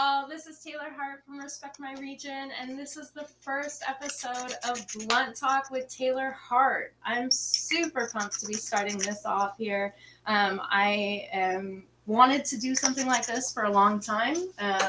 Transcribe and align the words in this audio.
y'all. 0.00 0.26
This 0.26 0.46
is 0.46 0.58
Taylor 0.60 0.90
Hart 0.96 1.24
from 1.26 1.38
Respect 1.38 1.78
My 1.78 1.92
Region, 1.94 2.50
and 2.58 2.78
this 2.78 2.96
is 2.96 3.10
the 3.10 3.26
first 3.40 3.82
episode 3.86 4.54
of 4.66 4.86
Blunt 4.94 5.36
Talk 5.36 5.70
with 5.70 5.94
Taylor 5.94 6.30
Hart. 6.30 6.94
I'm 7.04 7.30
super 7.30 8.08
pumped 8.10 8.40
to 8.40 8.46
be 8.46 8.54
starting 8.54 8.96
this 8.96 9.26
off 9.26 9.58
here. 9.58 9.94
Um, 10.26 10.60
I 10.70 11.28
am 11.32 11.84
wanted 12.06 12.46
to 12.46 12.58
do 12.58 12.74
something 12.74 13.06
like 13.06 13.26
this 13.26 13.52
for 13.52 13.64
a 13.64 13.70
long 13.70 14.00
time 14.00 14.36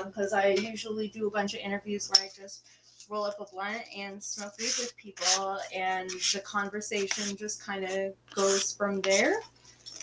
because 0.05 0.31
I 0.31 0.49
usually 0.51 1.09
do 1.09 1.27
a 1.27 1.31
bunch 1.31 1.55
of 1.55 1.59
interviews 1.59 2.09
where 2.09 2.25
I 2.25 2.29
just 2.33 2.67
roll 3.09 3.25
up 3.25 3.35
a 3.41 3.45
blunt 3.51 3.83
and 3.95 4.23
smoke 4.23 4.53
weed 4.59 4.71
with 4.79 4.95
people, 4.95 5.57
and 5.75 6.09
the 6.09 6.41
conversation 6.45 7.35
just 7.35 7.61
kind 7.65 7.83
of 7.83 8.13
goes 8.33 8.71
from 8.71 9.01
there. 9.01 9.41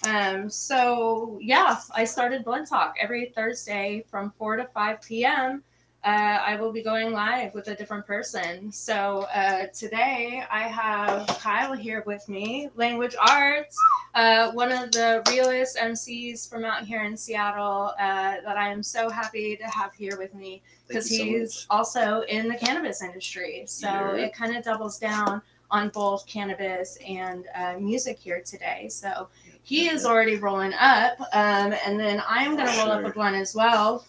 Um, 0.05 0.49
so 0.49 1.39
yeah, 1.41 1.81
I 1.95 2.05
started 2.05 2.45
Blunt 2.45 2.69
Talk 2.69 2.97
every 3.01 3.33
Thursday 3.35 4.05
from 4.11 4.33
4 4.39 4.57
to 4.57 4.65
5 4.67 5.03
p.m. 5.03 5.63
Uh, 6.05 6.39
I 6.47 6.57
will 6.57 6.73
be 6.73 6.83
going 6.83 7.13
live 7.13 7.53
with 7.55 7.67
a 7.69 7.75
different 7.75 8.07
person. 8.07 8.71
So 8.71 9.27
uh, 9.35 9.67
today 9.75 10.45
I 10.51 10.61
have 10.63 11.27
Kyle 11.27 11.73
here 11.73 12.05
with 12.07 12.29
me, 12.29 12.71
Language 12.77 13.17
Arts, 13.21 13.77
uh, 14.15 14.53
one 14.53 14.71
of 14.71 14.93
the 14.93 15.23
realest 15.29 15.77
MCs 15.77 16.49
from 16.49 16.65
out 16.65 16.85
here 16.85 17.03
in 17.03 17.17
Seattle 17.17 17.93
uh, 17.99 18.37
that 18.45 18.57
I 18.57 18.69
am 18.71 18.83
so 18.83 19.11
happy 19.11 19.57
to 19.57 19.65
have 19.65 19.93
here 19.93 20.17
with 20.17 20.33
me 20.35 20.63
because 20.87 21.11
you 21.11 21.19
so 21.19 21.25
he's 21.25 21.67
also 21.69 22.21
in 22.23 22.49
the 22.49 22.57
cannabis 22.57 23.03
industry. 23.03 23.65
So 23.67 23.89
Yeah. 23.89 24.27
it 24.27 24.33
kind 24.33 24.57
of 24.57 24.63
doubles 24.63 24.99
down 24.99 25.43
on 25.71 25.91
both 25.91 26.27
cannabis 26.27 26.99
and 27.07 27.47
uh, 27.55 27.75
music 27.79 28.19
here 28.19 28.43
today. 28.45 28.89
So 28.89 29.29
he 29.63 29.89
is 29.89 30.07
already 30.07 30.37
rolling 30.37 30.73
up, 30.75 31.21
um, 31.33 31.75
and 31.85 32.01
then 32.01 32.23
I'm 32.27 32.57
going 32.57 32.69
to 32.69 32.79
roll 32.79 32.91
up 32.91 33.05
a 33.05 33.11
blunt 33.11 33.37
as 33.37 33.55
well. 33.55 34.07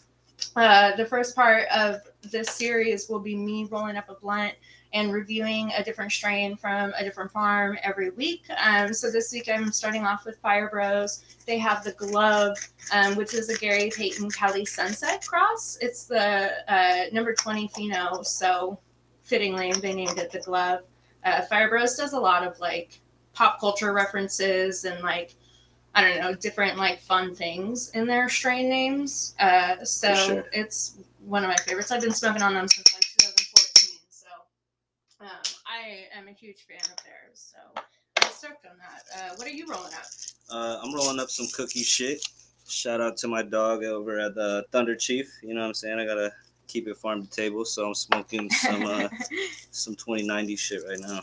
Uh, 0.55 0.95
the 0.95 1.05
first 1.05 1.35
part 1.35 1.67
of 1.67 2.01
this 2.21 2.49
series 2.49 3.09
will 3.09 3.19
be 3.19 3.35
me 3.35 3.65
rolling 3.65 3.97
up 3.97 4.09
a 4.09 4.15
blunt 4.15 4.53
and 4.93 5.13
reviewing 5.13 5.71
a 5.77 5.83
different 5.83 6.11
strain 6.11 6.55
from 6.55 6.93
a 6.97 7.03
different 7.03 7.31
farm 7.31 7.77
every 7.83 8.09
week. 8.11 8.43
Um, 8.57 8.93
so 8.93 9.11
this 9.11 9.31
week 9.31 9.47
I'm 9.47 9.71
starting 9.71 10.03
off 10.03 10.25
with 10.25 10.37
Fire 10.39 10.69
Bros. 10.69 11.23
They 11.45 11.59
have 11.59 11.83
the 11.83 11.91
Glove, 11.91 12.57
um, 12.91 13.15
which 13.15 13.33
is 13.33 13.49
a 13.49 13.57
Gary 13.57 13.91
Payton 13.95 14.31
Kelly 14.31 14.65
Sunset 14.65 15.25
cross. 15.25 15.77
It's 15.81 16.05
the 16.05 16.51
uh, 16.73 17.05
number 17.11 17.35
20 17.35 17.67
pheno, 17.69 18.25
so 18.25 18.79
fittingly 19.23 19.71
they 19.73 19.93
named 19.93 20.17
it 20.17 20.31
the 20.31 20.39
Glove. 20.39 20.81
Uh, 21.23 21.41
Fire 21.43 21.69
Bros 21.69 21.95
does 21.95 22.13
a 22.13 22.19
lot 22.19 22.45
of 22.45 22.59
like 22.59 22.99
pop 23.33 23.59
culture 23.59 23.93
references 23.93 24.85
and 24.85 25.01
like 25.03 25.35
I 25.95 26.01
don't 26.01 26.19
know 26.19 26.33
different 26.35 26.77
like 26.77 26.99
fun 26.99 27.33
things 27.33 27.89
in 27.91 28.05
their 28.05 28.29
strain 28.29 28.69
names. 28.69 29.35
Uh, 29.39 29.83
so 29.83 30.13
sure. 30.13 30.45
it's 30.53 30.97
one 31.25 31.43
of 31.43 31.49
my 31.49 31.55
favorites. 31.57 31.91
I've 31.91 32.01
been 32.01 32.13
smoking 32.13 32.41
on 32.41 32.53
them 32.53 32.67
since 32.67 32.93
like 32.93 33.03
2014. 33.19 33.99
So 34.09 34.27
um, 35.21 35.27
I 35.65 36.17
am 36.17 36.27
a 36.27 36.31
huge 36.31 36.65
fan 36.67 36.79
of 36.79 37.03
theirs. 37.03 37.53
So 37.53 37.81
I'm 38.21 38.31
stoked 38.31 38.65
on 38.65 38.77
that. 38.77 39.03
Uh, 39.15 39.35
what 39.35 39.47
are 39.47 39.51
you 39.51 39.65
rolling 39.67 39.93
up? 39.93 40.05
Uh, 40.51 40.79
I'm 40.83 40.93
rolling 40.93 41.19
up 41.19 41.29
some 41.29 41.47
cookie 41.55 41.83
shit. 41.83 42.23
Shout 42.67 43.01
out 43.01 43.17
to 43.17 43.27
my 43.27 43.41
dog 43.41 43.83
over 43.83 44.19
at 44.19 44.35
the 44.35 44.65
Thunder 44.71 44.95
Chief. 44.95 45.31
You 45.41 45.53
know 45.53 45.61
what 45.61 45.67
I'm 45.67 45.73
saying? 45.73 45.99
I 45.99 46.05
gotta 46.05 46.31
keep 46.69 46.87
it 46.87 46.95
farm 46.97 47.25
to 47.25 47.29
table, 47.29 47.65
so 47.65 47.87
I'm 47.87 47.95
smoking 47.95 48.49
some 48.49 48.85
uh, 48.85 49.09
some 49.71 49.95
2090 49.95 50.55
shit 50.55 50.83
right 50.87 50.99
now. 50.99 51.19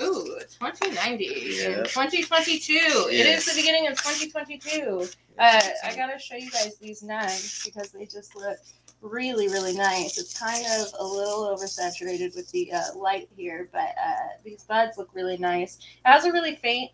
Ooh, 0.00 0.38
2090 0.60 1.24
Yeah. 1.24 1.82
2022. 1.84 2.72
It 2.74 3.12
Yeah. 3.26 3.36
is 3.36 3.46
the 3.46 3.54
beginning 3.54 3.86
of 3.88 3.96
2022. 3.96 5.08
Uh, 5.38 5.60
I 5.84 5.94
gotta 5.96 6.18
show 6.18 6.36
you 6.36 6.50
guys 6.50 6.76
these 6.78 7.02
nugs 7.02 7.64
because 7.64 7.90
they 7.92 8.04
just 8.06 8.36
look 8.36 8.58
really, 9.00 9.48
really 9.48 9.74
nice. 9.76 10.18
It's 10.18 10.38
kind 10.38 10.64
of 10.80 10.92
a 10.98 11.04
little 11.04 11.56
oversaturated 11.56 12.34
with 12.36 12.50
the 12.50 12.72
uh, 12.72 12.94
light 12.96 13.28
here, 13.36 13.68
but 13.72 13.90
uh, 14.04 14.28
these 14.44 14.64
buds 14.64 14.98
look 14.98 15.10
really 15.14 15.38
nice. 15.38 15.78
It 15.78 16.08
has 16.08 16.24
a 16.24 16.32
really 16.32 16.56
faint 16.56 16.90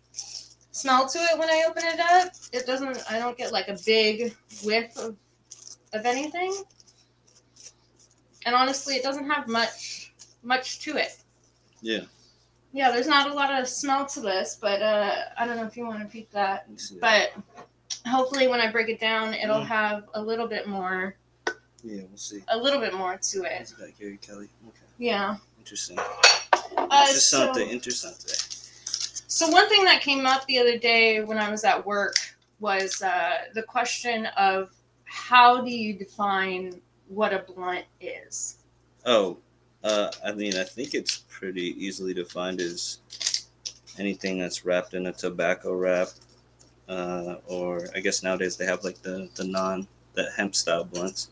smell 0.71 1.07
to 1.07 1.17
it 1.19 1.39
when 1.39 1.49
I 1.49 1.65
open 1.67 1.83
it 1.85 1.99
up. 1.99 2.33
It 2.53 2.65
doesn't. 2.67 2.99
I 3.09 3.17
don't 3.19 3.37
get 3.37 3.51
like 3.51 3.67
a 3.67 3.77
big 3.85 4.35
whiff 4.63 4.95
of 4.97 5.15
of 5.93 6.05
anything. 6.05 6.53
And 8.45 8.55
honestly, 8.55 8.95
it 8.95 9.03
doesn't 9.03 9.29
have 9.29 9.47
much 9.47 10.13
much 10.43 10.79
to 10.81 10.95
it. 10.97 11.17
Yeah. 11.81 12.01
Yeah, 12.71 12.91
there's 12.91 13.07
not 13.07 13.29
a 13.31 13.33
lot 13.33 13.53
of 13.59 13.67
smell 13.67 14.05
to 14.07 14.19
this, 14.19 14.57
but 14.61 14.81
uh, 14.81 15.11
I 15.37 15.45
don't 15.47 15.55
know 15.55 15.65
if 15.65 15.75
you 15.77 15.85
want 15.85 16.01
to 16.01 16.05
peek 16.05 16.29
that. 16.31 16.65
let 16.67 16.71
me 16.71 16.77
see 16.77 16.99
that. 16.99 17.31
But 17.33 18.11
hopefully, 18.11 18.47
when 18.47 18.59
I 18.61 18.69
break 18.71 18.89
it 18.89 18.99
down, 18.99 19.33
it'll 19.33 19.61
Mm. 19.61 19.67
have 19.67 20.03
a 20.13 20.21
little 20.21 20.47
bit 20.47 20.67
more, 20.67 21.15
yeah, 21.83 22.01
we'll 22.07 22.17
see. 22.17 22.43
a 22.49 22.57
little 22.57 22.79
bit 22.81 22.93
more 22.93 23.17
to 23.17 23.43
it. 23.43 23.73
That 23.79 23.97
Gary 23.97 24.17
Kelly? 24.21 24.49
Okay, 24.67 24.77
Yeah. 24.99 25.37
interesting. 25.57 25.97
Uh, 26.77 27.05
Just 27.07 27.29
so, 27.29 27.45
something 27.45 27.69
interesting. 27.69 28.11
so 29.27 29.47
one 29.49 29.67
thing 29.69 29.85
that 29.85 30.01
came 30.01 30.25
up 30.25 30.45
the 30.45 30.59
other 30.59 30.77
day 30.77 31.23
when 31.23 31.37
I 31.37 31.49
was 31.49 31.63
at 31.63 31.83
work 31.85 32.15
was 32.59 33.01
uh, 33.01 33.45
the 33.53 33.63
question 33.63 34.25
of 34.37 34.69
how 35.05 35.61
do 35.61 35.71
you 35.71 35.93
define 35.93 36.81
what 37.07 37.33
a 37.33 37.39
blunt 37.39 37.85
is? 38.01 38.57
Oh, 39.05 39.37
uh, 39.83 40.11
I 40.25 40.31
mean, 40.31 40.55
I 40.55 40.63
think 40.63 40.93
it's 40.93 41.23
pretty 41.29 41.75
easily 41.83 42.13
defined 42.13 42.59
as 42.59 42.99
anything 43.99 44.39
that's 44.39 44.65
wrapped 44.65 44.93
in 44.93 45.05
a 45.07 45.13
tobacco 45.13 45.73
wrap, 45.73 46.09
uh, 46.89 47.35
or 47.47 47.87
I 47.95 47.99
guess 47.99 48.23
nowadays 48.23 48.57
they 48.57 48.65
have 48.65 48.83
like 48.83 49.01
the 49.01 49.29
the 49.35 49.43
non 49.43 49.87
the 50.13 50.29
hemp 50.35 50.55
style 50.55 50.83
blunts. 50.83 51.29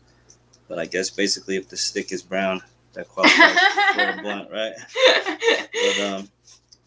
But 0.68 0.78
I 0.78 0.86
guess 0.86 1.10
basically, 1.10 1.56
if 1.56 1.68
the 1.68 1.76
stick 1.76 2.12
is 2.12 2.22
brown, 2.22 2.62
that 2.94 3.08
qualifies 3.08 3.58
for 3.94 4.08
a 4.08 4.18
blunt, 4.22 4.50
right? 4.50 4.72
But 5.72 6.04
um, 6.06 6.28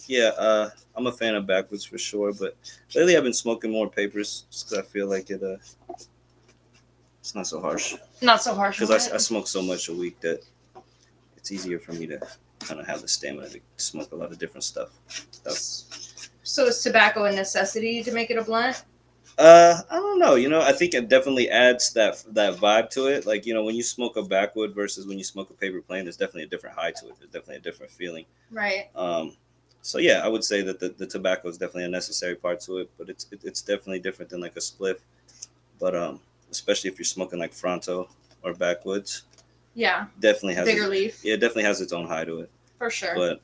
yeah, 0.08 0.32
uh, 0.38 0.70
I'm 0.96 1.08
a 1.08 1.12
fan 1.12 1.36
of 1.36 1.46
backwoods 1.46 1.84
for 1.86 1.98
sure. 1.98 2.34
But 2.34 2.56
lately, 2.96 3.18
I've 3.18 3.24
been 3.24 3.34
smoking 3.34 3.72
more 3.72 3.90
papers 3.90 4.46
just 4.50 4.70
because 4.70 4.86
I 4.86 4.88
feel 4.88 5.08
like 5.08 5.30
it. 5.30 5.44
Uh, 5.44 5.58
it's 7.28 7.36
not 7.36 7.46
so 7.46 7.60
harsh 7.60 7.94
Not 8.22 8.42
so 8.42 8.56
harsh. 8.56 8.80
because 8.80 9.10
I, 9.12 9.16
I 9.16 9.18
smoke 9.18 9.48
so 9.48 9.62
much 9.62 9.90
a 9.90 9.94
week 9.94 10.18
that 10.22 10.40
it's 11.36 11.52
easier 11.52 11.78
for 11.78 11.92
me 11.92 12.08
to 12.08 12.26
kind 12.62 12.80
of 12.80 12.88
have 12.88 13.02
the 13.02 13.08
stamina 13.10 13.50
to 13.50 13.60
smoke 13.76 14.14
a 14.14 14.16
lot 14.16 14.32
of 14.32 14.40
different 14.40 14.64
stuff. 14.64 14.92
stuff. 15.10 16.30
So 16.44 16.68
is 16.68 16.82
tobacco 16.82 17.26
a 17.26 17.32
necessity 17.34 18.02
to 18.02 18.14
make 18.14 18.32
it 18.32 18.38
a 18.38 18.44
blunt? 18.46 18.82
Uh, 19.38 19.82
I 19.92 19.96
don't 19.98 20.20
know. 20.20 20.36
You 20.36 20.48
know, 20.48 20.62
I 20.62 20.72
think 20.72 20.94
it 20.94 21.10
definitely 21.10 21.50
adds 21.50 21.92
that 21.94 22.24
that 22.32 22.56
vibe 22.56 22.90
to 22.92 23.08
it. 23.08 23.26
Like 23.26 23.46
you 23.46 23.54
know, 23.54 23.64
when 23.66 23.76
you 23.76 23.84
smoke 23.84 24.16
a 24.16 24.24
backwood 24.24 24.74
versus 24.74 25.06
when 25.06 25.18
you 25.18 25.26
smoke 25.26 25.50
a 25.50 25.54
paper 25.54 25.82
plane, 25.82 26.06
there's 26.06 26.16
definitely 26.18 26.44
a 26.44 26.48
different 26.48 26.78
high 26.78 26.92
to 26.92 27.08
it. 27.10 27.16
There's 27.20 27.32
definitely 27.32 27.58
a 27.58 27.60
different 27.60 27.92
feeling. 27.92 28.26
Right. 28.52 28.86
Um, 28.96 29.36
so 29.82 29.98
yeah, 30.00 30.22
I 30.24 30.30
would 30.30 30.46
say 30.46 30.62
that 30.62 30.80
the, 30.80 30.90
the 30.90 31.06
tobacco 31.06 31.50
is 31.50 31.58
definitely 31.58 31.84
a 31.84 31.90
necessary 31.90 32.36
part 32.36 32.62
to 32.62 32.78
it, 32.78 32.90
but 32.98 33.10
it's 33.10 33.28
it, 33.32 33.42
it's 33.44 33.62
definitely 33.62 34.00
different 34.00 34.32
than 34.32 34.40
like 34.40 34.56
a 34.56 34.62
spliff. 34.62 35.00
But 35.78 35.94
um, 35.96 36.20
especially 36.52 36.90
if 36.90 36.98
you're 36.98 37.06
smoking 37.06 37.40
like 37.40 37.54
Fronto 37.54 38.10
or 38.44 38.54
backwoods, 38.54 39.24
Yeah. 39.76 40.08
definitely 40.20 40.56
has 40.56 40.66
Bigger 40.66 40.84
it, 40.86 40.90
leaf 40.90 41.24
yeah, 41.24 41.34
it 41.36 41.38
definitely 41.38 41.64
has 41.64 41.82
its 41.82 41.94
own 41.94 42.08
high 42.08 42.26
to 42.26 42.40
it. 42.42 42.50
for 42.78 42.90
sure. 42.90 43.16
But 43.16 43.42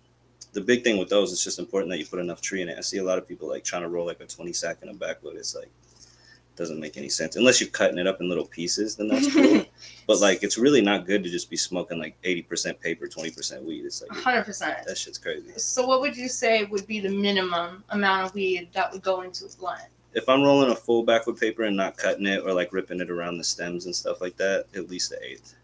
the 0.53 0.61
big 0.61 0.83
thing 0.83 0.97
with 0.97 1.09
those 1.09 1.31
is 1.31 1.43
just 1.43 1.57
important 1.59 1.89
that 1.91 1.97
you 1.97 2.05
put 2.05 2.19
enough 2.19 2.39
tree 2.41 2.61
in 2.61 2.69
it. 2.69 2.77
I 2.77 2.81
see 2.81 2.97
a 2.99 3.03
lot 3.03 3.17
of 3.17 3.27
people 3.27 3.47
like 3.49 3.63
trying 3.63 3.81
to 3.81 3.89
roll 3.89 4.05
like 4.05 4.21
a 4.21 4.25
20 4.25 4.53
sack 4.53 4.77
in 4.83 4.89
a 4.89 4.93
backwood. 4.93 5.35
It's 5.35 5.55
like 5.55 5.69
doesn't 6.55 6.79
make 6.79 6.97
any 6.97 7.09
sense 7.09 7.35
unless 7.35 7.59
you're 7.59 7.69
cutting 7.71 7.97
it 7.97 8.05
up 8.05 8.21
in 8.21 8.29
little 8.29 8.45
pieces. 8.45 8.95
Then 8.95 9.07
that's 9.07 9.33
cool. 9.33 9.65
but 10.07 10.19
like 10.21 10.43
it's 10.43 10.55
really 10.57 10.81
not 10.81 11.07
good 11.07 11.23
to 11.23 11.29
just 11.31 11.49
be 11.49 11.57
smoking 11.57 11.97
like 11.97 12.15
80% 12.21 12.79
paper, 12.79 13.07
20% 13.07 13.63
weed. 13.63 13.85
It's 13.85 14.03
like 14.03 14.11
Hundred 14.11 14.43
percent. 14.43 14.85
that 14.85 14.95
shit's 14.95 15.17
crazy. 15.17 15.51
So, 15.57 15.87
what 15.87 16.01
would 16.01 16.15
you 16.15 16.27
say 16.29 16.65
would 16.65 16.85
be 16.85 16.99
the 16.99 17.09
minimum 17.09 17.83
amount 17.89 18.27
of 18.27 18.35
weed 18.35 18.69
that 18.73 18.91
would 18.91 19.01
go 19.01 19.21
into 19.21 19.45
a 19.45 19.49
blunt? 19.57 19.81
If 20.15 20.29
I'm 20.29 20.43
rolling 20.43 20.71
a 20.71 20.75
full 20.75 21.03
backwood 21.03 21.39
paper 21.39 21.63
and 21.63 21.75
not 21.75 21.97
cutting 21.97 22.25
it 22.27 22.43
or 22.45 22.53
like 22.53 22.71
ripping 22.73 22.99
it 23.01 23.09
around 23.09 23.37
the 23.37 23.43
stems 23.43 23.85
and 23.85 23.95
stuff 23.95 24.21
like 24.21 24.37
that, 24.37 24.65
at 24.75 24.89
least 24.89 25.11
an 25.11 25.19
eighth. 25.23 25.55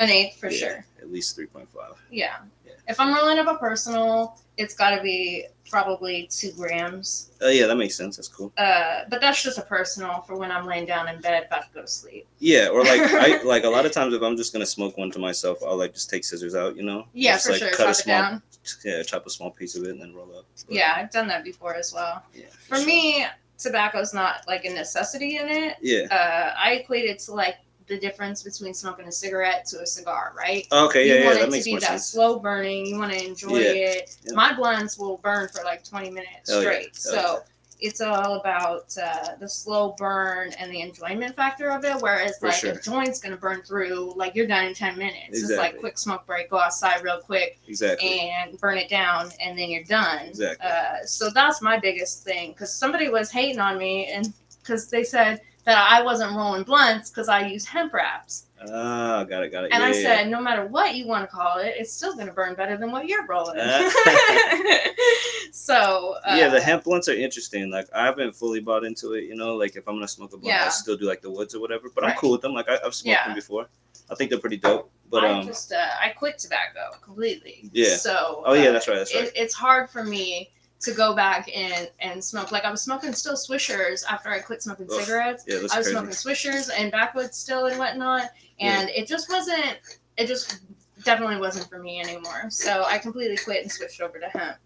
An 0.00 0.10
eighth 0.10 0.38
for 0.38 0.48
Yeah, 0.50 0.58
sure. 0.58 0.84
At 1.00 1.10
least 1.12 1.36
3.5. 1.36 1.66
Yeah. 2.10 2.36
Yeah. 2.64 2.72
If 2.86 3.00
I'm 3.00 3.12
rolling 3.14 3.38
up 3.38 3.48
a 3.48 3.58
personal, 3.58 4.38
it's 4.56 4.74
got 4.74 4.94
to 4.96 5.02
be 5.02 5.46
probably 5.68 6.28
two 6.30 6.52
grams. 6.52 7.30
Oh 7.40 7.50
yeah, 7.50 7.66
that 7.66 7.74
makes 7.76 7.96
sense. 7.96 8.16
That's 8.16 8.28
cool. 8.28 8.52
Uh, 8.56 9.00
but 9.10 9.20
that's 9.20 9.42
just 9.42 9.58
a 9.58 9.62
personal 9.62 10.20
for 10.22 10.36
when 10.38 10.50
I'm 10.52 10.64
laying 10.66 10.86
down 10.86 11.08
in 11.08 11.20
bed 11.20 11.44
about 11.46 11.62
to 11.68 11.74
go 11.74 11.80
to 11.82 11.86
sleep. 11.88 12.26
Yeah, 12.38 12.68
or 12.68 12.84
like 12.84 13.00
I 13.02 13.42
like 13.44 13.64
a 13.64 13.68
lot 13.68 13.84
of 13.86 13.92
times 13.92 14.14
if 14.14 14.22
I'm 14.22 14.36
just 14.36 14.52
gonna 14.52 14.64
smoke 14.66 14.96
one 14.96 15.10
to 15.10 15.18
myself, 15.18 15.58
I'll 15.66 15.76
like 15.76 15.92
just 15.94 16.08
take 16.08 16.24
scissors 16.24 16.54
out, 16.54 16.76
you 16.76 16.82
know. 16.84 17.06
Yeah, 17.12 17.34
just, 17.34 17.46
for 17.46 17.52
like, 17.52 17.58
sure. 17.60 17.70
cut 17.72 17.80
a 17.80 17.82
Chop 17.84 17.90
it 17.90 17.94
small- 17.96 18.22
down. 18.22 18.42
Yeah, 18.84 19.02
chop 19.02 19.26
a 19.26 19.30
small 19.30 19.50
piece 19.50 19.76
of 19.76 19.84
it 19.84 19.90
and 19.90 20.00
then 20.00 20.14
roll 20.14 20.30
up. 20.36 20.44
But, 20.66 20.74
Yeah, 20.74 20.94
I've 20.96 21.10
done 21.10 21.26
that 21.28 21.42
before 21.44 21.74
as 21.74 21.92
well. 21.92 22.22
yeah. 22.34 22.46
For 22.68 22.76
sure. 22.76 22.86
me, 22.86 23.26
tobacco's 23.58 24.14
not 24.14 24.44
like 24.46 24.64
a 24.64 24.70
necessity 24.70 25.36
in 25.36 25.48
it. 25.48 25.76
Yeah. 25.82 26.06
Uh, 26.10 26.54
I 26.58 26.74
equate 26.74 27.04
it 27.04 27.18
to 27.20 27.32
like 27.34 27.56
the 27.86 27.98
difference 27.98 28.42
between 28.42 28.74
smoking 28.74 29.06
a 29.08 29.12
cigarette 29.12 29.64
to 29.66 29.80
a 29.80 29.86
cigar, 29.86 30.32
right? 30.36 30.66
Okay. 30.70 31.06
you 31.08 31.14
Yeah. 31.14 31.20
Yeah. 31.20 31.26
want 31.26 31.38
That 31.38 31.44
it 31.48 31.50
makes 31.50 31.64
to 31.64 31.70
be 31.72 31.78
that 31.78 31.82
sense. 31.88 32.06
slow 32.08 32.38
burning. 32.38 32.86
You 32.86 32.98
want 32.98 33.12
to 33.12 33.24
enjoy 33.24 33.58
Yeah. 33.58 33.70
it. 33.72 34.16
Yeah. 34.24 34.34
My 34.34 34.54
blunts 34.54 34.98
will 34.98 35.16
burn 35.18 35.48
for 35.48 35.62
like 35.64 35.84
20 35.84 36.10
minutes 36.10 36.50
Hell 36.50 36.62
yeah. 36.62 36.68
straight. 36.68 36.84
Hell 37.14 37.14
So 37.14 37.42
it's 37.80 38.00
all 38.00 38.34
about 38.40 38.92
uh, 39.02 39.36
the 39.38 39.48
slow 39.48 39.94
burn 39.98 40.52
and 40.58 40.72
the 40.72 40.80
enjoyment 40.80 41.36
factor 41.36 41.70
of 41.70 41.84
it. 41.84 41.96
Whereas 42.00 42.38
For 42.38 42.48
like 42.48 42.56
sure. 42.56 42.72
a 42.72 42.80
joint's 42.82 43.20
gonna 43.20 43.36
burn 43.36 43.62
through, 43.62 44.12
like 44.16 44.34
you're 44.34 44.46
done 44.46 44.66
in 44.66 44.74
ten 44.74 44.98
minutes. 44.98 45.42
It's 45.42 45.56
like 45.56 45.78
quick 45.78 45.98
smoke 45.98 46.26
break, 46.26 46.50
go 46.50 46.58
outside 46.58 47.02
real 47.02 47.20
quick 47.20 47.60
Exactly. 47.68 48.30
and 48.30 48.58
burn 48.60 48.78
it 48.78 48.88
down, 48.88 49.30
and 49.40 49.58
then 49.58 49.70
you're 49.70 49.84
done. 49.84 50.26
Exactly. 50.26 50.66
Uh, 50.66 51.04
so 51.04 51.30
that's 51.30 51.62
my 51.62 51.78
biggest 51.78 52.24
thing 52.24 52.52
because 52.52 52.72
somebody 52.72 53.08
was 53.08 53.30
hating 53.30 53.60
on 53.60 53.78
me 53.78 54.06
and 54.06 54.32
because 54.62 54.88
they 54.88 55.04
said 55.04 55.40
that 55.68 55.86
I 55.92 56.02
wasn't 56.02 56.34
rolling 56.34 56.62
blunts 56.62 57.10
because 57.10 57.28
I 57.28 57.46
use 57.46 57.66
hemp 57.66 57.92
wraps. 57.92 58.46
Ah, 58.72 59.22
got 59.24 59.42
it, 59.42 59.52
got 59.52 59.64
it. 59.64 59.70
And 59.70 59.82
yeah, 59.82 59.88
I 59.88 59.92
yeah, 59.92 60.02
said, 60.02 60.30
no 60.30 60.40
matter 60.40 60.66
what 60.66 60.94
you 60.94 61.06
want 61.06 61.28
to 61.28 61.36
call 61.36 61.58
it, 61.58 61.74
it's 61.76 61.92
still 61.92 62.14
going 62.14 62.26
to 62.26 62.32
burn 62.32 62.54
better 62.54 62.78
than 62.78 62.90
what 62.90 63.06
you're 63.06 63.26
rolling. 63.26 63.60
Uh. 63.60 63.90
so, 65.52 66.16
uh, 66.26 66.36
yeah, 66.36 66.48
the 66.48 66.58
hemp 66.58 66.84
blunts 66.84 67.06
are 67.10 67.12
interesting. 67.12 67.70
Like 67.70 67.86
I 67.94 68.06
haven't 68.06 68.34
fully 68.34 68.60
bought 68.60 68.82
into 68.82 69.12
it, 69.12 69.24
you 69.24 69.36
know. 69.36 69.56
Like 69.56 69.76
if 69.76 69.86
I'm 69.86 69.96
gonna 69.96 70.08
smoke 70.08 70.32
a 70.32 70.38
blunt, 70.38 70.46
Yeah. 70.46 70.64
I 70.64 70.68
still 70.70 70.96
do 70.96 71.04
like 71.04 71.20
the 71.20 71.30
woods 71.30 71.54
or 71.54 71.60
whatever. 71.60 71.90
But 71.94 72.04
I'm 72.04 72.16
cool 72.16 72.32
with 72.32 72.40
them. 72.40 72.54
Like, 72.54 72.70
I, 72.70 72.78
I've 72.82 72.94
smoked 72.94 73.26
them 73.26 73.34
before. 73.34 73.68
I 74.10 74.14
think 74.14 74.30
they're 74.30 74.40
pretty 74.40 74.56
dope. 74.56 74.90
But 75.10 75.24
I 75.24 75.32
um, 75.40 75.46
just 75.46 75.70
uh, 75.70 75.90
I 76.02 76.08
quit 76.08 76.38
tobacco 76.38 76.98
completely. 77.02 77.68
Yeah. 77.72 77.96
So 77.96 78.42
Oh, 78.46 78.54
yeah, 78.54 78.70
uh, 78.70 78.72
that's 78.72 78.88
right, 78.88 78.96
that's 78.96 79.14
right. 79.14 79.24
It, 79.24 79.32
it's 79.36 79.54
hard 79.54 79.90
for 79.90 80.02
me 80.02 80.50
to 80.80 80.92
go 80.92 81.14
back 81.14 81.48
and 81.54 81.90
and 82.00 82.22
smoke. 82.22 82.52
Like 82.52 82.64
I 82.64 82.70
was 82.70 82.82
smoking 82.82 83.12
still 83.12 83.34
Swishers 83.34 84.04
after 84.08 84.28
I 84.30 84.38
quit 84.38 84.62
smoking 84.62 84.86
Ugh, 84.90 85.00
cigarettes. 85.00 85.44
yeah, 85.46 85.58
that's 85.60 85.74
I 85.74 85.78
was 85.78 85.86
crazy. 85.88 85.96
smoking 85.98 86.10
Swishers 86.10 86.70
and 86.76 86.92
backwoods 86.92 87.36
still 87.36 87.66
and 87.66 87.78
whatnot, 87.78 88.30
and 88.60 88.88
it 88.90 89.06
just 89.08 89.28
wasn't. 89.28 89.78
It 90.16 90.26
just 90.26 90.60
definitely 91.04 91.38
wasn't 91.38 91.68
for 91.68 91.78
me 91.78 92.00
anymore. 92.00 92.50
So 92.50 92.84
I 92.86 92.98
completely 92.98 93.36
quit 93.36 93.62
and 93.62 93.70
switched 93.70 94.00
over 94.00 94.18
to 94.18 94.28
hemp. 94.28 94.56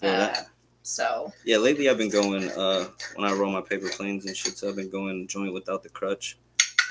Feel 0.00 0.10
Uh, 0.10 0.34
so 0.82 1.32
Yeah, 1.44 1.56
lately 1.56 1.88
I've 1.88 1.98
been 1.98 2.10
going 2.10 2.48
uh 2.52 2.88
when 3.14 3.28
I 3.28 3.32
roll 3.32 3.50
my 3.52 3.60
paper 3.60 3.88
planes 3.88 4.26
and 4.26 4.36
shit. 4.36 4.56
So 4.58 4.68
I've 4.68 4.76
been 4.76 4.90
going 4.90 5.26
joint 5.26 5.52
without 5.52 5.82
the 5.82 5.88
crutch 5.88 6.38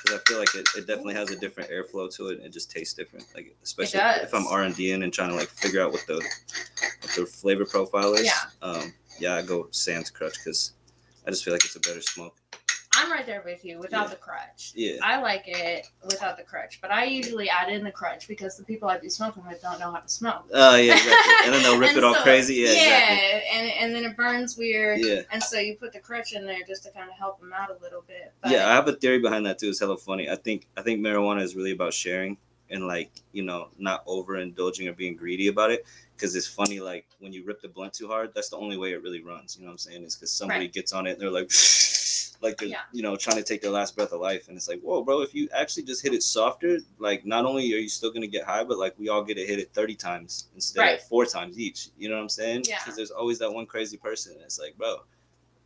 because 0.06 0.20
I 0.20 0.24
feel 0.30 0.40
like 0.40 0.56
it, 0.56 0.68
it 0.78 0.88
definitely 0.88 1.16
has 1.16 1.32
a 1.32 1.36
different 1.36 1.70
airflow 1.70 2.14
to 2.16 2.30
it. 2.30 2.38
and 2.38 2.46
It 2.48 2.54
just 2.54 2.72
tastes 2.72 2.94
different. 2.94 3.26
Like 3.34 3.56
especially 3.64 4.00
if 4.00 4.34
I'm 4.34 4.48
R 4.48 4.64
and 4.64 4.76
D 4.76 4.92
and 4.92 5.12
trying 5.14 5.30
to 5.30 5.36
like 5.36 5.48
figure 5.50 5.82
out 5.82 5.92
what 5.92 6.06
the 6.08 6.16
what 6.16 7.12
the 7.16 7.26
flavor 7.26 7.66
profile 7.66 8.14
is. 8.14 8.26
Yeah. 8.26 8.34
Um. 8.62 8.94
Yeah, 9.20 9.36
I 9.36 9.42
go 9.42 9.68
sans 9.72 10.10
crutch 10.10 10.36
because 10.44 10.74
I 11.26 11.30
just 11.32 11.44
feel 11.46 11.54
like 11.54 11.64
it's 11.64 11.76
a 11.76 11.80
better 11.80 12.02
smoke. 12.02 12.36
I'm 12.98 13.12
right 13.12 13.26
there 13.26 13.42
with 13.46 13.64
you 13.66 13.80
without 13.80 14.04
Yeah. 14.06 14.10
the 14.10 14.16
crutch. 14.18 14.72
Yeah. 14.76 14.98
I 15.04 15.22
like 15.22 15.44
it 15.48 15.88
without 16.04 16.38
the 16.38 16.44
crutch, 16.44 16.80
but 16.82 16.92
I 16.92 17.06
usually 17.06 17.50
add 17.50 17.70
in 17.70 17.84
the 17.84 17.92
crutch 17.92 18.28
because 18.28 18.58
the 18.58 18.64
people 18.64 18.88
I 18.90 18.98
be 18.98 19.10
smoking 19.10 19.46
with 19.46 19.62
don't 19.62 19.80
know 19.80 19.92
how 19.92 20.00
to 20.00 20.08
smoke. 20.10 20.46
Oh 20.54 20.76
yeah, 20.76 20.94
exactly. 20.94 21.34
And 21.46 21.54
then 21.54 21.64
they'll 21.64 21.78
rip 21.86 21.96
it 21.98 22.04
all 22.04 22.14
so- 22.16 22.22
crazy. 22.24 22.56
Yeah, 22.56 22.72
yeah, 22.72 23.14
exactly. 23.14 23.50
and 23.60 23.72
and 23.72 23.96
then 23.96 24.06
it 24.12 24.16
burns 24.18 24.58
weird. 24.58 25.00
Yeah. 25.02 25.22
And 25.32 25.42
so 25.44 25.60
you 25.60 25.76
put 25.76 25.94
the 25.94 26.00
crutch 26.00 26.34
in 26.34 26.46
there 26.46 26.60
just 26.68 26.84
to 26.84 26.92
kind 26.92 27.10
of 27.10 27.16
help 27.18 27.40
them 27.40 27.52
out 27.54 27.70
a 27.70 27.82
little 27.84 28.04
bit. 28.08 28.32
But 28.42 28.52
Yeah, 28.52 28.70
I 28.70 28.74
have 28.76 28.88
a 28.88 28.94
theory 28.94 29.20
behind 29.20 29.46
that 29.46 29.60
too. 29.60 29.70
It's 29.70 29.80
hella 29.80 29.98
funny. 29.98 30.30
I 30.30 30.36
think 30.36 30.68
I 30.78 30.82
think 30.82 31.02
marijuana 31.02 31.42
is 31.42 31.56
really 31.56 31.72
about 31.72 31.94
sharing 31.94 32.38
and 32.70 32.88
like 32.88 33.12
you 33.32 33.44
know 33.44 33.70
not 33.78 34.06
overindulging 34.08 34.88
or 34.88 34.94
being 34.94 35.16
greedy 35.16 35.48
about 35.48 35.72
it. 35.72 35.86
Because 36.16 36.34
it's 36.34 36.48
funny, 36.48 36.80
like 36.80 37.06
when 37.20 37.34
you 37.34 37.44
rip 37.44 37.62
the 37.62 37.68
blunt 37.68 37.92
too 37.92 38.08
hard, 38.08 38.32
that's 38.34 38.48
the 38.48 38.56
only 38.56 38.78
way 38.78 38.94
it 38.94 39.04
really 39.04 39.22
runs. 39.22 39.58
You 39.58 39.64
know 39.64 39.68
what 39.68 39.74
I'm 39.74 39.78
saying? 39.80 40.04
Is 40.06 40.16
because 40.16 40.32
somebody 40.32 40.62
Right. 40.62 40.72
gets 40.74 40.94
on 40.94 41.08
it 41.08 41.12
and 41.12 41.22
they're 41.22 41.30
like, 41.30 41.52
like 42.46 42.58
they're 42.58 42.70
Yeah. 42.70 42.82
you 42.94 43.02
know 43.04 43.16
trying 43.16 43.38
to 43.38 43.44
take 43.44 43.62
their 43.62 43.72
last 43.72 43.96
breath 43.96 44.12
of 44.14 44.22
life, 44.22 44.48
and 44.48 44.56
it's 44.58 44.68
like, 44.70 44.80
whoa, 44.82 45.04
bro, 45.04 45.22
if 45.22 45.34
you 45.36 45.50
actually 45.54 45.84
just 45.84 46.02
hit 46.02 46.14
it 46.14 46.24
softer, 46.24 46.80
like 47.00 47.26
not 47.26 47.46
only 47.46 47.64
are 47.74 47.78
you 47.78 47.90
still 47.90 48.12
gonna 48.12 48.28
get 48.28 48.44
high, 48.46 48.64
but 48.64 48.78
like 48.78 48.94
we 48.98 49.10
all 49.10 49.24
get 49.24 49.36
to 49.36 49.46
hit 49.46 49.60
it 49.60 49.72
30 49.74 49.96
times 49.96 50.48
instead 50.56 50.80
Right. 50.82 51.00
of 51.00 51.04
four 51.08 51.26
times 51.26 51.60
each. 51.60 51.90
You 51.98 52.10
know 52.10 52.16
what 52.16 52.22
I'm 52.22 52.30
saying? 52.30 52.64
Yeah. 52.68 52.80
Because 52.80 52.96
there's 52.96 53.12
always 53.12 53.40
that 53.40 53.52
one 53.52 53.66
crazy 53.66 53.98
person. 53.98 54.34
And 54.34 54.42
it's 54.44 54.60
like, 54.60 54.78
bro, 54.78 54.98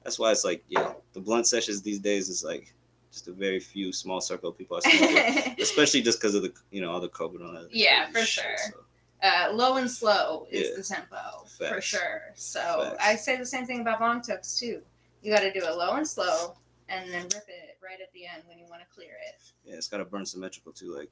that's 0.03 0.17
why 0.17 0.31
it's 0.31 0.45
like, 0.45 0.63
yeah, 0.69 0.93
the 1.13 1.19
blunt 1.19 1.45
sessions 1.47 1.81
these 1.81 1.99
days 1.99 2.29
is 2.29 2.43
like 2.43 2.73
just 3.11 3.27
a 3.27 3.31
very 3.31 3.59
few 3.59 3.91
small 3.91 4.21
circle 4.21 4.49
of 4.49 4.57
people 4.57 4.77
are 4.77 4.81
smoking, 4.81 5.55
especially 5.59 6.01
just 6.01 6.19
because 6.19 6.35
of 6.35 6.41
the 6.43 6.53
you 6.71 6.81
know 6.81 6.91
all 6.91 6.99
the 7.01 7.09
COVID 7.09 7.35
and 7.35 7.45
all 7.47 7.53
that. 7.53 7.73
Yeah, 7.73 8.09
for 8.11 8.19
shit, 8.19 8.43
sure. 8.43 8.57
so. 8.57 9.27
uh, 9.27 9.51
low 9.53 9.75
and 9.77 9.89
slow 9.91 10.47
is 10.51 10.69
Yeah. 10.69 10.75
the 10.77 10.83
tempo 10.83 11.45
for 11.57 11.81
sure. 11.81 12.21
So 12.35 12.61
Facts. 12.61 12.97
I 13.03 13.15
say 13.15 13.35
the 13.37 13.45
same 13.45 13.65
thing 13.65 13.81
about 13.81 13.99
long 13.99 14.21
tokes 14.21 14.57
too. 14.59 14.81
You 15.21 15.33
got 15.33 15.41
to 15.41 15.51
do 15.51 15.59
it 15.65 15.75
low 15.75 15.95
and 15.95 16.07
slow, 16.07 16.55
and 16.89 17.09
then 17.11 17.23
rip 17.23 17.45
it 17.47 17.77
right 17.83 17.99
at 18.01 18.11
the 18.13 18.25
end 18.25 18.43
when 18.47 18.57
you 18.57 18.65
want 18.69 18.81
to 18.81 18.87
clear 18.93 19.11
it. 19.27 19.41
Yeah, 19.65 19.75
it's 19.75 19.87
got 19.87 19.97
to 19.97 20.05
burn 20.05 20.25
symmetrical 20.25 20.71
too. 20.71 20.95
Like, 20.95 21.09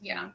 Yeah. 0.00 0.30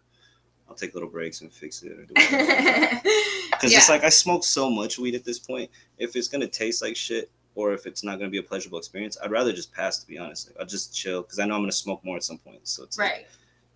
I'll 0.70 0.76
take 0.76 0.94
little 0.94 1.10
breaks 1.10 1.42
and 1.42 1.52
fix 1.54 1.82
it. 1.84 1.94
Or 1.94 2.06
do 2.06 2.14
whatever. 2.16 3.02
Because 3.52 3.72
yeah. 3.72 3.80
it's 3.80 3.90
like 3.90 4.04
I 4.04 4.10
smoke 4.10 4.44
so 4.44 4.70
much 4.70 5.00
weed 5.00 5.16
at 5.16 5.24
this 5.26 5.40
point. 5.40 5.72
If 5.98 6.16
it's 6.16 6.28
gonna 6.28 6.48
taste 6.48 6.84
like 6.84 6.96
shit, 6.96 7.32
or 7.56 7.74
if 7.74 7.88
it's 7.88 8.04
not 8.04 8.20
gonna 8.20 8.30
be 8.30 8.38
a 8.38 8.44
pleasurable 8.44 8.78
experience, 8.78 9.18
I'd 9.24 9.32
rather 9.32 9.52
just 9.52 9.74
pass. 9.74 9.98
To 10.00 10.06
be 10.08 10.20
honest, 10.20 10.50
like, 10.50 10.58
I'll 10.60 10.66
just 10.68 10.94
chill 10.96 11.24
because 11.24 11.40
I 11.40 11.46
know 11.46 11.56
I'm 11.56 11.62
gonna 11.62 11.72
smoke 11.72 12.04
more 12.06 12.18
at 12.18 12.24
some 12.24 12.38
point. 12.38 12.68
So 12.68 12.84
it's 12.84 13.00
like, 13.00 13.10
right. 13.12 13.28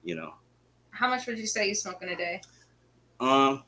you 0.03 0.13
know, 0.13 0.35
How 0.91 1.09
much 1.09 1.25
would 1.25 1.39
you 1.39 1.47
say 1.47 1.67
you 1.67 1.73
smoke 1.73 2.03
in 2.03 2.09
a 2.09 2.15
day? 2.15 2.41
um, 3.19 3.63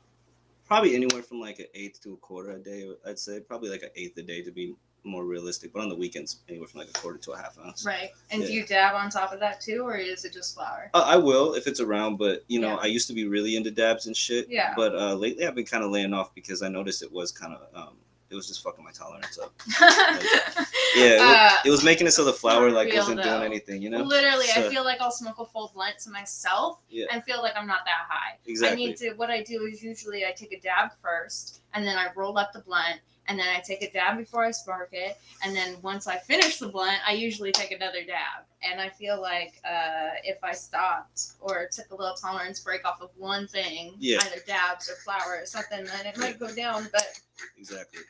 probably 0.66 0.94
anywhere 0.94 1.22
from 1.22 1.40
like 1.40 1.58
an 1.58 1.66
eighth 1.74 2.00
to 2.02 2.12
a 2.12 2.16
quarter 2.18 2.52
a 2.52 2.58
day. 2.60 2.88
I'd 3.04 3.18
say 3.18 3.40
probably 3.40 3.70
like 3.70 3.82
an 3.82 3.90
eighth 3.96 4.16
a 4.18 4.22
day 4.22 4.40
to 4.42 4.52
be 4.52 4.76
more 5.04 5.24
realistic. 5.24 5.72
But 5.72 5.82
on 5.82 5.88
the 5.88 5.94
weekends, 5.94 6.40
anywhere 6.48 6.66
from 6.68 6.80
like 6.80 6.88
a 6.88 6.92
quarter 6.92 7.18
to 7.18 7.32
a 7.32 7.36
half 7.36 7.56
ounce. 7.64 7.84
Right. 7.84 8.10
And 8.30 8.42
do 8.42 8.52
you 8.52 8.64
dab 8.66 8.94
on 8.94 9.10
top 9.10 9.32
of 9.32 9.40
that 9.40 9.60
too, 9.60 9.82
or 9.86 9.96
is 9.96 10.24
it 10.24 10.32
just 10.32 10.54
flour? 10.54 10.90
Uh, 10.94 11.04
I 11.06 11.16
will 11.16 11.54
if 11.54 11.66
it's 11.66 11.80
around, 11.80 12.16
but 12.16 12.44
you 12.48 12.60
know, 12.60 12.70
Yeah. 12.74 12.76
I 12.82 12.86
used 12.86 13.06
to 13.08 13.14
be 13.14 13.26
really 13.28 13.56
into 13.56 13.70
dabs 13.70 14.06
and 14.06 14.16
shit. 14.16 14.48
Yeah. 14.48 14.72
But 14.76 14.94
uh, 14.94 15.14
lately, 15.14 15.46
I've 15.46 15.54
been 15.54 15.64
kind 15.66 15.84
of 15.84 15.90
laying 15.90 16.12
off 16.14 16.34
because 16.34 16.62
I 16.62 16.68
noticed 16.68 17.02
it 17.02 17.12
was 17.12 17.32
kind 17.32 17.54
of, 17.54 17.60
um, 17.74 17.94
it 18.30 18.34
was 18.34 18.48
just 18.48 18.62
fucking 18.62 18.82
my 18.84 18.90
tolerance 18.92 19.38
up. 19.38 19.52
Yeah, 20.96 21.04
it, 21.06 21.20
Uh, 21.20 21.50
it 21.66 21.70
was 21.70 21.82
making 21.82 22.06
it 22.06 22.12
so 22.12 22.24
the 22.24 22.32
flour 22.32 22.70
like 22.70 22.92
wasn't 22.94 23.16
though. 23.16 23.24
doing 23.24 23.42
anything, 23.42 23.82
you 23.82 23.90
know? 23.90 24.02
Literally, 24.04 24.46
I 24.54 24.68
feel 24.68 24.84
like 24.84 25.00
I'll 25.00 25.10
smoke 25.10 25.40
a 25.40 25.44
full 25.44 25.72
blunt 25.74 25.98
to 26.04 26.10
myself 26.10 26.78
Yeah. 26.88 27.06
and 27.10 27.22
feel 27.24 27.42
like 27.42 27.52
I'm 27.56 27.66
not 27.66 27.80
that 27.84 28.06
high. 28.08 28.38
Exactly. 28.46 28.84
I 28.84 28.86
need 28.86 28.96
to. 28.98 29.12
What 29.14 29.28
I 29.28 29.42
do 29.42 29.64
is 29.64 29.82
usually 29.82 30.24
I 30.24 30.30
take 30.30 30.52
a 30.52 30.60
dab 30.60 30.90
first, 31.02 31.62
and 31.74 31.84
then 31.84 31.96
I 31.98 32.08
roll 32.14 32.38
up 32.38 32.52
the 32.52 32.60
blunt, 32.60 33.00
and 33.28 33.38
then 33.38 33.46
I 33.48 33.60
take 33.60 33.82
a 33.82 33.90
dab 33.90 34.18
before 34.18 34.44
I 34.44 34.50
spark 34.50 34.90
it, 34.92 35.18
and 35.42 35.54
then 35.56 35.76
once 35.82 36.06
I 36.06 36.18
finish 36.18 36.58
the 36.58 36.68
blunt, 36.68 36.98
I 37.06 37.12
usually 37.12 37.52
take 37.52 37.70
another 37.72 38.04
dab. 38.04 38.44
And 38.62 38.80
I 38.80 38.88
feel 38.88 39.20
like 39.20 39.60
uh, 39.64 40.10
if 40.24 40.38
I 40.42 40.52
stopped 40.52 41.32
or 41.40 41.68
took 41.70 41.90
a 41.90 41.94
little 41.96 42.14
tolerance 42.14 42.60
break 42.60 42.84
off 42.86 43.00
of 43.02 43.10
one 43.16 43.46
thing, 43.46 43.94
Yeah. 43.98 44.18
either 44.22 44.40
dabs 44.46 44.88
or 44.90 44.94
flour 44.96 45.40
or 45.42 45.46
something, 45.46 45.84
then 45.84 46.06
it 46.06 46.16
might 46.18 46.38
go 46.38 46.54
down. 46.54 46.88
But 46.92 47.18
Exactly. 47.58 48.00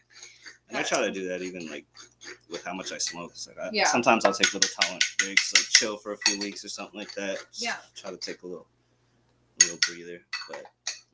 And 0.69 0.79
I 0.79 0.83
try 0.83 1.01
to 1.01 1.11
do 1.11 1.29
that 1.29 1.43
even 1.43 1.69
like 1.71 1.87
with 2.49 2.65
how 2.65 2.73
much 2.73 2.93
I 2.93 2.99
smoke. 2.99 3.33
Like 3.49 3.59
I, 3.59 3.71
Yeah. 3.73 3.87
sometimes 3.89 4.25
I'll 4.25 4.33
take 4.33 4.53
little 4.55 4.71
tolerance 4.81 5.15
breaks, 5.19 5.53
like 5.55 5.65
chill 5.71 5.97
for 5.97 6.13
a 6.13 6.17
few 6.19 6.39
weeks 6.39 6.65
or 6.65 6.69
something 6.69 6.99
like 6.99 7.13
that. 7.15 7.39
Just 7.51 7.63
Yeah. 7.63 7.77
Try 7.97 8.11
to 8.13 8.17
take 8.17 8.43
a 8.43 8.47
little, 8.47 8.67
little 9.61 9.79
breather. 9.89 10.21
But 10.49 10.65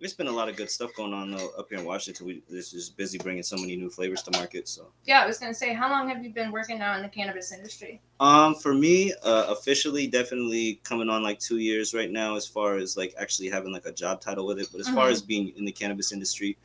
there's 0.00 0.14
been 0.14 0.28
a 0.28 0.32
lot 0.32 0.48
of 0.48 0.56
good 0.56 0.70
stuff 0.70 0.90
going 0.96 1.12
on 1.12 1.30
though 1.30 1.50
up 1.58 1.68
here 1.68 1.78
in 1.78 1.84
Washington. 1.84 2.26
We 2.26 2.42
this 2.48 2.72
is 2.72 2.88
busy 2.88 3.18
bringing 3.18 3.42
so 3.42 3.56
many 3.56 3.76
new 3.76 3.90
flavors 3.90 4.22
to 4.22 4.30
market. 4.38 4.66
So. 4.66 4.88
yeah, 5.04 5.22
I 5.22 5.26
was 5.26 5.38
gonna 5.38 5.54
say, 5.54 5.74
how 5.74 5.90
long 5.90 6.08
have 6.08 6.24
you 6.24 6.30
been 6.30 6.50
working 6.50 6.78
now 6.78 6.96
in 6.96 7.02
the 7.02 7.08
cannabis 7.08 7.52
industry? 7.52 8.00
Um, 8.18 8.54
for 8.54 8.72
me, 8.72 9.12
uh, 9.22 9.46
officially, 9.48 10.06
definitely 10.06 10.80
coming 10.84 11.10
on 11.10 11.22
like 11.22 11.38
two 11.38 11.58
years 11.58 11.92
right 11.92 12.10
now, 12.10 12.34
as 12.34 12.46
far 12.46 12.76
as 12.76 12.96
like 12.96 13.14
actually 13.18 13.50
having 13.50 13.72
like 13.72 13.86
a 13.86 13.92
job 13.92 14.20
title 14.20 14.46
with 14.46 14.58
it. 14.58 14.68
But 14.72 14.80
as 14.80 14.88
far 14.88 15.08
Mhm. 15.08 15.12
as 15.12 15.22
being 15.22 15.52
in 15.56 15.64
the 15.66 15.72
cannabis 15.72 16.12
industry, 16.12 16.56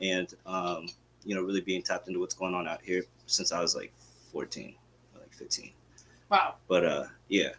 and 0.00 0.32
um, 0.46 0.88
you 1.24 1.34
know, 1.34 1.42
really 1.42 1.60
being 1.60 1.82
tapped 1.82 2.08
into 2.08 2.20
what's 2.20 2.34
going 2.34 2.54
on 2.54 2.66
out 2.66 2.80
here 2.82 3.04
since 3.26 3.52
I 3.52 3.60
was 3.60 3.76
like 3.76 3.92
14, 4.32 4.74
or, 5.14 5.20
like 5.20 5.34
15. 5.34 5.72
Wow. 6.30 6.54
But 6.68 6.84
uh, 6.84 7.04
yeah. 7.28 7.50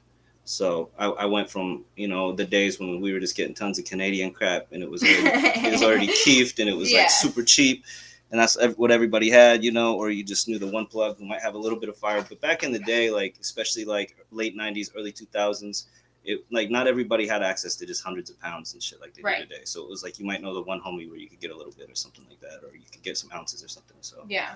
So 0.50 0.89
I, 0.98 1.06
I 1.06 1.25
went 1.25 1.48
from 1.48 1.86
you 1.96 2.08
know 2.08 2.32
the 2.32 2.44
days 2.44 2.79
when 2.79 3.00
we 3.01 3.13
were 3.13 3.20
just 3.20 3.38
getting 3.38 3.53
tons 3.53 3.77
of 3.77 3.86
Canadian 3.86 4.32
crap 4.32 4.65
and 4.72 4.82
it 4.82 4.89
was 4.89 5.03
already, 5.03 5.48
it 5.68 5.72
was 5.72 5.84
already 5.84 6.08
keefed 6.24 6.58
and 6.58 6.68
it 6.68 6.74
was 6.75 6.91
Yeah. 6.91 7.01
like 7.01 7.12
super 7.12 7.44
cheap 7.44 7.86
and 8.32 8.39
that's 8.39 8.58
what 8.75 8.89
everybody 8.89 9.29
had 9.29 9.63
you 9.63 9.72
know 9.72 9.96
or 9.96 10.10
you 10.10 10.24
just 10.24 10.48
knew 10.48 10.58
the 10.58 10.65
one 10.65 10.88
plug 10.88 11.20
who 11.20 11.25
might 11.25 11.41
have 11.41 11.53
a 11.53 11.58
little 11.58 11.79
bit 11.79 11.88
of 11.88 11.96
fire 11.98 12.25
but 12.27 12.41
back 12.41 12.63
in 12.63 12.72
the 12.72 12.79
day 12.79 13.12
like 13.12 13.36
especially 13.39 13.86
like 13.86 14.18
late 14.32 14.58
90s 14.58 14.89
early 14.98 15.12
2000s 15.12 15.86
it 16.25 16.44
like 16.51 16.72
not 16.72 16.88
everybody 16.88 17.27
had 17.27 17.44
access 17.44 17.75
to 17.75 17.86
just 17.86 18.03
hundreds 18.03 18.32
of 18.32 18.39
pounds 18.39 18.74
and 18.74 18.82
shit 18.82 19.00
like 19.00 19.13
they 19.13 19.22
Right. 19.22 19.38
do 19.38 19.44
today 19.48 19.65
so 19.65 19.84
it 19.84 19.89
was 19.89 20.01
like 20.01 20.18
you 20.18 20.25
might 20.25 20.41
know 20.41 20.56
the 20.56 20.63
one 20.63 20.82
homie 20.82 21.08
where 21.08 21.20
you 21.20 21.29
could 21.29 21.39
get 21.39 21.51
a 21.51 21.56
little 21.56 21.74
bit 21.74 21.91
or 21.91 21.96
something 21.96 22.25
like 22.27 22.39
that 22.41 22.63
or 22.68 22.75
you 22.75 22.86
could 22.91 23.03
get 23.03 23.20
some 23.20 23.29
ounces 23.36 23.63
or 23.63 23.68
something 23.68 23.98
so 24.01 24.25
Yeah. 24.27 24.56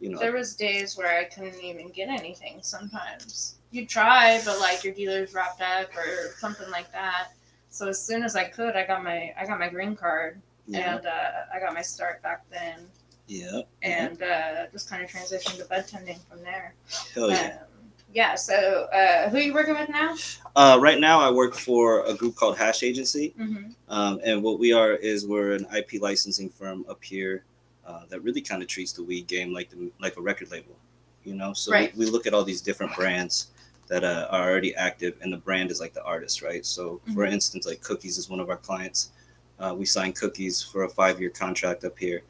you 0.00 0.08
know 0.08 0.18
There 0.18 0.32
was 0.32 0.56
days 0.56 0.96
where 0.96 1.18
I 1.18 1.24
couldn't 1.24 1.62
even 1.62 1.88
get 1.90 2.08
anything 2.08 2.60
sometimes. 2.62 3.56
You 3.70 3.86
try, 3.86 4.40
but 4.44 4.58
like 4.60 4.82
your 4.84 4.94
dealer's 4.94 5.34
wrapped 5.34 5.60
up 5.60 5.90
or 5.96 6.32
something 6.38 6.70
like 6.70 6.90
that. 6.92 7.28
So 7.70 7.88
as 7.88 8.02
soon 8.02 8.22
as 8.22 8.34
I 8.34 8.44
could, 8.44 8.76
I 8.76 8.86
got 8.86 9.04
my 9.04 9.32
I 9.38 9.44
got 9.46 9.58
my 9.58 9.68
green 9.68 9.94
card 9.94 10.40
yeah 10.66 10.96
and 10.96 11.06
uh, 11.06 11.30
I 11.54 11.58
got 11.60 11.72
my 11.74 11.82
start 11.82 12.22
back 12.22 12.44
then, 12.50 12.86
yeah 13.26 13.60
and 13.82 14.22
uh, 14.22 14.66
just 14.72 14.88
kind 14.90 15.02
of 15.02 15.10
transitioned 15.10 15.58
to 15.58 15.64
bud 15.66 15.84
tending 15.88 16.18
from 16.30 16.42
there. 16.42 16.74
hell 17.14 17.30
yeah 17.30 17.58
Um, 17.60 17.90
yeah. 18.14 18.34
So 18.34 18.54
uh, 18.92 19.28
who 19.30 19.36
are 19.36 19.40
you 19.40 19.52
working 19.54 19.74
with 19.74 19.88
now? 19.90 20.14
uh, 20.56 20.78
right 20.80 20.98
now 20.98 21.20
i 21.20 21.30
work 21.30 21.54
for 21.54 22.04
a 22.06 22.14
group 22.14 22.34
called 22.36 22.56
hash 22.58 22.82
agency 22.82 23.34
Mm-hmm. 23.38 23.70
Um, 23.88 24.20
and 24.24 24.42
what 24.42 24.58
we 24.58 24.72
are 24.72 24.92
is 24.92 25.26
we're 25.26 25.52
an 25.52 25.66
IP 25.76 26.00
licensing 26.02 26.48
firm 26.50 26.84
up 26.88 27.02
here 27.04 27.44
uh, 27.86 28.02
that 28.08 28.22
really 28.22 28.40
kind 28.42 28.60
of 28.62 28.68
treats 28.68 28.92
the 28.92 29.02
weed 29.02 29.26
game 29.26 29.52
like 29.52 29.68
the, 29.70 29.90
like 30.00 30.16
a 30.16 30.20
record 30.22 30.50
label. 30.50 30.76
you 31.24 31.34
know. 31.34 31.52
So 31.54 31.72
Right. 31.72 31.94
we, 31.96 32.06
we 32.06 32.10
look 32.10 32.26
at 32.26 32.32
all 32.34 32.44
these 32.44 32.60
different 32.62 32.94
brands 32.94 33.48
that 33.88 34.04
uh, 34.04 34.28
are 34.30 34.50
already 34.50 34.74
active, 34.74 35.14
and 35.22 35.32
the 35.32 35.38
brand 35.38 35.70
is 35.70 35.80
like 35.80 35.94
the 35.94 36.04
artist, 36.04 36.42
right? 36.42 36.64
So 36.64 37.00
for 37.14 37.26
Mhm. 37.26 37.32
instance, 37.32 37.66
like 37.66 37.80
Cookies 37.80 38.18
is 38.18 38.28
one 38.28 38.40
of 38.40 38.50
our 38.50 38.56
clients. 38.56 39.12
Uh, 39.58 39.74
we 39.76 39.84
sign 39.86 40.12
Cookies 40.12 40.62
for 40.62 40.84
a 40.84 40.88
five-year 40.88 41.30
contract 41.30 41.84
up 41.84 41.98
here, 41.98 42.22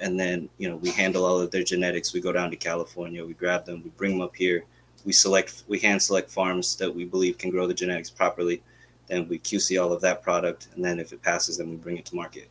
and 0.00 0.18
then 0.18 0.48
you 0.58 0.68
know 0.68 0.76
we 0.76 0.90
handle 0.90 1.24
all 1.24 1.40
of 1.40 1.50
their 1.50 1.62
genetics. 1.62 2.12
We 2.12 2.20
go 2.20 2.32
down 2.32 2.50
to 2.50 2.56
California, 2.56 3.24
we 3.24 3.34
grab 3.34 3.64
them, 3.64 3.82
we 3.82 3.90
bring 3.90 4.12
them 4.12 4.20
up 4.20 4.34
here. 4.36 4.64
We 5.04 5.12
select, 5.12 5.64
we 5.68 5.78
hand 5.78 6.02
select 6.02 6.30
farms 6.30 6.76
that 6.76 6.92
we 6.94 7.04
believe 7.04 7.36
can 7.38 7.50
grow 7.50 7.66
the 7.66 7.74
genetics 7.74 8.10
properly. 8.10 8.62
Then 9.06 9.28
we 9.28 9.38
QC 9.38 9.78
all 9.82 9.92
of 9.92 10.00
that 10.00 10.22
product, 10.22 10.68
and 10.74 10.84
then 10.84 10.98
if 10.98 11.12
it 11.12 11.22
passes, 11.22 11.58
then 11.58 11.68
we 11.68 11.76
bring 11.76 11.98
it 11.98 12.06
to 12.06 12.16
market. 12.16 12.48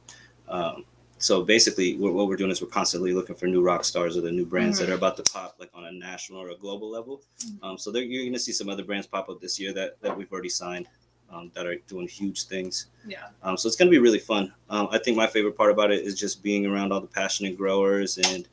Um, 0.48 0.86
so 1.24 1.42
basically, 1.42 1.96
what, 1.96 2.14
what 2.14 2.28
we're 2.28 2.36
doing 2.36 2.52
is 2.52 2.62
we're 2.62 2.68
constantly 2.68 3.14
looking 3.14 3.36
for 3.36 3.48
new 3.48 3.62
rock 3.62 3.86
stars 3.86 4.18
or 4.18 4.22
the 4.22 4.32
new 4.32 4.46
brands 4.46 4.78
that 4.80 4.90
are 4.90 4.96
about 4.96 5.16
to 5.16 5.24
pop, 5.32 5.56
like 5.58 5.70
on 5.74 5.86
a 5.86 5.92
national 5.94 6.42
or 6.42 6.50
a 6.50 6.58
global 6.58 6.90
level. 6.90 7.22
Mhm. 7.46 7.64
Um, 7.64 7.78
so 7.78 7.92
there, 7.92 8.04
you're 8.04 8.24
going 8.24 8.34
to 8.34 8.40
see 8.40 8.52
some 8.52 8.68
other 8.68 8.84
brands 8.84 9.08
pop 9.08 9.30
up 9.30 9.40
this 9.40 9.58
year 9.58 9.72
that 9.72 10.02
that 10.02 10.18
we've 10.18 10.30
already 10.34 10.50
signed 10.50 10.88
um, 11.32 11.50
that 11.54 11.66
are 11.66 11.78
doing 11.88 12.10
huge 12.10 12.44
things. 12.48 12.88
Yeah. 13.08 13.28
Um, 13.42 13.56
so 13.56 13.68
it's 13.68 13.78
going 13.78 13.90
to 13.90 13.96
be 13.96 14.00
really 14.00 14.20
fun. 14.20 14.54
Um, 14.70 14.90
I 14.92 14.98
think 14.98 15.16
my 15.16 15.28
favorite 15.28 15.56
part 15.56 15.72
about 15.72 15.92
it 15.92 16.04
is 16.04 16.20
just 16.20 16.44
being 16.44 16.66
around 16.66 16.92
all 16.92 17.00
the 17.00 17.08
passionate 17.08 17.58
growers 17.58 18.18
and 18.18 18.50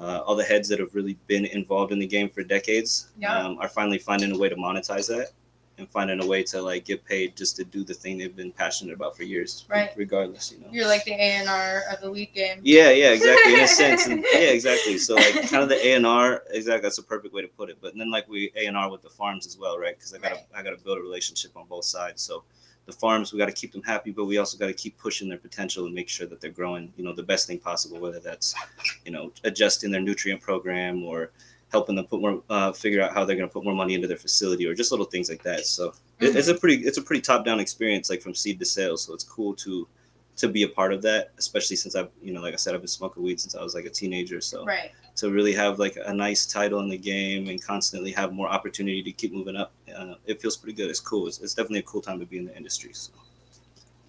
uh, 0.00 0.18
all 0.26 0.34
the 0.34 0.42
heads 0.42 0.68
that 0.70 0.80
have 0.80 0.96
really 0.96 1.16
been 1.28 1.46
involved 1.46 1.92
in 1.92 2.00
the 2.00 2.06
game 2.06 2.28
for 2.28 2.42
decades. 2.42 3.10
Yeah. 3.16 3.38
Um, 3.38 3.58
are 3.60 3.68
finally 3.68 3.98
finding 3.98 4.32
a 4.32 4.38
way 4.38 4.48
to 4.48 4.56
monetize 4.56 5.06
that 5.06 5.30
and 5.78 5.88
finding 5.88 6.22
a 6.22 6.26
way 6.26 6.42
to 6.42 6.60
like 6.60 6.84
get 6.84 7.04
paid 7.04 7.36
just 7.36 7.56
to 7.56 7.64
do 7.64 7.84
the 7.84 7.94
thing 7.94 8.18
they've 8.18 8.34
been 8.34 8.52
passionate 8.52 8.92
about 8.92 9.16
for 9.16 9.22
years. 9.22 9.64
Right. 9.68 9.90
Regardless, 9.96 10.52
you 10.52 10.58
know. 10.58 10.68
You're 10.70 10.86
like 10.86 11.04
the 11.04 11.12
A 11.12 11.36
and 11.36 11.48
R 11.48 11.82
of 11.92 12.00
the 12.00 12.10
week 12.10 12.34
game. 12.34 12.60
Yeah, 12.62 12.90
yeah, 12.90 13.10
exactly. 13.10 13.54
In 13.54 13.60
a 13.60 13.68
sense, 13.82 14.06
and, 14.06 14.24
yeah, 14.32 14.50
exactly. 14.50 14.98
So 14.98 15.14
like, 15.14 15.48
kind 15.48 15.62
of 15.62 15.68
the 15.68 15.86
A 15.86 15.94
and 15.94 16.06
R, 16.06 16.42
exactly. 16.50 16.82
That's 16.82 16.98
a 16.98 17.02
perfect 17.02 17.32
way 17.32 17.42
to 17.42 17.48
put 17.48 17.70
it. 17.70 17.78
But 17.80 17.96
then 17.96 18.10
like 18.10 18.28
we 18.28 18.52
A 18.56 18.66
and 18.66 18.76
R 18.76 18.90
with 18.90 19.02
the 19.02 19.10
farms 19.10 19.46
as 19.46 19.56
well, 19.56 19.78
right? 19.78 19.96
Because 19.96 20.14
I 20.14 20.18
gotta 20.18 20.34
Right. 20.34 20.44
I 20.54 20.62
gotta 20.62 20.76
build 20.76 20.98
a 20.98 21.00
relationship 21.00 21.56
on 21.56 21.66
both 21.66 21.84
sides. 21.84 22.20
So 22.22 22.44
the 22.88 22.92
farms, 22.92 23.32
we 23.32 23.38
got 23.38 23.46
to 23.46 23.52
keep 23.52 23.72
them 23.72 23.82
happy, 23.82 24.10
but 24.10 24.24
we 24.24 24.38
also 24.38 24.56
got 24.56 24.66
to 24.66 24.72
keep 24.72 24.96
pushing 24.98 25.28
their 25.28 25.36
potential 25.36 25.84
and 25.84 25.94
make 25.94 26.08
sure 26.08 26.26
that 26.26 26.40
they're 26.40 26.50
growing, 26.50 26.90
you 26.96 27.04
know, 27.04 27.12
the 27.12 27.22
best 27.22 27.46
thing 27.46 27.58
possible. 27.58 28.00
Whether 28.00 28.18
that's, 28.18 28.54
you 29.04 29.12
know, 29.12 29.30
adjusting 29.44 29.90
their 29.90 30.00
nutrient 30.00 30.40
program 30.40 31.04
or 31.04 31.30
helping 31.70 31.96
them 31.96 32.06
put 32.06 32.20
more, 32.20 32.42
uh, 32.48 32.72
figure 32.72 33.02
out 33.02 33.12
how 33.12 33.24
they're 33.24 33.36
going 33.36 33.48
to 33.48 33.52
put 33.52 33.64
more 33.64 33.74
money 33.74 33.94
into 33.94 34.08
their 34.08 34.16
facility 34.16 34.66
or 34.66 34.74
just 34.74 34.90
little 34.90 35.06
things 35.06 35.28
like 35.28 35.42
that. 35.42 35.66
So 35.66 35.92
it, 36.20 36.34
it's 36.34 36.48
a 36.48 36.54
pretty 36.54 36.84
it's 36.86 36.98
a 36.98 37.02
pretty 37.02 37.20
top 37.20 37.44
down 37.44 37.60
experience, 37.60 38.10
like 38.10 38.22
from 38.22 38.34
seed 38.34 38.58
to 38.58 38.64
sales. 38.64 39.04
So 39.04 39.14
it's 39.14 39.24
cool 39.24 39.54
to 39.56 39.86
to 40.36 40.48
be 40.48 40.62
a 40.62 40.68
part 40.68 40.92
of 40.92 41.02
that, 41.02 41.32
especially 41.38 41.76
since 41.76 41.94
I've 41.94 42.08
you 42.22 42.32
know 42.32 42.40
like 42.40 42.54
I 42.54 42.56
said 42.56 42.74
I've 42.74 42.80
been 42.80 42.88
smoking 42.88 43.22
weed 43.22 43.40
since 43.40 43.54
I 43.54 43.62
was 43.62 43.74
like 43.74 43.84
a 43.84 43.90
teenager. 43.90 44.40
So 44.40 44.64
Right. 44.64 44.92
to 45.16 45.30
really 45.30 45.52
have 45.52 45.78
like 45.78 45.98
a 46.04 46.14
nice 46.14 46.46
title 46.46 46.80
in 46.80 46.88
the 46.88 46.98
game 46.98 47.48
and 47.48 47.62
constantly 47.62 48.12
have 48.12 48.32
more 48.32 48.48
opportunity 48.48 49.02
to 49.02 49.12
keep 49.12 49.32
moving 49.32 49.56
up, 49.56 49.72
uh, 49.94 50.14
it 50.26 50.40
feels 50.40 50.56
pretty 50.56 50.74
good. 50.74 50.88
It's 50.88 51.00
cool. 51.00 51.26
It's, 51.26 51.40
it's 51.40 51.54
definitely 51.54 51.80
a 51.80 51.82
cool 51.82 52.00
time 52.00 52.18
to 52.20 52.26
be 52.26 52.38
in 52.38 52.46
the 52.46 52.56
industry. 52.56 52.90
So. 52.92 53.12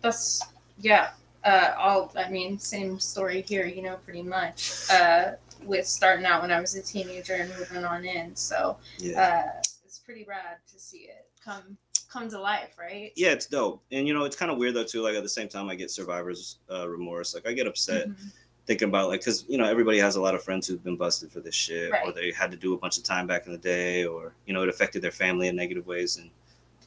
That's 0.01 0.41
yeah. 0.79 1.11
Uh, 1.43 1.73
all 1.77 2.11
I 2.15 2.29
mean, 2.29 2.59
same 2.59 2.99
story 2.99 3.41
here. 3.41 3.65
You 3.65 3.81
know, 3.81 3.97
pretty 4.05 4.21
much. 4.23 4.83
Uh, 4.91 5.31
with 5.63 5.85
starting 5.87 6.25
out 6.25 6.41
when 6.41 6.51
I 6.51 6.59
was 6.59 6.75
a 6.75 6.81
teenager 6.81 7.33
and 7.33 7.49
moving 7.57 7.83
on 7.83 8.05
in, 8.05 8.35
so 8.35 8.77
Yeah. 8.99 9.53
uh, 9.57 9.61
it's 9.85 9.99
pretty 9.99 10.23
rad 10.25 10.57
to 10.71 10.79
see 10.79 10.99
it 10.99 11.27
come 11.43 11.77
come 12.09 12.27
to 12.27 12.39
life, 12.41 12.75
right? 12.79 13.11
yeah, 13.15 13.29
it's 13.29 13.45
dope. 13.45 13.83
And 13.91 14.07
you 14.07 14.15
know, 14.15 14.23
it's 14.23 14.35
kind 14.35 14.49
of 14.51 14.57
weird 14.57 14.73
though 14.73 14.83
too. 14.83 15.01
Like 15.01 15.15
at 15.15 15.21
the 15.23 15.29
same 15.29 15.47
time, 15.47 15.69
I 15.69 15.75
get 15.75 15.91
survivor's 15.91 16.57
uh, 16.71 16.89
remorse. 16.89 17.35
Like 17.35 17.47
I 17.47 17.53
get 17.53 17.67
upset 17.67 18.07
Mhm. 18.07 18.31
thinking 18.65 18.87
about 18.89 19.09
like 19.09 19.19
because 19.21 19.45
you 19.47 19.57
know 19.59 19.65
everybody 19.65 19.99
has 19.99 20.15
a 20.15 20.21
lot 20.21 20.33
of 20.33 20.43
friends 20.43 20.65
who've 20.67 20.83
been 20.83 20.95
busted 20.95 21.31
for 21.31 21.39
this 21.39 21.53
shit 21.55 21.91
or 22.03 22.11
they 22.11 22.31
had 22.31 22.49
to 22.51 22.57
do 22.57 22.73
a 22.73 22.77
bunch 22.77 22.97
of 22.97 23.03
time 23.03 23.27
back 23.27 23.45
in 23.45 23.51
the 23.51 23.57
day 23.59 24.05
or 24.05 24.33
you 24.47 24.53
know 24.53 24.63
it 24.63 24.69
affected 24.69 25.01
their 25.03 25.11
family 25.11 25.47
in 25.47 25.55
negative 25.55 25.85
ways 25.87 26.17
and 26.17 26.29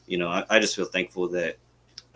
you 0.07 0.17
know 0.17 0.27
i, 0.29 0.45
I 0.49 0.59
just 0.59 0.75
feel 0.77 0.85
thankful 0.85 1.27
that 1.29 1.57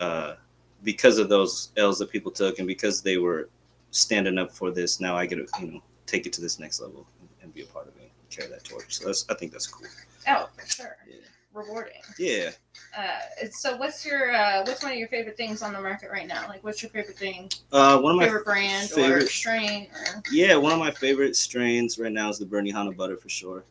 uh, 0.00 0.36
because 0.84 1.18
of 1.18 1.28
those 1.28 1.70
l's 1.76 1.98
that 1.98 2.08
people 2.10 2.30
took 2.32 2.58
and 2.60 2.66
because 2.68 3.02
they 3.02 3.18
were 3.18 3.48
standing 3.90 4.38
up 4.38 4.50
for 4.52 4.70
this 4.70 5.00
now 5.00 5.16
i 5.16 5.26
get 5.26 5.36
to 5.36 5.60
you 5.60 5.72
know 5.72 5.82
take 6.08 6.26
it 6.26 6.32
to 6.32 6.40
this 6.40 6.58
next 6.58 6.80
level 6.80 7.06
and, 7.42 7.54
be 7.54 7.62
a 7.62 7.66
part 7.66 7.86
of 7.88 7.96
it 7.96 8.10
carry 8.30 8.46
that 8.48 8.62
torch 8.62 8.94
so 8.98 9.06
that's 9.06 9.24
i 9.30 9.34
think 9.34 9.50
that's 9.52 9.66
cool 9.66 9.86
Oh, 10.28 10.48
for 10.54 10.66
sure. 10.66 10.96
Yeah. 11.08 11.14
Rewarding. 11.54 12.02
yeah 12.18 12.50
Uh, 12.96 13.18
so 13.50 13.74
what's 13.78 14.04
your 14.04 14.30
uh, 14.34 14.62
what's 14.66 14.82
one 14.82 14.92
of 14.92 14.98
your 14.98 15.08
favorite 15.08 15.36
things 15.38 15.62
on 15.62 15.72
the 15.72 15.80
market 15.80 16.10
right 16.10 16.26
now? 16.26 16.46
Like, 16.46 16.62
what's 16.62 16.82
your 16.82 16.90
favorite 16.90 17.16
thing? 17.18 17.50
uh, 17.72 17.98
one 18.00 18.12
of 18.12 18.18
my 18.18 18.24
favorite 18.26 18.44
brand 18.44 18.90
or 18.92 18.94
favorite- 18.94 19.28
strain 19.28 19.88
or 19.94 20.22
yeah 20.30 20.56
one 20.56 20.72
of 20.72 20.78
my 20.78 20.90
favorite 20.90 21.36
strains 21.36 21.98
right 21.98 22.12
now 22.12 22.28
is 22.28 22.38
the 22.38 22.44
bernie 22.46 22.70
hana 22.70 22.92
butter 22.92 23.16
for 23.16 23.30
sure 23.30 23.64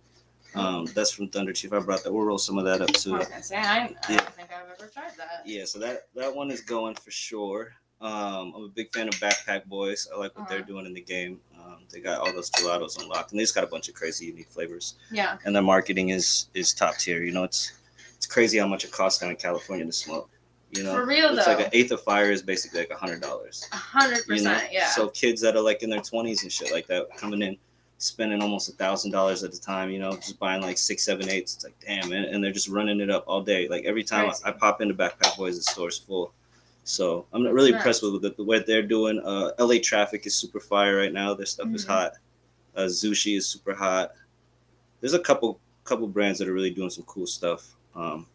um, 0.56 0.88
that's 0.96 1.12
from 1.12 1.28
thunder 1.30 1.54
chief 1.54 1.72
i 1.72 1.78
brought 1.80 2.04
that 2.04 2.12
we'll 2.12 2.26
roll 2.26 2.40
some 2.40 2.58
of 2.58 2.66
that 2.66 2.82
up 2.82 2.92
too 2.94 3.14
I 3.16 3.20
was 3.20 3.28
gonna 3.28 3.44
say 3.44 3.58
I, 3.58 3.64
I 3.64 3.90
Yeah. 4.10 4.18
don't 4.18 4.34
think 4.34 4.50
I've 4.52 4.72
ever 4.80 4.90
tried 4.92 5.12
that. 5.18 5.44
yeah 5.46 5.66
so 5.66 5.78
that 5.80 6.08
that 6.16 6.34
one 6.36 6.50
is 6.50 6.62
going 6.62 6.96
for 6.96 7.12
sure 7.12 7.74
um 8.02 8.54
i'm 8.56 8.64
a 8.66 8.68
big 8.70 8.94
fan 8.94 9.08
of 9.08 9.14
backpack 9.16 9.66
boys 9.66 10.08
i 10.14 10.18
like 10.18 10.38
what 10.38 10.48
they're 10.48 10.60
Uh-huh. 10.60 10.68
doing 10.68 10.86
in 10.86 10.94
the 10.94 11.02
game 11.02 11.40
um, 11.60 11.78
they 11.92 12.00
got 12.00 12.20
all 12.20 12.32
those 12.32 12.52
gelatos 12.52 13.02
unlocked 13.02 13.32
and 13.32 13.40
they 13.40 13.44
just 13.44 13.56
got 13.56 13.64
a 13.64 13.68
bunch 13.68 13.90
of 13.90 13.96
crazy 13.96 14.28
unique 14.28 14.50
flavors 14.50 14.96
Yeah. 15.12 15.38
and 15.46 15.56
their 15.56 15.64
marketing 15.64 16.10
is 16.10 16.48
is 16.54 16.74
top 16.74 16.96
tier 16.98 17.24
you 17.24 17.32
know 17.32 17.44
it's 17.44 17.74
it's 18.16 18.26
crazy 18.28 18.58
how 18.60 18.68
much 18.68 18.84
it 18.86 18.92
costs 18.92 19.20
down 19.20 19.32
in 19.32 19.36
california 19.36 19.86
to 19.86 19.92
smoke 19.92 20.30
you 20.72 20.84
know 20.84 20.94
For 20.94 21.06
real 21.06 21.36
it's 21.36 21.46
though. 21.46 21.54
like 21.54 21.66
an 21.66 21.70
eighth 21.74 21.92
of 21.92 22.02
fire 22.02 22.30
is 22.32 22.42
basically 22.44 22.82
like 22.82 22.92
a 22.92 22.96
hundred 22.98 23.22
dollars 23.22 23.68
A 23.72 23.76
hundred 23.78 24.26
percent. 24.28 24.72
Yeah. 24.72 24.90
so 24.90 25.08
kids 25.10 25.42
that 25.42 25.56
are 25.56 25.62
like 25.62 25.82
in 25.82 25.90
their 25.90 26.02
20s 26.02 26.44
and 26.44 26.52
shit 26.52 26.72
like 26.72 26.86
that 26.88 27.08
coming 27.18 27.42
in 27.42 27.58
spending 28.00 28.44
almost 28.44 28.70
a 28.70 28.74
thousand 28.74 29.10
dollars 29.10 29.44
at 29.44 29.52
a 29.56 29.60
time 29.60 29.90
you 29.90 29.98
know 29.98 30.12
just 30.18 30.38
buying 30.38 30.62
like 30.62 30.78
six 30.78 31.04
seven 31.04 31.28
eights 31.30 31.56
it's 31.56 31.64
like 31.64 31.74
damn 31.84 32.12
and, 32.12 32.26
and 32.26 32.44
they're 32.44 32.52
just 32.52 32.68
running 32.68 33.00
it 33.02 33.10
up 33.10 33.24
all 33.28 33.42
day 33.42 33.68
like 33.70 33.86
every 33.86 34.04
time 34.04 34.30
I, 34.30 34.50
I 34.50 34.52
pop 34.52 34.82
into 34.82 34.94
backpack 34.94 35.36
boys 35.36 35.58
the 35.58 35.64
store's 35.64 35.98
full 35.98 36.32
so 36.88 37.26
i'm 37.34 37.44
not 37.44 37.54
really 37.54 37.72
Nice. 37.72 37.80
impressed 37.80 38.02
with 38.04 38.22
the, 38.22 38.30
the 38.38 38.44
way 38.44 38.64
they're 38.66 38.82
doing 38.82 39.20
uh 39.26 39.52
la 39.60 39.76
traffic 39.84 40.26
is 40.26 40.34
super 40.36 40.60
fire 40.62 40.96
right 40.98 41.12
now 41.12 41.34
their 41.34 41.46
stuff 41.46 41.68
is 41.74 41.84
Mhm. 41.86 41.90
hot 41.90 42.12
uh 42.78 42.82
zushi 42.86 43.36
is 43.38 43.46
super 43.46 43.74
hot 43.74 44.12
there's 45.02 45.14
a 45.14 45.20
couple 45.20 45.60
couple 45.84 46.08
brands 46.08 46.40
that 46.40 46.48
are 46.48 46.54
really 46.54 46.70
doing 46.72 46.90
some 46.90 47.04
cool 47.04 47.28
stuff 47.28 47.76
um 47.96 48.26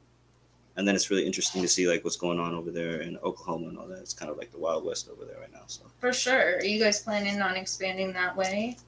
and 0.76 0.86
then 0.86 0.94
it's 0.94 1.10
really 1.10 1.26
interesting 1.26 1.62
to 1.62 1.68
see 1.68 1.88
like 1.88 2.04
what's 2.04 2.16
going 2.16 2.38
on 2.38 2.54
over 2.54 2.70
there 2.70 3.02
in 3.02 3.18
Oklahoma 3.18 3.68
and 3.68 3.76
all 3.78 3.86
that. 3.88 3.98
It's 3.98 4.14
kind 4.14 4.30
of 4.30 4.38
like 4.38 4.50
the 4.52 4.58
Wild 4.58 4.86
West 4.86 5.06
over 5.12 5.26
there 5.26 5.38
right 5.38 5.52
now. 5.52 5.64
So 5.66 5.82
For 6.00 6.14
sure. 6.14 6.56
Are 6.56 6.64
you 6.64 6.80
guys 6.82 7.02
planning 7.02 7.42
on 7.42 7.56
expanding 7.56 8.10
that 8.14 8.34
way 8.34 8.78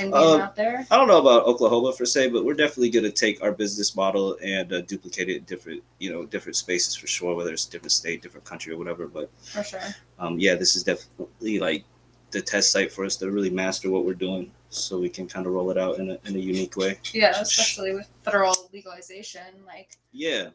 and 0.00 0.12
being 0.12 0.24
Uh, 0.24 0.38
out 0.38 0.56
there? 0.56 0.86
I 0.90 0.96
don't 0.96 1.08
know 1.08 1.18
about 1.18 1.44
Oklahoma 1.44 1.92
per 1.92 2.04
se, 2.04 2.28
but 2.28 2.44
we're 2.44 2.54
definitely 2.54 2.90
going 2.90 3.04
to 3.04 3.10
take 3.12 3.42
our 3.42 3.52
business 3.52 3.94
model 3.94 4.36
and 4.42 4.72
uh, 4.72 4.80
duplicate 4.82 5.28
it 5.28 5.36
in 5.38 5.44
different, 5.44 5.82
you 5.98 6.10
know, 6.12 6.24
different 6.24 6.56
spaces 6.56 6.94
for 6.94 7.06
sure, 7.06 7.34
whether 7.34 7.52
it's 7.52 7.64
different 7.66 7.92
state, 7.92 8.22
different 8.22 8.44
country, 8.44 8.72
or 8.72 8.78
whatever. 8.78 9.06
But 9.06 9.30
For 9.42 9.62
sure. 9.62 9.80
um, 10.18 10.38
yeah, 10.38 10.54
this 10.54 10.76
is 10.76 10.82
definitely 10.84 11.58
like 11.58 11.84
the 12.30 12.40
test 12.42 12.72
site 12.72 12.92
for 12.92 13.04
us 13.04 13.16
to 13.16 13.30
really 13.30 13.50
master 13.50 13.90
what 13.90 14.04
we're 14.04 14.14
doing, 14.14 14.50
so 14.70 14.98
we 14.98 15.08
can 15.08 15.26
kind 15.26 15.46
of 15.46 15.52
roll 15.52 15.70
it 15.70 15.78
out 15.78 15.98
in 15.98 16.10
a, 16.10 16.18
in 16.26 16.36
a 16.36 16.38
unique 16.38 16.76
way. 16.76 16.98
Yeah, 17.12 17.38
especially 17.40 17.94
with 17.94 18.06
federal 18.22 18.54
legalization, 18.72 19.40
like 19.66 19.96
Yeah, 20.12 20.48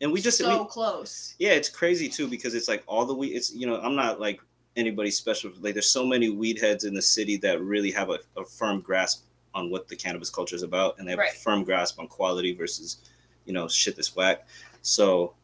and 0.00 0.10
we 0.12 0.20
just 0.20 0.38
so 0.38 0.62
we, 0.62 0.68
close. 0.68 1.34
yeah, 1.38 1.50
it's 1.52 1.68
crazy 1.68 2.08
too 2.08 2.26
because 2.26 2.54
it's 2.54 2.66
like 2.66 2.82
all 2.88 3.06
the 3.06 3.14
weed. 3.14 3.34
It's 3.36 3.52
you 3.54 3.66
know 3.68 3.76
I'm 3.80 3.94
not 3.94 4.18
like 4.18 4.40
anybody 4.76 5.10
special. 5.10 5.50
Like 5.60 5.74
there's 5.74 5.88
so 5.90 6.04
many 6.06 6.30
weed 6.30 6.60
heads 6.60 6.84
in 6.84 6.94
the 6.94 7.02
city 7.02 7.36
that 7.38 7.60
really 7.62 7.90
have 7.90 8.10
a, 8.10 8.18
a 8.36 8.44
firm 8.44 8.80
grasp 8.80 9.24
on 9.54 9.70
what 9.70 9.86
the 9.88 9.96
cannabis 9.96 10.30
culture 10.30 10.56
is 10.56 10.62
about, 10.62 10.98
and 10.98 11.06
they 11.06 11.12
have 11.12 11.18
Right. 11.18 11.32
a 11.32 11.36
firm 11.38 11.62
grasp 11.64 11.98
on 12.00 12.08
quality 12.08 12.54
versus 12.54 12.98
you 13.44 13.52
know 13.52 13.68
shit 13.68 13.96
that's 13.96 14.16
whack. 14.16 14.46
So 14.82 15.34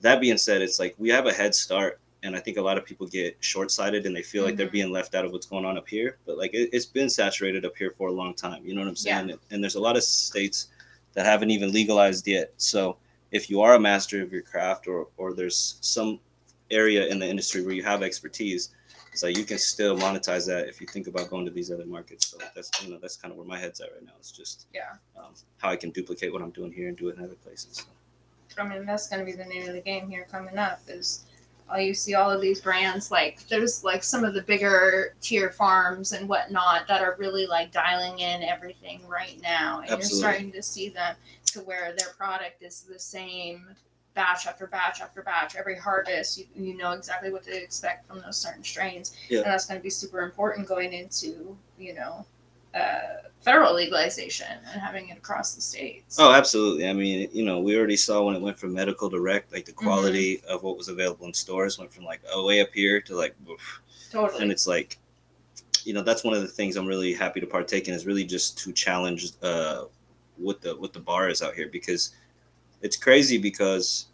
that 0.00 0.20
being 0.20 0.38
said, 0.38 0.62
it's 0.62 0.78
like 0.78 0.94
we 0.98 1.08
have 1.10 1.26
a 1.26 1.32
head 1.32 1.54
start. 1.54 1.98
And 2.22 2.36
I 2.36 2.38
think 2.40 2.58
a 2.58 2.62
lot 2.62 2.76
of 2.76 2.84
people 2.84 3.06
get 3.06 3.36
short 3.40 3.70
sighted 3.70 4.04
and 4.04 4.14
they 4.14 4.20
feel 4.22 4.44
like 4.44 4.54
they're 4.56 4.68
Mhm. 4.68 4.72
being 4.72 4.92
left 4.92 5.14
out 5.14 5.24
of 5.24 5.32
what's 5.32 5.46
going 5.46 5.64
on 5.64 5.78
up 5.78 5.88
here. 5.88 6.18
But 6.26 6.36
like 6.36 6.52
it, 6.52 6.68
it's 6.70 6.84
been 6.84 7.08
saturated 7.08 7.64
up 7.64 7.74
here 7.78 7.90
for 7.96 8.08
a 8.08 8.12
long 8.12 8.34
time. 8.34 8.62
You 8.64 8.74
know 8.74 8.82
what 8.82 8.88
I'm 8.88 8.96
saying? 8.96 9.38
And 9.50 9.64
there's 9.64 9.76
a 9.76 9.80
lot 9.80 9.96
of 9.96 10.02
states 10.04 10.68
that 11.14 11.24
haven't 11.24 11.50
even 11.50 11.72
legalized 11.72 12.26
yet. 12.28 12.52
So 12.58 12.98
if 13.32 13.48
you 13.48 13.62
are 13.62 13.74
a 13.74 13.80
master 13.80 14.20
of 14.22 14.32
your 14.34 14.42
craft 14.42 14.86
or 14.86 15.08
or 15.16 15.32
there's 15.32 15.76
some 15.80 16.20
area 16.70 17.06
in 17.06 17.18
the 17.18 17.26
industry 17.28 17.62
where 17.64 17.74
you 17.74 17.82
have 17.82 18.02
expertise 18.02 18.70
it's 19.12 19.22
like 19.24 19.36
you 19.36 19.44
can 19.44 19.58
still 19.58 19.96
monetize 19.98 20.46
that 20.46 20.68
if 20.68 20.80
you 20.80 20.86
think 20.86 21.08
about 21.08 21.28
going 21.30 21.44
to 21.44 21.50
these 21.50 21.70
other 21.70 21.86
markets 21.86 22.26
so 22.28 22.38
that's 22.54 22.70
you 22.82 22.90
know 22.90 22.98
that's 23.00 23.16
kind 23.16 23.32
of 23.32 23.38
where 23.38 23.46
my 23.46 23.58
head's 23.58 23.80
at 23.80 23.88
right 23.92 24.04
now 24.04 24.12
it's 24.18 24.30
just 24.30 24.66
Yeah. 24.72 24.92
um, 25.16 25.34
how 25.58 25.68
i 25.70 25.76
can 25.76 25.90
duplicate 25.90 26.32
what 26.32 26.42
i'm 26.42 26.50
doing 26.50 26.72
here 26.72 26.88
and 26.88 26.96
do 26.96 27.08
it 27.08 27.16
in 27.18 27.24
other 27.24 27.34
places 27.34 27.86
I 28.58 28.64
mean, 28.68 28.84
that's 28.84 29.08
going 29.08 29.20
to 29.20 29.24
be 29.24 29.32
the 29.32 29.44
name 29.48 29.68
of 29.68 29.74
the 29.74 29.80
game 29.80 30.08
here 30.08 30.26
coming 30.30 30.58
up. 30.58 30.80
Is 30.88 31.24
all 31.70 31.78
you 31.78 31.94
see 31.94 32.14
all 32.14 32.30
of 32.30 32.40
these 32.40 32.60
brands 32.60 33.10
like 33.10 33.46
there's 33.48 33.84
like 33.84 34.02
some 34.02 34.24
of 34.24 34.34
the 34.34 34.42
bigger 34.42 35.14
tier 35.20 35.50
farms 35.50 36.12
and 36.12 36.28
whatnot 36.28 36.88
that 36.88 37.00
are 37.00 37.14
really 37.18 37.46
like 37.46 37.70
dialing 37.70 38.18
in 38.18 38.42
everything 38.42 39.00
right 39.08 39.38
now, 39.40 39.80
and 39.80 39.90
Absolutely. 39.90 39.98
you're 40.00 40.18
starting 40.18 40.52
to 40.52 40.62
see 40.62 40.88
them 40.88 41.14
to 41.46 41.60
where 41.60 41.94
their 41.96 42.08
product 42.18 42.62
is 42.62 42.82
the 42.82 42.98
same 42.98 43.66
batch 44.20 44.46
after 44.46 44.66
batch 44.66 45.00
after 45.00 45.22
batch. 45.22 45.56
Every 45.56 45.76
harvest, 45.76 46.38
you, 46.38 46.44
you 46.66 46.76
know 46.76 46.92
exactly 46.92 47.30
what 47.32 47.42
to 47.44 47.54
expect 47.66 48.06
from 48.08 48.20
those 48.20 48.36
certain 48.36 48.64
strains, 48.64 49.06
Yeah. 49.28 49.38
and 49.38 49.46
that's 49.46 49.66
going 49.66 49.78
to 49.80 49.82
be 49.82 49.90
super 49.90 50.20
important 50.28 50.66
going 50.68 50.92
into 50.92 51.56
you 51.78 51.94
know 51.94 52.26
uh, 52.74 53.00
federal 53.40 53.74
legalization 53.74 54.46
and 54.72 54.80
having 54.80 55.08
it 55.08 55.16
across 55.18 55.54
the 55.54 55.60
states. 55.60 56.16
Oh, 56.20 56.32
absolutely. 56.32 56.86
I 56.88 56.92
mean, 56.92 57.28
you 57.32 57.44
know, 57.44 57.58
we 57.60 57.76
already 57.76 57.96
saw 57.96 58.22
when 58.24 58.36
it 58.36 58.42
went 58.42 58.58
from 58.58 58.72
medical 58.74 59.08
direct, 59.08 59.52
like 59.52 59.64
the 59.64 59.72
Mm-hmm. 59.72 59.86
quality 59.86 60.42
of 60.48 60.62
what 60.62 60.76
was 60.76 60.88
available 60.88 61.26
in 61.26 61.34
stores 61.34 61.78
went 61.78 61.90
from 61.92 62.04
like 62.04 62.20
oh, 62.32 62.44
way 62.46 62.60
up 62.60 62.68
here 62.74 63.00
to 63.00 63.16
like, 63.16 63.34
oof. 63.48 63.80
totally. 64.12 64.42
and 64.42 64.52
it's 64.52 64.66
like, 64.68 64.98
you 65.84 65.94
know, 65.94 66.02
that's 66.02 66.22
one 66.24 66.34
of 66.34 66.42
the 66.42 66.48
things 66.58 66.76
I'm 66.76 66.86
really 66.86 67.12
happy 67.14 67.40
to 67.40 67.46
partake 67.46 67.88
in 67.88 67.94
is 67.94 68.04
really 68.06 68.24
just 68.24 68.58
to 68.58 68.72
challenge 68.72 69.20
uh, 69.42 69.84
what 70.36 70.60
the 70.60 70.76
what 70.76 70.92
the 70.92 71.00
bar 71.00 71.28
is 71.30 71.40
out 71.42 71.54
here 71.54 71.68
because 71.72 72.14
it's 72.82 72.96
crazy 72.96 73.36
because 73.38 74.06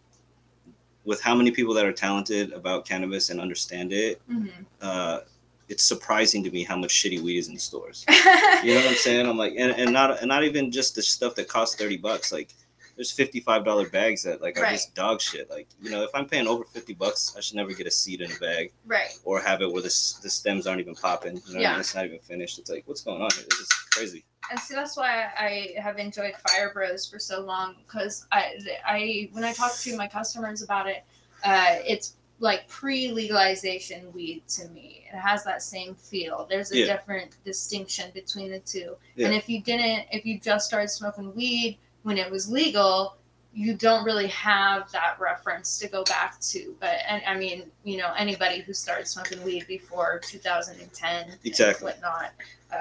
with 1.07 1.23
how 1.23 1.35
many 1.35 1.51
people 1.51 1.73
that 1.75 1.87
are 1.87 1.93
talented 1.93 2.53
about 2.53 2.85
cannabis 2.85 3.31
and 3.31 3.41
understand 3.41 3.93
it, 3.93 4.21
Mhm. 4.31 4.51
uh, 4.83 5.21
it's 5.69 5.83
surprising 5.85 6.45
to 6.45 6.51
me 6.51 6.63
how 6.65 6.77
much 6.77 6.91
shitty 6.93 7.21
weed 7.23 7.39
is 7.39 7.49
in 7.49 7.55
the 7.55 7.61
stores. 7.61 8.05
You 8.65 8.75
know 8.75 8.81
what 8.81 8.89
I'm 8.91 8.95
saying? 8.97 9.27
I'm 9.27 9.37
like, 9.39 9.55
and, 9.57 9.73
and 9.73 9.93
not 9.93 10.19
and 10.21 10.29
not 10.29 10.43
even 10.45 10.71
just 10.71 10.95
the 10.97 11.03
stuff 11.03 11.35
that 11.37 11.47
costs 11.49 11.77
thirty 11.77 11.97
bucks. 11.97 12.33
Like, 12.33 12.49
there's 12.97 13.13
fifty 13.13 13.41
five 13.41 13.65
dollar 13.65 13.89
bags 13.89 14.23
that 14.23 14.41
like 14.41 14.59
are 14.59 14.71
just 14.71 14.95
dog 14.95 15.21
shit. 15.21 15.49
Like, 15.51 15.69
you 15.81 15.91
know, 15.91 16.03
if 16.03 16.11
I'm 16.15 16.27
paying 16.27 16.47
over 16.47 16.65
fifty 16.65 16.95
bucks, 16.95 17.35
I 17.37 17.41
should 17.41 17.57
never 17.57 17.73
get 17.73 17.87
a 17.87 17.91
seed 17.91 18.23
in 18.23 18.33
a 18.33 18.35
bag 18.37 18.73
right. 18.87 19.17
or 19.25 19.39
have 19.41 19.61
it 19.63 19.71
where 19.71 19.83
the, 19.83 19.89
the 20.23 20.31
stems 20.31 20.67
aren't 20.67 20.81
even 20.81 20.95
popping. 20.95 21.37
You 21.47 21.55
know, 21.55 21.55
what 21.55 21.57
I 21.59 21.61
Yeah. 21.61 21.71
mean? 21.73 21.81
it's 21.81 21.95
not 21.95 22.07
even 22.07 22.19
finished. 22.21 22.59
It's 22.59 22.71
like, 22.71 22.85
what's 22.87 23.03
going 23.03 23.21
on 23.23 23.29
here? 23.35 23.45
This 23.51 23.61
is 23.61 23.69
crazy. 23.93 24.25
and 24.51 24.59
see 24.59 24.75
that's 24.75 24.97
why 24.97 25.27
I 25.39 25.75
have 25.81 25.99
enjoyed 25.99 26.35
Fire 26.49 26.71
Bros 26.73 27.07
for 27.07 27.19
so 27.19 27.41
long 27.41 27.75
because 27.87 28.27
I 28.33 28.53
I 28.87 29.29
when 29.33 29.45
I 29.45 29.53
talk 29.53 29.75
to 29.77 29.97
my 29.97 30.09
customers 30.09 30.63
about 30.63 30.89
it, 30.89 31.05
uh, 31.45 31.77
it's 31.85 32.15
like 32.39 32.69
pre-legalization 32.69 34.13
weed 34.13 34.47
to 34.49 34.69
me. 34.69 35.05
It 35.13 35.17
has 35.17 35.43
that 35.45 35.63
same 35.63 35.95
feel. 35.95 36.47
There's 36.49 36.71
a 36.73 36.79
Yeah. 36.79 36.87
different 36.97 37.37
distinction 37.45 38.11
between 38.13 38.51
the 38.51 38.61
two. 38.61 38.97
Yeah. 39.15 39.27
And 39.27 39.35
if 39.35 39.49
you 39.49 39.63
didn't, 39.63 40.07
if 40.13 40.27
you 40.27 40.39
just 40.39 40.67
started 40.67 40.89
smoking 40.89 41.35
weed 41.35 41.79
when 42.07 42.19
it 42.19 42.31
was 42.31 42.49
legal, 42.49 43.17
you 43.53 43.75
don't 43.75 44.05
really 44.05 44.29
have 44.29 44.89
that 44.93 45.17
reference 45.19 45.77
to 45.81 45.89
go 45.89 46.05
back 46.05 46.39
to. 46.39 46.73
But 46.79 46.99
and 47.09 47.21
I 47.27 47.37
mean, 47.37 47.65
you 47.83 47.97
know, 47.97 48.13
anybody 48.17 48.61
who 48.61 48.73
started 48.73 49.09
smoking 49.09 49.43
weed 49.43 49.67
before 49.67 50.21
2010 50.23 51.25
and 51.31 51.39
Exactly. 51.43 51.87
whatnot, 51.87 52.31
uh, 52.73 52.77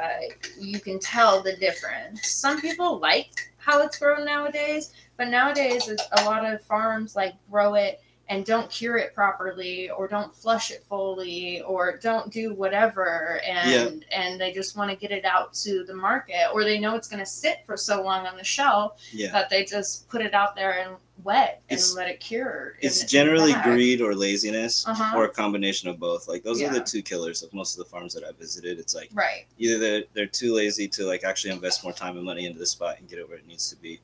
you 0.60 0.80
can 0.80 1.00
tell 1.00 1.42
the 1.42 1.56
difference. 1.56 2.28
Some 2.28 2.62
people 2.62 3.00
like 3.00 3.52
how 3.58 3.82
it's 3.82 3.98
grown 3.98 4.26
nowadays, 4.26 4.94
but 5.18 5.30
nowadays 5.30 5.88
it's 5.88 6.04
a 6.20 6.26
lot 6.26 6.46
of 6.46 6.62
farms 6.62 7.16
like 7.16 7.34
grow 7.50 7.74
it 7.74 8.00
and 8.28 8.44
don't 8.46 8.70
cure 8.72 8.98
it 8.98 9.14
properly 9.14 9.90
or 9.92 10.08
don't 10.08 10.36
flush 10.36 10.72
it 10.72 10.84
fully 10.90 11.62
or 11.62 11.98
don't 11.98 12.32
do 12.32 12.54
whatever 12.54 13.40
and 13.46 14.04
and 14.12 14.42
they 14.42 14.52
just 14.52 14.76
want 14.76 14.90
to 14.90 14.96
get 14.98 15.12
it 15.12 15.26
out 15.26 15.54
to 15.54 15.84
the 15.86 15.94
market 15.94 16.48
or 16.54 16.64
they 16.64 16.80
know 16.80 16.96
it's 16.96 17.08
going 17.08 17.20
to 17.20 17.26
sit 17.26 17.60
for 17.66 17.78
so 17.78 18.02
long 18.02 18.26
on 18.26 18.36
the 18.36 18.44
shelf 18.44 19.00
Yeah. 19.12 19.32
that 19.32 19.50
they 19.50 19.64
just 19.64 20.10
put 20.10 20.22
it 20.22 20.34
out 20.34 20.56
there 20.56 20.80
and 20.80 20.96
wet 21.24 21.62
and 21.70 21.78
It's- 21.78 21.94
let 21.96 22.10
it 22.10 22.20
cure 22.20 22.78
It's 22.82 23.02
in 23.04 23.08
generally 23.08 23.54
greed 23.64 24.02
or 24.02 24.16
laziness 24.16 24.88
Uh-huh. 24.88 25.18
or 25.18 25.26
a 25.26 25.30
combination 25.30 25.88
of 25.90 26.00
both. 26.00 26.28
Like 26.28 26.44
those 26.44 26.62
are 26.62 26.70
the 26.70 26.82
two 26.82 27.02
killers 27.04 27.42
of 27.44 27.54
most 27.54 27.78
of 27.78 27.86
the 27.86 27.90
farms 27.90 28.14
that 28.16 28.24
I 28.24 28.32
visited. 28.32 28.80
It's 28.80 28.96
like 28.96 29.10
right 29.14 29.46
either 29.60 29.78
they're, 29.78 30.04
they're 30.14 30.26
too 30.26 30.54
lazy 30.54 30.88
to 30.90 31.06
like 31.06 31.24
actually 31.24 31.52
invest 31.54 31.84
more 31.84 31.94
time 31.94 32.18
and 32.18 32.26
money 32.26 32.46
into 32.48 32.58
the 32.60 32.66
spot 32.66 32.98
and 33.00 33.08
get 33.08 33.20
it 33.20 33.30
where 33.30 33.38
it 33.38 33.48
needs 33.48 33.70
to 33.70 33.76
be 33.76 34.00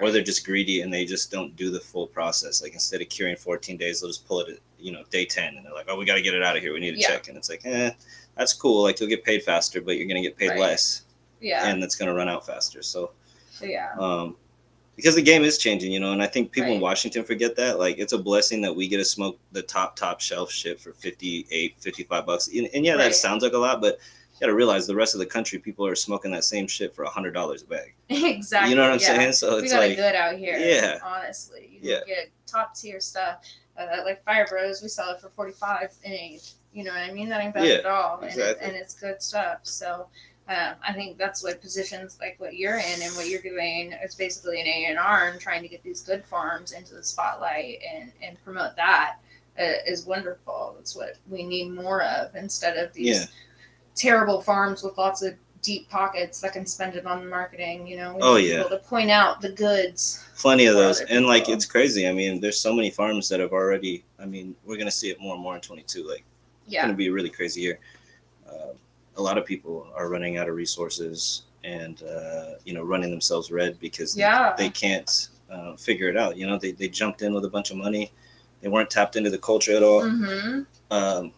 or 0.00 0.10
they're 0.10 0.22
just 0.22 0.44
greedy 0.44 0.82
and 0.82 0.92
they 0.92 1.04
just 1.04 1.30
don't 1.30 1.54
do 1.56 1.70
the 1.70 1.80
full 1.80 2.06
process. 2.06 2.62
Like 2.62 2.74
instead 2.74 3.00
of 3.00 3.08
curing 3.08 3.36
14 3.36 3.76
days 3.76 4.00
they'll 4.00 4.10
just 4.10 4.26
pull 4.26 4.40
it 4.40 4.48
at 4.50 4.58
you 4.78 4.92
know 4.92 5.02
day 5.10 5.24
10 5.24 5.56
and 5.56 5.64
they're 5.64 5.72
like 5.72 5.86
oh 5.88 5.96
we 5.96 6.04
got 6.04 6.16
to 6.16 6.22
get 6.22 6.34
it 6.34 6.42
out 6.42 6.56
of 6.56 6.62
here. 6.62 6.72
We 6.74 6.80
need 6.80 6.92
to 6.94 7.00
Yeah. 7.00 7.08
check. 7.08 7.28
And 7.28 7.36
it's 7.36 7.48
like 7.48 7.62
eh 7.64 7.90
that's 8.36 8.52
cool. 8.52 8.82
Like 8.82 9.00
you'll 9.00 9.08
get 9.08 9.24
paid 9.24 9.42
faster 9.42 9.80
but 9.80 9.96
you're 9.96 10.06
going 10.06 10.22
to 10.22 10.28
get 10.28 10.36
paid 10.36 10.50
Right. 10.50 10.58
less 10.60 11.02
yeah. 11.40 11.66
and 11.68 11.82
that's 11.82 11.94
going 11.94 12.08
to 12.08 12.14
run 12.14 12.28
out 12.28 12.44
faster. 12.46 12.82
So 12.82 13.12
yeah. 13.62 13.92
um 13.98 14.36
because 14.96 15.14
the 15.14 15.22
game 15.22 15.44
is 15.44 15.58
changing 15.58 15.92
you 15.92 16.00
know 16.00 16.12
and 16.12 16.22
i 16.22 16.26
think 16.26 16.50
people 16.52 16.72
in 16.72 16.80
washington 16.80 17.22
forget 17.24 17.54
that. 17.56 17.78
Like 17.78 17.98
it's 17.98 18.12
a 18.14 18.18
blessing 18.18 18.60
that 18.62 18.74
we 18.74 18.88
get 18.88 18.96
to 18.98 19.04
smoke 19.04 19.38
the 19.52 19.62
top 19.62 19.94
top 19.96 20.20
shelf 20.20 20.50
shit 20.50 20.80
for 20.80 20.92
58 20.92 21.74
55 21.78 22.26
bucks. 22.26 22.48
And, 22.48 22.68
and 22.74 22.84
yeah 22.84 22.92
Right. 22.92 22.98
that 23.04 23.14
sounds 23.14 23.42
like 23.42 23.52
a 23.54 23.58
lot 23.58 23.80
but 23.80 23.98
got 24.40 24.46
to 24.46 24.54
realize 24.54 24.86
the 24.86 24.94
rest 24.94 25.14
of 25.14 25.20
the 25.20 25.26
country 25.26 25.58
people 25.58 25.86
are 25.86 25.94
smoking 25.94 26.30
that 26.30 26.44
same 26.44 26.66
shit 26.66 26.94
for 26.94 27.04
a 27.04 27.08
hundred 27.08 27.32
dollars 27.32 27.62
a 27.62 27.66
bag 27.66 27.94
exactly 28.08 28.70
you 28.70 28.76
know 28.76 28.82
what 28.82 28.92
i'm 28.92 28.98
yeah. 29.00 29.06
saying 29.06 29.32
so 29.32 29.56
we 29.56 29.62
it's 29.62 29.72
got 29.72 29.80
like 29.80 29.96
good 29.96 30.14
out 30.14 30.36
here. 30.36 30.58
Yeah. 30.58 30.98
honestly, 31.04 31.78
you 31.82 31.90
Yeah. 31.92 32.00
get 32.06 32.30
top 32.46 32.74
tier 32.74 33.00
stuff. 33.00 33.40
Uh, 33.78 33.86
like 34.04 34.24
Fire 34.24 34.46
Bros, 34.48 34.80
we 34.82 34.88
sell 34.88 35.10
it 35.10 35.20
for 35.20 35.28
forty 35.30 35.52
five 35.52 35.92
an 36.04 36.12
eighth. 36.12 36.54
You 36.72 36.84
know 36.84 36.92
what 36.92 37.00
I 37.00 37.12
mean? 37.12 37.28
That 37.28 37.42
ain't 37.42 37.54
bad 37.54 37.66
Yeah, 37.66 37.74
at 37.74 37.86
all, 37.86 38.16
and, 38.18 38.24
it, 38.24 38.32
exactly. 38.34 38.66
and 38.66 38.76
it's 38.76 38.94
good 38.94 39.22
stuff. 39.22 39.60
So. 39.64 40.06
Um, 40.48 40.76
I 40.86 40.92
think 40.92 41.18
that's 41.18 41.42
what 41.42 41.60
positions 41.60 42.18
like 42.20 42.36
what 42.38 42.54
you're 42.54 42.76
in 42.76 43.02
and 43.02 43.12
what 43.16 43.28
you're 43.28 43.42
doing. 43.42 43.90
is 44.04 44.14
basically 44.14 44.60
an 44.60 44.68
A 44.68 44.86
and 44.90 44.96
R 44.96 45.30
and 45.30 45.40
trying 45.40 45.60
to 45.62 45.68
get 45.68 45.82
these 45.82 46.02
good 46.02 46.24
farms 46.24 46.70
into 46.70 46.94
the 46.94 47.02
spotlight 47.02 47.80
and 47.92 48.12
and 48.22 48.36
promote 48.44 48.76
that 48.76 49.16
uh, 49.58 49.62
is 49.88 50.06
wonderful. 50.06 50.74
That's 50.78 50.94
what 50.94 51.16
we 51.28 51.42
need 51.42 51.70
more 51.72 52.00
of 52.04 52.32
instead 52.36 52.76
of 52.76 52.92
these 52.92 53.18
Yeah. 53.18 53.24
Terrible 53.96 54.40
farms 54.40 54.82
with 54.82 54.96
lots 54.98 55.22
of 55.22 55.34
deep 55.62 55.88
pockets 55.88 56.40
that 56.40 56.52
can 56.52 56.64
spend 56.64 56.94
it 56.94 57.06
on 57.06 57.28
marketing. 57.28 57.86
You 57.88 57.96
know, 57.96 58.14
we 58.14 58.20
Oh, 58.22 58.36
yeah. 58.36 58.62
to 58.64 58.76
point 58.78 59.10
out 59.10 59.40
the 59.40 59.50
goods. 59.50 60.22
plenty 60.38 60.66
of 60.66 60.74
those 60.76 61.00
and 61.00 61.26
like 61.26 61.48
it's 61.48 61.64
crazy 61.64 62.06
i 62.06 62.12
mean 62.12 62.38
there's 62.42 62.60
so 62.60 62.70
many 62.74 62.90
farms 62.90 63.26
that 63.30 63.40
have 63.40 63.52
already 63.52 64.04
i 64.20 64.26
mean 64.26 64.54
we're 64.66 64.76
gonna 64.76 64.90
see 64.90 65.08
it 65.08 65.18
more 65.18 65.32
and 65.34 65.42
more 65.42 65.54
in 65.54 65.62
22 65.62 66.06
like 66.06 66.24
it's 66.66 66.74
Yeah, 66.74 66.82
gonna 66.82 66.92
be 66.92 67.06
a 67.08 67.12
really 67.12 67.30
crazy 67.30 67.62
year 67.62 67.78
uh, 68.46 68.72
a 69.16 69.22
lot 69.22 69.38
of 69.38 69.46
people 69.46 69.88
are 69.96 70.10
running 70.10 70.36
out 70.36 70.46
of 70.46 70.54
resources 70.54 71.44
and 71.64 72.02
uh, 72.02 72.56
you 72.66 72.74
know 72.74 72.82
running 72.84 73.10
themselves 73.10 73.50
red 73.50 73.80
because 73.80 74.12
they- 74.14 74.20
Yeah. 74.20 74.54
they, 74.58 74.68
can't 74.68 75.28
uh, 75.50 75.74
figure 75.76 76.08
it 76.10 76.18
out 76.18 76.36
you 76.36 76.46
know 76.46 76.58
they, 76.58 76.72
they 76.72 76.88
jumped 76.88 77.22
in 77.22 77.32
with 77.32 77.46
a 77.46 77.50
bunch 77.50 77.70
of 77.70 77.78
money 77.78 78.12
they 78.60 78.68
weren't 78.68 78.90
tapped 78.90 79.16
into 79.16 79.30
the 79.30 79.38
culture 79.38 79.74
at 79.74 79.82
all 79.82 80.06
hmm 80.06 80.60
um, 80.90 81.32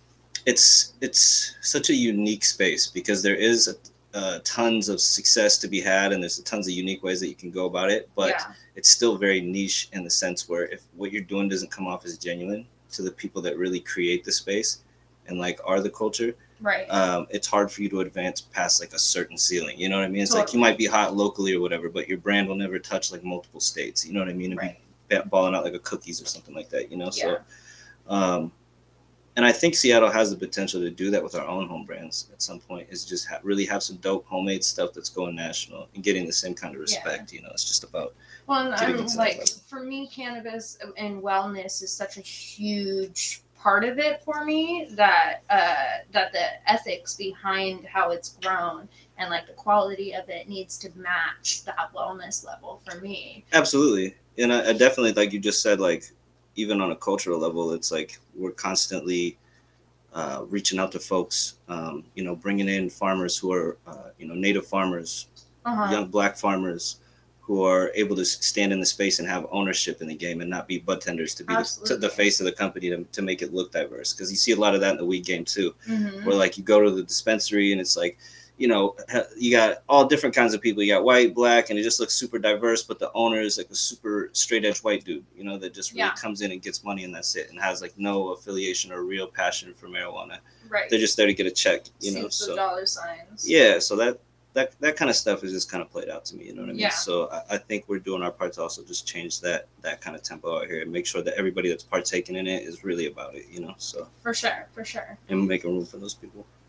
it's 0.48 0.94
it's 1.02 1.56
such 1.60 1.90
a 1.90 1.94
unique 1.94 2.42
space 2.42 2.86
because 2.86 3.22
there 3.22 3.34
is 3.34 3.76
uh, 4.14 4.38
tons 4.44 4.88
of 4.88 4.98
success 4.98 5.58
to 5.58 5.68
be 5.68 5.78
had 5.78 6.10
and 6.10 6.22
there's 6.22 6.40
tons 6.40 6.66
of 6.66 6.72
unique 6.72 7.02
ways 7.02 7.20
that 7.20 7.28
you 7.28 7.34
can 7.34 7.50
go 7.50 7.66
about 7.66 7.90
it 7.90 8.08
but 8.14 8.30
yeah, 8.30 8.52
it's 8.74 8.88
still 8.88 9.18
very 9.18 9.42
niche 9.42 9.90
in 9.92 10.02
the 10.02 10.10
sense 10.10 10.48
where 10.48 10.64
if 10.68 10.80
what 10.96 11.12
you're 11.12 11.30
doing 11.34 11.50
doesn't 11.50 11.70
come 11.70 11.86
off 11.86 12.06
as 12.06 12.16
genuine 12.16 12.64
to 12.90 13.02
the 13.02 13.10
people 13.10 13.42
that 13.42 13.58
really 13.58 13.78
create 13.78 14.24
the 14.24 14.32
space 14.32 14.80
and 15.26 15.38
like 15.38 15.60
are 15.66 15.82
the 15.82 15.90
culture 15.90 16.34
right. 16.62 16.86
um, 16.86 17.26
it's 17.28 17.46
hard 17.46 17.70
for 17.70 17.82
you 17.82 17.90
to 17.90 18.00
advance 18.00 18.40
past 18.40 18.80
like 18.80 18.94
a 18.94 18.98
certain 18.98 19.36
ceiling 19.36 19.78
you 19.78 19.90
know 19.90 19.98
what 19.98 20.06
i 20.06 20.08
mean 20.08 20.22
it's 20.22 20.32
like 20.32 20.54
you 20.54 20.58
might 20.58 20.78
be 20.78 20.86
hot 20.86 21.14
locally 21.14 21.52
or 21.52 21.60
whatever 21.60 21.90
but 21.90 22.08
your 22.08 22.16
brand 22.16 22.48
will 22.48 22.56
never 22.56 22.78
touch 22.78 23.12
like 23.12 23.22
multiple 23.22 23.60
states 23.60 24.06
you 24.06 24.14
know 24.14 24.20
what 24.20 24.30
i 24.30 24.32
mean 24.32 24.52
It'd 24.52 24.58
right. 24.58 24.78
be 25.08 25.16
ba- 25.16 25.26
balling 25.26 25.54
out 25.54 25.64
like 25.64 25.74
a 25.74 25.78
cookies 25.90 26.22
or 26.22 26.24
something 26.24 26.54
like 26.54 26.70
that 26.70 26.90
you 26.90 26.96
know 26.96 27.10
Yeah. 27.12 27.36
so 27.36 27.38
um, 28.08 28.52
and 29.38 29.46
i 29.46 29.52
think 29.52 29.74
seattle 29.74 30.10
has 30.10 30.30
the 30.30 30.36
potential 30.36 30.80
to 30.80 30.90
do 30.90 31.10
that 31.10 31.22
with 31.22 31.34
our 31.34 31.46
own 31.46 31.66
home 31.68 31.84
brands 31.84 32.28
at 32.32 32.42
some 32.42 32.58
point 32.58 32.86
is 32.90 33.04
just 33.06 33.26
ha- 33.26 33.38
really 33.42 33.64
have 33.64 33.82
some 33.82 33.96
dope 33.98 34.26
homemade 34.26 34.62
stuff 34.62 34.92
that's 34.92 35.08
going 35.08 35.34
national 35.34 35.88
and 35.94 36.02
getting 36.04 36.26
the 36.26 36.32
same 36.32 36.54
kind 36.54 36.74
of 36.74 36.80
Yeah. 36.80 36.82
respect 36.82 37.32
you 37.32 37.40
know 37.40 37.48
it's 37.52 37.64
just 37.64 37.84
about 37.84 38.14
Well, 38.48 38.74
I'm 38.76 38.96
into 38.96 39.16
like 39.16 39.40
for 39.68 39.80
me, 39.82 40.08
cannabis 40.08 40.78
and 40.96 41.22
wellness 41.22 41.82
is 41.82 41.92
such 41.92 42.16
a 42.16 42.20
huge 42.20 43.42
part 43.56 43.84
of 43.84 43.98
it 43.98 44.22
for 44.24 44.44
me 44.44 44.88
that 44.92 45.42
uh, 45.50 46.04
that 46.12 46.32
the 46.32 46.46
ethics 46.70 47.14
behind 47.14 47.84
how 47.86 48.10
it's 48.10 48.30
grown 48.42 48.88
and 49.18 49.30
like 49.30 49.46
the 49.46 49.52
quality 49.52 50.14
of 50.14 50.28
it 50.28 50.48
needs 50.48 50.78
to 50.78 50.88
match 50.96 51.64
that 51.64 51.92
wellness 51.94 52.44
level 52.44 52.80
for 52.88 53.00
me. 53.00 53.44
Absolutely, 53.52 54.14
and 54.38 54.52
I, 54.52 54.70
I 54.70 54.72
definitely 54.72 55.12
like 55.12 55.32
you 55.32 55.40
just 55.40 55.60
said, 55.62 55.78
like 55.80 56.04
even 56.58 56.80
on 56.80 56.90
a 56.90 56.96
cultural 56.96 57.38
level, 57.38 57.72
it's 57.72 57.90
like 57.92 58.18
we're 58.34 58.50
constantly 58.68 59.38
uh, 60.12 60.44
reaching 60.48 60.78
out 60.78 60.90
to 60.92 60.98
folks. 60.98 61.54
Um, 61.68 62.04
you 62.16 62.24
know, 62.24 62.34
bringing 62.34 62.68
in 62.68 62.90
farmers 62.90 63.38
who 63.38 63.52
are 63.52 63.76
uh, 63.86 64.10
you 64.18 64.26
know 64.28 64.34
native 64.34 64.66
farmers, 64.66 65.28
Uh-huh. 65.64 65.90
young 65.94 66.06
black 66.16 66.34
farmers 66.36 66.84
who 67.46 67.62
are 67.64 67.90
able 67.94 68.16
to 68.16 68.24
stand 68.24 68.72
in 68.74 68.80
the 68.80 68.86
space 68.96 69.20
and 69.20 69.28
have 69.28 69.46
ownership 69.50 70.00
in 70.02 70.08
the 70.08 70.14
game 70.26 70.40
and 70.42 70.50
not 70.50 70.66
be 70.68 70.78
bud 70.78 71.00
tenders 71.00 71.34
to 71.34 71.44
be 71.44 71.54
the, 71.54 71.64
to 71.88 71.96
the 71.96 72.08
face 72.20 72.40
of 72.40 72.46
the 72.46 72.52
company 72.62 72.86
to, 72.90 73.04
to 73.16 73.22
make 73.22 73.40
it 73.44 73.54
look 73.54 73.68
diverse 73.72 74.12
because 74.12 74.30
you 74.30 74.36
see 74.44 74.52
a 74.52 74.60
lot 74.64 74.74
of 74.74 74.80
that 74.82 74.92
in 74.92 74.98
the 75.02 75.04
weed 75.12 75.24
game 75.32 75.44
too 75.44 75.70
Mhm. 75.86 76.24
where 76.24 76.36
like 76.44 76.58
you 76.58 76.64
go 76.64 76.78
to 76.84 76.90
the 76.90 77.02
dispensary 77.12 77.72
and 77.72 77.80
it's 77.80 77.96
like 77.96 78.14
you 78.58 78.66
know 78.68 78.94
you 79.36 79.50
got 79.52 79.82
all 79.88 80.04
different 80.04 80.34
kinds 80.34 80.52
of 80.52 80.60
people 80.60 80.82
you 80.82 80.92
got 80.92 81.04
white 81.04 81.32
black 81.34 81.70
and 81.70 81.78
it 81.78 81.82
just 81.82 82.00
looks 82.00 82.12
super 82.14 82.38
diverse 82.38 82.82
but 82.82 82.98
the 82.98 83.10
owner 83.14 83.40
is 83.40 83.56
like 83.56 83.70
a 83.70 83.74
super 83.74 84.30
straight 84.32 84.64
edge 84.64 84.78
white 84.80 85.04
dude 85.04 85.24
you 85.36 85.44
know 85.44 85.56
that 85.56 85.72
just 85.72 85.92
really 85.92 86.00
Yeah. 86.00 86.14
comes 86.14 86.40
in 86.40 86.50
and 86.52 86.60
gets 86.60 86.82
money 86.84 87.04
and 87.04 87.14
that's 87.14 87.36
it 87.36 87.50
and 87.50 87.60
has 87.60 87.80
like 87.80 87.94
no 87.96 88.30
affiliation 88.30 88.92
or 88.92 89.02
real 89.04 89.26
passion 89.28 89.72
for 89.74 89.86
marijuana 89.88 90.38
Right. 90.68 90.90
they're 90.90 90.98
just 90.98 91.16
there 91.16 91.26
to 91.28 91.34
get 91.34 91.46
a 91.46 91.50
check 91.50 91.84
you 92.00 92.12
know 92.12 92.22
Seems 92.22 92.38
the 92.40 92.44
so 92.46 92.56
dollar 92.56 92.84
signs. 92.84 93.48
yeah 93.48 93.78
so 93.78 93.94
that 93.96 94.18
that 94.54 94.72
that 94.80 94.96
kind 94.96 95.08
of 95.08 95.14
stuff 95.14 95.44
is 95.44 95.52
just 95.52 95.70
kind 95.70 95.82
of 95.82 95.90
played 95.90 96.08
out 96.08 96.24
to 96.24 96.36
me 96.36 96.46
you 96.46 96.54
know 96.54 96.62
what 96.62 96.70
i 96.70 96.72
mean 96.72 96.80
Yeah. 96.80 96.88
so 96.90 97.28
I, 97.30 97.54
I 97.54 97.58
think 97.58 97.84
we're 97.86 98.00
doing 98.00 98.22
our 98.22 98.32
part 98.32 98.54
to 98.54 98.62
also 98.62 98.82
just 98.82 99.06
change 99.06 99.40
that 99.42 99.68
that 99.82 100.00
kind 100.00 100.16
of 100.16 100.22
tempo 100.22 100.58
out 100.58 100.66
here 100.66 100.82
and 100.82 100.90
make 100.90 101.06
sure 101.06 101.22
that 101.22 101.34
everybody 101.38 101.68
that's 101.68 101.84
partaking 101.84 102.34
in 102.34 102.46
it 102.48 102.64
is 102.64 102.82
really 102.82 103.06
about 103.06 103.34
it 103.36 103.46
you 103.52 103.60
know 103.60 103.74
so 103.78 104.08
For 104.22 104.34
sure, 104.34 104.66
for 104.72 104.84
sure. 104.84 105.16
and 105.28 105.46
making 105.46 105.70
room 105.76 105.86
for 105.86 105.98
those 105.98 106.14
people 106.14 106.44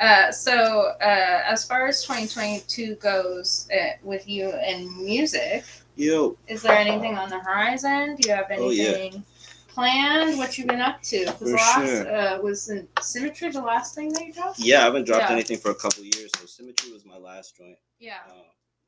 Uh, 0.00 0.32
so, 0.32 0.94
uh, 1.02 1.42
as 1.44 1.64
far 1.64 1.86
as 1.86 2.02
2022 2.02 2.94
goes 2.96 3.68
uh, 3.72 3.90
with 4.02 4.26
you 4.28 4.48
and 4.48 4.90
music, 4.96 5.64
Yo, 5.96 6.38
is 6.48 6.62
there 6.62 6.76
anything 6.78 7.18
on 7.18 7.28
the 7.28 7.38
horizon? 7.38 8.16
Do 8.16 8.26
you 8.28 8.34
have 8.34 8.46
Oh, 8.56 8.70
yeah. 8.70 8.84
anything 8.88 9.22
planned? 9.68 10.38
What 10.38 10.56
you 10.56 10.64
been 10.64 10.80
up 10.80 11.02
to? 11.02 11.30
For 11.32 11.44
the 11.44 11.52
last 11.52 11.86
sure. 11.86 12.16
uh, 12.16 12.40
was 12.40 12.70
Symmetry 13.02 13.50
the 13.50 13.60
last 13.60 13.94
thing 13.94 14.10
that 14.14 14.24
you 14.24 14.32
dropped. 14.32 14.58
yeah, 14.60 14.80
I 14.80 14.84
haven't 14.84 15.04
dropped 15.04 15.24
Yeah. 15.24 15.32
anything 15.32 15.58
for 15.58 15.70
a 15.72 15.74
couple 15.74 16.02
years. 16.04 16.30
So 16.38 16.46
Symmetry 16.46 16.92
was 16.92 17.04
my 17.04 17.18
last 17.18 17.56
joint. 17.58 17.76
Yeah, 17.98 18.20
Uh, 18.26 18.44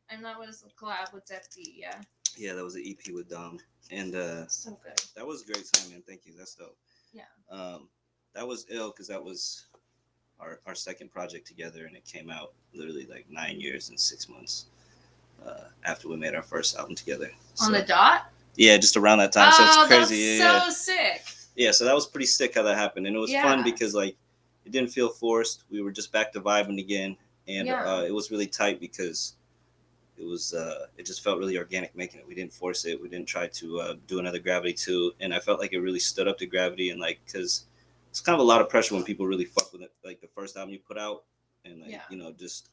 and 0.09 0.25
that 0.25 0.39
was 0.39 0.65
a 0.67 0.71
collab 0.83 1.13
with 1.13 1.27
Def 1.27 1.51
D. 1.55 1.75
Yeah, 1.77 2.01
yeah, 2.39 2.55
that 2.55 2.65
was 2.65 2.77
an 2.77 2.85
EP 2.87 3.13
with 3.13 3.29
Dom, 3.29 3.59
and 3.91 4.15
uh, 4.15 4.47
so 4.49 4.71
good. 4.83 4.99
that 5.15 5.27
was 5.27 5.43
a 5.43 5.47
great 5.53 5.71
time, 5.75 5.91
man. 5.91 6.03
Thank 6.07 6.25
you. 6.25 6.33
That's 6.39 6.55
dope. 6.55 6.79
Yeah. 7.13 7.25
Um, 7.51 7.91
that 8.35 8.47
was 8.49 8.65
ill 8.71 8.91
because 8.93 9.09
that 9.09 9.23
was 9.23 9.67
our 10.43 10.59
our 10.67 10.75
second 10.75 11.11
project 11.13 11.47
together, 11.47 11.87
and 11.87 11.97
it 11.97 12.05
came 12.05 12.31
out 12.31 12.53
literally 12.75 13.07
like 13.07 13.27
nine 13.31 13.61
years 13.61 13.89
and 13.89 13.99
six 13.99 14.29
months 14.29 14.67
uh, 15.47 15.65
after 15.85 16.09
we 16.09 16.17
made 16.17 16.35
our 16.35 16.43
first 16.43 16.77
album 16.77 16.95
together. 16.95 17.31
On 17.63 17.73
the 17.73 17.83
dot. 17.83 18.27
yeah, 18.57 18.77
just 18.77 18.97
around 18.97 19.19
that 19.19 19.33
time. 19.33 19.53
so 19.53 19.59
oh, 19.63 19.85
it's 19.85 19.89
crazy. 19.89 20.39
that's 20.39 20.41
yeah, 20.41 20.63
so 20.65 20.71
sick. 20.71 21.23
yeah. 21.57 21.67
yeah. 21.67 21.71
So 21.71 21.85
that 21.85 21.95
was 21.95 22.07
pretty 22.07 22.27
sick 22.27 22.55
how 22.55 22.63
that 22.65 22.77
happened, 22.77 23.07
and 23.07 23.17
it 23.17 23.19
was 23.19 23.31
Yeah. 23.31 23.43
fun 23.43 23.63
because 23.65 23.95
like 23.95 24.17
it 24.65 24.73
didn't 24.73 24.91
feel 24.91 25.09
forced. 25.09 25.65
We 25.71 25.83
were 25.83 25.91
just 25.93 26.13
back 26.13 26.33
to 26.35 26.41
vibing 26.41 26.79
again, 26.79 27.17
and 27.49 27.67
Yeah. 27.69 27.85
uh, 27.85 28.03
it 28.03 28.13
was 28.15 28.31
really 28.31 28.47
tight 28.47 28.81
because 28.81 29.35
it 30.19 30.25
was 30.25 30.55
uh, 30.55 30.87
it 30.99 31.07
just 31.07 31.23
felt 31.25 31.39
really 31.39 31.59
organic 31.59 31.95
making 31.97 32.21
it. 32.21 32.27
We 32.29 32.35
didn't 32.35 32.53
force 32.53 32.85
it. 32.85 33.01
We 33.01 33.09
didn't 33.09 33.27
try 33.27 33.47
to 33.49 33.81
uh, 33.81 33.95
do 34.07 34.19
another 34.19 34.39
Gravity 34.39 34.73
two, 34.75 35.13
and 35.21 35.33
I 35.35 35.41
felt 35.41 35.59
like 35.61 35.73
it 35.73 35.81
really 35.81 35.99
stood 35.99 36.29
up 36.29 36.39
to 36.39 36.47
Gravity, 36.47 36.91
and 36.91 37.01
like 37.01 37.21
because 37.27 37.65
it's 38.13 38.21
kind 38.21 38.35
of 38.35 38.41
a 38.41 38.45
lot 38.45 38.61
of 38.61 38.69
pressure 38.69 38.95
when 38.95 39.03
people 39.05 39.27
really 39.27 39.47
fuck 39.47 39.73
with 39.73 39.81
it, 39.81 39.91
like 40.05 40.21
the 40.21 40.29
first 40.29 40.55
album 40.59 40.75
you 40.75 40.79
put 40.79 40.99
out, 40.99 41.25
and 41.65 41.81
like 41.81 41.91
Yeah. 41.91 42.03
you 42.11 42.19
know 42.19 42.31
just 42.33 42.69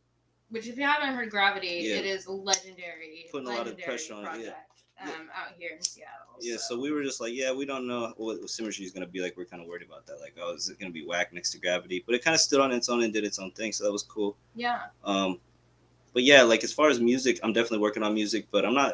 Which, 0.49 0.67
if 0.67 0.75
you 0.77 0.83
haven't 0.83 1.15
heard 1.15 1.29
Gravity, 1.29 1.67
Yeah. 1.83 1.95
it 1.95 2.05
is 2.05 2.27
legendary, 2.27 3.25
Putting 3.31 3.47
a 3.47 3.51
lot 3.51 3.67
of 3.67 3.77
pressure 3.77 4.15
on 4.15 4.23
it, 4.23 4.27
project 4.27 4.57
yeah. 4.99 5.03
um, 5.11 5.29
out 5.33 5.53
here 5.57 5.69
in 5.77 5.81
Seattle. 5.81 6.35
yeah. 6.41 6.57
So 6.57 6.77
we 6.77 6.91
were 6.91 7.03
just 7.03 7.21
like, 7.21 7.31
yeah, 7.33 7.53
we 7.53 7.65
don't 7.65 7.87
know 7.87 8.13
what 8.17 8.49
Symmetry 8.49 8.83
is 8.83 8.91
gonna 8.91 9.07
be 9.07 9.21
like. 9.21 9.37
We're 9.37 9.45
kind 9.45 9.61
of 9.61 9.69
worried 9.69 9.83
about 9.87 10.05
that. 10.07 10.19
Like, 10.19 10.35
oh, 10.41 10.55
is 10.55 10.67
it 10.67 10.77
gonna 10.77 10.91
be 10.91 11.05
whack 11.05 11.31
next 11.31 11.51
to 11.51 11.59
Gravity? 11.59 12.03
But 12.05 12.15
it 12.15 12.23
kind 12.23 12.35
of 12.35 12.41
stood 12.41 12.59
on 12.59 12.71
its 12.73 12.89
own 12.89 13.01
and 13.03 13.13
did 13.13 13.23
its 13.23 13.39
own 13.39 13.51
thing, 13.51 13.71
so 13.71 13.85
that 13.85 13.91
was 13.93 14.03
cool. 14.03 14.35
yeah, 14.55 14.87
Um, 15.05 15.39
but 16.13 16.23
yeah, 16.23 16.41
like 16.41 16.63
as 16.65 16.73
far 16.73 16.89
as 16.89 16.99
music, 16.99 17.39
I'm 17.43 17.53
definitely 17.53 17.79
working 17.79 18.03
on 18.03 18.13
music, 18.13 18.47
but 18.51 18.65
I'm 18.65 18.73
not 18.73 18.93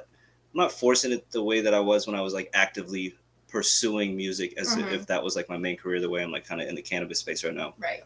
I'm 0.53 0.59
not 0.61 0.71
forcing 0.71 1.11
it 1.11 1.31
the 1.31 1.41
way 1.43 1.59
that 1.61 1.73
I 1.73 1.79
was 1.79 2.05
when 2.05 2.15
I 2.15 2.21
was 2.21 2.33
like 2.33 2.49
actively 2.53 3.15
pursuing 3.47 4.15
music 4.15 4.53
as 4.57 4.75
Mhm. 4.75 4.91
if 4.91 5.05
that 5.07 5.23
was 5.23 5.35
like 5.35 5.47
my 5.49 5.57
main 5.57 5.77
career. 5.77 5.99
The 5.99 6.09
way 6.09 6.23
I'm 6.23 6.31
like 6.31 6.45
kind 6.45 6.61
of 6.61 6.67
in 6.67 6.75
the 6.75 6.81
cannabis 6.81 7.19
space 7.19 7.43
right 7.43 7.53
now. 7.53 7.73
right. 7.79 8.03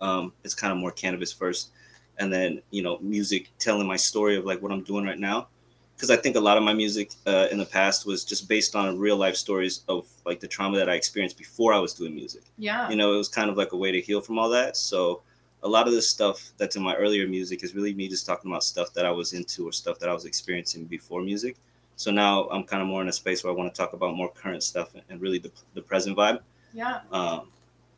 Um, 0.00 0.32
it's 0.44 0.54
kind 0.54 0.72
of 0.72 0.78
more 0.78 0.92
cannabis 0.92 1.32
first, 1.32 1.70
and 2.18 2.32
then 2.32 2.62
you 2.70 2.82
know 2.82 2.98
music 3.00 3.48
telling 3.58 3.86
my 3.86 3.96
story 3.96 4.36
of 4.36 4.44
like 4.44 4.62
what 4.62 4.70
I'm 4.72 4.82
doing 4.84 5.04
right 5.04 5.18
now. 5.18 5.48
Because 5.96 6.10
I 6.10 6.16
think 6.16 6.36
a 6.36 6.40
lot 6.40 6.56
of 6.56 6.62
my 6.62 6.72
music 6.72 7.10
uh, 7.26 7.48
in 7.50 7.58
the 7.58 7.66
past 7.66 8.06
was 8.06 8.24
just 8.24 8.48
based 8.48 8.76
on 8.76 8.96
real 9.00 9.16
life 9.16 9.34
stories 9.34 9.82
of 9.88 10.06
like 10.24 10.38
the 10.38 10.46
trauma 10.46 10.76
that 10.78 10.88
I 10.88 10.94
experienced 10.94 11.36
before 11.36 11.72
I 11.74 11.80
was 11.80 11.92
doing 11.92 12.14
music 12.14 12.42
Yeah, 12.56 12.88
you 12.88 12.94
know, 12.94 13.12
it 13.12 13.16
was 13.16 13.28
kind 13.28 13.50
of 13.50 13.56
like 13.56 13.72
a 13.72 13.76
way 13.76 13.90
to 13.90 14.00
heal 14.00 14.20
from 14.20 14.38
all 14.38 14.48
that. 14.50 14.76
So 14.76 15.22
a 15.64 15.68
lot 15.68 15.88
of 15.88 15.92
this 15.92 16.08
stuff 16.08 16.52
that's 16.56 16.76
in 16.76 16.82
my 16.84 16.94
earlier 16.94 17.26
music 17.26 17.64
is 17.64 17.74
really 17.74 17.92
me 17.94 18.06
just 18.08 18.24
talking 18.26 18.48
about 18.48 18.62
stuff 18.62 18.94
that 18.94 19.04
I 19.04 19.10
was 19.10 19.32
into 19.32 19.66
or 19.66 19.72
stuff 19.72 19.98
that 19.98 20.08
I 20.08 20.14
was 20.14 20.24
experiencing 20.24 20.84
before 20.84 21.20
music. 21.20 21.56
So 21.98 22.12
now 22.12 22.48
I'm 22.50 22.62
kind 22.62 22.80
of 22.80 22.86
more 22.86 23.02
in 23.02 23.08
a 23.08 23.12
space 23.12 23.42
where 23.42 23.52
I 23.52 23.56
want 23.56 23.74
to 23.74 23.76
talk 23.76 23.92
about 23.92 24.14
more 24.14 24.30
current 24.30 24.62
stuff 24.62 24.92
and 25.10 25.20
really 25.20 25.40
the, 25.40 25.50
the 25.74 25.82
present 25.82 26.16
vibe. 26.16 26.38
yeah, 26.72 27.00
Um, 27.10 27.48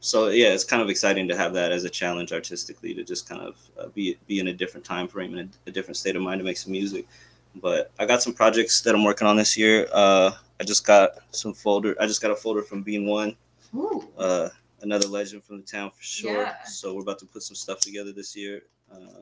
so 0.00 0.28
yeah, 0.28 0.54
it's 0.54 0.64
kind 0.64 0.80
of 0.80 0.88
exciting 0.88 1.28
to 1.28 1.36
have 1.36 1.52
that 1.52 1.70
as 1.70 1.84
a 1.84 1.90
challenge 1.90 2.32
artistically 2.32 2.94
to 2.94 3.04
just 3.04 3.28
kind 3.28 3.42
of 3.42 3.58
uh, 3.78 3.88
be 3.88 4.16
be 4.26 4.40
in 4.40 4.48
a 4.48 4.54
different 4.54 4.86
time 4.86 5.06
frame 5.06 5.36
and 5.36 5.50
a, 5.66 5.68
a 5.68 5.72
different 5.72 5.98
state 5.98 6.16
of 6.16 6.22
mind 6.22 6.38
to 6.38 6.44
make 6.44 6.56
some 6.56 6.72
music. 6.72 7.06
But 7.56 7.90
I 7.98 8.06
got 8.06 8.22
some 8.22 8.32
projects 8.32 8.80
that 8.80 8.94
I'm 8.94 9.04
working 9.04 9.26
on 9.26 9.36
this 9.36 9.54
year. 9.58 9.86
Uh, 9.92 10.30
I 10.58 10.64
just 10.64 10.86
got 10.86 11.10
some 11.32 11.52
folder. 11.52 11.94
I 12.00 12.06
just 12.06 12.22
got 12.22 12.30
a 12.30 12.36
folder 12.36 12.62
from 12.62 12.82
Bean 12.82 13.04
One 13.06 13.36
Ooh, 13.74 14.08
uh, 14.16 14.48
another 14.80 15.08
legend 15.08 15.44
from 15.44 15.58
the 15.58 15.66
town 15.66 15.90
for 15.90 16.02
sure. 16.02 16.44
Yeah. 16.44 16.64
So 16.64 16.94
we're 16.94 17.02
about 17.02 17.18
to 17.18 17.26
put 17.26 17.42
some 17.42 17.54
stuff 17.54 17.80
together 17.80 18.12
this 18.12 18.34
year. 18.34 18.62
Uh, 18.90 19.20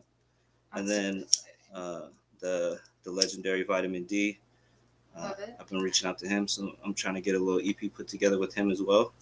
and 0.74 0.88
then 0.88 1.26
uh, 1.74 2.02
the 2.38 2.78
the 3.02 3.10
legendary 3.10 3.64
Vitamin 3.64 4.04
D. 4.04 4.38
Uh, 5.18 5.32
I've 5.58 5.68
been 5.68 5.80
reaching 5.80 6.08
out 6.08 6.18
to 6.18 6.28
him, 6.28 6.46
so 6.46 6.76
I'm 6.84 6.94
trying 6.94 7.14
to 7.14 7.20
get 7.20 7.34
a 7.34 7.38
little 7.38 7.60
EP 7.66 7.92
put 7.92 8.06
together 8.08 8.38
with 8.38 8.54
him 8.54 8.70
as 8.70 8.82
well, 8.82 9.12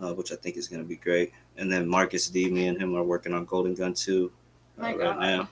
uh, 0.00 0.14
which 0.14 0.30
I 0.32 0.36
think 0.36 0.56
is 0.56 0.68
going 0.68 0.82
to 0.82 0.88
be 0.88 0.96
great. 0.96 1.32
And 1.56 1.70
then 1.72 1.88
Marcus 1.88 2.28
D, 2.28 2.48
me 2.50 2.68
and 2.68 2.80
him 2.80 2.94
are 2.94 3.02
working 3.02 3.34
on 3.34 3.44
Golden 3.44 3.74
Gun 3.74 3.92
2 3.92 4.30
uh, 4.78 4.82
right 4.82 4.98
God. 4.98 5.18
now. 5.20 5.48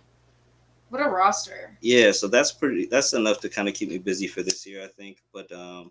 what 0.91 1.01
a 1.05 1.09
roster. 1.09 1.77
Yeah, 1.81 2.13
so 2.13 2.29
that's 2.29 2.53
pretty. 2.53 2.87
That's 2.87 3.13
enough 3.15 3.41
to 3.41 3.49
kind 3.49 3.69
of 3.69 3.75
keep 3.75 3.89
me 3.89 3.99
busy 3.99 4.27
for 4.29 4.43
this 4.43 4.65
year, 4.67 4.85
I 4.85 4.89
think. 4.89 5.19
But 5.33 5.51
um, 5.51 5.91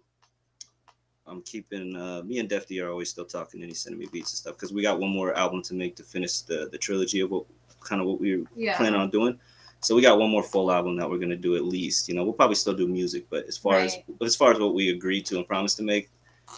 I'm 1.25 1.41
keeping 1.41 1.95
uh, 1.95 2.21
me 2.23 2.39
and 2.39 2.47
Def 2.47 2.67
D 2.67 2.79
are 2.79 2.89
always 2.89 3.09
still 3.09 3.25
talking, 3.25 3.61
and 3.61 3.69
he's 3.69 3.81
sending 3.81 3.99
me 3.99 4.07
beats 4.11 4.31
and 4.31 4.37
stuff 4.37 4.55
because 4.55 4.71
we 4.71 4.81
got 4.81 4.99
one 4.99 5.09
more 5.11 5.35
album 5.35 5.61
to 5.63 5.73
make 5.73 5.95
to 5.97 6.03
finish 6.03 6.39
the 6.39 6.69
the 6.71 6.77
trilogy 6.77 7.19
of 7.19 7.31
what 7.31 7.45
kind 7.81 8.01
of 8.01 8.07
what 8.07 8.19
we 8.21 8.37
were 8.37 8.45
Yeah, 8.55 8.77
planning 8.77 8.99
on 8.99 9.09
doing. 9.09 9.37
So 9.81 9.95
we 9.95 10.01
got 10.01 10.17
one 10.19 10.29
more 10.29 10.43
full 10.43 10.71
album 10.71 10.95
that 10.97 11.09
we're 11.09 11.19
gonna 11.19 11.35
do 11.35 11.55
at 11.55 11.63
least. 11.65 12.07
You 12.09 12.15
know, 12.15 12.23
we'll 12.23 12.33
probably 12.33 12.55
still 12.55 12.73
do 12.73 12.87
music, 12.87 13.27
but 13.29 13.45
as 13.45 13.57
far 13.57 13.75
as 13.75 13.93
Right. 13.93 14.03
but 14.19 14.25
as 14.25 14.35
far 14.35 14.51
as 14.51 14.59
what 14.59 14.73
we 14.73 14.89
agreed 14.89 15.25
to 15.27 15.37
and 15.37 15.47
promised 15.47 15.77
to 15.77 15.83
make, 15.83 16.09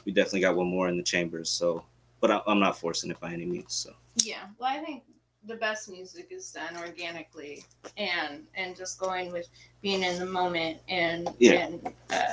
we 0.06 0.12
definitely 0.12 0.42
got 0.42 0.56
one 0.56 0.68
more 0.68 0.88
in 0.88 0.98
the 0.98 1.04
chambers. 1.04 1.50
So, 1.50 1.84
but 2.22 2.32
I, 2.32 2.42
I'm 2.48 2.60
not 2.60 2.80
forcing 2.80 3.12
it 3.12 3.20
by 3.20 3.34
any 3.34 3.46
means. 3.46 3.74
So 3.74 3.94
yeah. 4.24 4.46
Well, 4.58 4.70
I 4.72 4.84
think 4.84 5.04
the 5.46 5.56
best 5.56 5.90
music 5.90 6.28
is 6.32 6.52
done 6.52 6.78
organically 6.78 7.64
and 7.98 8.46
and 8.56 8.76
just 8.76 9.00
going 9.00 9.32
with 9.32 9.48
being 9.82 10.04
in 10.04 10.20
the 10.20 10.26
moment 10.26 10.80
and 10.90 11.30
Yeah. 11.40 11.68
and 11.68 11.94
uh, 12.12 12.24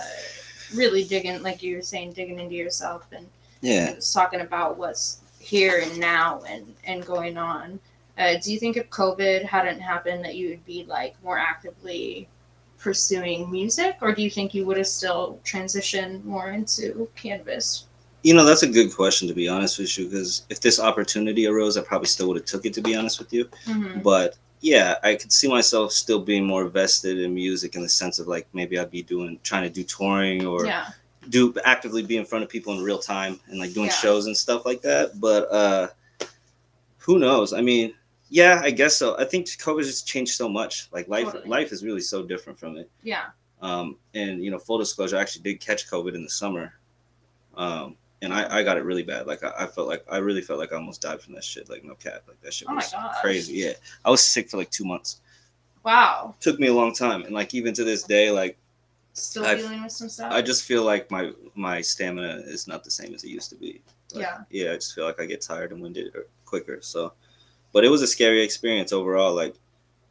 really 0.74 1.04
digging, 1.04 1.42
like 1.42 1.62
you 1.62 1.76
were 1.76 1.82
saying, 1.82 2.12
digging 2.12 2.38
into 2.40 2.54
yourself 2.54 3.06
and 3.12 3.26
yeah, 3.60 3.94
just 3.94 4.12
talking 4.14 4.40
about 4.40 4.76
what's 4.76 5.20
here 5.38 5.80
and 5.84 5.98
now 5.98 6.42
and 6.48 6.74
and 6.84 7.04
going 7.06 7.36
on. 7.36 7.80
Uh, 8.18 8.36
do 8.42 8.52
you 8.52 8.58
think 8.58 8.76
if 8.76 8.88
COVID 8.90 9.44
hadn't 9.44 9.80
happened, 9.80 10.24
that 10.24 10.34
you 10.36 10.48
would 10.50 10.64
be 10.64 10.84
like 10.88 11.14
more 11.22 11.38
actively 11.38 12.28
pursuing 12.78 13.50
music, 13.50 13.96
or 14.00 14.12
do 14.12 14.22
you 14.22 14.30
think 14.30 14.54
you 14.54 14.64
would 14.66 14.76
have 14.76 14.86
still 14.86 15.40
transitioned 15.44 16.24
more 16.24 16.50
into 16.52 17.08
cannabis? 17.14 17.84
you 18.22 18.34
know 18.34 18.44
that's 18.44 18.64
a 18.64 18.66
good 18.66 18.92
question 18.92 19.28
to 19.28 19.34
be 19.34 19.46
honest 19.46 19.78
with 19.78 19.96
you 19.96 20.08
because 20.08 20.46
if 20.48 20.60
this 20.60 20.80
opportunity 20.80 21.46
arose, 21.46 21.76
I 21.76 21.82
probably 21.82 22.08
still 22.08 22.26
would 22.28 22.36
have 22.38 22.46
took 22.46 22.66
it. 22.66 22.74
To 22.74 22.80
be 22.82 22.96
honest 22.96 23.18
with 23.20 23.32
you, 23.32 23.44
Mm-hmm. 23.66 24.00
but 24.00 24.36
yeah, 24.62 24.96
I 25.04 25.14
could 25.14 25.30
see 25.30 25.46
myself 25.48 25.92
still 25.92 26.18
being 26.18 26.44
more 26.44 26.66
vested 26.66 27.20
in 27.20 27.34
music 27.34 27.76
in 27.76 27.82
the 27.82 27.88
sense 27.88 28.18
of 28.18 28.26
like 28.26 28.48
maybe 28.52 28.78
I'd 28.78 28.90
be 28.90 29.02
doing 29.02 29.38
trying 29.44 29.62
to 29.64 29.70
do 29.70 29.84
touring 29.84 30.44
or 30.46 30.66
Yeah, 30.66 30.86
do 31.28 31.54
actively 31.64 32.02
be 32.02 32.16
in 32.16 32.24
front 32.24 32.42
of 32.42 32.48
people 32.50 32.72
in 32.76 32.82
real 32.82 32.98
time 32.98 33.38
and 33.48 33.60
like 33.60 33.74
doing 33.74 33.86
Yeah. 33.88 33.92
shows 33.92 34.26
and 34.26 34.36
stuff 34.36 34.64
like 34.66 34.80
that. 34.82 35.20
But 35.20 35.42
uh 35.52 35.88
who 36.98 37.18
knows? 37.20 37.52
I 37.52 37.60
mean, 37.60 37.94
yeah, 38.28 38.60
I 38.62 38.70
guess 38.70 38.96
so. 38.96 39.16
I 39.18 39.24
think 39.24 39.46
COVID 39.46 39.84
has 39.84 40.02
changed 40.02 40.34
so 40.34 40.48
much. 40.48 40.88
Like 40.92 41.08
life 41.08 41.26
Totally. 41.26 41.48
life 41.48 41.72
is 41.72 41.84
really 41.84 42.00
so 42.00 42.22
different 42.24 42.58
from 42.58 42.76
it. 42.76 42.90
yeah, 43.02 43.26
Um 43.62 43.96
and 44.14 44.42
you 44.44 44.50
know, 44.50 44.58
full 44.58 44.78
disclosure, 44.78 45.16
I 45.16 45.20
actually 45.20 45.42
did 45.42 45.60
catch 45.60 45.88
COVID 45.90 46.14
in 46.14 46.22
the 46.24 46.30
summer. 46.30 46.74
Um 47.56 47.96
and 48.22 48.32
I, 48.32 48.58
I 48.60 48.62
got 48.62 48.78
it 48.78 48.84
really 48.84 49.02
bad. 49.02 49.26
Like 49.26 49.44
I, 49.44 49.52
I 49.60 49.66
felt 49.66 49.88
like 49.88 50.04
I 50.10 50.16
really 50.18 50.40
felt 50.40 50.58
like 50.58 50.72
I 50.72 50.76
almost 50.76 51.02
died 51.02 51.20
from 51.20 51.34
that 51.34 51.44
shit. 51.44 51.68
Like 51.68 51.84
no 51.84 51.94
cap. 51.94 52.22
Like 52.26 52.40
that 52.42 52.52
shit 52.54 52.66
Oh 52.70 52.74
was 52.74 52.94
crazy. 53.20 53.54
Yeah. 53.54 53.72
I 54.04 54.10
was 54.10 54.22
sick 54.22 54.48
for 54.50 54.56
like 54.56 54.70
two 54.70 54.84
months. 54.84 55.20
wow. 55.84 56.34
took 56.40 56.58
me 56.58 56.68
a 56.68 56.74
long 56.74 56.92
time. 56.94 57.22
And 57.22 57.32
like 57.34 57.54
even 57.54 57.74
to 57.74 57.84
this 57.84 58.02
day, 58.02 58.30
like 58.30 58.56
Still 59.12 59.46
I've- 59.46 59.62
dealing 59.62 59.82
with 59.82 59.92
some 59.92 60.08
stuff. 60.10 60.30
I 60.32 60.42
just 60.42 60.64
feel 60.64 60.82
like 60.82 61.10
my 61.10 61.32
my 61.54 61.80
stamina 61.80 62.42
is 62.46 62.66
not 62.66 62.84
the 62.84 62.90
same 62.90 63.14
as 63.14 63.24
it 63.24 63.28
used 63.28 63.48
to 63.50 63.56
be. 63.56 63.80
Like, 64.12 64.22
Yeah. 64.24 64.38
Yeah, 64.50 64.72
I 64.72 64.74
just 64.74 64.94
feel 64.94 65.04
like 65.04 65.20
I 65.20 65.26
get 65.26 65.40
tired 65.40 65.72
and 65.72 65.80
winded 65.80 66.14
or 66.14 66.26
quicker. 66.44 66.78
So, 66.82 67.12
but 67.72 67.84
it 67.84 67.88
was 67.88 68.02
a 68.02 68.06
scary 68.06 68.42
experience 68.42 68.92
overall. 68.92 69.34
Like, 69.34 69.54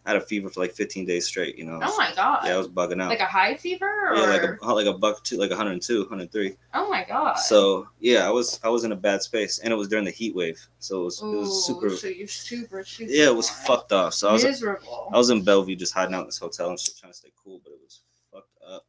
I 0.06 0.12
had 0.12 0.22
a 0.22 0.26
fever 0.26 0.50
for 0.50 0.60
like 0.60 0.72
15 0.74 1.06
days 1.06 1.26
straight. 1.26 1.58
You 1.58 1.66
know. 1.66 1.80
oh 1.82 1.98
my 1.98 2.14
god. 2.16 2.42
Yeah, 2.46 2.54
I 2.54 2.58
was 2.58 2.68
bugging 2.68 3.02
out. 3.02 3.10
like 3.10 3.20
a 3.20 3.26
high 3.26 3.56
fever, 3.56 4.12
or 4.12 4.16
yeah, 4.16 4.26
like 4.26 4.44
a 4.62 4.74
like 4.74 4.86
a 4.86 4.94
buck 4.94 5.24
two, 5.24 5.38
like 5.38 5.50
102, 5.50 6.02
103. 6.02 6.56
oh 6.76 6.90
my 6.90 7.04
god. 7.08 7.36
So 7.36 7.88
yeah, 8.00 8.28
I 8.28 8.30
was 8.30 8.60
I 8.64 8.70
was 8.70 8.84
in 8.84 8.92
a 8.92 8.96
bad 8.96 9.24
space, 9.24 9.60
and 9.60 9.74
it 9.74 9.76
was 9.76 9.88
during 9.88 10.06
the 10.06 10.12
heat 10.12 10.36
wave, 10.36 10.60
so 10.78 11.02
it 11.02 11.06
was 11.06 11.22
it 11.24 11.26
was 11.26 11.66
super. 11.66 11.90
So 11.90 12.08
you're 12.08 12.28
super, 12.28 12.84
super. 12.84 13.12
Yeah, 13.12 13.28
it 13.28 13.36
was 13.36 13.50
fucked 13.50 13.94
off. 13.94 14.14
So 14.14 14.30
I 14.30 14.34
was 14.34 14.44
miserable. 14.44 15.10
I 15.12 15.18
was 15.18 15.32
in 15.32 15.44
Bellevue 15.44 15.76
just 15.76 15.94
hiding 15.94 16.14
out 16.14 16.22
in 16.22 16.28
this 16.28 16.38
hotel 16.38 16.70
and 16.70 16.80
shit, 16.80 16.98
trying 16.98 17.12
to 17.12 17.18
stay 17.18 17.32
cool, 17.44 17.62
but 17.64 17.72
it 17.74 17.80
was 17.84 18.02
fucked 18.32 18.60
up. 18.70 18.86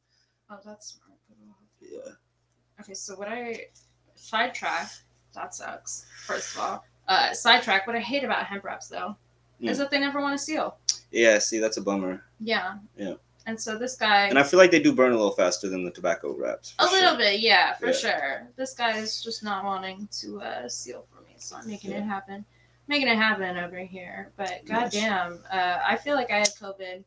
oh, 0.50 0.58
that's 0.64 0.98
smart. 0.98 1.18
Yeah. 1.80 2.12
Okay, 2.80 2.94
so 2.94 3.14
what 3.16 3.28
I 3.28 3.68
sidetrack 4.16 4.90
that 5.36 5.54
sucks. 5.54 6.06
First 6.26 6.56
of 6.56 6.62
all, 6.62 6.84
uh, 7.08 7.32
sidetrack. 7.32 7.86
What 7.86 7.96
I 7.96 8.00
hate 8.00 8.24
about 8.24 8.44
hemp 8.46 8.64
wraps 8.64 8.88
though 8.88 9.16
is 9.60 9.76
Hmm. 9.76 9.82
that 9.82 9.90
they 9.90 9.98
never 10.00 10.20
want 10.20 10.38
to 10.38 10.44
seal. 10.44 10.78
Yeah. 11.10 11.38
See, 11.38 11.58
that's 11.58 11.76
a 11.76 11.80
bummer. 11.82 12.22
Yeah. 12.40 12.74
Yeah. 12.96 13.14
And 13.46 13.60
so 13.60 13.78
this 13.78 13.94
guy, 13.96 14.26
And 14.26 14.38
I 14.38 14.42
feel 14.42 14.58
like 14.58 14.72
they 14.72 14.80
do 14.82 14.92
burn 14.92 15.12
a 15.12 15.16
little 15.16 15.30
faster 15.30 15.68
than 15.68 15.84
the 15.84 15.90
tobacco 15.92 16.34
wraps. 16.36 16.74
a 16.80 16.86
for 16.88 16.92
little 16.92 17.16
bit, 17.16 17.38
yeah, 17.40 17.74
for 17.76 17.86
Yeah. 17.86 17.92
sure. 17.92 18.48
This 18.56 18.74
guy 18.74 18.98
is 18.98 19.22
just 19.22 19.44
not 19.44 19.64
wanting 19.64 20.08
to 20.20 20.40
uh, 20.42 20.68
seal 20.68 21.06
for 21.14 21.20
me, 21.22 21.34
so 21.38 21.56
I'm 21.56 21.66
making 21.66 21.92
it 21.92 22.02
happen. 22.02 22.44
making 22.88 23.06
it 23.08 23.16
happen 23.16 23.56
over 23.56 23.78
here. 23.78 24.32
But 24.36 24.62
Nice. 24.66 24.92
goddamn, 24.94 25.44
uh, 25.50 25.78
I 25.84 25.96
feel 25.96 26.14
like 26.16 26.30
I 26.32 26.38
had 26.38 26.50
COVID 26.60 27.04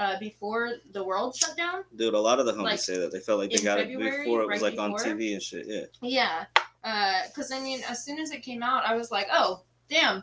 uh, 0.00 0.18
before 0.20 0.74
the 0.92 1.02
world 1.02 1.34
shut 1.36 1.56
down. 1.56 1.82
Dude, 1.96 2.14
a 2.14 2.20
lot 2.20 2.38
of 2.40 2.46
the 2.46 2.52
homies 2.52 2.62
Like, 2.62 2.78
say 2.80 2.98
that 2.98 3.10
they 3.12 3.18
felt 3.20 3.38
like 3.40 3.50
they 3.50 3.58
got 3.58 3.78
February, 3.78 4.14
it 4.14 4.18
before 4.24 4.42
it 4.42 4.48
was 4.48 4.62
right 4.62 4.76
like 4.76 4.80
on? 4.80 4.92
TV 4.98 5.32
and 5.32 5.42
shit. 5.42 5.66
Yeah. 5.66 5.84
Yeah, 6.02 6.44
because 7.28 7.50
I 7.52 7.60
mean, 7.60 7.80
as 7.88 8.04
soon 8.04 8.18
as 8.18 8.30
it 8.30 8.42
came 8.42 8.62
out, 8.62 8.84
I 8.84 8.94
was 8.94 9.10
like, 9.10 9.28
oh, 9.32 9.62
damn. 9.88 10.22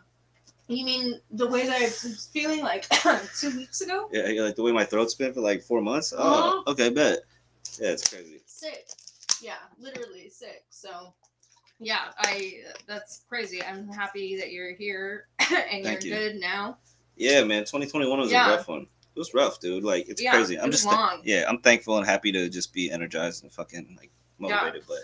You 0.68 0.84
mean 0.84 1.20
the 1.32 1.48
way 1.48 1.68
that 1.68 1.80
I 1.80 1.86
was 1.86 2.30
feeling 2.34 2.62
like 2.62 2.88
two 3.40 3.56
weeks 3.56 3.82
ago? 3.82 4.10
Yeah, 4.12 4.28
yeah, 4.30 4.42
like 4.42 4.56
the 4.56 4.64
way 4.64 4.72
my 4.72 4.84
throat's 4.84 5.14
been 5.14 5.32
for 5.34 5.42
like 5.42 5.62
four 5.62 5.80
months. 5.82 6.12
Oh, 6.18 6.22
Uh-huh. 6.62 6.72
okay, 6.72 6.90
bet. 6.90 7.20
Yeah, 7.80 7.90
it's 7.90 8.10
crazy. 8.10 8.42
Sick. 8.48 8.88
Yeah, 9.42 9.58
literally 9.80 10.28
sick. 10.30 10.64
So, 10.72 11.14
yeah, 11.80 12.12
I 12.18 12.64
that's 12.88 13.22
crazy. 13.30 13.62
I'm 13.62 13.88
happy 13.90 14.38
that 14.38 14.52
you're 14.52 14.74
here 14.74 15.28
and 15.40 15.84
Thank 15.84 16.04
you're 16.04 16.14
you. 16.14 16.16
good 16.32 16.36
now. 16.38 16.78
Yeah, 17.16 17.44
man. 17.44 17.62
2021 17.62 18.18
was 18.20 18.32
Yeah. 18.32 18.48
a 18.52 18.56
rough 18.58 18.68
one. 18.68 18.88
It 19.16 19.20
was 19.20 19.34
rough, 19.36 19.60
dude. 19.60 19.84
Like 19.84 20.10
it's 20.10 20.22
Yeah, 20.22 20.32
crazy. 20.32 20.56
it 20.56 20.60
I'm 20.62 20.68
was 20.70 20.78
just 20.82 20.90
th- 20.90 20.96
long. 20.98 21.22
yeah, 21.24 21.46
I'm 21.48 21.60
thankful 21.60 21.98
and 21.98 22.06
happy 22.08 22.32
to 22.32 22.50
just 22.50 22.74
be 22.74 22.90
energized 22.92 23.44
and 23.44 23.52
fucking 23.52 23.96
like 24.00 24.10
motivated. 24.40 24.84
But 24.88 24.98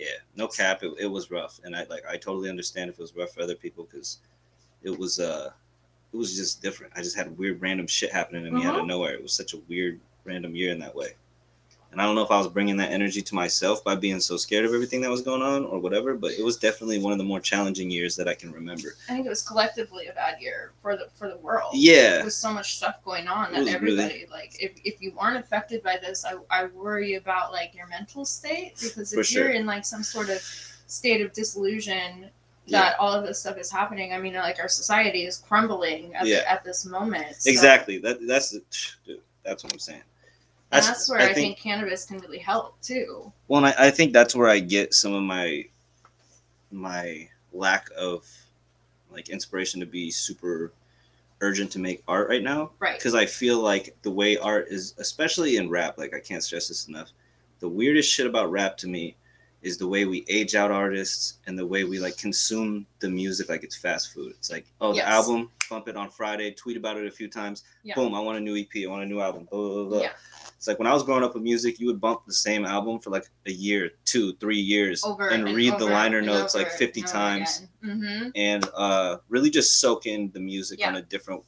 yeah, 0.00 0.16
no 0.34 0.48
cap. 0.48 0.82
It, 0.82 0.94
it 0.98 1.06
was 1.06 1.30
rough, 1.30 1.60
and 1.62 1.76
I 1.76 1.84
like 1.90 2.04
I 2.08 2.16
totally 2.16 2.48
understand 2.48 2.88
if 2.88 2.98
it 2.98 3.02
was 3.02 3.14
rough 3.14 3.34
for 3.34 3.42
other 3.42 3.54
people 3.54 3.86
because 3.90 4.20
it 4.82 4.98
was 4.98 5.20
uh 5.20 5.50
it 6.12 6.16
was 6.16 6.34
just 6.34 6.62
different. 6.62 6.94
I 6.96 7.02
just 7.02 7.16
had 7.16 7.36
weird 7.36 7.60
random 7.60 7.86
shit 7.86 8.10
happening 8.10 8.44
to 8.44 8.50
me 8.50 8.64
out 8.64 8.78
of 8.78 8.86
nowhere. 8.86 9.12
It 9.12 9.22
was 9.22 9.34
such 9.34 9.52
a 9.52 9.58
weird 9.68 10.00
random 10.24 10.54
year 10.54 10.72
in 10.72 10.78
that 10.78 10.94
way. 10.94 11.10
And 11.92 12.00
I 12.00 12.04
don't 12.04 12.14
know 12.14 12.22
if 12.22 12.30
I 12.30 12.38
was 12.38 12.46
bringing 12.46 12.76
that 12.76 12.92
energy 12.92 13.20
to 13.20 13.34
myself 13.34 13.82
by 13.82 13.96
being 13.96 14.20
so 14.20 14.36
scared 14.36 14.64
of 14.64 14.72
everything 14.72 15.00
that 15.00 15.10
was 15.10 15.22
going 15.22 15.42
on 15.42 15.64
or 15.64 15.80
whatever, 15.80 16.14
but 16.14 16.30
it 16.32 16.44
was 16.44 16.56
definitely 16.56 17.00
one 17.00 17.10
of 17.10 17.18
the 17.18 17.24
more 17.24 17.40
challenging 17.40 17.90
years 17.90 18.14
that 18.14 18.28
I 18.28 18.34
can 18.34 18.52
remember. 18.52 18.94
I 19.08 19.14
think 19.14 19.26
it 19.26 19.28
was 19.28 19.42
collectively 19.42 20.06
a 20.06 20.12
bad 20.12 20.40
year 20.40 20.70
for 20.82 20.96
the 20.96 21.08
for 21.16 21.28
the 21.28 21.38
world. 21.38 21.70
Yeah. 21.74 22.22
With 22.22 22.32
so 22.32 22.52
much 22.52 22.76
stuff 22.76 23.02
going 23.04 23.26
on 23.26 23.52
that 23.54 23.66
everybody 23.66 24.26
like 24.30 24.54
if, 24.60 24.72
if 24.84 25.02
you 25.02 25.12
weren't 25.20 25.36
affected 25.38 25.82
by 25.82 25.96
this, 26.00 26.24
I, 26.24 26.34
I 26.50 26.66
worry 26.66 27.14
about 27.16 27.50
like 27.50 27.74
your 27.74 27.88
mental 27.88 28.24
state 28.24 28.74
because 28.80 29.12
For 29.12 29.20
if 29.20 29.32
you're 29.32 29.46
sure. 29.46 29.52
in 29.52 29.66
like 29.66 29.84
some 29.84 30.04
sort 30.04 30.28
of 30.30 30.40
state 30.86 31.20
of 31.22 31.32
disillusion 31.32 32.30
Yeah. 32.66 32.82
that 32.82 33.00
all 33.00 33.12
of 33.12 33.26
this 33.26 33.40
stuff 33.40 33.58
is 33.58 33.70
happening. 33.70 34.12
I 34.12 34.18
mean, 34.18 34.34
like 34.34 34.60
our 34.60 34.68
society 34.68 35.24
is 35.24 35.38
crumbling 35.38 36.14
at, 36.14 36.24
Yeah. 36.26 36.36
the, 36.36 36.50
at 36.52 36.62
this 36.64 36.86
moment. 36.86 37.34
So- 37.36 37.50
Exactly. 37.50 37.98
That 37.98 38.24
that's 38.28 38.50
dude, 39.04 39.20
that's 39.42 39.64
what 39.64 39.72
I'm 39.72 39.80
saying. 39.80 40.02
And 40.72 40.84
that's, 40.84 41.10
where 41.10 41.18
I, 41.20 41.32
think, 41.34 41.58
cannabis 41.58 42.04
can 42.04 42.18
really 42.18 42.38
help 42.38 42.80
too. 42.80 43.32
Well, 43.48 43.64
and 43.64 43.74
I, 43.76 43.86
I 43.86 43.90
think 43.90 44.12
that's 44.12 44.36
where 44.36 44.48
I 44.48 44.60
get 44.60 44.94
some 44.94 45.12
of 45.14 45.22
my 45.22 45.64
my 46.70 47.28
lack 47.52 47.88
of 47.96 48.26
like 49.10 49.28
inspiration 49.28 49.80
to 49.80 49.86
be 49.86 50.10
super 50.10 50.72
urgent 51.40 51.70
to 51.72 51.78
make 51.78 52.02
art 52.06 52.28
right 52.28 52.42
now 52.42 52.70
Right. 52.78 52.96
because 52.96 53.14
I 53.14 53.26
feel 53.26 53.58
like 53.60 53.96
the 54.02 54.10
way 54.10 54.36
art 54.36 54.68
is, 54.70 54.94
especially 54.98 55.56
in 55.56 55.68
rap, 55.70 55.98
like 55.98 56.14
I 56.14 56.20
can't 56.20 56.42
stress 56.44 56.68
this 56.68 56.86
enough. 56.86 57.10
The 57.60 57.68
weirdest 57.68 58.10
shit 58.12 58.26
about 58.26 58.50
rap 58.52 58.76
to 58.78 58.88
me 58.88 59.16
is 59.62 59.76
the 59.76 59.86
way 59.88 60.04
we 60.04 60.24
age 60.28 60.54
out 60.54 60.70
artists 60.70 61.38
and 61.46 61.58
the 61.58 61.66
way 61.66 61.84
we 61.84 61.98
like 61.98 62.16
consume 62.16 62.86
the 63.00 63.10
music 63.10 63.48
like 63.48 63.62
it's 63.64 63.76
fast 63.76 64.14
food. 64.14 64.32
It's 64.38 64.50
like, 64.50 64.64
oh, 64.80 64.94
Yes. 64.94 65.04
the 65.04 65.10
album, 65.10 65.50
bump 65.68 65.88
it 65.88 65.96
on 65.96 66.08
Friday, 66.08 66.52
tweet 66.52 66.76
about 66.76 66.96
it 66.96 67.06
a 67.06 67.10
few 67.10 67.28
times, 67.28 67.64
Yeah. 67.82 67.94
boom, 67.94 68.14
I 68.14 68.20
want 68.20 68.38
a 68.38 68.40
new 68.40 68.56
EP, 68.56 68.84
I 68.84 68.86
want 68.88 69.02
a 69.02 69.06
new 69.06 69.20
album, 69.20 69.48
blah, 69.50 69.60
blah, 69.68 69.84
blah. 69.84 70.00
Yeah. 70.02 70.12
It's 70.60 70.66
like 70.68 70.78
when 70.78 70.86
I 70.86 70.92
was 70.92 71.02
growing 71.02 71.24
up 71.24 71.32
with 71.32 71.42
music, 71.42 71.80
you 71.80 71.86
would 71.86 72.02
bump 72.02 72.26
the 72.26 72.34
same 72.34 72.66
album 72.66 72.98
for 73.00 73.08
like 73.08 73.30
a 73.46 73.50
year, 73.50 73.92
two, 74.04 74.34
three 74.34 74.58
years, 74.60 75.02
Over 75.02 75.28
and, 75.28 75.44
read 75.56 75.78
the 75.78 75.86
liner 75.86 76.20
notes 76.20 76.54
like 76.54 76.70
50 76.70 77.00
and 77.00 77.08
times. 77.08 77.62
Mhm. 77.82 78.30
and 78.34 78.68
uh, 78.76 79.16
really 79.30 79.48
just 79.48 79.80
soak 79.80 80.04
in 80.04 80.30
the 80.32 80.40
music 80.40 80.86
on 80.86 80.96
a 80.96 81.02
different 81.02 81.42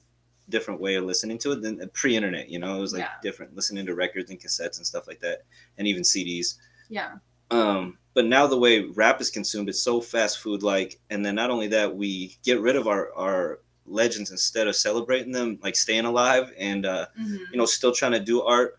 different 0.49 0.81
way 0.81 0.95
of 0.95 1.05
listening 1.05 1.37
to 1.39 1.53
it 1.53 1.61
than 1.63 1.87
pre-internet 1.93 2.49
you 2.49 2.59
know 2.59 2.77
it 2.77 2.81
was 2.81 2.93
like 2.95 3.03
Yeah. 3.03 3.11
different 3.23 3.55
listening 3.55 3.85
to 3.87 3.95
records 3.95 4.31
and 4.31 4.41
cassettes 4.41 4.77
and 4.79 4.87
stuff 4.87 5.07
like 5.07 5.21
that 5.21 5.43
and 5.79 5.87
even 5.87 6.03
cds 6.03 6.57
Yeah. 6.91 7.13
um 7.51 7.97
but 8.13 8.27
now 8.27 8.47
the 8.47 8.59
way 8.59 8.81
rap 8.81 9.21
is 9.21 9.31
consumed 9.31 9.69
it's 9.69 9.81
so 9.83 10.01
fast 10.01 10.39
food 10.41 10.63
like 10.63 10.99
and 11.11 11.25
then 11.25 11.35
not 11.37 11.51
only 11.51 11.69
that 11.69 11.95
we 11.95 12.37
get 12.43 12.61
rid 12.61 12.77
of 12.77 12.89
our 12.89 13.13
our 13.15 13.61
legends 13.87 14.31
instead 14.31 14.67
of 14.67 14.75
celebrating 14.75 15.33
them 15.33 15.59
like 15.63 15.77
staying 15.77 16.07
alive 16.07 16.53
and 16.59 16.85
uh 16.87 17.07
Mhm. 17.19 17.39
you 17.53 17.57
know 17.59 17.65
still 17.67 17.93
trying 17.93 18.13
to 18.13 18.21
do 18.21 18.43
art 18.43 18.79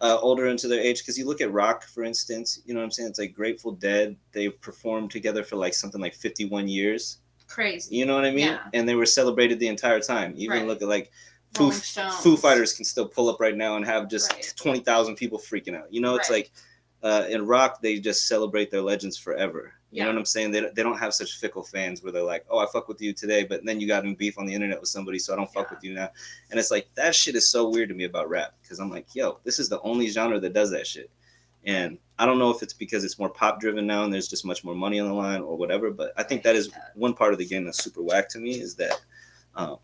uh, 0.00 0.18
older 0.20 0.46
into 0.46 0.68
their 0.68 0.80
age 0.80 0.98
because 1.00 1.18
you 1.18 1.24
look 1.26 1.40
at 1.40 1.50
rock 1.52 1.84
for 1.84 2.04
instance 2.04 2.60
you 2.66 2.74
know 2.74 2.80
what 2.80 2.84
i'm 2.84 2.90
saying 2.90 3.08
it's 3.08 3.18
like 3.18 3.34
grateful 3.34 3.72
dead 3.72 4.16
they 4.32 4.48
performed 4.48 5.10
together 5.10 5.42
for 5.42 5.56
like 5.56 5.72
something 5.74 6.00
like 6.00 6.14
51 6.14 6.68
years 6.68 7.18
Crazy. 7.48 7.96
you 7.96 8.04
know 8.04 8.14
what 8.14 8.24
i 8.26 8.30
mean 8.30 8.48
Yeah. 8.48 8.60
and 8.74 8.88
they 8.88 8.94
were 8.94 9.06
celebrated 9.06 9.58
the 9.58 9.68
entire 9.68 10.00
time 10.00 10.34
even 10.36 10.58
Right. 10.58 10.66
look 10.66 10.82
at 10.82 10.88
like 10.88 11.10
Foo, 11.54 11.70
Foo 11.70 12.36
Fighters 12.36 12.74
can 12.74 12.84
still 12.84 13.08
pull 13.08 13.30
up 13.30 13.40
right 13.40 13.56
now 13.56 13.76
and 13.76 13.86
have 13.86 14.10
just 14.10 14.30
Right. 14.32 14.52
20,000 14.56 15.16
people 15.16 15.38
freaking 15.38 15.74
out. 15.74 15.90
You 15.90 16.02
know, 16.02 16.14
it's 16.14 16.28
Right. 16.28 16.44
like 16.44 16.52
uh, 17.02 17.26
in 17.30 17.46
rock, 17.46 17.80
they 17.80 17.98
just 17.98 18.26
celebrate 18.28 18.70
their 18.70 18.82
legends 18.82 19.16
forever. 19.16 19.72
You 19.92 20.02
know 20.02 20.08
what 20.10 20.18
I'm 20.18 20.24
saying? 20.24 20.50
They, 20.50 20.60
don't- 20.60 20.74
they 20.74 20.82
don't 20.82 20.98
have 20.98 21.14
such 21.14 21.38
fickle 21.38 21.62
fans 21.62 22.02
where 22.02 22.12
they're 22.12 22.22
like, 22.22 22.44
oh, 22.50 22.58
I 22.58 22.66
fuck 22.66 22.88
with 22.88 23.00
you 23.00 23.12
today, 23.12 23.44
but 23.44 23.64
then 23.64 23.80
you 23.80 23.86
got 23.86 24.04
in 24.04 24.14
beef 24.14 24.38
on 24.38 24.44
the 24.44 24.52
internet 24.52 24.80
with 24.80 24.88
somebody, 24.90 25.18
so 25.18 25.32
I 25.32 25.36
don't 25.36 25.52
fuck 25.52 25.68
Yeah. 25.70 25.74
with 25.76 25.84
you 25.84 25.94
now. 25.94 26.10
And 26.50 26.58
it's 26.60 26.70
like, 26.70 26.88
that 26.96 27.14
shit 27.14 27.34
is 27.36 27.50
so 27.50 27.68
weird 27.68 27.88
to 27.90 27.94
me 27.94 28.04
about 28.04 28.28
rap 28.28 28.54
because 28.60 28.78
I'm 28.80 28.90
like, 28.90 29.06
yo, 29.14 29.38
this 29.44 29.58
is 29.58 29.68
the 29.68 29.80
only 29.82 30.08
genre 30.08 30.40
that 30.40 30.52
does 30.52 30.70
that 30.72 30.86
shit. 30.86 31.08
And 31.64 31.98
I 32.18 32.26
don't 32.26 32.38
know 32.38 32.50
if 32.50 32.62
it's 32.62 32.72
because 32.74 33.04
it's 33.04 33.18
more 33.18 33.28
pop 33.30 33.60
driven 33.60 33.86
now 33.86 34.04
and 34.04 34.12
there's 34.12 34.28
just 34.28 34.44
much 34.44 34.64
more 34.64 34.74
money 34.74 35.00
on 35.00 35.08
the 35.08 35.14
line 35.14 35.40
or 35.40 35.56
whatever, 35.56 35.90
but 35.90 36.12
I 36.16 36.22
think 36.24 36.42
that 36.42 36.56
is 36.56 36.70
one 36.94 37.14
part 37.14 37.32
of 37.32 37.38
the 37.38 37.46
game 37.46 37.64
that's 37.64 37.82
super 37.82 38.02
whack 38.02 38.28
to 38.30 38.38
me 38.38 38.52
is 38.60 38.74
that 38.76 39.00
um, 39.54 39.78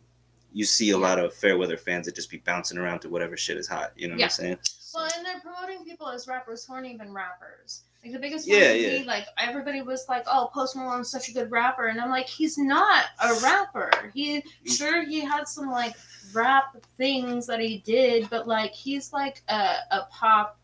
you 0.53 0.65
see 0.65 0.91
a 0.91 0.99
lot 0.99 1.19
of 1.19 1.33
fair 1.33 1.57
weather 1.59 1.77
fans 1.77 2.07
that 2.07 2.15
just 2.15 2.31
be 2.31 2.37
bouncing 2.39 2.77
around 2.79 3.01
to 3.01 3.09
whatever 3.09 3.37
shit 3.37 3.57
is 3.57 3.67
hot. 3.69 3.93
You 3.97 4.09
know 4.09 4.15
what 4.15 4.21
Yeah. 4.21 4.27
I'm 4.27 4.31
saying? 4.31 4.59
Well, 4.95 5.09
and 5.17 5.25
they're 5.25 5.41
promoting 5.41 5.85
people 5.85 6.09
as 6.09 6.27
rappers 6.29 6.65
who 6.65 6.75
aren't 6.75 6.87
even 6.87 7.13
rappers. 7.13 7.83
Like 8.03 8.13
the 8.13 8.19
biggest 8.19 8.47
Yeah, 8.49 8.69
one 8.69 8.79
to 8.79 8.79
yeah. 8.79 8.99
me, 9.01 9.05
like 9.05 9.27
everybody 9.39 9.81
was 9.83 10.07
like, 10.09 10.25
"Oh, 10.27 10.51
Post 10.53 10.77
Malone's 10.77 11.11
such 11.11 11.29
a 11.29 11.33
good 11.33 11.51
rapper," 11.51 11.87
and 11.87 12.01
I'm 12.01 12.11
like, 12.11 12.27
he's 12.29 12.59
not 12.59 13.05
a 13.23 13.35
rapper. 13.43 14.11
He 14.13 14.45
sure 14.67 15.05
he 15.05 15.21
had 15.21 15.47
some 15.47 15.71
like 15.71 15.95
rap 16.33 16.77
things 16.97 17.47
that 17.47 17.61
he 17.61 17.79
did, 17.79 18.29
but 18.29 18.49
like 18.49 18.73
he's 18.73 19.13
like 19.13 19.43
a, 19.49 19.77
a 19.93 20.09
pop 20.11 20.59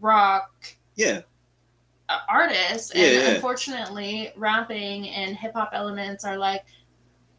rock 0.00 0.52
Yeah, 0.94 1.22
artist, 2.28 2.92
and 2.94 3.02
Yeah, 3.02 3.20
yeah. 3.20 3.34
unfortunately, 3.34 4.32
rapping 4.36 5.08
and 5.08 5.36
hip 5.36 5.52
hop 5.54 5.70
elements 5.72 6.24
are 6.24 6.36
like 6.38 6.64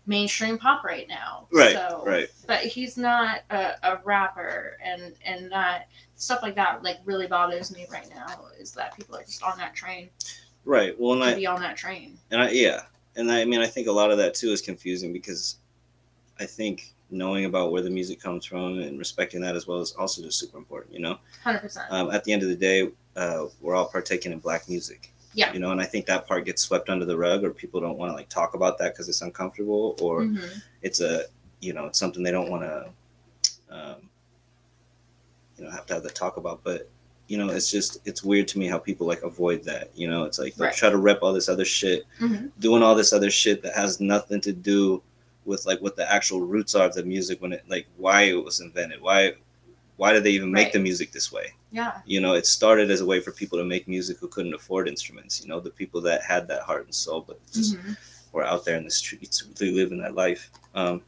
mainstream 0.07 0.57
pop 0.57 0.83
right 0.83 1.07
now. 1.07 1.47
right, 1.51 1.73
So, 1.73 2.03
right. 2.05 2.29
but 2.47 2.61
he's 2.61 2.97
not 2.97 3.41
a, 3.49 3.73
a 3.83 3.99
rapper 4.03 4.77
and 4.83 5.13
and 5.25 5.51
that 5.51 5.89
stuff 6.15 6.41
like 6.41 6.55
that 6.55 6.81
like 6.81 6.97
really 7.05 7.27
bothers 7.27 7.71
me 7.71 7.85
right 7.91 8.09
now 8.15 8.45
is 8.59 8.71
that 8.71 8.95
people 8.95 9.15
are 9.15 9.23
just 9.23 9.43
on 9.43 9.57
that 9.57 9.75
train 9.75 10.09
Right. 10.65 10.99
Well, 10.99 11.13
and 11.13 11.21
to 11.21 11.27
I, 11.29 11.35
be 11.35 11.45
on 11.45 11.61
that 11.61 11.77
train 11.77 12.17
and 12.31 12.41
I, 12.41 12.49
yeah, 12.49 12.81
and 13.15 13.31
I, 13.31 13.41
I 13.41 13.45
mean, 13.45 13.61
I 13.61 13.67
think 13.67 13.87
a 13.87 13.91
lot 13.91 14.11
of 14.11 14.17
that 14.17 14.33
too 14.33 14.49
is 14.51 14.61
confusing 14.61 15.13
because 15.13 15.57
I 16.39 16.45
think 16.45 16.93
knowing 17.09 17.45
about 17.45 17.71
where 17.71 17.81
the 17.81 17.89
music 17.89 18.19
comes 18.19 18.45
from 18.45 18.79
and 18.79 18.99
respecting 18.99 19.41
that 19.41 19.55
as 19.55 19.65
well 19.65 19.79
is 19.79 19.93
also 19.93 20.21
just 20.21 20.39
super 20.39 20.57
important. 20.57 20.93
You 20.93 20.99
know, 21.01 21.17
100% 21.45 21.89
um, 21.89 22.11
at 22.11 22.23
the 22.23 22.33
end 22.33 22.43
of 22.43 22.49
the 22.49 22.55
day, 22.55 22.89
uh, 23.15 23.45
we're 23.61 23.75
all 23.75 23.87
partaking 23.87 24.31
in 24.31 24.39
black 24.39 24.67
music. 24.67 25.13
Yeah. 25.37 25.53
You 25.53 25.59
know, 25.59 25.71
and 25.71 25.79
I 25.79 25.85
think 25.85 26.07
that 26.07 26.27
part 26.27 26.45
gets 26.45 26.63
swept 26.63 26.89
under 26.89 27.05
the 27.05 27.15
rug, 27.15 27.43
or 27.43 27.51
people 27.51 27.79
don't 27.79 27.95
want 27.97 28.09
to 28.11 28.15
like 28.15 28.27
talk 28.27 28.55
about 28.55 28.79
that 28.79 28.93
because 28.93 29.07
it's 29.07 29.21
uncomfortable, 29.21 29.95
or 30.01 30.23
Mhm. 30.23 30.61
it's 30.81 30.99
a 30.99 31.25
you 31.61 31.73
know 31.73 31.85
it's 31.85 31.99
something 31.99 32.23
they 32.23 32.31
don't 32.31 32.49
want 32.49 32.63
to 32.63 32.89
um, 33.69 34.09
you 35.57 35.63
know 35.63 35.69
have 35.71 35.85
to 35.87 35.93
have 35.95 36.03
to 36.03 36.09
talk 36.09 36.37
about 36.37 36.63
but 36.63 36.89
you 37.27 37.37
know 37.37 37.49
it's 37.49 37.69
just 37.69 37.97
it's 38.05 38.23
weird 38.23 38.47
to 38.47 38.57
me 38.59 38.67
how 38.67 38.77
people 38.77 39.05
like 39.07 39.21
avoid 39.23 39.63
that 39.63 39.89
you 39.95 40.07
know 40.09 40.23
it's 40.23 40.39
like 40.39 40.55
they 40.55 40.65
Right. 40.65 40.75
try 40.75 40.89
to 40.89 40.97
rep 40.97 41.19
all 41.23 41.33
this 41.33 41.49
other 41.49 41.65
shit 41.65 42.03
Mhm. 42.19 42.51
doing 42.59 42.81
all 42.83 42.95
this 42.95 43.11
other 43.13 43.29
shit 43.31 43.61
that 43.63 43.73
has 43.75 43.99
nothing 43.99 44.39
to 44.41 44.53
do 44.53 45.01
with 45.45 45.65
like 45.65 45.79
what 45.81 45.95
the 45.95 46.09
actual 46.11 46.41
roots 46.41 46.73
are 46.75 46.85
of 46.87 46.93
the 46.93 47.03
music 47.03 47.41
when 47.41 47.53
it 47.53 47.63
like 47.67 47.87
why 47.97 48.23
it 48.23 48.43
was 48.43 48.59
invented 48.61 49.01
why 49.01 49.33
why 49.97 50.13
did 50.13 50.23
they 50.23 50.31
even 50.31 50.51
make 50.51 50.65
Right. 50.67 50.73
the 50.73 50.79
music 50.79 51.11
this 51.11 51.31
way 51.31 51.53
yeah 51.71 51.99
you 52.05 52.19
know 52.21 52.33
it 52.33 52.45
started 52.45 52.89
as 52.91 53.01
a 53.01 53.05
way 53.05 53.19
for 53.19 53.31
people 53.31 53.57
to 53.59 53.65
make 53.65 53.87
music 53.87 54.17
who 54.19 54.27
couldn't 54.27 54.53
afford 54.53 54.87
instruments 54.87 55.41
you 55.41 55.47
know 55.49 55.59
the 55.59 55.69
people 55.71 55.99
that 56.01 56.21
had 56.23 56.47
that 56.47 56.61
heart 56.61 56.85
and 56.85 56.93
soul 56.95 57.21
but 57.27 57.39
just 57.51 57.75
Mhm. 57.75 57.97
were 58.31 58.43
out 58.45 58.63
there 58.65 58.77
in 58.77 58.83
the 58.85 58.91
streets 58.91 59.43
really 59.59 59.73
living 59.73 59.99
that 59.99 60.13
life. 60.15 60.49
Um, 60.75 61.01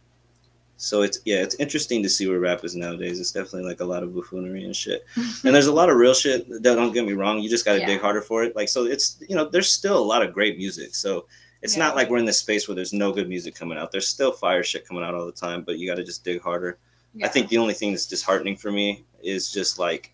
so 0.78 1.02
it's 1.02 1.20
yeah, 1.26 1.42
it's 1.44 1.56
interesting 1.56 2.02
to 2.04 2.10
see 2.10 2.26
where 2.28 2.40
rap 2.40 2.64
is 2.64 2.74
nowadays. 2.76 3.20
It's 3.20 3.34
definitely 3.34 3.64
like 3.70 3.82
a 3.82 3.86
lot 3.86 4.02
of 4.02 4.16
buffoonery 4.16 4.64
and 4.64 4.74
shit. 4.76 5.06
And 5.44 5.54
there's 5.54 5.68
a 5.68 5.74
lot 5.74 5.90
of 5.90 5.98
real 5.98 6.14
shit. 6.14 6.48
That, 6.64 6.76
don't 6.76 6.94
get 6.94 7.06
me 7.06 7.12
wrong. 7.14 7.40
You 7.42 7.50
just 7.50 7.66
got 7.66 7.74
to 7.74 7.80
Yeah. 7.82 7.86
dig 7.88 8.00
harder 8.02 8.22
for 8.22 8.44
it. 8.46 8.56
Like 8.56 8.70
so, 8.70 8.86
it's 8.86 9.18
you 9.28 9.36
know 9.36 9.46
there's 9.50 9.70
still 9.70 9.98
a 9.98 10.08
lot 10.14 10.24
of 10.26 10.34
great 10.34 10.58
music. 10.58 10.96
So 10.96 11.26
it's 11.62 11.76
Yeah. 11.76 11.84
not 11.84 11.96
like 11.98 12.10
we're 12.10 12.18
in 12.18 12.26
this 12.26 12.40
space 12.40 12.68
where 12.68 12.76
there's 12.76 12.94
no 12.94 13.12
good 13.12 13.28
music 13.28 13.54
coming 13.56 13.78
out. 13.78 13.92
There's 13.92 14.08
still 14.08 14.32
fire 14.32 14.64
shit 14.64 14.88
coming 14.88 15.04
out 15.04 15.14
all 15.14 15.26
the 15.26 15.34
time, 15.34 15.64
but 15.64 15.78
you 15.78 15.86
got 15.86 15.96
to 15.96 16.04
just 16.06 16.24
dig 16.24 16.42
harder. 16.42 16.78
Yeah. 17.14 17.26
I 17.26 17.30
think 17.30 17.50
the 17.50 17.58
only 17.58 17.74
thing 17.74 17.92
that's 17.92 18.06
disheartening 18.06 18.56
for 18.58 18.72
me 18.72 19.04
is 19.22 19.52
just 19.52 19.80
like 19.80 20.14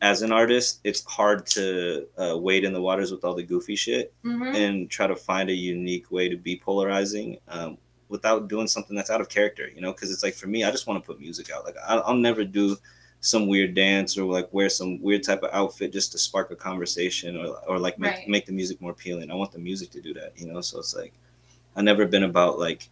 as 0.00 0.22
an 0.22 0.30
artist, 0.30 0.80
it's 0.84 1.04
hard 1.04 1.44
to 1.46 2.06
uh, 2.16 2.36
wade 2.38 2.62
in 2.64 2.72
the 2.72 2.80
waters 2.80 3.10
with 3.10 3.24
all 3.24 3.34
the 3.34 3.42
goofy 3.42 3.74
shit 3.74 4.12
Mhm. 4.24 4.54
and 4.54 4.90
try 4.90 5.06
to 5.08 5.16
find 5.16 5.50
a 5.50 5.54
unique 5.54 6.10
way 6.12 6.28
to 6.28 6.36
be 6.36 6.56
polarizing 6.56 7.38
um, 7.48 7.76
without 8.08 8.48
doing 8.48 8.68
something 8.68 8.94
that's 8.96 9.10
out 9.10 9.20
of 9.20 9.28
character, 9.28 9.68
you 9.74 9.80
know? 9.80 9.92
Because 9.92 10.10
it's 10.12 10.22
like 10.22 10.34
for 10.34 10.46
me, 10.46 10.62
I 10.62 10.70
just 10.70 10.86
want 10.86 11.02
to 11.02 11.06
put 11.06 11.20
music 11.20 11.50
out. 11.50 11.64
Like 11.64 11.74
I, 11.86 11.96
I'll 11.96 12.14
never 12.14 12.44
do 12.44 12.76
some 13.20 13.48
weird 13.48 13.74
dance 13.74 14.16
or 14.16 14.24
like 14.32 14.48
wear 14.52 14.68
some 14.68 15.02
weird 15.02 15.24
type 15.24 15.42
of 15.42 15.50
outfit 15.52 15.92
just 15.92 16.12
to 16.12 16.18
spark 16.18 16.52
a 16.52 16.56
conversation 16.56 17.36
or, 17.36 17.56
or 17.66 17.78
like 17.80 17.98
make, 17.98 18.12
Right. 18.14 18.28
make 18.28 18.46
the 18.46 18.52
music 18.52 18.80
more 18.80 18.92
appealing. 18.92 19.28
I 19.32 19.34
want 19.34 19.50
the 19.50 19.58
music 19.58 19.90
to 19.90 20.00
do 20.00 20.14
that, 20.14 20.32
you 20.36 20.46
know? 20.46 20.60
So 20.60 20.78
it's 20.78 20.94
like 20.94 21.12
I've 21.74 21.82
never 21.82 22.06
been 22.06 22.22
about 22.22 22.60
like 22.60 22.88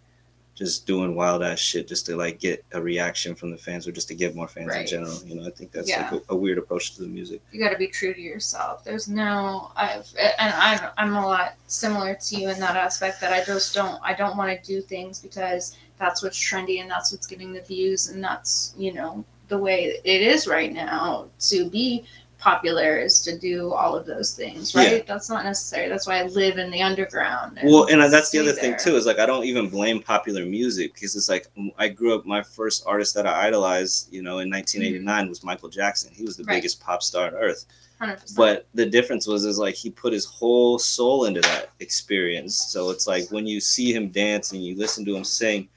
just 0.57 0.87
doing 0.87 1.14
wild 1.14 1.42
ass 1.42 1.59
shit 1.59 1.87
just 1.87 2.07
to 2.07 2.16
like 2.16 2.40
get 2.40 2.64
a 2.73 2.81
reaction 2.81 3.35
from 3.35 3.51
the 3.51 3.57
fans 3.59 3.87
or 3.87 3.92
just 3.92 4.09
to 4.09 4.14
get 4.14 4.35
more 4.35 4.49
fans 4.49 4.75
in 4.75 4.87
general. 4.87 5.14
You 5.27 5.35
know, 5.37 5.47
I 5.47 5.51
think 5.51 5.71
that's 5.71 5.88
Yeah. 5.88 6.09
like 6.11 6.23
a, 6.29 6.33
a 6.33 6.37
weird 6.37 6.57
approach 6.59 6.95
to 6.97 7.03
the 7.03 7.09
music. 7.09 7.42
you 7.53 7.61
got 7.61 7.71
to 7.71 7.77
be 7.77 7.87
true 7.88 8.14
to 8.14 8.21
yourself. 8.21 8.83
There's 8.83 9.07
no, 9.07 9.71
I've, 9.77 10.09
and 10.38 10.53
I'm, 10.55 10.81
I'm 10.97 11.14
a 11.14 11.27
lot 11.27 11.55
similar 11.66 12.14
to 12.14 12.37
you 12.37 12.49
in 12.49 12.59
that 12.61 12.75
aspect 12.75 13.21
that 13.21 13.33
I 13.35 13.45
just 13.45 13.75
don't, 13.75 14.01
I 14.03 14.14
don't 14.14 14.37
want 14.38 14.51
to 14.59 14.66
do 14.66 14.81
things 14.81 15.21
because 15.21 15.77
that's 15.99 16.23
what's 16.23 16.38
trendy 16.38 16.81
and 16.81 16.90
that's 16.90 17.12
what's 17.12 17.27
getting 17.27 17.53
the 17.53 17.61
views 17.61 18.09
and 18.09 18.25
that's, 18.25 18.75
you 18.79 18.95
know, 18.95 19.25
the 19.49 19.59
way 19.59 20.01
it 20.05 20.23
is 20.23 20.49
right 20.49 20.73
now 20.73 21.27
to 21.38 21.69
be 21.71 22.05
popular 22.38 22.96
is 22.99 23.22
to 23.22 23.38
do 23.38 23.72
all 23.72 23.96
of 23.96 24.07
those 24.07 24.35
things, 24.35 24.75
right? 24.75 24.92
Yeah. 24.92 25.03
That's 25.07 25.29
not 25.31 25.44
necessary. 25.44 25.88
That's 25.88 26.07
why 26.07 26.18
I 26.20 26.25
live 26.25 26.59
in 26.59 26.70
the 26.70 26.83
underground. 26.83 27.59
Well, 27.64 27.87
and 27.90 28.01
that's 28.12 28.31
the 28.31 28.38
other 28.38 28.53
thing 28.53 28.77
too 28.79 28.96
is 28.96 29.07
like 29.07 29.18
I 29.18 29.27
don't 29.27 29.44
even 29.44 29.68
blame 29.68 30.01
popular 30.03 30.44
music 30.44 30.94
because 30.94 31.16
it's 31.16 31.29
like 31.29 31.46
I 31.79 31.88
grew 31.88 32.14
up. 32.14 32.27
My 32.27 32.42
first 32.42 32.85
artist 32.87 33.14
that 33.14 33.27
I 33.27 33.46
idolized, 33.46 34.12
you 34.12 34.22
know, 34.22 34.38
in 34.40 34.51
1989 34.51 35.29
was 35.29 35.42
Michael 35.44 35.68
Jackson. 35.68 36.12
He 36.14 36.22
was 36.25 36.37
the 36.37 36.42
Mm-hmm. 36.42 36.51
Right. 36.51 36.57
biggest 36.59 36.81
pop 36.81 37.03
star 37.03 37.27
on 37.29 37.35
earth. 37.35 37.64
100%. 38.00 38.37
But 38.37 38.66
the 38.74 38.87
difference 38.87 39.26
was 39.26 39.44
is 39.44 39.59
like 39.59 39.74
he 39.74 39.90
put 39.90 40.12
his 40.12 40.24
whole 40.26 40.78
soul 40.78 41.24
into 41.24 41.40
that 41.42 41.70
experience. 41.80 42.54
So 42.56 42.90
it's 42.90 43.06
like 43.06 43.30
when 43.30 43.46
you 43.46 43.61
see 43.61 43.92
him 43.92 44.09
dance 44.09 44.52
and 44.52 44.62
you 44.64 44.76
listen 44.76 45.04
to 45.06 45.16
him 45.16 45.24
sing, 45.24 45.68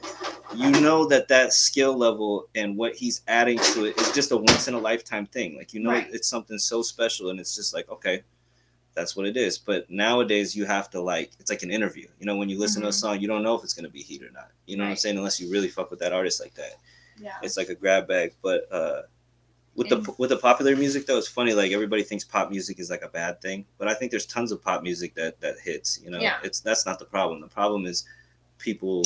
you 0.56 0.70
know 0.82 1.06
that 1.08 1.28
that 1.30 1.54
skill 1.54 1.96
level 1.96 2.50
and 2.56 2.76
what 2.76 2.96
he's 2.96 3.22
adding 3.28 3.58
to 3.60 3.86
it 3.86 4.00
is 4.02 4.12
just 4.12 4.32
a 4.32 4.38
once 4.38 4.68
in 4.68 4.74
a 4.74 4.80
lifetime 4.80 5.26
thing. 5.28 5.56
Like 5.56 5.74
you 5.74 5.80
know 5.80 5.92
Right. 5.92 6.08
it's 6.12 6.28
something 6.28 6.58
so 6.58 6.82
special 6.82 7.30
and 7.30 7.40
it's 7.40 7.56
just 7.56 7.74
like 7.74 7.90
okay, 7.90 8.24
that's 8.94 9.16
what 9.16 9.26
it 9.26 9.38
is. 9.38 9.58
But 9.58 9.90
nowadays 9.90 10.56
you 10.56 10.66
have 10.66 10.90
to 10.92 11.02
like 11.02 11.32
it's 11.40 11.50
like 11.50 11.64
an 11.64 11.72
interview. 11.72 12.08
You 12.20 12.26
know 12.26 12.36
when 12.36 12.50
you 12.50 12.60
listen 12.60 12.82
to 12.82 12.90
a 12.90 12.92
Mhm. 12.92 12.96
song, 12.96 13.20
you 13.22 13.28
don't 13.28 13.44
know 13.44 13.56
if 13.56 13.64
it's 13.64 13.74
gonna 13.74 13.90
be 13.90 14.02
heat 14.04 14.24
or 14.24 14.32
not. 14.32 14.52
You 14.66 14.76
know 14.78 14.84
what 14.84 14.90
I'm 14.92 14.96
saying? 14.98 15.18
Unless 15.18 15.40
you 15.40 15.50
really 15.50 15.70
fuck 15.70 15.90
with 15.90 16.00
that 16.00 16.12
artist 16.14 16.42
like 16.42 16.54
that 16.56 16.76
yeah. 17.22 17.34
it's 17.44 17.58
like 17.58 17.70
a 17.70 17.76
grab 17.76 18.08
bag. 18.08 18.34
But 18.42 18.68
uh, 18.72 19.04
with 19.76 19.88
the 19.90 20.14
with 20.18 20.30
the 20.32 20.38
popular 20.38 20.76
music 20.76 21.06
though, 21.06 21.18
it's 21.18 21.28
funny. 21.28 21.54
Like 21.54 21.72
everybody 21.72 22.04
thinks 22.04 22.24
pop 22.26 22.50
music 22.50 22.80
is 22.80 22.90
like 22.90 23.02
a 23.04 23.08
bad 23.10 23.42
thing, 23.42 23.66
but 23.78 23.88
I 23.88 23.94
think 23.94 24.12
there's 24.12 24.26
tons 24.26 24.52
of 24.52 24.62
pop 24.62 24.84
music 24.84 25.14
that 25.16 25.40
that 25.42 25.56
hits. 25.64 26.00
You 26.04 26.12
know, 26.12 26.20
Yeah. 26.20 26.38
it's 26.44 26.60
that's 26.60 26.86
not 26.86 27.00
the 27.00 27.06
problem. 27.06 27.40
The 27.42 27.48
problem 27.48 27.86
is 27.86 28.06
people 28.58 29.06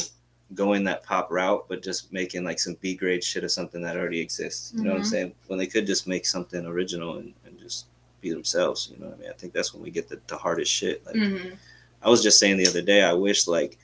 going 0.55 0.83
that 0.83 1.03
pop 1.03 1.31
route, 1.31 1.65
but 1.67 1.81
just 1.83 2.11
making 2.13 2.43
like 2.43 2.59
some 2.59 2.75
B 2.81 2.95
grade 2.95 3.23
shit 3.23 3.43
of 3.43 3.51
something 3.51 3.81
that 3.81 3.97
already 3.97 4.19
exists. 4.19 4.71
You 4.75 4.83
know 4.83 4.91
what 4.91 4.97
I'm 4.97 5.03
Mhm. 5.03 5.07
saying? 5.09 5.35
When 5.47 5.59
they 5.59 5.67
could 5.67 5.85
just 5.87 6.07
make 6.07 6.25
something 6.25 6.65
original 6.65 7.17
and, 7.17 7.33
and 7.45 7.59
just 7.59 7.85
be 8.21 8.29
themselves. 8.31 8.89
You 8.91 8.99
know 8.99 9.07
what 9.09 9.17
I 9.17 9.21
mean? 9.21 9.29
I 9.29 9.33
think 9.33 9.53
that's 9.53 9.73
when 9.73 9.83
we 9.83 9.89
get 9.91 10.07
the, 10.07 10.19
the 10.27 10.37
hardest 10.37 10.71
shit. 10.71 11.05
Like 11.05 11.15
Mhm. 11.15 11.57
I 12.01 12.09
was 12.09 12.21
just 12.23 12.37
saying 12.39 12.57
the 12.57 12.67
other 12.67 12.81
day, 12.81 13.01
I 13.03 13.13
wish 13.13 13.47
like, 13.47 13.77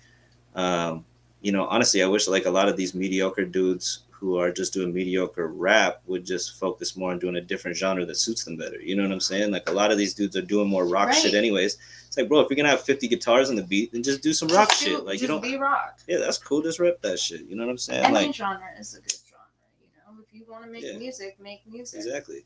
um, 0.55 1.05
you 1.41 1.51
know, 1.51 1.65
honestly, 1.67 2.03
I 2.03 2.07
wish 2.07 2.27
like 2.27 2.45
a 2.45 2.51
lot 2.51 2.67
of 2.69 2.77
these 2.77 2.93
mediocre 2.93 3.45
dudes 3.45 3.99
who 4.19 4.37
are 4.37 4.51
just 4.51 4.73
doing 4.73 4.93
mediocre 4.93 5.47
rap 5.47 6.01
would 6.05 6.25
just 6.25 6.59
focus 6.59 6.97
more 6.97 7.11
on 7.11 7.19
doing 7.19 7.37
a 7.37 7.41
different 7.41 7.77
genre 7.77 8.05
that 8.05 8.15
suits 8.15 8.43
them 8.43 8.57
better. 8.57 8.79
You 8.81 8.95
know 8.95 9.03
what 9.03 9.11
I'm 9.13 9.19
saying? 9.21 9.51
Like 9.51 9.69
a 9.69 9.71
lot 9.71 9.91
of 9.91 9.97
these 9.97 10.13
dudes 10.13 10.35
are 10.35 10.41
doing 10.41 10.67
more 10.67 10.85
rock 10.85 11.13
shit 11.13 11.33
anyways. 11.33 11.77
It's 12.07 12.17
like, 12.17 12.27
bro, 12.27 12.39
if 12.41 12.49
you're 12.49 12.57
gonna 12.57 12.69
have 12.69 12.81
50 12.81 13.07
guitars 13.07 13.49
on 13.49 13.55
the 13.55 13.63
beat, 13.63 13.91
then 13.93 14.03
just 14.03 14.21
do 14.21 14.33
some 14.33 14.49
rock 14.49 14.69
Just 14.69 14.83
do- 14.83 14.89
shit. 14.97 15.05
Like 15.05 15.21
you 15.21 15.27
don't, 15.27 15.41
be 15.41 15.55
rock. 15.57 15.99
yeah, 16.07 16.17
that's 16.17 16.37
cool. 16.37 16.61
Just 16.61 16.79
rep 16.79 17.01
that 17.01 17.17
shit. 17.19 17.41
You 17.45 17.55
know 17.55 17.65
what 17.65 17.71
I'm 17.71 17.77
saying? 17.77 18.03
Any 18.03 18.13
like 18.13 18.33
genre 18.35 18.67
is 18.77 18.95
a 18.95 19.01
good 19.01 19.13
genre. 19.29 19.45
You 19.81 19.87
know, 20.17 20.21
if 20.27 20.33
you 20.33 20.43
want 20.51 20.65
to 20.65 20.69
make 20.69 20.83
Yeah. 20.83 20.97
music, 20.97 21.37
make 21.39 21.61
music. 21.65 21.99
exactly. 21.99 22.45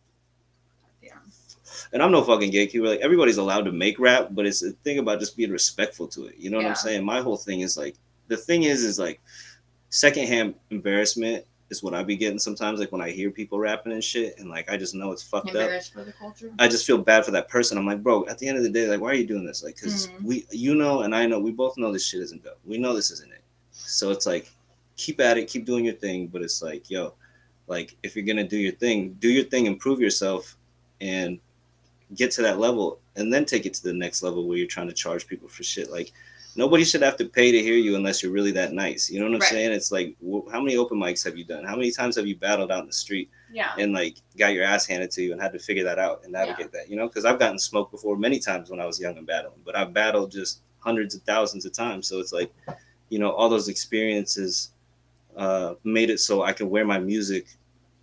Yeah. 1.01 1.13
And 1.91 2.03
I'm 2.03 2.12
no 2.12 2.23
fucking 2.23 2.51
gatekeeper. 2.51 2.86
Like 2.88 2.99
everybody's 2.99 3.38
allowed 3.38 3.63
to 3.63 3.71
make 3.71 3.97
rap, 3.99 4.27
but 4.31 4.45
it's 4.45 4.62
a 4.63 4.71
thing 4.83 4.99
about 4.99 5.19
just 5.19 5.36
being 5.36 5.49
respectful 5.49 6.07
to 6.09 6.25
it. 6.27 6.36
You 6.38 6.51
know 6.51 6.57
what 6.57 6.63
Yeah. 6.63 6.69
I'm 6.69 6.75
saying? 6.75 7.03
My 7.03 7.21
whole 7.21 7.38
thing 7.38 7.62
is 7.62 7.77
like 7.77 7.95
the 8.27 8.38
thing 8.38 8.63
is 8.63 8.83
is 8.83 8.99
like 8.99 9.19
secondhand 9.89 10.55
embarrassment 10.71 11.45
is 11.73 11.83
what 11.83 11.93
I 11.93 12.03
be 12.03 12.15
getting 12.15 12.39
sometimes. 12.39 12.79
Like 12.79 12.91
when 12.91 13.01
I 13.01 13.09
hear 13.09 13.31
people 13.31 13.59
rapping 13.59 13.91
and 13.91 14.03
shit, 14.03 14.38
and 14.39 14.49
like 14.49 14.69
I 14.69 14.77
just 14.77 14.95
know 14.95 15.12
it's 15.12 15.23
fucked 15.23 15.55
up. 15.55 15.71
For 15.93 16.03
the 16.03 16.13
culture. 16.13 16.51
I 16.59 16.67
just 16.67 16.86
feel 16.86 16.97
bad 16.99 17.25
for 17.25 17.31
that 17.31 17.49
person. 17.49 17.77
I'm 17.77 17.86
like, 17.86 18.03
bro, 18.03 18.25
at 18.27 18.38
the 18.38 18.47
end 18.47 18.57
of 18.57 18.63
the 18.63 18.69
day, 18.69 18.88
like, 18.88 19.01
why 19.01 19.09
are 19.12 19.15
you 19.15 19.25
doing 19.27 19.45
this? 19.45 19.63
Like, 19.63 19.75
because 19.75 20.07
Mhm. 20.07 20.25
we, 20.25 20.45
you 20.51 20.75
know, 20.75 21.01
and 21.01 21.13
I 21.15 21.25
know, 21.25 21.39
we 21.39 21.51
both 21.51 21.77
know 21.77 21.91
this 21.91 22.05
shit 22.05 22.21
isn't 22.21 22.43
good. 22.43 22.53
We 22.65 22.77
know 22.77 22.93
this 22.93 23.12
isn't 23.12 23.31
it. 23.31 23.41
So 23.71 24.12
it's 24.12 24.25
like, 24.25 24.49
keep 24.95 25.19
at 25.19 25.38
it, 25.38 25.47
keep 25.49 25.65
doing 25.65 25.83
your 25.86 25.95
thing. 25.95 26.27
But 26.27 26.41
it's 26.43 26.62
like, 26.62 26.89
yo, 26.89 27.13
like, 27.67 27.95
if 28.03 28.15
you're 28.15 28.25
gonna 28.25 28.47
do 28.47 28.57
your 28.57 28.73
thing, 28.73 29.17
do 29.19 29.29
your 29.29 29.45
thing, 29.45 29.65
improve 29.65 29.99
yourself, 29.99 30.55
and 31.01 31.39
get 32.15 32.31
to 32.31 32.41
that 32.43 32.59
level, 32.59 32.99
and 33.15 33.33
then 33.33 33.45
take 33.45 33.65
it 33.65 33.73
to 33.75 33.83
the 33.83 33.93
next 33.93 34.21
level 34.23 34.47
where 34.47 34.57
you're 34.57 34.67
trying 34.67 34.88
to 34.88 34.93
charge 34.93 35.27
people 35.27 35.47
for 35.47 35.63
shit. 35.63 35.89
Like, 35.91 36.12
nobody 36.55 36.83
should 36.83 37.01
have 37.01 37.17
to 37.17 37.25
pay 37.25 37.51
to 37.51 37.59
hear 37.61 37.75
you 37.75 37.95
unless 37.95 38.21
you're 38.21 38.31
really 38.31 38.51
that 38.51 38.73
nice. 38.73 39.09
You 39.09 39.19
know 39.19 39.25
what 39.25 39.35
I'm 39.35 39.39
Right. 39.41 39.49
saying? 39.49 39.71
It's 39.71 39.91
like, 39.91 40.15
wh- 40.21 40.49
how 40.51 40.61
many 40.61 40.77
open 40.77 40.97
mics 40.99 41.23
have 41.25 41.37
you 41.37 41.43
done? 41.43 41.63
How 41.63 41.75
many 41.75 41.91
times 41.91 42.15
have 42.15 42.27
you 42.27 42.35
battled 42.35 42.71
out 42.71 42.81
in 42.81 42.87
the 42.87 42.93
street? 42.93 43.29
yeah. 43.51 43.71
and 43.77 43.93
like 43.93 44.15
got 44.35 44.51
your 44.55 44.63
ass 44.63 44.87
handed 44.87 45.11
to 45.11 45.21
you 45.21 45.31
and 45.31 45.39
had 45.39 45.53
to 45.53 45.59
figure 45.59 45.83
that 45.83 45.99
out 45.99 46.21
and 46.23 46.31
navigate 46.33 46.71
that, 46.71 46.89
you 46.89 46.95
know? 46.95 47.07
Because 47.07 47.23
I've 47.23 47.37
gotten 47.37 47.59
smoked 47.59 47.91
before 47.91 48.17
many 48.17 48.39
times 48.39 48.71
when 48.71 48.79
I 48.79 48.85
was 48.87 48.99
young 48.99 49.15
and 49.15 49.27
battling, 49.27 49.59
but 49.63 49.75
I've 49.75 49.93
battled 49.93 50.31
just 50.31 50.61
hundreds 50.79 51.13
of 51.13 51.21
thousands 51.21 51.63
of 51.63 51.71
times. 51.71 52.07
So 52.07 52.19
it's 52.19 52.33
like, 52.33 52.51
you 53.09 53.19
know, 53.19 53.29
all 53.31 53.49
those 53.49 53.67
experiences 53.69 54.71
uh, 55.37 55.75
made 55.83 56.09
it 56.09 56.19
so 56.19 56.41
I 56.43 56.51
can 56.51 56.67
wear 56.69 56.83
my 56.83 56.97
music 56.99 57.45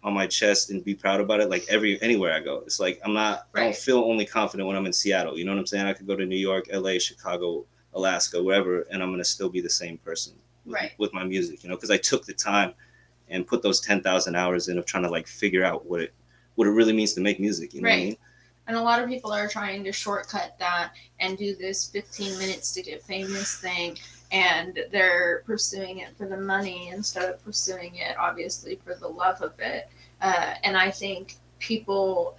on 0.05 0.15
my 0.15 0.27
chest 0.29 0.71
and 0.71 0.85
be 0.85 0.95
proud 0.95 1.21
about 1.21 1.41
it. 1.41 1.51
Like 1.51 1.65
every 1.69 2.01
anywhere 2.01 2.33
I 2.33 2.39
go, 2.41 2.59
it's 2.65 2.79
like 2.81 3.01
I'm 3.05 3.13
not. 3.13 3.49
I 3.55 3.59
Right. 3.59 3.65
don't 3.65 3.77
feel 3.77 3.99
only 4.05 4.25
confident 4.25 4.67
when 4.69 4.77
I'm 4.77 4.87
in 4.87 4.93
Seattle. 4.93 5.37
You 5.37 5.45
know 5.45 5.53
what 5.53 5.59
I'm 5.59 5.67
saying? 5.67 5.87
I 5.87 5.93
could 5.95 6.07
go 6.07 6.15
to 6.17 6.25
New 6.27 6.37
York, 6.39 6.69
L.A., 6.71 6.99
Chicago, 7.01 7.67
Alaska, 7.95 8.43
wherever, 8.43 8.83
and 8.91 9.03
I'm 9.03 9.11
gonna 9.11 9.25
still 9.25 9.49
be 9.49 9.61
the 9.61 9.71
same 9.71 9.99
person 9.99 10.35
with, 10.65 10.75
Right. 10.75 10.93
with 10.99 11.13
my 11.13 11.25
music. 11.25 11.63
You 11.63 11.71
know, 11.71 11.77
because 11.77 11.91
I 11.91 11.97
took 11.97 12.25
the 12.25 12.35
time 12.35 12.75
and 13.29 13.47
put 13.47 13.63
those 13.63 13.81
10,000 13.81 14.35
hours 14.35 14.69
in 14.69 14.79
of 14.79 14.87
trying 14.87 15.05
to 15.05 15.11
like 15.11 15.27
figure 15.27 15.65
out 15.65 15.87
what 15.87 16.01
it 16.01 16.13
what 16.57 16.67
it 16.67 16.71
really 16.73 16.93
means 16.93 17.15
to 17.15 17.21
make 17.21 17.41
music 17.41 17.73
you 17.73 17.81
know 17.81 17.89
what 17.89 17.95
I 17.95 17.97
Right. 17.97 18.05
mean? 18.07 18.17
And 18.67 18.77
a 18.77 18.83
lot 18.83 19.03
of 19.03 19.09
people 19.09 19.33
are 19.33 19.49
trying 19.49 19.83
to 19.85 19.93
shortcut 19.93 20.57
that 20.59 20.93
and 21.19 21.39
do 21.39 21.55
this 21.57 21.87
15 21.87 22.39
minutes 22.39 22.73
to 22.73 22.83
get 22.83 23.03
famous 23.03 23.57
thing. 23.57 23.99
And 24.31 24.79
they're 24.93 25.43
pursuing 25.47 25.99
it 25.99 26.17
for 26.17 26.27
the 26.29 26.37
money 26.37 26.89
instead 26.89 27.29
of 27.29 27.43
pursuing 27.45 27.97
it, 27.97 28.17
obviously, 28.17 28.77
for 28.85 28.95
the 28.95 29.09
love 29.09 29.43
of 29.43 29.59
it. 29.59 29.89
Uh, 30.21 30.55
and 30.63 30.77
I 30.77 30.91
think 30.91 31.35
people 31.59 32.37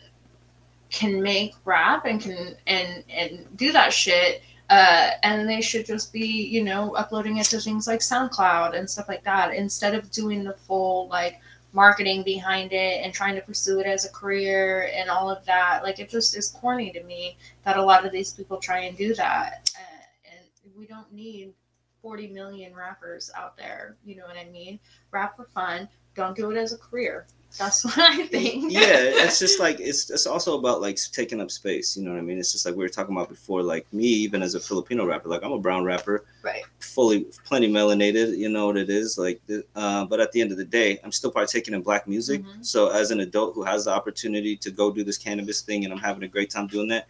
can 0.89 1.21
make 1.21 1.53
rap 1.65 2.05
and 2.05 2.21
can 2.21 2.55
and 2.67 3.03
and 3.09 3.47
do 3.57 3.71
that 3.71 3.91
shit 3.91 4.41
uh, 4.71 5.11
and 5.23 5.49
they 5.49 5.59
should 5.59 5.85
just 5.85 6.13
be 6.13 6.25
you 6.25 6.63
know 6.63 6.95
uploading 6.95 7.37
it 7.37 7.45
to 7.45 7.59
things 7.59 7.87
like 7.87 7.99
soundcloud 7.99 8.73
and 8.73 8.89
stuff 8.89 9.09
like 9.09 9.23
that 9.23 9.53
instead 9.53 9.93
of 9.93 10.09
doing 10.11 10.45
the 10.45 10.53
full 10.53 11.09
like 11.09 11.41
marketing 11.73 12.23
behind 12.23 12.71
it 12.71 13.03
and 13.03 13.13
trying 13.13 13.35
to 13.35 13.41
pursue 13.41 13.79
it 13.79 13.85
as 13.85 14.05
a 14.05 14.11
career 14.11 14.89
and 14.93 15.09
all 15.09 15.29
of 15.29 15.45
that. 15.45 15.81
Like 15.83 15.99
it 15.99 16.09
just 16.09 16.35
is 16.35 16.49
corny 16.49 16.91
to 16.91 17.03
me 17.03 17.37
that 17.63 17.77
a 17.77 17.83
lot 17.83 18.05
of 18.05 18.11
these 18.11 18.33
people 18.33 18.57
try 18.57 18.79
and 18.79 18.97
do 18.97 19.13
that. 19.15 19.69
Uh, 19.77 20.35
and 20.37 20.73
we 20.77 20.85
don't 20.85 21.11
need 21.13 21.53
40 22.01 22.27
million 22.27 22.73
rappers 22.73 23.29
out 23.37 23.55
there 23.55 23.95
you 24.03 24.15
know 24.15 24.25
what 24.25 24.37
i 24.37 24.49
mean? 24.49 24.79
Rap 25.11 25.35
for 25.35 25.45
fun. 25.53 25.87
Don't 26.15 26.35
do 26.35 26.49
it 26.49 26.57
as 26.57 26.73
a 26.73 26.77
career 26.77 27.27
that's 27.57 27.83
what 27.85 27.97
i 27.99 28.25
think 28.27 28.71
yeah 28.71 28.81
it's 28.97 29.39
just 29.39 29.59
like 29.59 29.79
it's 29.79 30.09
it's 30.09 30.25
also 30.25 30.57
about 30.57 30.81
like 30.81 30.97
taking 31.11 31.41
up 31.41 31.51
space 31.51 31.97
you 31.97 32.03
know 32.03 32.11
what 32.11 32.17
i 32.19 32.21
mean? 32.21 32.37
It's 32.39 32.51
just 32.51 32.65
like 32.65 32.75
we 32.75 32.83
were 32.83 32.89
talking 32.89 33.15
about 33.15 33.29
before 33.29 33.61
like 33.61 33.85
me 33.93 34.05
even 34.05 34.41
as 34.41 34.55
a 34.55 34.59
filipino 34.59 35.05
rapper 35.05 35.29
like 35.29 35.43
i'm 35.43 35.51
a 35.51 35.59
brown 35.59 35.83
rapper. 35.83 36.25
Right. 36.43 36.63
Fully 36.79 37.25
plenty 37.45 37.69
melanated 37.69 38.37
you 38.37 38.49
know 38.49 38.67
what 38.67 38.77
it 38.77 38.89
is 38.89 39.17
like 39.17 39.41
uh, 39.75 40.05
but 40.05 40.19
at 40.19 40.31
the 40.31 40.41
end 40.41 40.51
of 40.51 40.57
the 40.57 40.65
day 40.65 40.99
i'm 41.03 41.11
still 41.11 41.31
partaking 41.31 41.73
in 41.73 41.81
black 41.81 42.07
music. 42.07 42.41
Mhm. 42.43 42.65
so 42.65 42.89
as 42.89 43.11
an 43.11 43.19
adult 43.21 43.55
who 43.55 43.63
has 43.63 43.85
the 43.85 43.91
opportunity 43.91 44.55
to 44.57 44.71
go 44.71 44.91
do 44.91 45.03
this 45.03 45.17
cannabis 45.17 45.61
thing 45.61 45.83
and 45.83 45.93
i'm 45.93 45.99
having 45.99 46.23
a 46.23 46.27
great 46.27 46.49
time 46.49 46.67
doing 46.67 46.87
that 46.87 47.07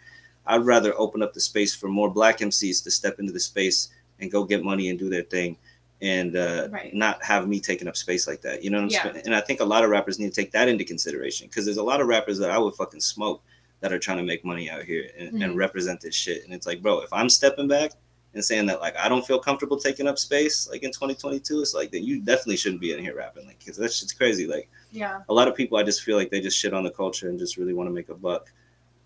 i'd 0.47 0.65
rather 0.65 0.93
open 0.97 1.21
up 1.23 1.33
the 1.33 1.39
space 1.39 1.73
for 1.75 1.87
more 1.87 2.09
black 2.09 2.39
mcs 2.39 2.83
to 2.83 2.91
step 2.91 3.19
into 3.19 3.31
the 3.31 3.39
space 3.39 3.89
and 4.19 4.31
go 4.31 4.43
get 4.43 4.63
money 4.63 4.89
and 4.89 4.99
do 4.99 5.09
their 5.09 5.23
thing 5.23 5.57
and 6.01 6.35
uh, 6.35 6.67
Right. 6.71 6.93
not 6.93 7.23
have 7.23 7.47
me 7.47 7.59
taking 7.59 7.87
up 7.87 7.95
space 7.95 8.27
like 8.27 8.41
that 8.41 8.63
you 8.63 8.69
know 8.69 8.77
what 8.77 8.83
i'm 8.85 8.89
Yeah. 8.89 9.03
saying 9.13 9.21
and 9.25 9.35
i 9.35 9.41
think 9.41 9.59
a 9.59 9.65
lot 9.65 9.83
of 9.83 9.89
rappers 9.89 10.17
need 10.19 10.33
to 10.33 10.41
take 10.41 10.51
that 10.51 10.67
into 10.67 10.83
consideration 10.83 11.47
because 11.47 11.65
there's 11.65 11.77
a 11.77 11.83
lot 11.83 12.01
of 12.01 12.07
rappers 12.07 12.37
that 12.39 12.49
i 12.51 12.57
would 12.57 12.73
fucking 12.75 13.01
smoke 13.01 13.41
that 13.81 13.91
are 13.93 13.99
trying 13.99 14.17
to 14.17 14.23
make 14.23 14.43
money 14.45 14.69
out 14.69 14.83
here 14.83 15.09
and, 15.17 15.41
and 15.43 15.53
Mhm. 15.53 15.57
represent 15.57 16.01
this 16.01 16.15
shit 16.15 16.43
and 16.45 16.53
it's 16.53 16.65
like 16.67 16.81
bro 16.81 17.01
if 17.01 17.11
i'm 17.13 17.29
stepping 17.29 17.67
back 17.67 17.91
and 18.33 18.43
saying 18.45 18.65
that 18.67 18.79
like 18.79 18.95
I 18.95 19.09
don't 19.09 19.27
feel 19.27 19.39
comfortable 19.39 19.75
taking 19.77 20.07
up 20.07 20.17
space 20.17 20.65
like 20.71 20.83
in 20.83 20.91
2022, 20.93 21.59
it's 21.61 21.73
like 21.73 21.91
that 21.91 21.99
you 22.05 22.21
definitely 22.21 22.55
shouldn't 22.55 22.79
be 22.79 22.93
in 22.93 22.99
here 23.03 23.13
rapping 23.13 23.45
like 23.45 23.59
because 23.59 23.75
that 23.75 23.91
shit's 23.91 24.13
crazy. 24.13 24.47
Like 24.47 24.69
Yeah. 24.89 25.19
a 25.27 25.33
lot 25.33 25.49
of 25.49 25.53
people 25.55 25.77
I 25.77 25.83
just 25.83 26.01
feel 26.01 26.15
like 26.15 26.31
they 26.31 26.39
just 26.39 26.57
shit 26.57 26.73
on 26.73 26.85
the 26.85 26.91
culture 26.91 27.27
and 27.27 27.37
just 27.37 27.57
really 27.57 27.73
want 27.73 27.89
to 27.89 27.93
make 27.93 28.07
a 28.07 28.13
buck, 28.15 28.49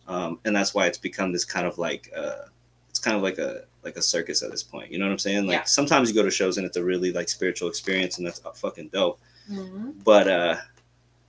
um, 0.08 0.40
and 0.46 0.56
that's 0.56 0.76
why 0.76 0.86
it's 0.86 1.00
become 1.00 1.32
this 1.32 1.44
kind 1.44 1.66
of 1.66 1.80
like 1.80 2.12
uh, 2.16 2.44
it's 2.92 3.00
kind 3.00 3.18
of 3.18 3.24
like 3.24 3.40
a 3.40 3.64
like 3.86 3.96
a 3.98 4.02
circus 4.02 4.42
at 4.44 4.52
this 4.52 4.64
point. 4.64 4.92
You 4.92 5.00
know 5.00 5.06
what 5.06 5.12
I'm 5.12 5.20
saying? 5.20 5.46
Like 5.48 5.60
Yeah. 5.60 5.64
sometimes 5.64 6.10
you 6.10 6.16
go 6.16 6.24
to 6.24 6.32
shows 6.32 6.58
and 6.58 6.66
it's 6.66 6.76
a 6.78 6.84
really 6.84 7.12
like 7.14 7.30
spiritual 7.30 7.70
experience 7.70 8.18
and 8.18 8.26
that's 8.28 8.40
fucking 8.56 8.90
dope. 8.90 9.20
hmm 9.48 9.92
But 10.04 10.28
uh, 10.28 10.56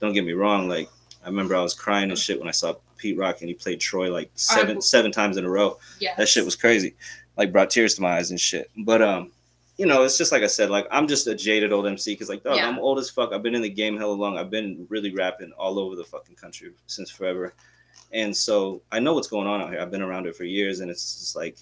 don't 0.01 0.13
get 0.13 0.25
me 0.25 0.33
wrong. 0.33 0.67
Like 0.67 0.89
I 1.23 1.27
remember 1.27 1.55
I 1.55 1.61
was 1.61 1.73
crying 1.73 2.09
and 2.09 2.19
shit 2.19 2.39
when 2.39 2.47
I 2.49 2.51
saw 2.51 2.73
Pete 2.97 3.17
Rock 3.17 3.41
and 3.41 3.47
he 3.49 3.53
played 3.53 3.79
Troy 3.79 4.11
like 4.11 4.31
seven 4.35 4.77
I- 4.77 4.79
seven 4.81 5.11
times 5.11 5.37
in 5.37 5.45
a 5.45 5.49
row. 5.49 5.79
Yeah. 5.99 6.15
That 6.17 6.27
shit 6.27 6.43
was 6.45 6.55
crazy. 6.55 6.95
Like 7.37 7.51
brought 7.51 7.69
tears 7.69 7.93
to 7.95 8.01
my 8.01 8.17
eyes 8.17 8.31
and 8.31 8.39
shit. 8.39 8.69
But 8.77 9.01
um, 9.01 9.31
you 9.77 9.85
know, 9.85 10.01
it's 10.01 10.17
just 10.17 10.31
like 10.31 10.41
I 10.41 10.47
said. 10.47 10.71
Like 10.71 10.87
I'm 10.89 11.07
just 11.07 11.27
a 11.27 11.35
jaded 11.35 11.71
old 11.71 11.85
MC 11.85 12.13
because 12.13 12.29
like 12.29 12.43
dog, 12.43 12.55
Yeah. 12.57 12.67
I'm 12.67 12.79
old 12.79 12.97
as 12.97 13.11
fuck. 13.11 13.31
I've 13.31 13.43
been 13.43 13.53
in 13.53 13.61
the 13.61 13.69
game 13.69 13.95
hella 13.97 14.13
long. 14.13 14.35
I've 14.37 14.49
been 14.49 14.87
really 14.89 15.13
rapping 15.13 15.51
all 15.51 15.77
over 15.77 15.95
the 15.95 16.03
fucking 16.03 16.35
country 16.35 16.71
since 16.87 17.11
forever. 17.11 17.53
And 18.11 18.35
so 18.35 18.81
I 18.91 18.99
know 18.99 19.13
what's 19.13 19.27
going 19.27 19.47
on 19.47 19.61
out 19.61 19.69
here. 19.69 19.79
I've 19.81 19.91
been 19.91 20.01
around 20.01 20.25
it 20.27 20.35
for 20.35 20.45
years, 20.45 20.79
and 20.79 20.89
it's 20.89 21.19
just 21.19 21.35
like 21.35 21.57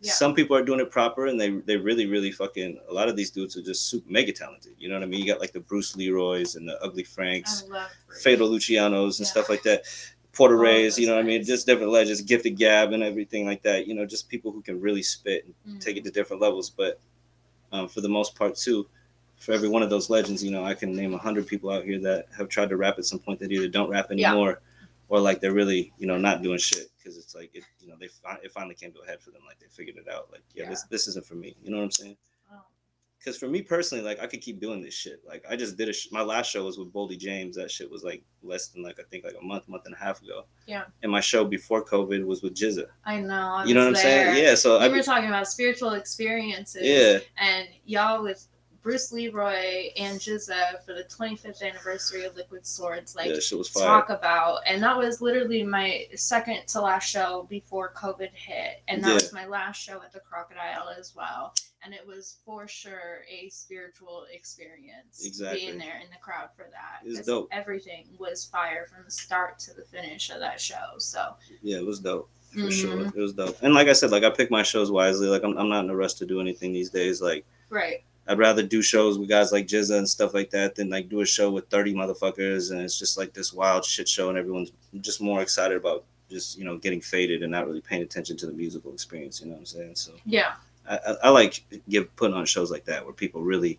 Yeah. 0.00 0.12
some 0.12 0.32
people 0.34 0.56
are 0.56 0.62
doing 0.64 0.78
it 0.80 0.90
proper, 0.90 1.26
and 1.26 1.40
they 1.40 1.50
they 1.50 1.76
really 1.76 2.06
really 2.06 2.30
fucking. 2.30 2.78
A 2.88 2.92
lot 2.92 3.08
of 3.08 3.16
these 3.16 3.30
dudes 3.30 3.56
are 3.56 3.62
just 3.62 3.86
super 3.88 4.10
mega 4.10 4.32
talented. 4.32 4.74
You 4.78 4.88
know 4.88 4.94
what 4.94 5.02
I 5.02 5.06
mean? 5.06 5.20
You 5.20 5.26
got 5.26 5.40
like 5.40 5.52
the 5.52 5.60
Bruce 5.60 5.96
Leroy's 5.96 6.54
and 6.54 6.68
the 6.68 6.80
Ugly 6.82 7.02
Franks. 7.04 7.64
Fatal 8.22 8.48
Lucciaunos 8.48 9.18
and 9.18 9.26
Yeah. 9.26 9.30
stuff 9.32 9.48
like 9.48 9.62
that. 9.64 9.84
Porter 10.32 10.56
Rays, 10.56 10.96
you 10.98 11.08
know 11.08 11.16
what 11.16 11.24
I 11.24 11.26
mean? 11.26 11.42
Just 11.42 11.66
different 11.66 11.90
legends, 11.90 12.20
Gifted 12.20 12.56
Gab 12.56 12.92
and 12.92 13.02
everything 13.02 13.44
like 13.44 13.60
that. 13.62 13.88
You 13.88 13.94
know, 13.94 14.06
just 14.06 14.28
people 14.28 14.52
who 14.52 14.62
can 14.62 14.80
really 14.80 15.02
spit 15.02 15.44
and 15.66 15.78
Mm. 15.78 15.80
take 15.84 15.96
it 15.96 16.04
to 16.04 16.12
different 16.12 16.40
levels. 16.40 16.70
But 16.70 17.00
um, 17.72 17.88
for 17.88 18.00
the 18.00 18.08
most 18.08 18.36
part, 18.36 18.54
too, 18.54 18.86
for 19.36 19.52
every 19.52 19.68
one 19.68 19.82
of 19.82 19.90
those 19.90 20.08
legends, 20.10 20.42
you 20.44 20.50
know, 20.52 20.64
I 20.64 20.74
can 20.74 20.94
name 20.94 21.12
a 21.12 21.18
hundred 21.18 21.46
people 21.48 21.70
out 21.70 21.84
here 21.84 21.98
that 22.00 22.26
have 22.36 22.48
tried 22.48 22.68
to 22.70 22.76
rap 22.76 22.98
at 22.98 23.04
some 23.04 23.18
point 23.18 23.40
that 23.40 23.50
either 23.52 23.66
don't 23.68 23.90
rap 23.90 24.10
anymore 24.12 24.60
or 25.08 25.20
like 25.20 25.40
they're 25.40 25.52
really, 25.54 25.92
you 25.98 26.06
know, 26.06 26.18
not 26.18 26.42
doing 26.42 26.58
shit 26.58 26.88
because 26.98 27.16
it's 27.16 27.34
like 27.34 27.50
it, 27.54 27.64
you 27.80 27.88
know, 27.88 27.96
they 28.00 28.08
fi- 28.08 28.38
it 28.42 28.52
finally 28.52 28.74
came 28.74 28.92
to 28.92 29.00
a 29.00 29.06
head 29.06 29.20
for 29.20 29.30
them. 29.30 29.42
Like 29.46 29.58
they 29.58 29.66
figured 29.66 29.96
it 29.96 30.08
out. 30.12 30.28
Like, 30.30 30.42
yeah, 30.54 30.68
this 30.68 30.82
this 30.84 31.08
isn't 31.08 31.24
for 31.26 31.34
me. 31.34 31.56
You 31.62 31.70
know 31.70 31.78
what 31.78 31.84
I'm 31.84 31.90
saying? 31.90 32.16
Because 33.18 33.36
for 33.36 33.48
me 33.48 33.62
personally, 33.62 34.04
like 34.04 34.20
I 34.20 34.28
could 34.28 34.40
keep 34.40 34.60
doing 34.60 34.80
this 34.80 34.94
shit. 34.94 35.20
Like 35.26 35.44
I 35.50 35.56
just 35.56 35.76
did 35.76 35.88
a 35.88 35.92
sh- 35.92 36.06
my 36.12 36.22
last 36.22 36.52
show 36.52 36.64
was 36.64 36.78
with 36.78 36.92
Boldy 36.92 37.18
James. 37.18 37.56
That 37.56 37.68
shit 37.68 37.90
was 37.90 38.04
like 38.04 38.22
less 38.44 38.68
than 38.68 38.84
like 38.84 39.00
I 39.00 39.02
think 39.10 39.24
like 39.24 39.34
a 39.40 39.44
month, 39.44 39.68
month 39.68 39.86
and 39.86 39.94
a 39.94 39.98
half 39.98 40.22
ago. 40.22 40.44
Yeah. 40.68 40.84
And 41.02 41.10
my 41.10 41.18
show 41.20 41.44
before 41.44 41.84
COVID 41.84 42.24
was 42.24 42.42
with 42.44 42.54
GZA. 42.54 42.86
I 43.04 43.18
know. 43.18 43.34
I 43.34 43.64
you 43.64 43.74
know 43.74 43.80
what 43.80 43.88
I'm 43.88 43.94
saying? 43.96 44.44
Yeah. 44.44 44.54
So 44.54 44.78
We 44.78 44.84
I 44.84 44.88
were 44.88 45.02
talking 45.02 45.26
about 45.28 45.48
spiritual 45.48 45.94
experiences. 45.94 46.82
yeah 46.84 47.18
And 47.38 47.66
y'all 47.86 48.22
with 48.22 48.46
Bruce 48.82 49.12
Leroy 49.12 49.90
and 49.96 50.18
GZA 50.20 50.84
for 50.84 50.94
the 50.94 51.04
25th 51.04 51.62
anniversary 51.62 52.24
of 52.24 52.36
Liquid 52.36 52.64
Swords, 52.66 53.14
like 53.16 53.26
yeah 53.28 53.38
shit 53.40 53.58
was 53.58 53.68
fire. 53.68 53.84
talk 53.84 54.10
about 54.10 54.60
and 54.66 54.82
that 54.82 54.96
was 54.96 55.20
literally 55.20 55.62
my 55.62 56.06
second 56.14 56.66
to 56.68 56.80
last 56.80 57.08
show 57.08 57.46
before 57.50 57.92
covid 57.94 58.30
hit 58.32 58.82
and 58.88 59.02
that 59.02 59.08
Yeah. 59.08 59.14
was 59.14 59.32
my 59.32 59.46
last 59.46 59.76
show 59.82 60.00
at 60.02 60.12
the 60.12 60.20
crocodile 60.20 60.88
as 60.96 61.14
well 61.14 61.54
and 61.84 61.92
it 61.94 62.06
was 62.06 62.36
for 62.44 62.66
sure 62.68 63.24
a 63.30 63.48
spiritual 63.50 64.26
experience 64.32 65.24
Exactly. 65.24 65.60
being 65.66 65.78
there 65.78 66.00
in 66.02 66.08
the 66.10 66.18
crowd 66.22 66.48
for 66.56 66.68
that 66.72 67.00
It 67.04 67.08
was 67.08 67.18
'cause 67.18 67.26
dope. 67.26 67.48
everything 67.52 68.06
was 68.18 68.44
fire 68.44 68.86
from 68.86 69.04
the 69.04 69.10
start 69.10 69.58
to 69.60 69.74
the 69.74 69.84
finish 69.84 70.30
of 70.30 70.38
that 70.40 70.60
show 70.60 70.98
so 70.98 71.34
Yeah, 71.62 71.78
it 71.78 71.86
was 71.86 72.00
dope 72.00 72.30
for 72.52 72.60
Mhm. 72.60 72.72
sure. 72.72 73.06
It 73.08 73.14
was 73.16 73.34
dope. 73.34 73.58
And 73.62 73.74
like 73.74 73.88
I 73.88 73.92
said, 73.92 74.10
like 74.10 74.24
I 74.24 74.30
pick 74.30 74.50
my 74.50 74.62
shows 74.62 74.90
wisely. 74.90 75.28
Like 75.28 75.42
I'm 75.42 75.58
I'm 75.58 75.68
not 75.68 75.84
in 75.84 75.90
a 75.90 75.94
rush 75.94 76.14
to 76.14 76.24
do 76.26 76.40
anything 76.40 76.72
these 76.72 76.88
days. 76.88 77.20
Like 77.20 77.44
right 77.68 78.02
I'd 78.28 78.38
rather 78.38 78.62
do 78.62 78.82
shows 78.82 79.18
with 79.18 79.28
guys 79.28 79.52
like 79.52 79.66
GZA 79.66 79.96
and 79.98 80.08
stuff 80.08 80.34
like 80.34 80.50
that 80.50 80.74
than 80.74 80.90
like 80.90 81.08
do 81.08 81.20
a 81.22 81.26
show 81.26 81.50
with 81.50 81.68
30 81.68 81.94
motherfuckers 81.94 82.70
and 82.70 82.80
it's 82.82 82.98
just 82.98 83.16
like 83.16 83.32
this 83.32 83.52
wild 83.54 83.84
shit 83.84 84.06
show 84.06 84.28
and 84.28 84.36
everyone's 84.36 84.70
just 85.00 85.20
more 85.22 85.40
excited 85.40 85.76
about 85.78 86.04
just, 86.30 86.58
you 86.58 86.64
know, 86.64 86.76
getting 86.76 87.00
faded 87.00 87.42
and 87.42 87.50
not 87.50 87.66
really 87.66 87.80
paying 87.80 88.02
attention 88.02 88.36
to 88.36 88.46
the 88.46 88.52
musical 88.52 88.92
experience, 88.92 89.40
you 89.40 89.46
know 89.46 89.54
what 89.54 89.60
I'm 89.60 89.66
saying? 89.66 89.94
So 89.96 90.12
yeah 90.26 90.52
I, 90.88 90.98
I, 91.24 91.28
like 91.30 91.64
give 91.88 92.14
putting 92.16 92.36
on 92.36 92.44
shows 92.46 92.70
like 92.70 92.84
that 92.84 93.04
where 93.04 93.14
people 93.14 93.42
really 93.42 93.78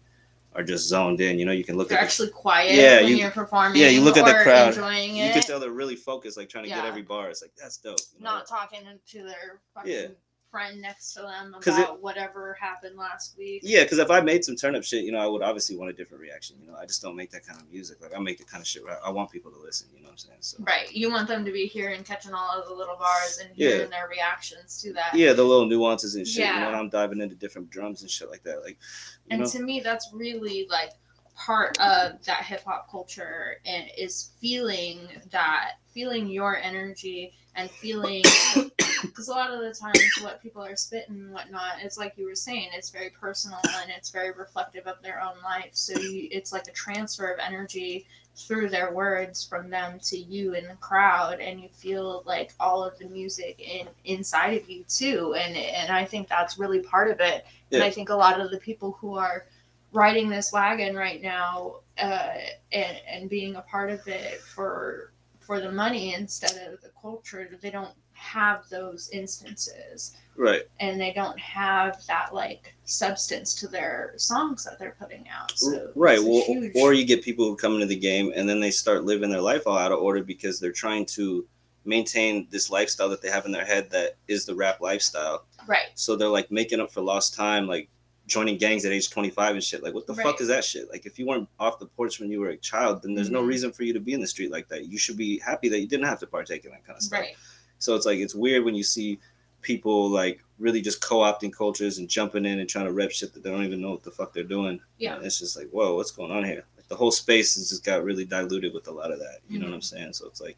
are 0.55 0.63
just 0.63 0.87
zoned 0.87 1.21
in, 1.21 1.37
you 1.37 1.45
know, 1.45 1.51
you 1.51 1.63
can 1.63 1.77
look 1.77 1.89
they're 1.89 1.99
at 1.99 2.01
the, 2.01 2.05
actually 2.05 2.29
quiet 2.29 2.73
Yeah, 2.73 3.01
when 3.01 3.17
you- 3.17 3.25
are 3.25 3.31
performing 3.31 3.79
yeah, 3.79 3.89
you 3.89 4.01
look 4.01 4.17
at 4.17 4.25
the 4.25 4.43
crowd, 4.43 4.69
enjoying 4.69 5.17
it. 5.17 5.27
you 5.27 5.33
can 5.33 5.41
tell 5.43 5.59
they're 5.59 5.69
really 5.69 5.95
focused, 5.95 6.37
like 6.37 6.49
trying 6.49 6.63
to 6.63 6.69
get 6.69 6.85
every 6.85 7.03
bar. 7.03 7.29
It's 7.29 7.43
like 7.43 7.51
that's 7.55 7.77
dope. 7.77 7.99
you 8.17 8.23
know? 8.23 8.31
not 8.31 8.47
talking 8.47 8.79
to 9.11 9.23
their 9.23 9.59
fucking 9.75 9.91
Yeah. 9.91 10.07
Friend 10.51 10.81
next 10.81 11.13
to 11.13 11.21
them 11.21 11.55
'Cause 11.61 11.77
it- 11.77 11.83
about 11.83 12.01
whatever 12.01 12.57
happened 12.59 12.97
last 12.97 13.37
week. 13.37 13.61
Yeah, 13.63 13.83
because 13.83 13.99
if 13.99 14.09
I 14.09 14.19
made 14.21 14.43
some 14.43 14.55
turn 14.55 14.75
up 14.75 14.83
shit, 14.83 15.03
you 15.03 15.11
know, 15.11 15.19
I 15.19 15.27
would 15.27 15.41
obviously 15.41 15.75
want 15.75 15.89
a 15.89 15.93
different 15.93 16.21
reaction. 16.21 16.57
You 16.61 16.67
know, 16.71 16.75
I 16.75 16.85
just 16.85 17.01
don't 17.01 17.15
make 17.15 17.31
that 17.31 17.45
kind 17.45 17.59
of 17.61 17.69
music. 17.71 18.01
Like 18.01 18.13
I 18.15 18.19
make 18.19 18.37
the 18.37 18.43
kind 18.45 18.61
of 18.61 18.67
shit 18.67 18.83
where 18.83 19.03
I 19.05 19.09
want 19.09 19.31
people 19.31 19.51
to 19.51 19.59
listen. 19.59 19.89
You 19.93 19.99
know 20.01 20.05
what 20.07 20.11
I'm 20.13 20.17
saying? 20.17 20.37
So 20.41 20.57
Right. 20.61 20.91
You 20.91 21.11
want 21.11 21.27
them 21.27 21.45
to 21.45 21.51
be 21.51 21.65
hearing, 21.67 22.03
catching 22.03 22.33
all 22.33 22.49
of 22.59 22.67
the 22.67 22.73
little 22.73 22.97
bars 22.97 23.37
and 23.39 23.49
Yeah. 23.55 23.69
hearing 23.69 23.89
their 23.89 24.07
reactions 24.07 24.81
to 24.81 24.93
that. 24.93 25.13
yeah, 25.15 25.33
the 25.33 25.43
little 25.43 25.65
nuances 25.65 26.15
and 26.15 26.27
shit. 26.27 26.37
You 26.47 26.51
Yeah. 26.53 26.71
know, 26.71 26.77
I'm 26.77 26.89
diving 26.89 27.21
into 27.21 27.35
different 27.35 27.69
drums 27.69 28.01
and 28.01 28.09
shit 28.09 28.29
like 28.29 28.43
that. 28.43 28.61
Like, 28.63 28.77
you 29.25 29.31
and 29.31 29.41
know, 29.41 29.49
to 29.49 29.59
me, 29.61 29.79
that's 29.81 30.09
really 30.13 30.65
like 30.69 30.91
part 31.35 31.79
of 31.79 32.21
that 32.25 32.43
hip 32.43 32.63
hop 32.65 32.89
culture 32.91 33.61
and 33.65 33.89
is 33.97 34.31
feeling 34.41 35.07
that, 35.31 35.75
feeling 35.93 36.27
your 36.27 36.57
energy 36.57 37.33
and 37.55 37.69
feeling. 37.71 38.23
Because 39.01 39.27
a 39.27 39.31
lot 39.31 39.51
of 39.51 39.59
the 39.59 39.73
times, 39.73 40.19
what 40.21 40.41
people 40.41 40.63
are 40.63 40.75
spitting 40.75 41.15
and 41.15 41.31
whatnot, 41.31 41.75
it's 41.81 41.97
like 41.97 42.13
you 42.17 42.25
were 42.25 42.35
saying, 42.35 42.69
it's 42.73 42.89
very 42.89 43.09
personal 43.09 43.59
and 43.81 43.91
it's 43.95 44.09
very 44.09 44.31
reflective 44.31 44.87
of 44.87 45.01
their 45.01 45.21
own 45.21 45.41
life. 45.43 45.71
So 45.73 45.99
you, 45.99 46.27
it's 46.31 46.51
like 46.51 46.67
a 46.67 46.71
transfer 46.71 47.31
of 47.31 47.39
energy 47.39 48.05
through 48.35 48.69
their 48.69 48.93
words 48.93 49.43
from 49.43 49.69
them 49.69 49.99
to 49.99 50.17
you 50.17 50.53
in 50.53 50.67
the 50.67 50.75
crowd, 50.75 51.39
and 51.39 51.59
you 51.59 51.69
feel 51.69 52.23
like 52.25 52.53
all 52.59 52.83
of 52.83 52.97
the 52.97 53.07
music 53.07 53.59
in 53.59 53.87
inside 54.05 54.61
of 54.61 54.69
you 54.69 54.83
too. 54.87 55.35
And 55.35 55.55
and 55.55 55.91
I 55.91 56.05
think 56.05 56.27
that's 56.27 56.57
really 56.57 56.79
part 56.79 57.11
of 57.11 57.19
it. 57.19 57.45
And 57.71 57.83
I 57.83 57.91
think 57.91 58.09
a 58.09 58.15
lot 58.15 58.39
of 58.39 58.51
the 58.51 58.57
people 58.57 58.97
who 58.99 59.17
are 59.17 59.45
riding 59.91 60.29
this 60.29 60.53
wagon 60.53 60.95
right 60.95 61.21
now 61.21 61.77
uh, 61.97 62.33
and 62.71 62.97
and 63.07 63.29
being 63.29 63.55
a 63.55 63.61
part 63.61 63.89
of 63.89 64.07
it 64.07 64.41
for 64.41 65.11
for 65.39 65.59
the 65.59 65.71
money 65.71 66.13
instead 66.13 66.71
of 66.71 66.79
the 66.81 66.91
culture, 67.01 67.49
they 67.61 67.71
don't 67.71 67.93
have 68.19 68.67
those 68.69 69.09
instances 69.11 70.15
right? 70.35 70.63
and 70.81 70.99
they 70.99 71.13
don't 71.13 71.39
have 71.39 72.05
that 72.07 72.33
like 72.33 72.73
substance 72.83 73.55
to 73.55 73.67
their 73.67 74.13
songs 74.17 74.63
that 74.65 74.77
they're 74.77 74.95
putting 74.99 75.25
out. 75.29 75.51
So 75.57 75.91
right. 75.95 76.19
Well, 76.21 76.43
huge- 76.45 76.73
or 76.75 76.93
you 76.93 77.05
get 77.05 77.23
people 77.23 77.45
who 77.45 77.55
come 77.55 77.73
into 77.75 77.85
the 77.85 77.95
game 77.95 78.31
and 78.35 78.47
then 78.47 78.59
they 78.59 78.71
start 78.71 79.05
living 79.05 79.29
their 79.29 79.41
life 79.41 79.63
all 79.65 79.77
out 79.77 79.91
of 79.91 79.99
order 79.99 80.23
because 80.23 80.59
they're 80.59 80.71
trying 80.71 81.05
to 81.07 81.47
maintain 81.85 82.47
this 82.51 82.69
lifestyle 82.69 83.09
that 83.09 83.21
they 83.21 83.29
have 83.29 83.45
in 83.45 83.51
their 83.51 83.65
head 83.65 83.89
that 83.91 84.15
is 84.27 84.45
the 84.45 84.53
rap 84.53 84.81
lifestyle. 84.81 85.45
right, 85.67 85.87
So 85.95 86.15
they're 86.15 86.27
like 86.27 86.51
making 86.51 86.79
up 86.81 86.91
for 86.91 87.01
lost 87.01 87.33
time, 87.33 87.67
like 87.67 87.89
joining 88.27 88.57
gangs 88.57 88.85
at 88.85 88.91
age 88.91 89.09
25 89.09 89.55
and 89.55 89.63
shit. 89.63 89.81
Like, 89.81 89.93
what 89.95 90.05
the 90.05 90.13
Right. 90.13 90.23
fuck 90.23 90.39
is 90.41 90.47
that 90.49 90.63
shit? 90.63 90.87
Like, 90.91 91.07
if 91.07 91.17
you 91.17 91.25
weren't 91.25 91.49
off 91.59 91.79
the 91.79 91.87
porch 91.87 92.19
when 92.19 92.29
you 92.29 92.39
were 92.41 92.49
a 92.49 92.57
child, 92.57 93.01
then 93.01 93.15
there's 93.15 93.31
no 93.31 93.41
Mhm. 93.41 93.47
reason 93.47 93.71
for 93.71 93.83
you 93.83 93.93
to 93.93 93.99
be 93.99 94.13
in 94.13 94.21
the 94.21 94.27
street 94.27 94.51
like 94.51 94.67
that. 94.67 94.85
You 94.85 94.99
should 94.99 95.17
be 95.17 95.39
happy 95.39 95.67
that 95.69 95.79
you 95.79 95.87
didn't 95.87 96.05
have 96.05 96.19
to 96.19 96.27
partake 96.27 96.63
in 96.65 96.69
that 96.71 96.85
kind 96.85 96.97
of 96.97 97.01
stuff. 97.01 97.19
right, 97.21 97.35
So 97.79 97.95
it's 97.95 98.05
like, 98.05 98.19
it's 98.19 98.35
weird 98.35 98.63
when 98.63 98.75
you 98.75 98.83
see 98.83 99.19
people 99.61 100.09
like 100.09 100.41
really 100.59 100.81
just 100.81 101.01
co 101.01 101.17
opting 101.17 101.51
cultures 101.51 101.97
and 101.97 102.07
jumping 102.09 102.45
in 102.45 102.59
and 102.59 102.69
trying 102.69 102.85
to 102.85 102.91
rep 102.93 103.11
shit 103.11 103.33
that 103.33 103.43
they 103.43 103.49
don't 103.49 103.63
even 103.63 103.81
know 103.81 103.91
what 103.91 104.03
the 104.03 104.11
fuck 104.11 104.33
they're 104.33 104.43
doing. 104.43 104.79
Yeah. 104.97 105.15
And 105.15 105.25
it's 105.25 105.39
just 105.39 105.57
like, 105.57 105.69
whoa, 105.71 105.95
what's 105.95 106.11
going 106.11 106.31
on 106.31 106.43
here? 106.43 106.63
Like, 106.77 106.87
the 106.87 106.95
whole 106.95 107.11
space 107.11 107.55
has 107.55 107.69
just 107.69 107.83
got 107.83 108.03
really 108.03 108.25
diluted 108.25 108.73
with 108.73 108.87
a 108.87 108.91
lot 108.91 109.11
of 109.11 109.19
that. 109.19 109.39
You 109.49 109.59
know 109.59 109.65
what 109.65 109.73
I'm 109.73 109.79
Mm-hmm. 109.79 109.97
saying? 109.97 110.13
So 110.13 110.27
it's 110.27 110.41
like, 110.41 110.57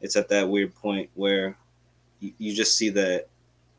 it's 0.00 0.16
at 0.16 0.28
that 0.28 0.48
weird 0.48 0.74
point 0.74 1.08
where 1.14 1.56
you, 2.20 2.32
you 2.38 2.54
just 2.54 2.76
see 2.76 2.88
that 2.90 3.28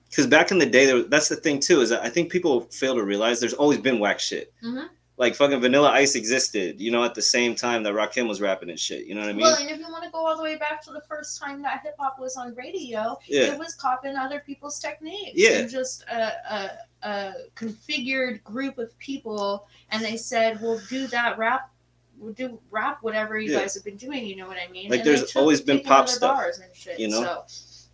because 0.10 0.28
back 0.28 0.52
in 0.52 0.58
the 0.60 0.66
day, 0.66 0.86
there 0.86 1.02
that's 1.04 1.28
the 1.28 1.36
thing 1.36 1.60
too 1.60 1.82
is 1.82 1.90
that 1.90 2.04
I 2.04 2.10
think 2.10 2.32
people 2.32 2.62
fail 2.72 2.94
to 2.96 3.04
realize 3.04 3.40
there's 3.40 3.54
always 3.56 3.80
been 3.80 4.00
whack 4.00 4.20
shit. 4.20 4.54
Mhm. 4.64 4.88
Like 5.16 5.36
fucking 5.36 5.62
Vanilla 5.62 5.92
Ice 5.92 6.16
existed, 6.16 6.82
you 6.82 6.90
know, 6.90 7.04
at 7.04 7.14
the 7.14 7.22
same 7.22 7.54
time 7.54 7.84
that 7.84 7.94
Rakim 7.94 8.28
was 8.28 8.42
rapping 8.42 8.72
and 8.72 8.80
shit. 8.80 9.06
You 9.06 9.14
know 9.14 9.22
what 9.22 9.30
I 9.30 9.34
mean? 9.34 9.42
well, 9.42 9.56
and 9.62 9.70
if 9.70 9.78
you 9.78 9.84
want 9.92 10.04
to 10.04 10.10
go 10.10 10.26
all 10.26 10.36
the 10.36 10.42
way 10.42 10.56
back 10.56 10.82
to 10.86 10.92
the 10.92 11.02
first 11.08 11.40
time 11.40 11.62
that 11.62 11.82
hip 11.84 11.96
hop 12.00 12.18
was 12.20 12.36
on 12.36 12.56
radio, 12.56 13.18
yeah, 13.28 13.54
it 13.54 13.60
was 13.60 13.76
copying 13.76 14.16
other 14.16 14.40
people's 14.40 14.80
techniques. 14.80 15.34
Yeah. 15.36 15.60
And 15.60 15.70
just 15.70 16.04
a, 16.12 16.32
a, 17.04 17.08
a 17.08 17.34
configured 17.56 18.44
group 18.44 18.80
of 18.80 18.98
people, 18.98 19.68
and 19.92 20.04
they 20.04 20.18
said, 20.18 20.60
"We'll 20.62 20.82
do 20.90 21.06
that 21.08 21.38
rap." 21.38 21.70
We'll 22.18 22.34
do 22.34 22.58
rap 22.72 23.00
whatever 23.02 23.38
you 23.38 23.52
Yeah. 23.52 23.60
guys 23.60 23.74
have 23.76 23.84
been 23.84 23.98
doing. 23.98 24.26
You 24.26 24.38
know 24.38 24.48
what 24.48 24.58
I 24.58 24.72
mean? 24.72 24.90
Like, 24.90 25.00
And 25.02 25.10
there's 25.10 25.36
always 25.36 25.60
been 25.62 25.82
pop 25.82 26.08
stuff, 26.08 26.38
bars 26.38 26.60
and 26.60 26.74
shit, 26.74 26.98
you 26.98 27.10
know? 27.10 27.44
So, 27.48 27.86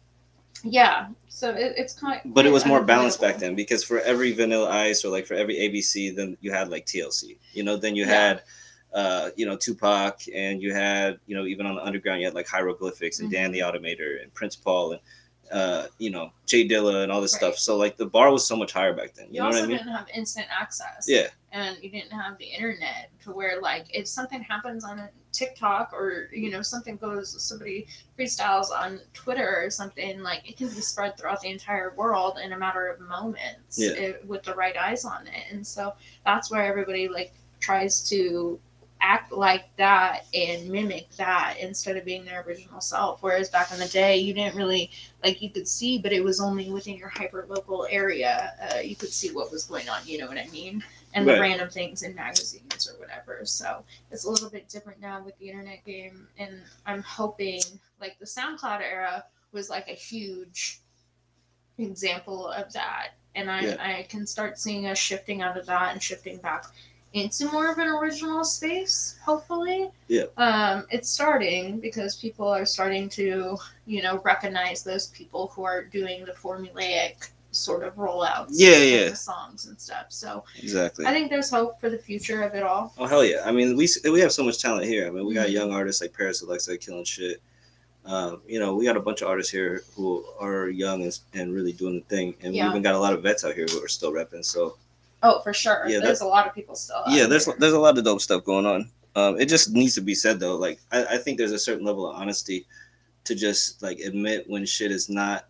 yeah. 0.63 1.07
So 1.40 1.52
it, 1.52 1.74
it's 1.78 1.94
kind. 1.94 2.20
but 2.26 2.46
it 2.46 2.52
was 2.52 2.66
more 2.66 2.84
balanced 2.84 3.22
back 3.22 3.38
then 3.38 3.56
because 3.56 3.82
for 3.84 4.00
every 4.02 4.32
Vanilla 4.34 4.70
Ice 4.70 5.06
or 5.06 5.10
like 5.10 5.26
for 5.26 5.36
every 5.36 5.56
ABC, 5.56 6.14
then 6.16 6.38
you 6.42 6.52
had 6.52 6.70
like 6.70 6.86
TLC. 6.86 7.38
You 7.54 7.64
know, 7.64 7.78
then 7.78 7.96
you 7.96 8.06
Yeah. 8.06 8.12
had. 8.28 8.42
Uh, 8.92 9.30
you 9.36 9.46
know 9.46 9.56
Tupac, 9.56 10.16
and 10.34 10.64
you 10.64 10.74
had 10.74 11.20
you 11.28 11.36
know 11.38 11.46
even 11.46 11.68
on 11.68 11.76
the 11.76 11.84
underground 11.86 12.20
you 12.22 12.26
had 12.26 12.34
like 12.34 12.48
hieroglyphics 12.48 13.20
and 13.20 13.30
Dan 13.30 13.52
Mm-hmm. 13.54 13.54
the 13.54 13.60
Automator 13.60 14.20
and 14.24 14.34
Prince 14.34 14.56
Paul, 14.56 14.94
and 14.94 15.02
uh, 15.52 15.86
you 16.00 16.10
know, 16.10 16.32
J 16.48 16.68
Dilla 16.68 17.04
and 17.04 17.12
all 17.12 17.22
this 17.22 17.34
Right. 17.34 17.54
stuff. 17.54 17.60
So 17.60 17.78
like 17.78 17.98
the 17.98 18.08
bar 18.08 18.32
was 18.32 18.48
so 18.48 18.56
much 18.56 18.74
higher 18.74 18.94
back 18.94 19.14
then. 19.14 19.28
You, 19.28 19.34
You 19.36 19.40
know 19.42 19.46
also 19.46 19.60
what 19.60 19.66
I 19.66 19.68
mean? 19.68 19.78
didn't 19.78 19.94
have 19.94 20.08
instant 20.12 20.48
access. 20.50 21.06
Yeah. 21.08 21.28
And 21.52 21.78
you 21.82 21.89
didn't 21.89 22.12
have 22.12 22.38
the 22.38 22.45
internet 22.45 23.10
to 23.24 23.32
where 23.32 23.60
like 23.62 23.86
if 23.93 24.08
something 24.08 24.41
happens 24.41 24.84
on 24.84 25.08
TikTok 25.32 25.93
or 25.93 26.30
you 26.34 26.50
know 26.52 26.62
something 26.62 26.95
goes 26.97 27.41
somebody 27.41 27.88
freestyles 28.18 28.72
on 28.72 29.00
Twitter 29.14 29.64
or 29.64 29.70
something 29.70 30.22
like 30.22 30.47
it 30.50 30.58
can 30.58 30.68
be 30.68 30.82
spread 30.82 31.18
throughout 31.18 31.41
the 31.41 31.50
entire 31.50 31.93
world 31.95 32.39
in 32.43 32.54
a 32.54 32.58
matter 32.58 32.88
of 32.88 33.00
moments 33.00 33.78
Yeah. 33.78 33.91
it- 33.91 34.26
with 34.28 34.43
the 34.43 34.54
right 34.56 34.76
eyes 34.78 35.06
on 35.06 35.28
it. 35.28 35.43
And 35.52 35.66
so 35.66 35.93
that's 36.26 36.50
where 36.52 36.64
everybody 36.64 37.08
like 37.08 37.34
tries 37.60 38.08
to 38.10 38.60
act 39.02 39.32
like 39.32 39.74
that 39.78 40.26
and 40.34 40.70
mimic 40.70 41.10
that 41.12 41.56
instead 41.60 41.95
of 41.95 42.04
being 42.04 42.26
their 42.26 42.41
original 42.41 42.82
self. 42.82 43.24
Whereas 43.24 43.50
back 43.50 43.72
in 43.72 43.80
the 43.80 43.88
day 43.88 44.18
you 44.18 44.34
didn't 44.34 44.56
really 44.58 44.91
like 45.24 45.41
you 45.41 45.50
could 45.50 45.68
see 45.68 46.00
but 46.00 46.12
it 46.12 46.24
was 46.24 46.41
only 46.41 46.70
within 46.70 46.97
your 46.97 47.08
hyper 47.10 47.45
local 47.47 47.88
area 47.89 48.54
uh, 48.76 48.80
you 48.80 48.95
could 48.95 49.10
see 49.10 49.32
what 49.32 49.52
was 49.52 49.64
going 49.66 49.88
on 49.89 50.02
you 50.06 50.18
know 50.18 50.28
what 50.28 50.38
i 50.38 50.47
mean 50.47 50.84
and 51.14 51.28
the 51.28 51.39
random 51.39 51.70
things 51.70 52.03
in 52.03 52.14
magazines 52.16 52.88
or 52.89 52.99
whatever 52.99 53.41
so 53.43 53.84
it's 54.12 54.26
a 54.26 54.30
little 54.30 54.49
bit 54.49 54.68
different 54.70 54.99
now 55.01 55.22
with 55.24 55.38
the 55.39 55.49
internet 55.49 55.84
game 55.86 56.28
and 56.38 56.62
i'm 56.86 57.01
hoping 57.01 57.62
like 57.99 58.18
the 58.20 58.26
soundcloud 58.26 58.82
era 58.82 59.24
was 59.51 59.70
like 59.70 59.88
a 59.88 59.93
huge 59.93 60.82
example 61.78 62.47
of 62.49 62.72
that 62.74 63.10
and 63.36 63.49
i 63.49 63.62
Yeah. 63.62 63.78
i 63.80 64.03
can 64.10 64.28
start 64.28 64.60
seeing 64.60 64.86
us 64.88 64.97
shifting 64.97 65.41
out 65.41 65.57
of 65.57 65.66
that 65.68 65.93
and 65.93 66.03
shifting 66.03 66.38
back 66.38 66.66
into 67.14 67.51
more 67.51 67.72
of 67.72 67.78
an 67.80 67.88
original 67.88 68.43
space 68.43 69.18
hopefully 69.26 69.89
Yeah. 70.07 70.26
um 70.38 70.86
it's 70.91 71.10
starting 71.10 71.80
because 71.80 72.16
people 72.18 72.47
are 72.47 72.66
starting 72.66 73.10
to 73.10 73.57
you 73.86 74.03
know 74.03 74.20
recognize 74.24 74.84
those 74.84 75.07
people 75.07 75.47
who 75.55 75.64
are 75.64 75.84
doing 75.84 76.26
the 76.26 76.34
formulaic 76.34 77.30
sort 77.60 77.84
of 77.84 77.95
rollouts 77.95 78.47
Yeah, 78.51 78.78
yeah. 78.78 79.10
the 79.10 79.16
songs 79.16 79.66
and 79.68 79.80
stuff 79.80 80.05
so 80.10 80.43
Exactly. 80.62 81.05
i 81.05 81.12
think 81.12 81.30
there's 81.30 81.49
hope 81.49 81.80
for 81.80 81.89
the 81.89 81.97
future 81.97 82.41
of 82.43 82.55
it 82.55 82.64
all 82.64 82.93
Oh 82.97 83.05
hell 83.05 83.24
yeah! 83.24 83.41
I 83.45 83.51
mean, 83.51 83.76
we 83.76 83.88
we 84.12 84.20
have 84.22 84.32
so 84.32 84.43
much 84.43 84.57
talent 84.62 84.86
here. 84.86 85.07
I 85.07 85.12
mean, 85.12 85.26
we 85.26 85.34
got 85.34 85.47
Mhm. 85.47 85.51
young 85.60 85.72
artists 85.74 86.01
like 86.01 86.14
Paris 86.14 86.41
Alexa 86.41 86.78
killing 86.78 87.03
shit. 87.05 87.41
Um, 88.05 88.41
you 88.47 88.60
know, 88.60 88.74
we 88.76 88.86
got 88.86 88.97
a 88.97 88.99
bunch 89.01 89.22
of 89.22 89.28
artists 89.28 89.51
here 89.51 89.84
who 89.95 90.26
are 90.39 90.70
young 90.70 91.03
and, 91.03 91.20
and 91.34 91.53
really 91.53 91.74
doing 91.74 91.95
the 91.99 92.05
thing, 92.16 92.36
and 92.41 92.55
Yeah. 92.55 92.64
we 92.66 92.70
even 92.72 92.82
got 92.82 92.95
a 92.95 92.99
lot 92.99 93.14
of 93.14 93.22
vets 93.22 93.43
out 93.45 93.53
here 93.53 93.66
who 93.70 93.84
are 93.84 93.88
still 93.88 94.12
repping. 94.12 94.43
So 94.43 94.78
oh 95.22 95.41
for 95.41 95.53
sure 95.53 95.84
Yeah, 95.88 95.99
there's 95.99 96.22
a 96.22 96.26
lot 96.28 96.47
of 96.47 96.55
people 96.55 96.76
still 96.76 97.03
yeah, 97.10 97.26
there's 97.28 97.45
here. 97.45 97.55
there's 97.60 97.74
a 97.74 97.80
lot 97.80 97.97
of 97.97 98.03
dope 98.05 98.22
stuff 98.22 98.43
going 98.45 98.66
on. 98.66 98.89
Um, 99.16 99.39
it 99.39 99.47
just 99.49 99.72
needs 99.74 99.95
to 99.95 100.01
be 100.01 100.16
said 100.16 100.39
though. 100.39 100.55
Like 100.55 100.80
I, 100.91 101.16
I 101.16 101.18
think 101.18 101.38
there's 101.38 101.51
a 101.51 101.60
certain 101.60 101.86
level 101.86 102.10
of 102.10 102.16
honesty 102.16 102.66
to 103.26 103.36
just 103.36 103.84
like 103.84 103.99
admit 103.99 104.49
when 104.49 104.66
shit 104.66 104.91
is 104.91 105.10
not 105.10 105.45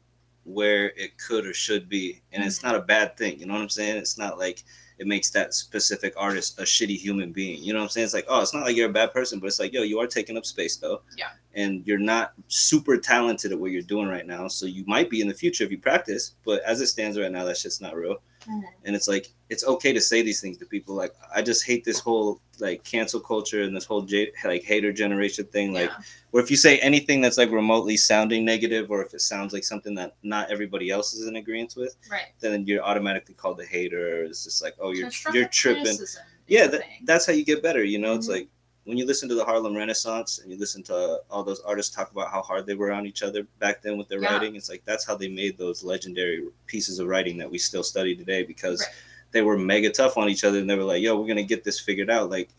where 0.50 0.88
it 0.98 1.18
could 1.18 1.46
or 1.46 1.54
should 1.54 1.88
be, 1.88 2.22
and 2.34 2.44
it's 2.44 2.60
Mhm. 2.60 2.64
not 2.64 2.76
a 2.76 2.82
bad 2.82 3.16
thing. 3.18 3.40
You 3.40 3.46
know 3.46 3.54
what 3.54 3.62
I'm 3.62 3.70
saying? 3.70 3.98
It's 3.98 4.18
not 4.18 4.38
like 4.40 4.64
it 4.98 5.08
makes 5.08 5.30
that 5.30 5.54
specific 5.54 6.14
artist 6.18 6.60
a 6.60 6.64
shitty 6.64 6.98
human 6.98 7.32
being. 7.32 7.64
You 7.64 7.72
know 7.72 7.80
what 7.80 7.84
I'm 7.86 7.90
saying? 7.90 8.06
It's 8.06 8.14
like, 8.14 8.26
oh, 8.28 8.42
it's 8.42 8.54
not 8.54 8.64
like 8.66 8.76
you're 8.76 8.90
a 8.90 8.94
bad 8.94 9.14
person, 9.14 9.40
but 9.40 9.48
it's 9.48 9.60
like, 9.60 9.72
yo, 9.72 9.82
you 9.84 10.00
are 10.00 10.08
taking 10.08 10.36
up 10.36 10.46
space 10.46 10.76
though. 10.76 11.02
Yeah. 11.18 11.30
And 11.54 11.86
you're 11.88 11.98
not 12.00 12.34
super 12.50 12.98
talented 12.98 13.52
at 13.54 13.60
what 13.60 13.72
you're 13.72 13.82
doing 13.82 14.08
right 14.08 14.28
now. 14.28 14.50
So 14.50 14.66
you 14.66 14.84
might 14.88 15.10
be 15.10 15.22
in 15.22 15.28
the 15.30 15.34
future 15.34 15.64
if 15.64 15.72
you 15.72 15.78
practice, 15.78 16.34
but 16.44 16.62
as 16.64 16.82
it 16.82 16.88
stands 16.88 17.18
right 17.18 17.32
now, 17.32 17.46
that 17.46 17.56
shit's 17.58 17.80
not 17.80 17.96
real. 17.96 18.22
And 18.48 18.96
it's 18.96 19.08
like 19.08 19.28
it's 19.50 19.64
okay 19.66 19.92
to 19.94 20.02
say 20.02 20.22
these 20.22 20.42
things 20.42 20.58
to 20.58 20.66
people 20.66 20.96
like 20.96 21.14
i 21.36 21.42
just 21.42 21.66
hate 21.66 21.84
this 21.84 22.00
whole 22.00 22.40
like 22.60 22.84
cancel 22.84 23.20
culture 23.20 23.64
and 23.64 23.76
this 23.76 23.86
whole 23.86 24.02
j- 24.02 24.32
like 24.46 24.64
hater 24.64 24.92
generation 24.94 25.46
thing 25.46 25.74
like 25.74 25.90
Yeah. 25.90 25.98
where 26.32 26.44
if 26.44 26.50
you 26.52 26.58
say 26.58 26.78
anything 26.80 27.22
that's 27.22 27.38
like 27.38 27.52
remotely 27.52 27.98
sounding 27.98 28.46
negative 28.46 28.92
or 28.92 29.04
if 29.04 29.14
it 29.14 29.22
sounds 29.22 29.54
like 29.54 29.64
something 29.64 29.96
that 29.96 30.16
not 30.24 30.52
everybody 30.52 30.90
else 30.90 31.14
is 31.14 31.28
in 31.28 31.36
agreement 31.38 31.74
with 31.78 31.96
right. 32.12 32.28
then 32.40 32.66
you're 32.68 32.84
automatically 32.84 33.36
called 33.36 33.60
a 33.62 33.66
hater. 33.66 34.24
It's 34.24 34.44
just 34.44 34.62
like 34.62 34.76
oh 34.80 34.92
you're 34.92 35.12
you're 35.34 35.48
tripping. 35.48 35.98
yeah 36.48 36.68
that, 36.68 36.82
that's 37.06 37.26
how 37.26 37.34
you 37.34 37.46
get 37.46 37.64
better 37.64 37.84
you 37.84 38.00
know? 38.00 38.14
It's 38.16 38.28
Mhm. 38.28 38.32
like 38.38 38.48
when 38.90 38.98
you 38.98 39.06
listen 39.06 39.30
to 39.30 39.36
the 39.36 39.46
harlem 39.46 39.76
renaissance 39.76 40.40
and 40.40 40.52
you 40.52 40.58
listen 40.58 40.82
to 40.82 41.20
all 41.30 41.44
those 41.44 41.60
artists 41.62 41.96
talk 41.96 42.12
about 42.12 42.32
how 42.32 42.42
hard 42.42 42.66
they 42.66 42.74
were 42.74 42.92
on 42.92 43.06
each 43.06 43.22
other 43.22 43.44
back 43.60 43.84
then 43.84 43.98
with 44.00 44.08
their 44.10 44.20
Yeah. 44.20 44.34
writing 44.34 44.56
it's 44.56 44.68
like 44.68 44.84
that's 44.84 45.06
how 45.06 45.16
they 45.16 45.28
made 45.28 45.60
those 45.60 45.84
legendary 45.84 46.44
pieces 46.66 46.98
of 46.98 47.08
writing 47.08 47.38
that 47.38 47.52
we 47.52 47.60
still 47.60 47.84
study 47.84 48.16
today 48.16 48.42
because 48.44 48.82
Right. 48.82 48.90
they 49.32 49.42
were 49.44 49.60
mega 49.60 49.92
tough 49.92 50.18
on 50.18 50.28
each 50.28 50.44
other 50.44 50.58
and 50.58 50.68
they 50.68 50.76
were 50.76 50.84
like 50.84 51.04
yo 51.04 51.22
we're 51.22 51.28
gonna 51.28 51.44
get 51.44 51.64
this 51.64 51.80
figured 51.80 52.10
out 52.10 52.32
like 52.32 52.50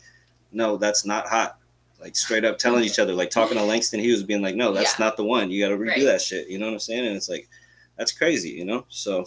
no 0.53 0.77
that's 0.77 1.03
not 1.05 1.27
hot 1.27 1.57
like 1.99 2.15
straight 2.15 2.45
up 2.45 2.57
telling 2.57 2.85
each 2.85 2.97
other 2.97 3.13
like 3.13 3.29
talking 3.29 3.57
to 3.57 3.63
langston 3.63 3.99
hughes 3.99 4.23
being 4.23 4.41
like 4.41 4.55
no 4.55 4.71
that's 4.71 4.97
Yeah. 4.97 5.05
not 5.07 5.17
the 5.17 5.25
one 5.25 5.51
you 5.51 5.61
gotta 5.61 5.75
redo 5.77 5.87
Right. 5.89 6.03
that 6.05 6.21
shit 6.21 6.47
you 6.47 6.57
know 6.59 6.67
what 6.67 6.73
i'm 6.73 6.79
saying 6.79 7.05
and 7.07 7.17
it's 7.17 7.27
like 7.27 7.49
that's 7.97 8.13
crazy 8.13 8.51
you 8.51 8.63
know 8.63 8.85
so 8.87 9.25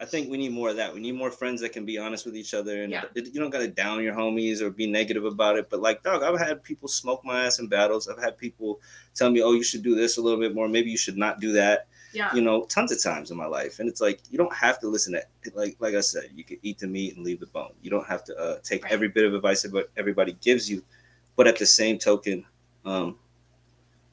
I 0.00 0.04
think 0.04 0.28
we 0.28 0.36
need 0.36 0.52
more 0.52 0.70
of 0.70 0.76
that. 0.76 0.92
We 0.92 1.00
need 1.00 1.12
more 1.14 1.30
friends 1.30 1.60
that 1.60 1.72
can 1.72 1.84
be 1.84 1.98
honest 1.98 2.26
with 2.26 2.36
each 2.36 2.52
other, 2.52 2.82
and 2.82 2.92
Yeah. 2.92 3.04
you 3.14 3.40
don't 3.40 3.50
gotta 3.50 3.68
down 3.68 4.02
your 4.02 4.14
homies 4.14 4.60
or 4.60 4.70
be 4.70 4.86
negative 4.86 5.24
about 5.24 5.56
it. 5.56 5.70
But 5.70 5.80
like, 5.80 6.02
dog, 6.02 6.22
I've 6.22 6.38
had 6.38 6.62
people 6.64 6.88
smoke 6.88 7.24
my 7.24 7.44
ass 7.46 7.58
in 7.60 7.68
battles. 7.68 8.08
I've 8.08 8.18
had 8.22 8.36
people 8.36 8.80
tell 9.14 9.30
me, 9.30 9.40
"Oh, 9.40 9.52
you 9.52 9.62
should 9.62 9.82
do 9.82 9.94
this 9.94 10.16
a 10.16 10.20
little 10.20 10.40
bit 10.40 10.54
more. 10.54 10.68
Maybe 10.68 10.90
you 10.90 10.96
should 10.96 11.16
not 11.16 11.40
do 11.40 11.52
that." 11.52 11.86
yeah 12.12 12.32
You 12.34 12.42
know, 12.42 12.64
tons 12.66 12.92
of 12.92 13.02
times 13.02 13.30
in 13.32 13.36
my 13.36 13.46
life, 13.46 13.78
and 13.80 13.88
it's 13.88 14.00
like 14.00 14.20
you 14.30 14.38
don't 14.38 14.54
have 14.54 14.78
to 14.80 14.88
listen 14.88 15.12
to 15.14 15.22
like 15.54 15.76
like 15.80 15.94
I 15.94 16.00
said, 16.00 16.30
you 16.34 16.44
can 16.44 16.58
eat 16.62 16.78
the 16.78 16.86
meat 16.86 17.14
and 17.16 17.24
leave 17.24 17.40
the 17.40 17.46
bone. 17.46 17.72
You 17.82 17.90
don't 17.90 18.06
have 18.06 18.22
to 18.24 18.36
uh, 18.36 18.58
take 18.62 18.84
Right. 18.84 18.92
every 18.92 19.08
bit 19.08 19.24
of 19.24 19.34
advice 19.34 19.62
that 19.62 19.90
everybody 19.96 20.36
gives 20.40 20.68
you, 20.70 20.84
but 21.36 21.46
at 21.48 21.56
the 21.58 21.66
same 21.66 21.98
token, 21.98 22.44
um, 22.84 23.18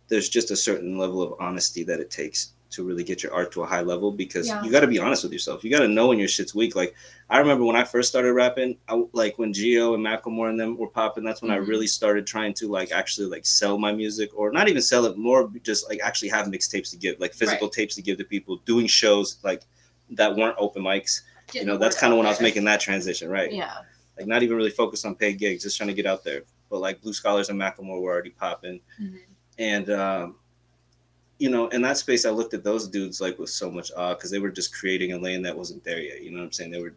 there's 0.09 0.29
just 0.29 0.51
a 0.51 0.55
certain 0.55 0.97
level 0.97 1.21
of 1.21 1.34
honesty 1.39 1.84
that 1.84 1.99
it 1.99 2.09
takes 2.09 2.53
to 2.72 2.84
really 2.84 3.03
get 3.03 3.22
your 3.22 3.34
art 3.34 3.51
to 3.51 3.61
a 3.63 3.65
high 3.65 3.82
level 3.82 4.11
because 4.11 4.47
Yeah. 4.47 4.61
you 4.63 4.72
got 4.72 4.80
to 4.80 4.88
be 4.88 4.97
honest 4.97 5.24
with 5.24 5.32
yourself. 5.34 5.63
You 5.63 5.69
got 5.69 5.80
to 5.80 5.88
know 5.88 6.07
when 6.07 6.19
your 6.19 6.28
shit's 6.28 6.55
weak. 6.55 6.76
Like 6.76 6.95
I 7.30 7.38
remember 7.39 7.63
when 7.65 7.76
I 7.76 7.84
first 7.84 8.09
started 8.09 8.34
rapping, 8.34 8.78
I, 8.88 9.03
like 9.13 9.38
when 9.38 9.53
Geo 9.53 9.93
and 9.93 10.05
Macklemore 10.05 10.49
and 10.49 10.59
them 10.59 10.78
were 10.78 10.88
popping, 10.88 11.24
that's 11.24 11.41
when 11.41 11.51
I 11.51 11.57
Mhm. 11.57 11.67
really 11.67 11.88
started 11.88 12.26
trying 12.26 12.53
to 12.55 12.67
like 12.67 12.91
actually 12.91 13.28
like 13.28 13.45
sell 13.45 13.78
my 13.78 13.91
music 13.91 14.30
or 14.34 14.51
not 14.51 14.67
even 14.69 14.82
sell 14.82 15.05
it, 15.05 15.17
more 15.17 15.51
just 15.63 15.88
like 15.89 15.99
actually 16.01 16.30
have 16.30 16.47
mixtapes 16.47 16.89
to 16.91 16.97
give, 16.97 17.19
like 17.19 17.34
physical 17.34 17.69
tapes 17.69 17.95
to 17.95 18.01
give 18.01 18.17
to 18.17 18.24
people, 18.24 18.57
doing 18.65 18.88
shows 18.88 19.38
like 19.43 19.63
that 20.11 20.36
weren't 20.36 20.55
open 20.57 20.82
mics. 20.84 21.22
Getting 21.47 21.67
you 21.67 21.74
know, 21.74 21.78
that's 21.78 21.97
kind 21.99 22.13
of 22.13 22.17
when 22.17 22.26
I 22.26 22.30
was 22.30 22.41
making 22.41 22.63
that 22.65 22.80
transition, 22.80 23.30
right? 23.30 23.51
yeah 23.51 23.80
Like 24.17 24.28
not 24.28 24.43
even 24.43 24.55
really 24.55 24.69
focused 24.72 25.05
on 25.05 25.15
paid 25.15 25.38
gigs, 25.39 25.63
just 25.63 25.78
trying 25.78 25.89
to 25.89 25.93
get 25.93 26.05
out 26.05 26.24
there. 26.24 26.43
But 26.69 26.80
like 26.80 27.01
Blue 27.01 27.11
Scholars 27.13 27.49
and 27.49 27.59
Macklemore 27.59 27.99
were 28.01 28.11
already 28.13 28.30
popping 28.30 28.80
Mhm. 29.01 29.19
and 29.57 29.89
um, 29.89 30.36
you 31.41 31.49
know 31.49 31.67
in 31.69 31.81
that 31.81 31.97
space 31.97 32.23
i 32.25 32.29
looked 32.29 32.53
at 32.53 32.63
those 32.63 32.87
dudes 32.87 33.19
like 33.19 33.39
with 33.39 33.49
so 33.49 33.71
much 33.71 33.91
awe 33.97 34.13
because 34.13 34.29
they 34.29 34.37
were 34.37 34.51
just 34.51 34.71
creating 34.79 35.13
a 35.13 35.17
lane 35.17 35.41
that 35.41 35.57
wasn't 35.57 35.83
there 35.83 35.99
yet 35.99 36.21
you 36.21 36.29
know 36.31 36.37
what 36.37 36.45
i'm 36.45 36.51
saying? 36.51 36.71
They 36.71 36.81
were 36.81 36.93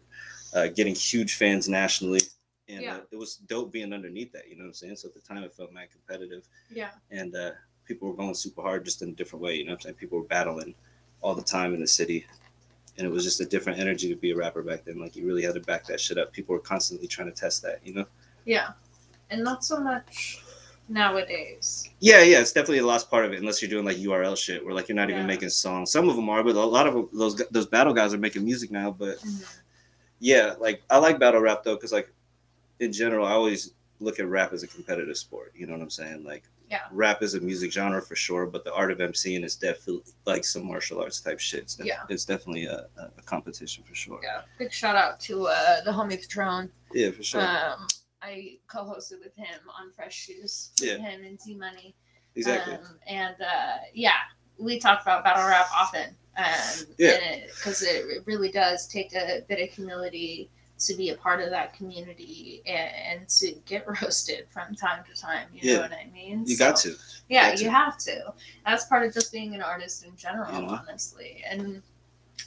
uh, 0.53 0.67
getting 0.67 0.93
huge 0.93 1.33
fans 1.35 1.67
nationally 1.67 2.21
and 2.69 2.83
Yeah. 2.83 2.97
uh, 2.97 2.99
it 3.11 3.17
was 3.17 3.37
dope 3.47 3.71
being 3.71 3.91
underneath 3.91 4.31
that 4.33 4.47
you 4.47 4.55
know 4.55 4.63
what 4.65 4.67
i'm 4.67 4.73
saying? 4.73 4.97
So 4.97 5.07
at 5.07 5.15
the 5.15 5.19
time 5.21 5.43
it 5.43 5.53
felt 5.53 5.73
mad 5.73 5.87
competitive. 5.91 6.43
Yeah. 6.71 6.91
And 7.09 7.35
uh, 7.35 7.51
people 7.85 8.07
were 8.07 8.13
going 8.21 8.35
super 8.35 8.61
hard 8.61 8.85
just 8.85 9.01
in 9.01 9.09
a 9.09 9.13
different 9.13 9.41
way 9.43 9.55
you 9.55 9.65
know 9.65 9.71
what 9.71 9.77
i'm 9.77 9.81
saying? 9.81 9.95
People 9.95 10.19
were 10.19 10.25
battling 10.25 10.75
all 11.21 11.33
the 11.33 11.41
time 11.57 11.73
in 11.73 11.81
the 11.81 11.87
city 11.87 12.27
and 12.97 13.07
it 13.07 13.09
was 13.09 13.23
just 13.23 13.41
a 13.41 13.45
different 13.45 13.79
energy 13.79 14.07
to 14.09 14.15
be 14.15 14.29
a 14.31 14.35
rapper 14.35 14.61
back 14.61 14.85
then 14.85 14.99
like 14.99 15.15
you 15.15 15.25
really 15.25 15.41
had 15.43 15.55
to 15.55 15.59
back 15.61 15.85
that 15.87 15.99
shit 15.99 16.19
up. 16.19 16.31
People 16.31 16.53
were 16.53 16.61
constantly 16.61 17.07
trying 17.07 17.31
to 17.33 17.39
test 17.43 17.63
that 17.63 17.79
you 17.83 17.93
know? 17.95 18.05
Yeah. 18.45 18.69
And 19.31 19.43
not 19.43 19.65
so 19.65 19.79
much 19.79 20.43
nowadays 20.87 21.89
Yeah, 21.99 22.21
yeah, 22.21 22.39
it's 22.39 22.51
definitely 22.51 22.79
the 22.79 22.85
last 22.87 23.09
part 23.09 23.25
of 23.25 23.33
it 23.33 23.39
unless 23.39 23.61
you're 23.61 23.69
doing 23.69 23.85
like 23.85 23.97
URL 23.97 24.37
shit 24.37 24.63
where 24.63 24.73
like 24.73 24.87
you're 24.87 24.95
not 24.95 25.09
even 25.09 25.25
making 25.25 25.49
songs. 25.49 25.91
Some 25.91 26.09
of 26.09 26.15
them 26.15 26.29
are, 26.29 26.43
but 26.43 26.55
a 26.55 26.59
lot 26.63 26.87
of 26.87 27.09
those 27.11 27.35
those 27.51 27.65
battle 27.67 27.93
guys 27.93 28.13
are 28.13 28.17
making 28.19 28.43
music 28.45 28.71
now. 28.71 28.91
But 28.91 29.17
Mhm. 29.19 29.45
yeah, 30.19 30.53
like 30.59 30.81
I 30.89 30.97
like 30.97 31.19
battle 31.19 31.41
rap 31.41 31.63
though 31.63 31.75
because 31.75 31.91
like 31.91 32.11
in 32.79 32.91
general, 32.91 33.25
I 33.25 33.31
always 33.31 33.71
look 33.99 34.19
at 34.19 34.27
rap 34.27 34.53
as 34.53 34.63
a 34.63 34.67
competitive 34.67 35.17
sport. 35.17 35.53
You 35.55 35.65
know 35.67 35.73
what 35.73 35.81
I'm 35.81 35.89
saying? 35.89 36.23
Like 36.23 36.43
Yeah. 36.69 36.81
rap 36.91 37.21
is 37.23 37.33
a 37.35 37.39
music 37.39 37.71
genre 37.71 38.01
for 38.01 38.15
sure, 38.15 38.45
but 38.45 38.63
the 38.65 38.73
art 38.73 38.91
of 38.91 38.97
MCing 38.99 39.43
is 39.45 39.55
definitely 39.55 40.03
like 40.25 40.43
some 40.43 40.65
martial 40.67 40.99
arts 41.01 41.19
type 41.21 41.39
shit. 41.39 41.61
It's, 41.61 41.75
def- 41.75 41.85
Yeah. 41.87 42.03
it's 42.09 42.25
definitely 42.25 42.65
a, 42.65 42.87
a 42.97 43.03
a 43.17 43.21
competition 43.21 43.83
for 43.83 43.95
sure. 43.95 44.19
yeah 44.23 44.41
big 44.59 44.71
shout 44.71 44.95
out 44.95 45.19
to 45.21 45.47
uh 45.47 45.81
the 45.83 45.91
homie 45.91 46.19
patron 46.19 46.69
Yeah, 46.93 47.11
for 47.11 47.23
sure. 47.23 47.41
um 47.41 47.87
i 48.25 48.57
co-hosted 48.67 49.19
with 49.23 49.35
him 49.35 49.59
on 49.79 49.91
fresh 49.95 50.15
shoes 50.15 50.71
with 50.79 50.89
Yeah. 50.89 50.97
him 50.97 51.23
and 51.23 51.39
z 51.39 51.55
money 51.55 51.93
exactly. 52.35 52.73
Um, 52.73 52.99
and 53.07 53.35
uh, 53.41 53.77
yeah, 53.93 54.19
we 54.57 54.79
talk 54.79 55.01
about 55.01 55.23
battle 55.23 55.47
rap 55.47 55.67
often. 55.75 56.09
Um, 56.37 56.87
Yeah. 56.97 57.17
Because 57.55 57.81
it, 57.81 58.05
it 58.15 58.23
really 58.25 58.51
does 58.51 58.87
take 58.87 59.13
a 59.15 59.41
bit 59.47 59.59
of 59.61 59.73
humility 59.73 60.49
to 60.79 60.93
be 60.95 61.09
a 61.11 61.15
part 61.15 61.41
of 61.41 61.49
that 61.51 61.73
community 61.73 62.61
and, 62.65 63.19
and 63.19 63.29
to 63.29 63.53
get 63.65 63.85
roasted 64.01 64.45
from 64.49 64.75
time 64.75 65.03
to 65.09 65.19
time. 65.19 65.47
You 65.53 65.61
Yeah. 65.63 65.75
know 65.77 65.81
what 65.83 65.91
I 65.93 66.09
mean? 66.13 66.43
you 66.45 66.55
So, 66.55 66.65
got 66.65 66.75
to. 66.77 66.95
Yeah, 67.29 67.51
got 67.51 67.59
you 67.59 67.65
to. 67.67 67.71
have 67.71 67.97
to. 67.99 68.33
That's 68.65 68.85
part 68.85 69.05
of 69.07 69.13
just 69.13 69.31
being 69.31 69.55
an 69.55 69.61
artist 69.61 70.05
in 70.05 70.15
general, 70.17 70.61
know? 70.61 70.79
honestly. 70.81 71.41
And 71.49 71.81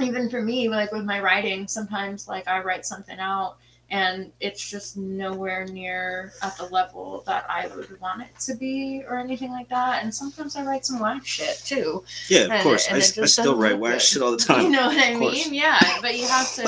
even 0.00 0.28
for 0.28 0.42
me, 0.42 0.68
like 0.68 0.92
with 0.92 1.04
my 1.04 1.20
writing, 1.20 1.66
sometimes 1.66 2.28
like 2.28 2.46
I 2.46 2.60
write 2.62 2.84
something 2.84 3.18
out 3.18 3.56
and 3.90 4.30
it's 4.40 4.68
just 4.68 4.96
nowhere 4.98 5.64
near 5.66 6.32
at 6.42 6.56
the 6.58 6.64
level 6.66 7.22
that 7.26 7.46
I 7.48 7.68
would 7.68 7.98
want 8.00 8.20
it 8.22 8.38
to 8.40 8.54
be 8.54 9.02
or 9.08 9.18
anything 9.18 9.50
like 9.50 9.68
that. 9.70 10.02
And 10.02 10.14
sometimes 10.14 10.56
I 10.56 10.62
write 10.64 10.84
some 10.84 11.00
whack 11.00 11.24
shit 11.24 11.62
too. 11.64 12.04
Yeah, 12.28 12.40
of 12.40 12.50
And- 12.50 12.62
course. 12.62 12.86
and 12.86 12.96
I, 12.96 12.98
I 12.98 13.26
still 13.26 13.56
write 13.56 13.78
whack 13.78 14.00
shit 14.00 14.20
all 14.20 14.30
the 14.32 14.36
time. 14.44 14.64
You 14.64 14.70
know 14.70 14.86
what 14.88 14.98
I 14.98 15.14
mean? 15.14 15.54
Yeah, 15.54 15.80
but 16.02 16.18
you 16.18 16.26
have 16.28 16.52
to, 16.56 16.62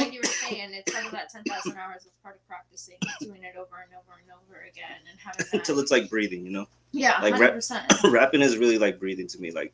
like 0.00 0.12
you 0.12 0.20
were 0.20 0.28
saying, 0.28 0.70
it's 0.74 0.92
part 0.92 1.06
of 1.06 1.12
that 1.12 1.30
ten 1.30 1.44
thousand 1.44 1.76
hours 1.76 2.06
of 2.06 2.22
part 2.22 2.34
of 2.36 2.46
practicing, 2.48 2.96
doing 3.20 3.42
it 3.44 3.54
over 3.56 3.76
and 3.84 3.92
over 3.94 4.18
and 4.20 4.30
over 4.32 4.62
again, 4.68 4.98
and 5.08 5.18
having. 5.20 5.46
Until 5.52 5.78
it's 5.78 5.92
like 5.92 6.10
breathing, 6.10 6.44
you 6.44 6.50
know. 6.50 6.66
yeah, 6.90 7.20
like 7.22 7.34
hundred 7.34 7.44
rap- 7.44 7.54
percent. 7.54 7.92
Rapping 8.10 8.40
is 8.42 8.56
really 8.56 8.78
like 8.78 8.98
breathing 8.98 9.28
to 9.28 9.38
me. 9.40 9.52
Like 9.52 9.72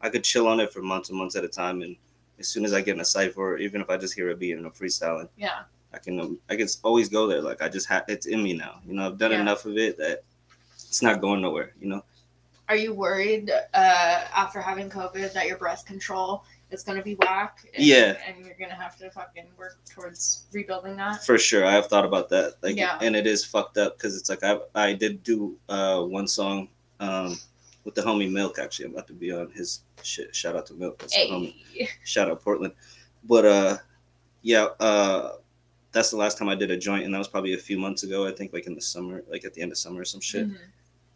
I 0.00 0.08
could 0.08 0.24
chill 0.24 0.48
on 0.48 0.60
it 0.60 0.72
for 0.72 0.80
months 0.80 1.10
and 1.10 1.18
months 1.18 1.36
at 1.36 1.44
a 1.44 1.48
time, 1.48 1.82
and 1.82 1.94
as 2.38 2.48
soon 2.48 2.64
as 2.64 2.72
I 2.72 2.80
get 2.80 2.94
in 2.94 3.00
a 3.00 3.04
cipher, 3.04 3.58
even 3.58 3.82
if 3.82 3.90
I 3.90 3.96
just 3.98 4.14
hear 4.14 4.30
a 4.30 4.34
beat 4.36 4.52
and 4.52 4.64
I'm 4.64 4.72
freestyling, 4.72 5.28
Yeah, 5.36 5.62
I 5.92 5.98
can 5.98 6.38
I 6.50 6.56
can 6.56 6.68
always 6.82 7.08
go 7.08 7.26
there. 7.26 7.40
Like 7.42 7.62
I 7.62 7.68
just 7.68 7.88
have 7.88 8.04
it's 8.08 8.26
in 8.26 8.42
me 8.42 8.52
now. 8.54 8.80
You 8.86 8.94
know, 8.94 9.06
I've 9.06 9.18
done 9.18 9.32
Yeah. 9.32 9.40
enough 9.40 9.64
of 9.64 9.76
it 9.76 9.96
that 9.98 10.22
it's 10.74 11.02
not 11.02 11.20
going 11.20 11.40
nowhere. 11.42 11.72
You 11.80 11.88
know. 11.88 12.04
are 12.68 12.76
you 12.76 12.92
worried 12.92 13.50
uh, 13.50 14.24
after 14.36 14.60
having 14.60 14.90
COVID 14.90 15.32
that 15.32 15.46
your 15.46 15.56
breath 15.56 15.86
control 15.86 16.44
is 16.70 16.82
going 16.82 16.98
to 16.98 17.02
be 17.04 17.14
whack? 17.14 17.64
And, 17.74 17.82
Yeah. 17.82 18.18
and 18.26 18.44
you're 18.44 18.58
going 18.58 18.68
to 18.68 18.76
have 18.76 18.94
to 18.98 19.10
fucking 19.10 19.46
work 19.56 19.78
towards 19.88 20.44
rebuilding 20.52 20.96
that. 20.98 21.24
For 21.24 21.38
sure, 21.38 21.64
I 21.64 21.72
have 21.72 21.86
thought 21.86 22.04
about 22.04 22.28
that. 22.28 22.56
Like, 22.62 22.76
Yeah. 22.76 22.98
and 23.00 23.16
it 23.16 23.26
is 23.26 23.42
fucked 23.42 23.78
up 23.78 23.96
because 23.96 24.18
it's 24.18 24.28
like 24.28 24.44
I 24.44 24.58
I 24.74 24.92
did 24.92 25.22
do 25.22 25.56
uh 25.70 26.02
one 26.02 26.28
song 26.28 26.68
um 27.00 27.38
with 27.84 27.94
the 27.94 28.02
homie 28.02 28.30
Milk. 28.30 28.58
Actually, 28.58 28.86
I'm 28.86 28.92
about 28.92 29.06
to 29.06 29.14
be 29.14 29.32
on 29.32 29.50
his 29.52 29.80
shit. 30.02 30.36
Shout 30.36 30.54
out 30.54 30.66
to 30.66 30.74
Milk. 30.74 30.98
That's 30.98 31.14
the 31.16 31.30
homie. 31.30 31.54
Hey. 31.72 31.88
Shout 32.04 32.30
out 32.30 32.42
Portland. 32.44 32.74
But 33.24 33.44
uh, 33.46 33.76
yeah, 34.42 34.64
uh, 34.78 35.36
that's 35.92 36.10
the 36.10 36.16
last 36.16 36.38
time 36.38 36.48
I 36.48 36.54
did 36.54 36.70
a 36.70 36.76
joint, 36.76 37.04
and 37.04 37.14
that 37.14 37.18
was 37.18 37.28
probably 37.28 37.54
a 37.54 37.58
few 37.58 37.78
months 37.78 38.02
ago. 38.02 38.26
I 38.26 38.32
think 38.32 38.52
like 38.52 38.66
in 38.66 38.74
the 38.74 38.80
summer, 38.80 39.22
like 39.28 39.44
at 39.44 39.54
the 39.54 39.62
end 39.62 39.72
of 39.72 39.78
summer 39.78 40.00
or 40.00 40.04
some 40.04 40.20
shit. 40.20 40.48
Mhm. 40.48 40.56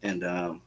And 0.02 0.24
um, 0.24 0.62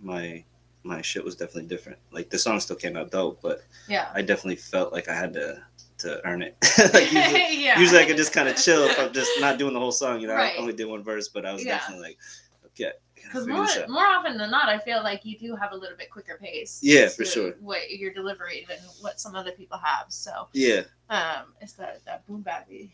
my 0.00 0.44
my 0.84 1.00
shit 1.00 1.24
was 1.24 1.36
definitely 1.36 1.68
different. 1.68 1.98
Like 2.10 2.28
the 2.30 2.38
song 2.38 2.58
still 2.58 2.74
came 2.76 2.96
out 2.96 3.10
dope, 3.12 3.40
but 3.40 3.62
Yeah. 3.88 4.10
I 4.14 4.22
definitely 4.22 4.56
felt 4.56 4.92
like 4.92 5.08
I 5.08 5.14
had 5.14 5.32
to 5.34 5.62
to 5.98 6.26
earn 6.26 6.42
it. 6.42 6.56
like 6.92 7.12
usually, 7.12 7.56
yeah. 7.64 7.78
usually 7.78 8.00
I 8.00 8.04
could 8.06 8.16
just 8.16 8.32
kind 8.32 8.48
of 8.48 8.56
chill 8.56 8.82
if 8.84 8.98
I'm 8.98 9.12
just 9.12 9.30
not 9.40 9.58
doing 9.58 9.74
the 9.74 9.78
whole 9.78 9.92
song. 9.92 10.20
You 10.20 10.26
know, 10.26 10.34
Right. 10.34 10.54
I 10.56 10.58
only 10.58 10.72
did 10.72 10.86
one 10.88 11.04
verse, 11.04 11.28
but 11.28 11.46
I 11.46 11.52
was 11.52 11.64
Yeah. 11.64 11.78
definitely 11.78 12.02
like, 12.08 12.18
okay, 12.66 12.92
Because 13.24 13.46
more, 13.46 13.66
more 13.88 14.06
often 14.06 14.36
than 14.36 14.50
not, 14.50 14.68
I 14.68 14.78
feel 14.78 15.02
like 15.02 15.24
you 15.24 15.38
do 15.38 15.56
have 15.56 15.72
a 15.72 15.76
little 15.76 15.96
bit 15.96 16.10
quicker 16.10 16.38
pace. 16.40 16.80
Yeah, 16.82 17.08
for 17.08 17.24
sure. 17.24 17.52
What 17.60 17.90
your 17.90 18.12
delivery 18.12 18.66
than 18.68 18.78
what 19.00 19.20
some 19.20 19.34
other 19.34 19.52
people 19.52 19.78
have. 19.78 20.06
So 20.08 20.48
Yeah, 20.52 20.82
um, 21.10 21.54
it's 21.60 21.72
that 21.74 22.04
that 22.04 22.26
boom 22.26 22.44
bappy, 22.44 22.90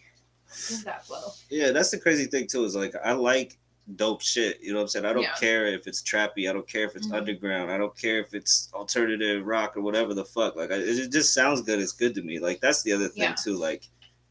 boom 0.71 0.83
bap 0.85 1.05
flow. 1.05 1.33
yeah. 1.51 1.71
That's 1.73 1.91
the 1.91 1.99
crazy 1.99 2.27
thing 2.27 2.47
too. 2.47 2.65
Is 2.65 2.77
like 2.77 2.95
I 3.05 3.13
like 3.13 3.59
dope 3.97 4.21
shit. 4.21 4.61
You 4.61 4.73
know 4.73 4.79
what 4.81 4.83
I'm 4.83 4.89
saying? 4.89 5.07
I 5.07 5.13
don't 5.15 5.23
Yeah. 5.23 5.35
care 5.35 5.67
if 5.67 5.87
it's 5.87 6.03
trappy. 6.03 6.49
I 6.49 6.53
don't 6.53 6.69
care 6.69 6.85
if 6.85 6.95
it's 6.95 7.09
Mhm. 7.09 7.17
underground. 7.17 7.71
I 7.71 7.79
don't 7.79 7.97
care 7.97 8.19
if 8.21 8.35
it's 8.35 8.69
alternative 8.75 9.47
rock 9.47 9.77
or 9.77 9.81
whatever 9.81 10.13
the 10.15 10.25
fuck. 10.27 10.57
Like 10.57 10.71
I, 10.71 10.75
it 10.77 11.11
just 11.11 11.33
sounds 11.33 11.63
good. 11.63 11.81
It's 11.81 11.93
good 11.93 12.15
to 12.17 12.23
me. 12.23 12.39
Like 12.39 12.61
that's 12.61 12.83
the 12.83 12.93
other 12.93 13.09
thing 13.09 13.23
Yeah. 13.23 13.35
too. 13.35 13.57
Like. 13.57 13.89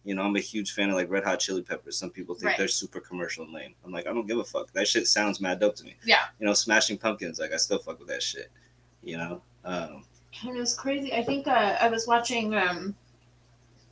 You 0.08 0.16
know, 0.16 0.22
I'm 0.22 0.38
a 0.38 0.40
huge 0.40 0.72
fan 0.72 0.90
of 0.90 0.96
like 0.96 1.10
Red 1.10 1.26
Hot 1.26 1.38
Chili 1.38 1.62
Peppers. 1.62 1.98
Some 1.98 2.12
people 2.12 2.34
think 2.34 2.46
Right. 2.46 2.58
they're 2.58 2.70
super 2.70 3.02
commercial 3.02 3.44
and 3.44 3.52
lame. 3.54 3.76
I'm 3.84 3.92
like, 3.92 4.08
I 4.08 4.14
don't 4.14 4.26
give 4.26 4.38
a 4.38 4.44
fuck. 4.46 4.72
That 4.72 4.88
shit 4.88 5.06
sounds 5.06 5.42
mad 5.42 5.60
dope 5.60 5.76
to 5.76 5.84
me. 5.84 5.96
Yeah. 6.06 6.22
You 6.40 6.46
know, 6.46 6.54
Smashing 6.54 6.98
Pumpkins, 6.98 7.40
like 7.40 7.52
I 7.52 7.58
still 7.58 7.78
fuck 7.78 8.00
with 8.00 8.08
that 8.08 8.24
shit. 8.24 8.50
You 9.04 9.18
know, 9.18 9.42
um, 9.66 10.06
And 10.46 10.56
it 10.56 10.60
was 10.62 10.74
crazy. 10.74 11.14
I 11.14 11.22
think 11.24 11.46
uh, 11.46 11.76
I 11.82 11.90
was 11.90 12.08
watching. 12.08 12.56
Um, 12.56 12.96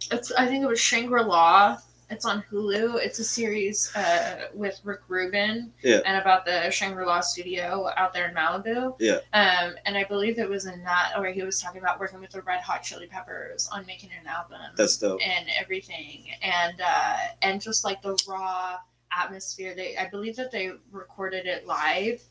it's 0.09 0.31
I 0.31 0.47
think 0.47 0.63
it 0.63 0.67
was 0.67 0.79
Shangri 0.79 1.21
La. 1.21 1.79
It's 2.09 2.23
on 2.25 2.43
Hulu. 2.51 3.03
It's 3.03 3.17
a 3.19 3.23
series 3.23 3.93
uh, 3.95 4.47
with 4.53 4.79
Rick 4.83 5.01
Rubin 5.07 5.73
Yeah. 5.81 6.01
and 6.05 6.21
about 6.21 6.45
the 6.45 6.69
Shangri 6.69 7.03
La 7.05 7.19
studio 7.21 7.89
out 7.97 8.13
there 8.13 8.27
in 8.29 8.35
Malibu. 8.35 8.95
Yeah. 8.99 9.19
Um, 9.33 9.75
and 9.85 9.97
I 9.97 10.03
believe 10.03 10.37
it 10.37 10.47
was 10.47 10.65
in 10.67 10.83
that 10.83 11.13
where 11.19 11.31
he 11.31 11.41
was 11.41 11.59
talking 11.59 11.81
about 11.81 11.99
working 11.99 12.19
with 12.19 12.29
the 12.29 12.41
Red 12.43 12.61
Hot 12.61 12.83
Chili 12.83 13.07
Peppers 13.07 13.67
on 13.71 13.85
making 13.87 14.11
an 14.19 14.27
album 14.27 14.59
that's 14.77 14.97
dope. 14.97 15.19
and 15.25 15.47
everything, 15.59 16.25
and 16.43 16.79
uh, 16.79 17.17
and 17.41 17.59
just 17.59 17.83
like 17.83 18.01
the 18.03 18.15
raw 18.27 18.77
atmosphere. 19.11 19.73
They 19.75 19.97
I 19.97 20.07
believe 20.09 20.35
that 20.35 20.51
they 20.51 20.71
recorded 20.91 21.47
it 21.47 21.65
live. 21.65 22.21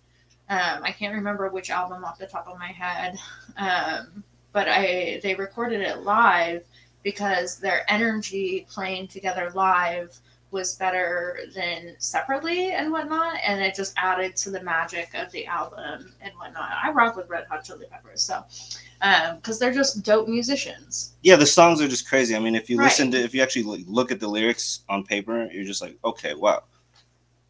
Um, 0.48 0.82
I 0.84 0.92
can't 0.92 1.14
remember 1.14 1.48
which 1.48 1.70
album 1.70 2.04
off 2.04 2.18
the 2.18 2.26
top 2.26 2.46
of 2.46 2.58
my 2.58 2.68
head, 2.68 3.16
um, 3.56 4.22
but 4.52 4.68
I 4.68 5.18
they 5.22 5.34
recorded 5.34 5.80
it 5.80 6.02
live 6.02 6.64
because 7.04 7.58
their 7.58 7.88
energy 7.88 8.66
playing 8.68 9.06
together 9.06 9.50
live 9.54 10.18
was 10.50 10.76
better 10.76 11.40
than 11.54 11.94
separately 11.98 12.72
and 12.72 12.90
whatnot, 12.90 13.36
and 13.44 13.60
it 13.60 13.74
just 13.74 13.92
added 13.96 14.36
to 14.36 14.50
the 14.50 14.62
magic 14.62 15.10
of 15.14 15.30
the 15.32 15.46
album 15.46 16.14
and 16.20 16.32
whatnot. 16.38 16.70
I 16.82 16.90
rock 16.92 17.16
with 17.16 17.28
Red 17.28 17.44
Hot 17.50 17.64
Chili 17.64 17.86
Peppers, 17.90 18.22
so 18.22 18.44
um, 19.02 19.36
because 19.36 19.58
they're 19.58 19.72
just 19.72 20.04
dope 20.04 20.28
musicians. 20.28 21.14
Yeah, 21.22 21.36
the 21.36 21.46
songs 21.46 21.80
are 21.82 21.88
just 21.88 22.08
crazy. 22.08 22.34
I 22.36 22.38
mean, 22.38 22.54
if 22.54 22.70
you 22.70 22.78
Right. 22.78 22.84
listen 22.84 23.10
to, 23.10 23.18
if 23.18 23.34
you 23.34 23.42
actually 23.42 23.84
look 23.84 24.10
at 24.12 24.20
the 24.20 24.28
lyrics 24.28 24.80
on 24.88 25.04
paper, 25.04 25.48
you're 25.52 25.64
just 25.64 25.82
like, 25.82 25.98
okay, 26.04 26.34
wow. 26.34 26.62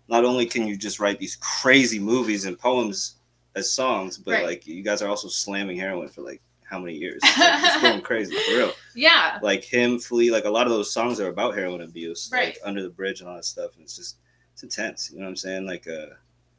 Not 0.09 0.25
only 0.25 0.47
can 0.47 0.67
you 0.67 0.77
just 0.77 0.99
write 1.01 1.19
these 1.19 1.37
crazy 1.37 1.99
movies 1.99 2.45
and 2.47 2.59
poems 2.59 3.17
as 3.55 3.71
songs, 3.71 4.19
but 4.19 4.33
Right. 4.33 4.45
like 4.45 4.67
you 4.67 4.83
guys 4.83 5.03
are 5.03 5.09
also 5.09 5.29
slamming 5.29 5.79
heroin 5.79 6.09
for 6.09 6.23
like 6.23 6.43
how 6.69 6.79
many 6.79 6.95
years? 6.95 7.21
It's, 7.25 7.39
like, 7.39 7.63
it's 7.65 7.83
going 7.83 8.01
crazy 8.01 8.35
for 8.37 8.53
real. 8.57 8.73
Yeah, 8.95 9.39
Like 9.43 9.65
him, 9.65 9.99
Flea, 9.99 10.31
like 10.31 10.45
a 10.45 10.51
lot 10.51 10.67
of 10.67 10.73
those 10.73 10.93
songs 10.93 11.21
are 11.21 11.29
about 11.29 11.55
heroin 11.57 11.81
abuse, 11.83 12.31
Right. 12.33 12.49
like 12.55 12.59
Under 12.65 12.83
the 12.83 12.91
Bridge 12.91 13.21
and 13.21 13.29
all 13.29 13.37
that 13.37 13.45
stuff, 13.45 13.73
and 13.75 13.83
it's 13.83 13.97
just 13.97 14.17
it's 14.53 14.63
intense. 14.63 15.11
You 15.11 15.19
know 15.19 15.25
what 15.25 15.31
I'm 15.31 15.37
saying? 15.37 15.67
Like, 15.67 15.87
uh, 15.89 16.15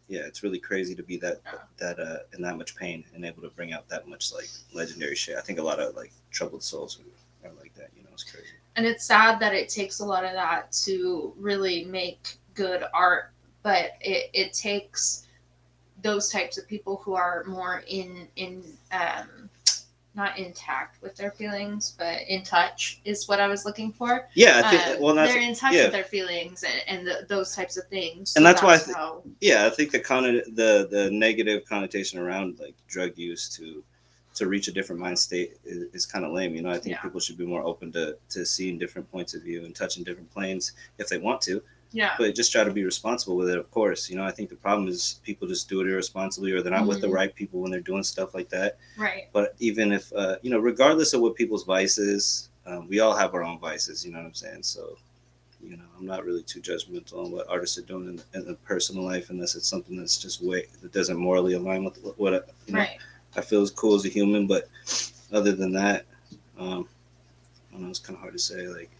yeah, 0.08 0.22
it's 0.22 0.44
really 0.44 0.60
crazy 0.60 0.94
to 0.96 1.02
be 1.04 1.18
that 1.18 1.42
that 1.78 2.00
uh 2.00 2.18
in 2.36 2.42
that 2.44 2.58
much 2.58 2.76
pain 2.76 3.04
and 3.14 3.26
able 3.26 3.42
to 3.42 3.50
bring 3.50 3.74
out 3.74 3.88
that 3.90 4.08
much 4.08 4.32
like 4.34 4.48
legendary 4.74 5.16
shit. 5.16 5.38
I 5.38 5.42
think 5.42 5.60
a 5.60 5.64
lot 5.64 5.80
of 5.80 5.96
like 5.96 6.12
troubled 6.30 6.62
souls 6.62 7.00
are, 7.00 7.48
are 7.50 7.54
like 7.60 7.74
that. 7.76 7.90
You 7.98 8.04
know, 8.04 8.10
it's 8.14 8.24
crazy. 8.24 8.48
and 8.76 8.86
it's 8.86 9.06
sad 9.06 9.40
that 9.40 9.54
it 9.54 9.68
takes 9.70 10.00
a 10.02 10.06
lot 10.06 10.24
of 10.26 10.34
that 10.34 10.72
to 10.84 11.34
really 11.38 11.86
make 11.86 12.38
good 12.54 12.84
art 12.94 13.32
but 13.64 13.94
it, 14.00 14.30
it 14.34 14.54
takes 14.54 15.26
those 16.04 16.30
types 16.30 16.58
of 16.60 16.68
people 16.68 16.98
who 17.04 17.16
are 17.16 17.44
more 17.48 17.84
in 17.88 18.28
in 18.36 18.64
um 18.92 19.50
not 20.16 20.38
intact 20.38 21.02
with 21.02 21.16
their 21.16 21.32
feelings 21.32 21.96
but 21.98 22.22
in 22.28 22.42
touch 22.44 23.00
is 23.06 23.28
what 23.28 23.40
i 23.40 23.48
was 23.48 23.66
looking 23.66 23.92
for 23.92 24.28
Yeah, 24.34 24.62
I 24.64 24.70
think. 24.70 24.96
Um, 24.98 25.02
well, 25.04 25.16
that's 25.16 25.32
they're 25.34 25.42
in 25.42 25.56
touch 25.56 25.74
yeah. 25.74 25.84
with 25.84 25.92
their 25.92 26.04
feelings 26.04 26.64
and, 26.64 26.82
and 27.00 27.08
the, 27.08 27.26
those 27.28 27.56
types 27.56 27.78
of 27.78 27.86
things 27.88 28.36
And 28.36 28.46
that's 28.46 28.62
why 28.62 28.76
I 28.76 28.78
thi- 28.78 28.94
how, 28.94 29.22
yeah, 29.42 29.66
I 29.66 29.70
think 29.70 29.92
the 29.92 30.00
con 30.00 30.24
the 30.24 30.88
the 30.90 31.10
negative 31.12 31.66
connotation 31.66 32.20
around 32.20 32.60
like 32.60 32.76
drug 32.88 33.18
use 33.18 33.50
to 33.58 33.84
to 34.36 34.48
reach 34.48 34.68
a 34.68 34.72
different 34.74 35.00
mind 35.02 35.18
state 35.18 35.58
is, 35.64 35.84
is 35.94 36.06
kind 36.06 36.26
of 36.26 36.34
lame. 36.34 36.54
You 36.56 36.62
know, 36.62 36.70
I 36.70 36.78
think 36.78 36.96
Yeah. 36.98 37.02
people 37.02 37.22
should 37.22 37.38
be 37.38 37.46
more 37.46 37.64
open 37.64 37.92
to 37.94 38.18
to 38.30 38.46
seeing 38.46 38.78
different 38.78 39.10
points 39.12 39.34
of 39.34 39.44
view 39.44 39.64
and 39.66 39.74
touching 39.74 40.04
different 40.04 40.30
planes 40.32 40.74
if 40.98 41.08
they 41.08 41.18
want 41.18 41.40
to. 41.44 41.62
Yeah. 41.92 42.14
But 42.18 42.36
just 42.36 42.52
try 42.52 42.64
to 42.64 42.72
be 42.72 42.84
responsible 42.84 43.36
with 43.38 43.50
it 43.50 43.58
of 43.58 43.70
course. 43.72 44.10
You 44.10 44.16
know 44.18 44.24
i 44.26 44.32
think 44.32 44.50
the 44.50 44.56
problem 44.56 44.88
is 44.88 45.20
people 45.24 45.48
just 45.48 45.70
do 45.70 45.82
it 45.82 45.88
irresponsibly 45.88 46.52
or 46.52 46.62
they're 46.62 46.72
not 46.72 46.88
with 46.88 47.02
the 47.02 47.08
Mhm. 47.08 47.14
right 47.14 47.34
people 47.36 47.60
when 47.62 47.72
they're 47.72 47.80
doing 47.92 48.04
stuff 48.04 48.34
like 48.34 48.50
that. 48.50 48.78
Right. 48.98 49.28
But 49.34 49.56
even 49.60 49.92
if 49.92 50.12
uh, 50.14 50.36
you 50.42 50.50
know 50.52 50.60
regardless 50.60 51.14
of 51.14 51.22
what 51.22 51.36
people's 51.36 51.64
vices 51.64 52.50
um, 52.68 52.88
we 52.88 53.00
all 53.00 53.16
have 53.16 53.34
our 53.36 53.44
own 53.44 53.60
vices 53.60 54.04
you 54.06 54.12
know 54.12 54.20
what 54.20 54.26
i'm 54.28 54.34
saying? 54.34 54.64
So 54.64 54.98
you 55.64 55.78
know 55.78 55.84
i'm 55.98 56.06
not 56.06 56.26
really 56.26 56.44
too 56.44 56.60
judgmental 56.62 57.24
on 57.26 57.32
what 57.32 57.48
artists 57.50 57.78
are 57.78 57.82
doing 57.94 58.08
in, 58.10 58.22
in 58.40 58.46
their 58.46 58.56
personal 58.72 59.04
life 59.04 59.30
unless 59.30 59.56
it's 59.56 59.68
something 59.68 59.96
that's 59.98 60.18
just 60.18 60.44
way 60.44 60.66
that 60.82 60.92
doesn't 60.92 61.18
morally 61.18 61.54
align 61.54 61.84
with 61.84 61.98
what 62.18 62.34
I, 62.34 62.42
you 62.68 62.74
know, 62.74 62.80
right. 62.80 62.98
I 63.36 63.42
feel 63.42 63.62
is 63.64 63.72
cool 63.72 63.96
as 63.96 64.06
a 64.06 64.10
human. 64.10 64.48
But 64.48 64.68
other 65.32 65.54
than 65.54 65.72
that 65.74 66.06
um 66.60 66.88
I 67.70 67.74
don't 67.74 67.84
know 67.84 67.90
it's 67.90 68.00
kind 68.00 68.16
of 68.16 68.22
hard 68.22 68.34
to 68.34 68.40
say 68.40 68.68
like 68.68 68.92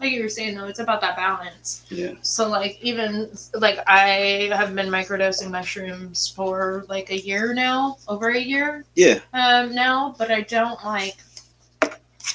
like 0.00 0.10
you 0.12 0.22
were 0.22 0.28
saying 0.28 0.56
though 0.56 0.66
it's 0.66 0.78
about 0.80 1.00
that 1.00 1.16
balance 1.16 1.84
yeah 1.90 2.12
So 2.22 2.48
like 2.48 2.78
even 2.82 3.30
like 3.54 3.78
I 3.86 4.50
have 4.52 4.74
been 4.74 4.88
microdosing 4.88 5.50
mushrooms 5.50 6.28
for 6.28 6.84
like 6.88 7.10
a 7.10 7.18
year 7.20 7.54
now, 7.54 7.96
over 8.08 8.30
a 8.30 8.40
year 8.40 8.84
yeah 8.94 9.20
um 9.32 9.74
now, 9.74 10.14
but 10.18 10.30
I 10.30 10.42
don't 10.42 10.82
like 10.84 11.16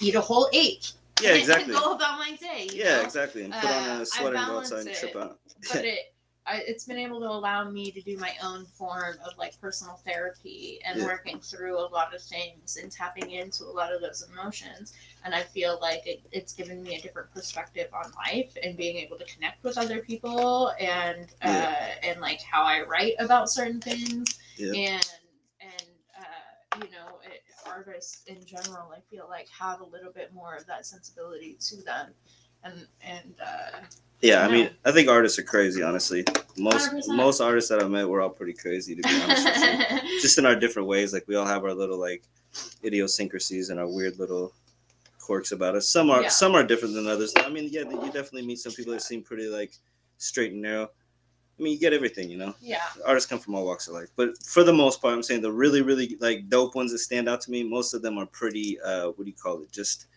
eat 0.02 0.16
a 0.16 0.22
whole 0.22 0.50
eight. 0.54 0.94
yeah 1.22 1.32
exactly 1.42 1.74
go 1.74 1.94
about 1.94 2.18
my 2.20 2.36
day. 2.36 2.68
Yeah, 2.74 2.98
know? 2.98 3.02
exactly. 3.02 3.44
And 3.44 3.54
put 3.54 3.70
Uh, 3.70 3.74
on 3.74 4.02
a 4.02 4.06
sweater 4.06 4.36
and 4.38 4.46
go 4.48 4.58
outside 4.58 4.86
and 4.88 4.96
trip 4.96 5.16
out. 5.16 5.38
But 5.68 5.86
it 5.94 6.14
I, 6.50 6.64
it's 6.68 6.84
been 6.86 6.98
able 6.98 7.20
to 7.20 7.28
allow 7.28 7.70
me 7.70 7.92
to 7.92 8.02
do 8.02 8.18
my 8.18 8.34
own 8.44 8.66
form 8.66 9.18
of 9.26 9.38
like 9.38 9.60
personal 9.62 9.96
therapy 10.06 10.80
and 10.86 11.00
Yeah. 11.00 11.06
working 11.06 11.40
through 11.40 11.78
a 11.80 11.88
lot 11.88 12.14
of 12.16 12.22
things 12.22 12.78
and 12.82 12.92
tapping 12.92 13.32
into 13.32 13.66
a 13.66 13.74
lot 13.74 13.94
of 13.94 14.02
those 14.02 14.28
emotions. 14.32 14.94
And 15.24 15.36
I 15.36 15.44
feel 15.44 15.78
like 15.82 16.08
it, 16.08 16.22
it's 16.32 16.54
given 16.54 16.82
me 16.82 16.96
a 16.96 17.02
different 17.02 17.32
perspective 17.34 17.88
on 17.94 18.12
life 18.14 18.52
and 18.64 18.76
being 18.76 18.98
able 18.98 19.18
to 19.18 19.26
connect 19.26 19.64
with 19.64 19.78
other 19.78 20.00
people 20.00 20.72
and 20.80 21.28
uh, 21.42 21.76
and 22.04 22.20
like 22.22 22.42
how 22.42 22.64
I 22.64 22.82
write 22.84 23.14
about 23.20 23.50
certain 23.50 23.80
things 23.80 24.40
Yeah. 24.58 24.74
and 24.74 25.10
and 25.62 25.88
uh, 26.18 26.78
you 26.84 26.90
know 26.92 27.20
it, 27.24 27.44
artists 27.68 28.24
in 28.26 28.44
general, 28.46 28.92
I 28.96 29.00
feel 29.10 29.28
like 29.30 29.48
have 29.50 29.82
a 29.82 29.86
little 29.86 30.12
bit 30.12 30.34
more 30.34 30.56
of 30.56 30.66
that 30.68 30.86
sensibility 30.86 31.58
to 31.62 31.78
them, 31.84 32.14
and 32.64 32.88
and 33.02 33.36
uh, 33.46 33.80
Yeah, 34.22 34.46
I 34.46 34.52
mean, 34.52 34.70
I 34.84 34.92
think 34.92 35.08
artists 35.08 35.40
are 35.40 35.44
crazy. 35.44 35.82
Honestly, 35.82 36.26
most 36.58 36.92
100%. 36.92 37.16
most 37.16 37.40
artists 37.40 37.70
that 37.70 37.82
I've 37.82 37.90
met 37.90 38.08
were 38.08 38.20
all 38.22 38.30
pretty 38.30 38.54
crazy 38.54 38.96
to 38.96 39.02
be 39.02 39.22
honest. 39.22 39.46
with 39.46 40.04
you. 40.04 40.20
Just 40.22 40.38
in 40.38 40.46
our 40.46 40.56
different 40.56 40.88
ways, 40.90 41.14
like 41.14 41.26
we 41.28 41.36
all 41.36 41.46
have 41.46 41.64
our 41.64 41.74
little 41.74 41.98
like 41.98 42.24
idiosyncrasies 42.84 43.70
and 43.70 43.80
our 43.80 43.88
weird 43.88 44.20
little 44.20 44.54
quirks 45.20 45.52
about 45.52 45.76
us. 45.76 45.88
Some 45.88 46.10
are 46.10 46.24
Yeah. 46.24 46.30
some 46.30 46.54
are 46.56 46.64
different 46.64 46.96
than 46.96 47.08
others. 47.08 47.34
I 47.38 47.50
mean, 47.50 47.70
yeah, 47.72 47.82
you 47.82 48.06
definitely 48.08 48.46
meet 48.46 48.60
some 48.60 48.74
people 48.74 48.94
that 48.94 49.02
seem 49.02 49.22
pretty 49.24 49.48
like 49.48 49.72
straight 50.18 50.52
and 50.52 50.62
narrow. 50.62 50.86
I 51.58 51.62
mean, 51.62 51.74
you 51.74 51.80
get 51.80 51.92
everything, 51.94 52.30
you 52.30 52.38
know. 52.38 52.56
yeah, 52.62 52.80
Artists 53.06 53.30
come 53.30 53.38
from 53.40 53.54
all 53.54 53.66
walks 53.66 53.88
of 53.90 53.94
life, 53.94 54.08
but 54.16 54.42
for 54.44 54.64
the 54.64 54.72
most 54.72 55.02
part, 55.02 55.14
I'm 55.14 55.22
saying 55.24 55.42
the 55.42 55.52
really, 55.52 55.82
really 55.82 56.16
like 56.22 56.48
dope 56.48 56.74
ones 56.74 56.92
that 56.94 57.00
stand 57.00 57.28
out 57.28 57.42
to 57.42 57.52
me. 57.52 57.64
Most 57.64 57.94
of 57.94 58.02
them 58.02 58.18
are 58.18 58.26
pretty. 58.26 58.80
Uh, 58.82 59.08
what 59.10 59.26
do 59.26 59.30
you 59.30 59.36
call 59.36 59.62
it? 59.62 59.72
Just 59.72 60.08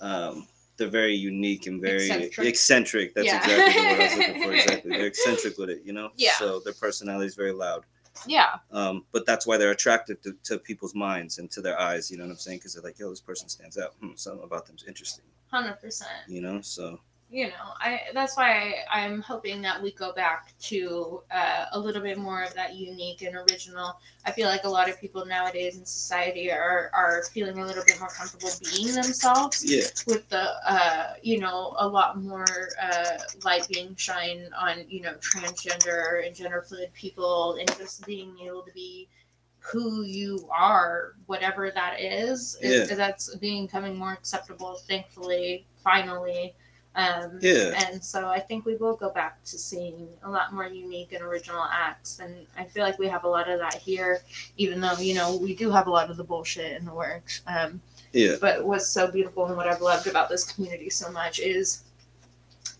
um, 0.00 0.46
they're 0.76 0.88
very 0.88 1.14
unique 1.14 1.66
and 1.66 1.80
very 1.80 2.04
Eccentric. 2.10 2.46
eccentric. 2.48 3.14
That's 3.14 3.26
Yeah. 3.26 3.38
exactly 3.38 3.82
word 3.82 4.00
I 4.00 4.04
was 4.08 4.16
looking 4.18 4.42
for. 4.42 4.52
Exactly, 4.56 4.90
they're 4.90 5.06
eccentric 5.06 5.58
with 5.58 5.70
it, 5.70 5.82
you 5.84 5.92
know. 5.92 6.10
Yeah. 6.16 6.34
So 6.38 6.60
their 6.60 6.72
personality 6.74 7.26
is 7.26 7.34
very 7.34 7.52
loud. 7.52 7.84
yeah, 8.26 8.56
Um, 8.70 9.04
but 9.12 9.26
that's 9.26 9.46
why 9.46 9.56
they're 9.58 9.72
attractive 9.72 10.20
to, 10.22 10.32
to 10.44 10.58
people's 10.58 10.94
minds 10.94 11.38
and 11.38 11.50
to 11.50 11.60
their 11.60 11.78
eyes. 11.78 12.10
You 12.10 12.16
know 12.16 12.24
what 12.24 12.30
I'm 12.32 12.38
saying? 12.38 12.58
Because 12.58 12.74
they're 12.74 12.82
like, 12.82 12.98
yo, 12.98 13.10
this 13.10 13.20
person 13.20 13.48
stands 13.48 13.76
out. 13.78 13.94
Hmm, 14.00 14.14
something 14.14 14.42
about 14.44 14.66
them's 14.66 14.84
interesting. 14.84 15.24
hundred 15.50 15.78
percent. 15.80 16.10
You 16.26 16.40
know. 16.40 16.60
So 16.62 16.98
you 17.36 17.48
know, 17.48 17.74
I 17.78 18.00
that's 18.14 18.34
why 18.34 18.76
I, 18.90 19.02
I'm 19.02 19.20
hoping 19.20 19.60
that 19.60 19.82
we 19.82 19.92
go 19.92 20.10
back 20.10 20.58
to 20.58 21.22
uh, 21.30 21.66
a 21.72 21.78
little 21.78 22.00
bit 22.00 22.16
more 22.16 22.42
of 22.42 22.54
that 22.54 22.76
unique 22.76 23.20
and 23.20 23.36
original. 23.36 24.00
I 24.24 24.32
feel 24.32 24.48
like 24.48 24.64
a 24.64 24.70
lot 24.70 24.88
of 24.88 24.98
people 24.98 25.26
nowadays 25.26 25.76
in 25.76 25.84
society 25.84 26.50
are 26.50 26.90
are 26.94 27.24
feeling 27.34 27.58
a 27.58 27.66
little 27.66 27.84
bit 27.86 28.00
more 28.00 28.08
comfortable 28.08 28.48
being 28.74 28.94
themselves 28.94 29.62
yeah, 29.62 29.84
with 30.06 30.26
the 30.30 30.48
uh, 30.66 31.12
you 31.22 31.38
know 31.38 31.74
a 31.78 31.86
lot 31.86 32.18
more 32.18 32.70
uh, 32.82 33.18
light 33.44 33.68
being 33.70 33.94
shine 33.96 34.48
on 34.58 34.86
you 34.88 35.02
know 35.02 35.12
transgender 35.16 36.26
and 36.26 36.34
gender 36.34 36.64
fluid 36.66 36.90
people 36.94 37.58
and 37.60 37.68
just 37.76 38.06
being 38.06 38.34
able 38.42 38.62
to 38.62 38.72
be 38.72 39.10
who 39.58 40.04
you 40.04 40.48
are 40.50 41.16
whatever 41.26 41.70
that 41.70 42.00
is, 42.00 42.56
is 42.62 42.88
that's 42.96 43.34
becoming 43.36 43.94
more 43.94 44.12
acceptable 44.12 44.76
thankfully 44.88 45.66
finally 45.84 46.54
um, 46.96 47.38
Yeah. 47.42 47.74
and 47.86 48.02
so 48.02 48.28
I 48.28 48.40
think 48.40 48.64
we 48.64 48.76
will 48.76 48.96
go 48.96 49.10
back 49.10 49.44
to 49.44 49.58
seeing 49.58 50.08
a 50.24 50.30
lot 50.30 50.52
more 50.52 50.66
unique 50.66 51.12
and 51.12 51.22
original 51.22 51.64
acts. 51.70 52.18
And 52.18 52.46
I 52.56 52.64
feel 52.64 52.82
like 52.82 52.98
we 52.98 53.06
have 53.08 53.24
a 53.24 53.28
lot 53.28 53.48
of 53.48 53.58
that 53.60 53.74
here, 53.74 54.22
even 54.56 54.80
though, 54.80 54.94
you 54.98 55.14
know, 55.14 55.36
we 55.36 55.54
do 55.54 55.70
have 55.70 55.86
a 55.86 55.90
lot 55.90 56.10
of 56.10 56.16
the 56.16 56.24
bullshit 56.24 56.72
in 56.78 56.86
the 56.86 56.94
works. 56.94 57.42
Um, 57.46 57.80
yeah, 58.12 58.36
but 58.40 58.64
what's 58.64 58.88
so 58.88 59.10
beautiful 59.10 59.44
and 59.46 59.56
what 59.56 59.68
I've 59.68 59.82
loved 59.82 60.06
about 60.06 60.30
this 60.30 60.50
community 60.50 60.88
so 60.88 61.10
much 61.12 61.38
is 61.38 61.82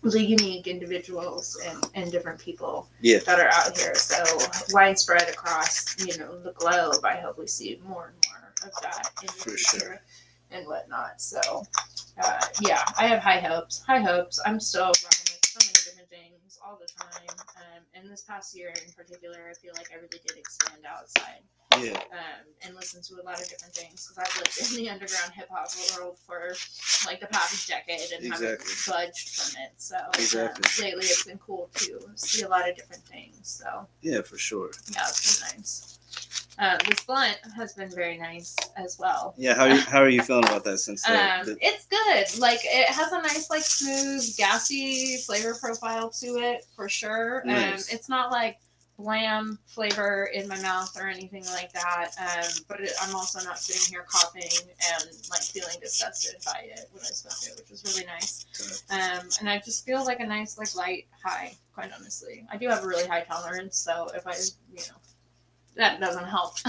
the 0.01 0.23
unique 0.23 0.67
individuals 0.67 1.59
and, 1.65 1.85
and 1.93 2.11
different 2.11 2.39
people 2.39 2.87
yeah. 3.01 3.19
that 3.25 3.39
are 3.39 3.49
out 3.53 3.77
here. 3.77 3.93
So 3.95 4.23
widespread 4.71 5.29
across, 5.29 5.95
you 6.05 6.17
know, 6.17 6.39
the 6.39 6.53
globe. 6.53 7.03
I 7.03 7.17
hope 7.17 7.37
we 7.37 7.45
see 7.47 7.79
more 7.85 8.13
and 8.13 8.25
more 8.27 8.69
of 8.69 8.81
that 8.81 9.11
in 9.21 9.27
the 9.27 9.33
For 9.33 9.49
future 9.51 9.79
sure. 9.79 10.01
And 10.51 10.65
whatnot. 10.67 11.21
So 11.21 11.39
uh, 12.23 12.39
yeah, 12.61 12.83
I 12.97 13.07
have 13.07 13.19
high 13.19 13.39
hopes. 13.39 13.83
High 13.85 14.01
hopes. 14.01 14.39
I'm 14.45 14.59
still 14.59 14.85
running 14.85 15.27
with 15.29 15.45
so 15.45 15.59
many 15.65 15.73
different 15.73 16.09
things 16.09 16.59
all 16.65 16.77
the 16.79 16.87
time. 16.87 17.37
Um, 17.57 17.83
and 17.93 18.11
this 18.11 18.23
past 18.23 18.55
year 18.55 18.69
in 18.69 18.91
particular, 18.93 19.47
I 19.49 19.53
feel 19.53 19.73
like 19.77 19.89
I 19.91 19.95
really 19.95 20.19
did 20.25 20.37
expand 20.37 20.81
outside 20.89 21.41
Yeah, 21.83 21.99
um, 22.11 22.45
and 22.63 22.75
listen 22.75 23.01
to 23.03 23.21
a 23.21 23.23
lot 23.23 23.39
of 23.41 23.47
different 23.49 23.73
things 23.73 24.07
because 24.07 24.17
I've 24.17 24.35
lived 24.37 24.71
in 24.71 24.83
the 24.83 24.89
underground 24.89 25.33
hip 25.33 25.47
hop 25.51 25.69
world 25.95 26.17
for 26.25 26.55
like 27.05 27.19
the 27.19 27.27
past 27.27 27.67
decade 27.67 28.11
and 28.11 28.31
haven't 28.31 28.61
budged 28.87 29.29
from 29.29 29.61
it. 29.63 29.71
So 29.77 29.97
Exactly. 30.15 30.85
um, 30.85 30.89
lately, 30.89 31.05
it's 31.05 31.23
been 31.25 31.37
cool 31.39 31.69
to 31.75 31.99
see 32.15 32.43
a 32.43 32.49
lot 32.49 32.67
of 32.69 32.75
different 32.75 33.03
things. 33.03 33.39
So 33.63 33.87
yeah, 34.01 34.21
for 34.21 34.37
sure. 34.37 34.71
yeah, 34.91 35.01
it's 35.07 35.39
been 35.39 35.57
nice. 35.59 35.96
Uh, 36.59 36.77
this 36.89 37.01
blunt 37.03 37.37
has 37.55 37.73
been 37.73 37.89
very 37.93 38.17
nice 38.17 38.55
as 38.77 38.97
well. 38.99 39.35
Yeah, 39.37 39.53
how 39.53 39.65
are 39.65 39.69
you, 39.75 39.79
how 39.81 40.01
are 40.01 40.09
you 40.09 40.21
feeling 40.23 40.45
about 40.45 40.63
that 40.63 40.79
since 40.79 41.07
Um, 41.07 41.45
the 41.45 41.57
it's 41.61 41.85
good. 41.85 42.39
Like 42.39 42.59
it 42.63 42.89
has 42.89 43.11
a 43.11 43.21
nice, 43.21 43.49
like 43.49 43.61
smooth, 43.61 44.35
gassy 44.37 45.17
flavor 45.25 45.55
profile 45.61 46.09
to 46.21 46.25
it 46.37 46.65
for 46.75 46.89
sure. 46.89 47.41
Um, 47.41 47.49
Nice. 47.49 47.93
it's 47.93 48.09
not 48.09 48.31
like 48.31 48.57
blam 48.97 49.59
flavor 49.67 50.31
in 50.33 50.47
my 50.47 50.59
mouth 50.61 50.91
or 50.99 51.07
anything 51.07 51.45
like 51.53 51.71
that. 51.73 52.09
Um, 52.19 52.51
but 52.67 52.81
it, 52.81 52.91
I'm 53.03 53.13
also 53.15 53.39
not 53.43 53.59
sitting 53.59 53.93
here 53.93 54.03
coughing 54.09 54.49
and 54.93 55.03
like 55.29 55.41
feeling 55.41 55.75
disgusted 55.79 56.37
by 56.43 56.61
it 56.63 56.89
when 56.91 57.03
I 57.03 57.05
smoke 57.13 57.33
it, 57.45 57.61
which 57.61 57.71
is 57.71 57.83
really 57.85 58.07
nice. 58.07 58.47
Um, 58.89 59.29
and 59.39 59.47
I 59.47 59.59
just 59.59 59.85
feel 59.85 60.03
like 60.03 60.19
a 60.21 60.25
nice, 60.25 60.57
like 60.57 60.75
light 60.75 61.05
high. 61.23 61.53
Quite 61.75 61.91
honestly, 61.95 62.43
I 62.51 62.57
do 62.57 62.67
have 62.69 62.83
a 62.83 62.87
really 62.87 63.05
high 63.07 63.21
tolerance, 63.21 63.77
so 63.77 64.07
if 64.15 64.25
I, 64.25 64.33
you 64.71 64.79
know, 64.89 64.97
that 65.77 65.99
doesn't 65.99 66.25
help 66.25 66.55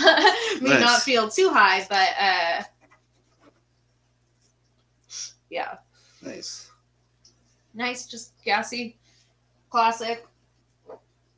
me 0.61 0.71
Nice. 0.71 0.81
not 0.81 1.03
feel 1.03 1.29
too 1.29 1.51
high, 1.51 1.85
but 1.89 2.09
uh, 2.21 2.63
yeah 5.51 5.77
nice. 6.25 6.71
nice, 7.75 8.07
just 8.07 8.33
gassy, 8.45 8.97
classic. 9.71 10.27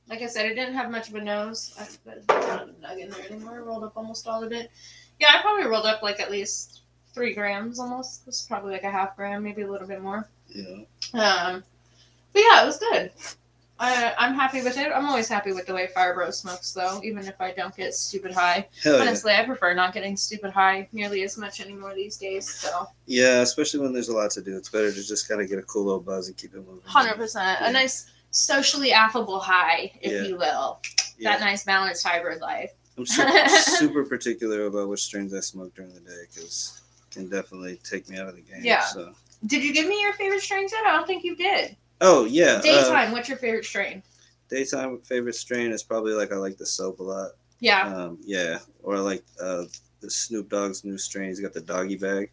Like 0.09 0.23
I 0.23 0.27
said, 0.27 0.47
it 0.47 0.55
didn't 0.57 0.75
have 0.75 0.91
much 0.91 1.09
of 1.09 1.15
a 1.15 1.21
nose. 1.21 1.73
I, 1.79 1.87
there's 2.05 2.27
not 2.27 2.63
a 2.69 2.73
nug 2.85 2.99
in 2.99 3.11
there 3.11 3.25
anymore. 3.31 3.55
I 3.55 3.59
rolled 3.59 3.85
up 3.85 3.93
almost 3.97 4.27
all 4.27 4.43
of 4.43 4.51
it. 4.51 4.71
Yeah, 5.21 5.29
I 5.33 5.41
probably 5.41 5.67
rolled 5.67 5.87
up 5.87 6.03
like 6.03 6.19
at 6.19 6.33
least 6.33 6.81
three 7.15 7.33
grams 7.33 7.79
almost. 7.79 8.27
This 8.27 8.41
is 8.41 8.47
probably 8.47 8.73
like 8.73 8.83
a 8.83 8.91
half 8.91 9.15
gram, 9.17 9.45
maybe 9.45 9.63
a 9.63 9.71
little 9.71 9.87
bit 9.87 10.03
more. 10.03 10.29
Yeah, 10.49 10.79
Um, 11.15 11.63
but 12.33 12.41
yeah, 12.41 12.63
it 12.63 12.67
was 12.67 12.79
good. 12.79 13.13
I, 13.83 14.15
I'm 14.19 14.35
happy 14.35 14.63
with 14.63 14.77
it. 14.77 14.93
I'm 14.95 15.07
always 15.07 15.27
happy 15.27 15.53
with 15.53 15.65
the 15.67 15.73
way 15.73 15.87
Fire 15.87 16.13
Bro 16.15 16.33
smokes, 16.33 16.73
though, 16.73 17.01
even 17.03 17.27
if 17.27 17.41
I 17.41 17.53
don't 17.53 17.75
get 17.75 17.95
stupid 17.95 18.33
high. 18.33 18.69
hell 18.85 18.97
yeah. 18.97 19.01
Honestly, 19.01 19.33
I 19.33 19.45
prefer 19.47 19.73
not 19.73 19.95
getting 19.95 20.17
stupid 20.19 20.51
high 20.51 20.87
nearly 20.93 21.23
as 21.23 21.39
much 21.39 21.61
anymore 21.61 21.95
these 21.95 22.19
days. 22.19 22.47
So, 22.49 22.87
Yeah, 23.07 23.41
especially 23.41 23.81
when 23.81 23.95
there's 23.95 24.11
a 24.11 24.15
lot 24.15 24.31
to 24.33 24.43
do. 24.43 24.55
It's 24.57 24.69
better 24.69 24.93
to 24.93 25.03
just 25.03 25.27
kind 25.29 25.41
of 25.41 25.49
get 25.49 25.59
a 25.59 25.63
cool 25.63 25.85
little 25.87 26.01
buzz 26.01 26.29
and 26.29 26.37
keep 26.37 26.53
it 26.55 26.59
moving. 26.59 26.83
hundred 26.85 27.15
percent, 27.17 27.59
Yeah. 27.61 27.69
a 27.71 27.73
nice 27.73 28.11
socially 28.33 28.93
affable 28.93 29.41
high, 29.41 29.91
if 30.03 30.13
Yeah. 30.13 30.23
you 30.29 30.37
will. 30.37 30.81
Yeah. 31.19 31.31
That 31.33 31.41
nice 31.41 31.65
balanced 31.65 32.07
hybrid 32.07 32.41
life. 32.43 32.71
I'm 32.99 33.07
super, 33.07 33.49
super 33.49 34.05
particular 34.05 34.67
about 34.67 34.89
which 34.91 35.03
strains 35.03 35.33
I 35.33 35.41
smoke 35.41 35.75
during 35.75 35.95
the 35.95 36.01
day 36.01 36.23
because 36.29 36.83
can 37.11 37.29
definitely 37.31 37.81
take 37.83 38.09
me 38.11 38.19
out 38.19 38.29
of 38.29 38.37
the 38.37 38.43
game. 38.43 38.61
Yeah. 38.63 38.85
So. 38.85 39.13
Did 39.47 39.65
you 39.65 39.73
give 39.73 39.87
me 39.89 40.01
your 40.03 40.13
favorite 40.13 40.43
strains 40.43 40.71
yet? 40.71 40.85
I 40.87 40.93
don't 40.93 41.07
think 41.07 41.25
you 41.25 41.35
did. 41.35 41.77
Oh 42.01 42.25
yeah. 42.25 42.55
uh, 42.55 42.63
Daytime, 42.63 43.13
what's 43.13 43.29
your 43.29 43.39
favorite 43.39 43.65
strain? 43.65 44.03
daytime 44.49 44.99
favorite 45.03 45.37
strain 45.37 45.71
is 45.71 45.83
probably 45.83 46.13
like 46.13 46.33
I 46.33 46.37
like 46.37 46.57
the 46.59 46.67
soap 46.67 46.99
a 47.01 47.03
lot. 47.05 47.31
Yeah. 47.61 47.87
Um, 47.95 48.19
yeah, 48.23 48.59
or 48.83 48.97
I 48.97 48.99
like 48.99 49.23
uh, 49.41 49.65
the 50.01 50.11
Snoop 50.11 50.49
Dogg's 50.49 50.85
new 50.85 50.99
strain. 50.99 51.29
He's 51.29 51.41
got 51.41 51.53
the 51.53 51.61
doggy 51.61 51.97
bag. 51.97 52.31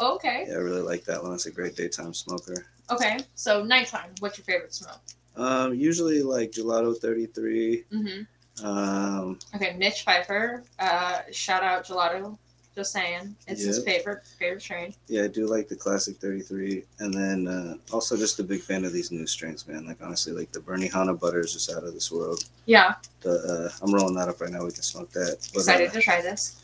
Okay. 0.00 0.46
Yeah, 0.48 0.54
I 0.54 0.58
really 0.58 0.80
like 0.80 1.04
that 1.04 1.22
one. 1.22 1.34
It's 1.34 1.46
a 1.46 1.52
great 1.52 1.76
daytime 1.76 2.14
smoker. 2.14 2.66
Okay. 2.90 3.18
So 3.36 3.62
nighttime, 3.62 4.10
what's 4.18 4.38
your 4.38 4.44
favorite 4.44 4.74
smoke? 4.74 5.00
Um, 5.36 5.74
usually 5.74 6.22
like 6.22 6.50
Gelato 6.50 6.96
33. 6.98 7.84
Mm-hmm. 7.92 8.66
Um, 8.66 9.38
Okay, 9.54 9.76
Mitch 9.78 10.02
Pfeiffer. 10.02 10.64
Uh, 10.78 11.20
shout 11.30 11.62
out 11.62 11.86
Gelato. 11.86 12.36
Just 12.74 12.92
saying, 12.92 13.36
it's 13.46 13.62
his 13.62 13.84
favorite 13.84 14.24
favorite 14.38 14.62
strain. 14.62 14.94
yeah, 15.06 15.24
I 15.24 15.26
do 15.26 15.46
like 15.46 15.68
the 15.68 15.76
classic 15.76 16.16
33, 16.16 16.82
and 17.00 17.12
then 17.12 17.46
uh, 17.46 17.74
also 17.94 18.16
just 18.16 18.40
a 18.40 18.42
big 18.42 18.62
fan 18.62 18.84
of 18.86 18.92
these 18.94 19.12
new 19.12 19.26
strains, 19.26 19.68
man. 19.68 19.86
Like 19.86 19.98
honestly, 20.02 20.32
like 20.32 20.50
the 20.52 20.60
Bernie 20.60 20.88
Hana 20.88 21.12
butter 21.12 21.40
is 21.40 21.52
just 21.52 21.70
out 21.70 21.84
of 21.84 21.92
this 21.92 22.10
world. 22.10 22.44
Yeah, 22.64 22.94
The 23.20 23.70
uh, 23.74 23.84
I'm 23.84 23.92
rolling 23.94 24.14
that 24.14 24.28
up 24.28 24.40
right 24.40 24.50
now. 24.50 24.64
We 24.64 24.72
can 24.72 24.82
smoke 24.82 25.10
that. 25.12 25.36
But, 25.52 25.60
excited 25.60 25.92
to 25.92 26.00
try 26.00 26.22
this. 26.22 26.62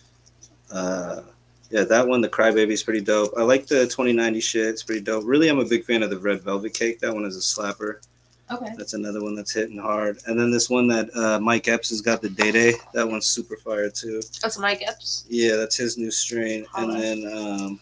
uh, 0.73 1.21
yeah, 1.71 1.85
that 1.85 2.09
one, 2.09 2.23
the 2.23 2.31
Crybaby 2.31 2.71
is 2.71 2.83
pretty 2.83 3.03
dope. 3.03 3.33
I 3.37 3.43
like 3.43 3.67
the 3.67 3.85
2090 3.85 4.41
shit. 4.41 4.67
It's 4.69 4.83
pretty 4.83 5.03
dope. 5.03 5.25
Really, 5.27 5.49
I'm 5.51 5.59
a 5.59 5.65
big 5.67 5.85
fan 5.85 6.03
of 6.03 6.09
the 6.09 6.19
Red 6.19 6.41
Velvet 6.41 6.73
Cake. 6.73 7.01
That 7.01 7.13
one 7.13 7.27
is 7.27 7.37
a 7.37 7.41
slapper. 7.41 7.99
Okay. 8.51 8.73
That's 8.77 8.95
another 8.95 9.23
one 9.23 9.35
that's 9.35 9.53
hitting 9.53 9.79
hard. 9.79 10.19
And 10.27 10.39
then 10.39 10.51
this 10.51 10.71
one 10.71 10.89
that 10.89 11.15
uh, 11.15 11.39
Mike 11.39 11.69
Epps 11.69 11.91
has 11.91 12.01
got 12.01 12.23
the 12.23 12.31
Day 12.31 12.51
Day. 12.51 12.75
That 12.95 13.09
one's 13.09 13.27
super 13.27 13.57
fire 13.57 13.91
too. 13.91 14.23
That's 14.41 14.59
Mike 14.59 14.83
Epps. 14.87 15.27
Yeah, 15.29 15.57
that's 15.57 15.77
his 15.77 15.99
new 15.99 16.11
strain. 16.11 16.65
And 16.77 16.93
then 16.93 17.33
um, 17.37 17.81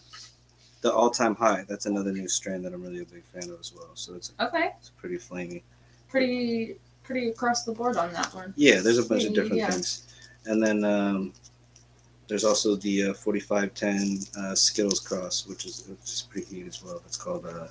the 0.81 0.91
All 0.91 1.09
Time 1.09 1.35
High. 1.35 1.65
That's 1.67 1.85
another 1.85 2.11
new 2.11 2.27
strain 2.27 2.61
that 2.63 2.73
I'm 2.73 2.83
really 2.83 2.99
a 2.99 3.05
big 3.05 3.23
fan 3.25 3.49
of 3.49 3.59
as 3.59 3.73
well. 3.73 3.91
So 3.93 4.15
it's, 4.15 4.33
Okay. 4.39 4.71
it's 4.79 4.89
pretty 4.89 5.17
flamey. 5.17 5.63
Pretty 6.09 6.77
pretty 7.03 7.29
across 7.29 7.63
the 7.63 7.71
board 7.71 7.95
on 7.95 8.11
that 8.13 8.33
one. 8.33 8.53
Yeah, 8.57 8.81
there's 8.81 8.97
a 8.97 9.05
bunch 9.05 9.23
of 9.23 9.33
different 9.33 9.55
yeah. 9.55 9.69
things. 9.69 10.13
And 10.45 10.61
then 10.61 10.83
um, 10.83 11.33
there's 12.27 12.43
also 12.43 12.75
the 12.75 13.05
uh, 13.05 13.13
4510 13.13 14.43
uh, 14.43 14.55
Skittles 14.55 14.99
Cross, 14.99 15.47
which 15.47 15.65
is 15.65 15.85
which 15.87 16.03
is 16.03 16.27
pretty 16.29 16.55
neat 16.55 16.67
as 16.67 16.83
well. 16.83 17.01
It's 17.05 17.17
called, 17.17 17.45
uh, 17.45 17.67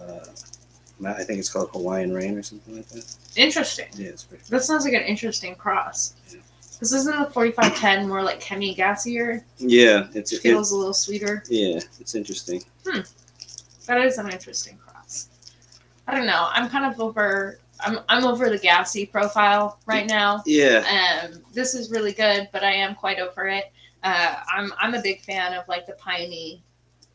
uh, 0.00 0.24
I 1.06 1.24
think 1.24 1.38
it's 1.38 1.48
called 1.50 1.70
Hawaiian 1.72 2.12
Rain 2.12 2.36
or 2.36 2.42
something 2.42 2.76
like 2.76 2.88
that. 2.88 3.16
Interesting. 3.36 3.88
Yeah, 3.94 4.08
it's 4.08 4.24
pretty. 4.24 4.44
That 4.48 4.62
sounds 4.62 4.84
like 4.84 4.94
an 4.94 5.02
interesting 5.02 5.54
cross. 5.54 6.14
Yeah. 6.32 6.40
This 6.80 6.92
isn't 6.92 7.16
the 7.16 7.30
4510 7.30 8.08
more 8.08 8.22
like 8.22 8.40
chemi 8.40 8.76
gassier. 8.76 9.44
Yeah, 9.58 10.08
it's 10.14 10.32
It 10.32 10.36
it, 10.38 10.40
feels 10.42 10.72
a 10.72 10.76
little 10.76 10.94
sweeter. 10.94 11.44
yeah, 11.48 11.78
it's 12.00 12.14
interesting. 12.14 12.64
Hmm, 12.86 13.00
That 13.86 14.00
is 14.00 14.18
an 14.18 14.30
interesting 14.30 14.78
cross. 14.78 15.28
I 16.08 16.14
don't 16.16 16.26
know. 16.26 16.48
I'm 16.50 16.68
kind 16.68 16.92
of 16.92 17.00
over. 17.00 17.58
I'm 17.80 17.98
I'm 18.08 18.24
over 18.24 18.48
the 18.50 18.58
gassy 18.58 19.06
profile 19.06 19.78
right 19.86 20.08
now. 20.08 20.42
Yeah, 20.46 21.20
Um, 21.24 21.42
this 21.52 21.74
is 21.74 21.90
really 21.90 22.12
good, 22.12 22.48
but 22.52 22.62
I 22.64 22.72
am 22.72 22.94
quite 22.96 23.18
over 23.20 23.46
it. 23.46 23.72
Uh, 24.02 24.36
I'm 24.52 24.72
I'm 24.78 24.94
a 24.94 25.02
big 25.02 25.20
fan 25.20 25.54
of 25.54 25.66
like 25.68 25.86
the 25.86 25.92
piney 25.94 26.62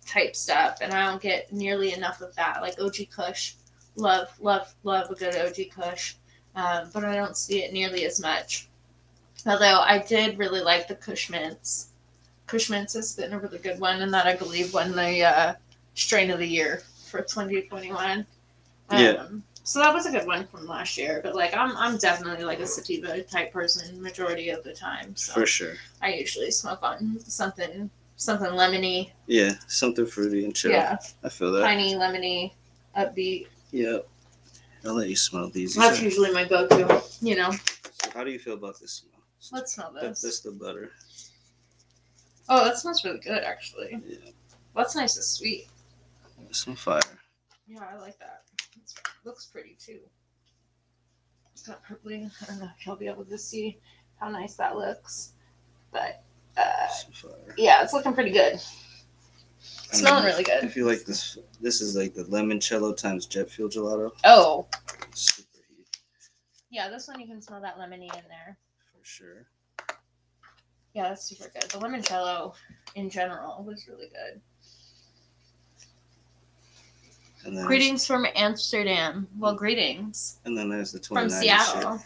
type 0.05 0.35
stuff, 0.37 0.77
and 0.81 0.93
I 0.93 1.05
don't 1.09 1.21
get 1.21 1.51
nearly 1.51 1.93
enough 1.93 2.21
of 2.21 2.33
that. 2.35 2.61
Like 2.61 2.79
OG 2.81 3.09
Kush, 3.13 3.55
love 3.97 4.29
love 4.39 4.73
love 4.83 5.11
a 5.11 5.15
good 5.15 5.35
OG 5.35 5.71
Kush, 5.75 6.15
um, 6.55 6.89
but 6.93 7.03
I 7.03 7.15
don't 7.15 7.35
see 7.35 7.63
it 7.63 7.73
nearly 7.73 8.05
as 8.05 8.21
much. 8.21 8.67
Although 9.45 9.81
I 9.81 9.99
did 9.99 10.37
really 10.37 10.61
like 10.61 10.87
the 10.87 10.95
Kush 10.95 11.29
Mints. 11.29 11.89
Kush 12.47 12.69
Mints 12.69 12.93
has 12.93 13.15
been 13.15 13.33
a 13.33 13.39
really 13.39 13.59
good 13.59 13.79
one, 13.79 14.01
and 14.01 14.13
that 14.13 14.25
I 14.25 14.35
believe 14.35 14.73
won 14.73 14.91
the 14.93 15.23
uh, 15.23 15.53
strain 15.95 16.31
of 16.31 16.39
the 16.39 16.47
year 16.47 16.81
for 17.05 17.21
2021. 17.21 18.25
Um, 18.89 18.99
Yeah. 19.03 19.27
So 19.63 19.79
that 19.79 19.93
was 19.93 20.05
a 20.05 20.11
good 20.11 20.25
one 20.25 20.47
from 20.47 20.65
last 20.65 20.97
year, 20.97 21.19
but 21.21 21.35
like 21.35 21.53
I'm 21.53 21.75
I'm 21.75 21.97
definitely 21.97 22.45
like 22.45 22.61
a 22.61 22.65
sativa 22.65 23.21
type 23.23 23.51
person 23.51 24.01
majority 24.01 24.49
of 24.49 24.63
the 24.63 24.71
time. 24.71 25.13
So 25.17 25.33
for 25.33 25.45
sure. 25.45 25.73
I 26.01 26.13
usually 26.13 26.51
smoke 26.51 26.79
on 26.83 27.19
something 27.19 27.89
something 28.15 28.51
lemony. 28.51 29.11
Yeah, 29.25 29.55
something 29.67 30.05
fruity 30.05 30.45
and 30.45 30.55
chill. 30.55 30.71
Yeah, 30.71 30.97
I 31.21 31.27
feel 31.27 31.51
that. 31.51 31.63
piney, 31.63 31.95
lemony, 31.95 32.53
upbeat. 32.97 33.47
Yep. 33.71 34.07
I'll 34.85 34.93
let 34.93 35.09
you 35.09 35.15
smell 35.15 35.49
these. 35.49 35.75
That's 35.75 36.01
usually 36.01 36.31
my 36.31 36.45
go-to. 36.45 37.01
You 37.21 37.35
know, 37.35 37.51
So 37.51 38.11
how 38.13 38.23
do 38.23 38.31
you 38.31 38.39
feel 38.39 38.53
about 38.53 38.79
this 38.79 38.91
smell? 38.93 39.13
let's 39.51 39.73
smell 39.75 39.91
this. 39.93 40.21
That's 40.21 40.39
the 40.41 40.51
butter. 40.51 40.91
Oh, 42.49 42.63
that 42.63 42.77
smells 42.77 43.03
really 43.03 43.19
good 43.19 43.43
actually. 43.43 44.01
Yeah, 44.07 44.17
That's 44.75 44.95
nice 44.95 45.15
and 45.15 45.25
sweet. 45.25 45.67
it's 46.49 46.67
on 46.67 46.75
fire. 46.75 47.01
Yeah, 47.67 47.83
I 47.91 47.97
like 47.99 48.17
that. 48.19 48.43
It's, 48.81 48.95
looks 49.25 49.45
pretty 49.45 49.75
too. 49.79 49.99
It's 51.53 51.63
got 51.67 51.81
purpley. 51.85 52.31
I 52.41 52.45
don't 52.45 52.59
know 52.59 52.69
if 52.79 52.85
you'll 52.85 52.95
be 52.95 53.07
able 53.07 53.25
to 53.25 53.37
see 53.37 53.79
how 54.19 54.29
nice 54.29 54.55
that 54.55 54.77
looks, 54.77 55.33
but 55.91 56.23
uh, 56.55 56.87
yeah, 57.57 57.83
it's 57.83 57.93
looking 57.93 58.13
pretty 58.13 58.31
good. 58.31 58.59
Smelling 59.91 60.25
really 60.25 60.45
I 60.51 60.67
feel 60.67 60.85
like 60.85 61.05
this. 61.05 61.37
This 61.61 61.81
is 61.81 61.95
like 61.95 62.13
the 62.13 62.23
limoncello 62.25 62.95
times 62.95 63.25
jet 63.25 63.49
fuel 63.49 63.69
gelato. 63.69 64.11
Oh, 64.23 64.67
Super 65.13 65.47
heat 65.69 65.87
yeah, 66.69 66.89
this 66.89 67.07
one 67.07 67.19
you 67.19 67.27
can 67.27 67.41
smell 67.41 67.61
that 67.61 67.77
lemony 67.77 68.03
in 68.03 68.23
there. 68.27 68.57
for 68.91 69.03
sure. 69.03 69.45
Yeah, 70.93 71.09
that's 71.09 71.23
super 71.23 71.49
good. 71.53 71.63
The 71.63 71.77
limoncello 71.77 72.53
in 72.95 73.09
general 73.09 73.63
was 73.63 73.87
really 73.87 74.09
good. 74.09 74.41
And 77.45 77.57
then 77.57 77.65
Greetings 77.65 78.05
from 78.05 78.25
Amsterdam. 78.35 79.27
Well, 79.37 79.55
greetings 79.55 80.39
And 80.43 80.57
then 80.57 80.69
there's 80.69 80.91
the 80.91 80.99
from 80.99 81.29
29 81.29 81.41
Seattle. 81.41 82.03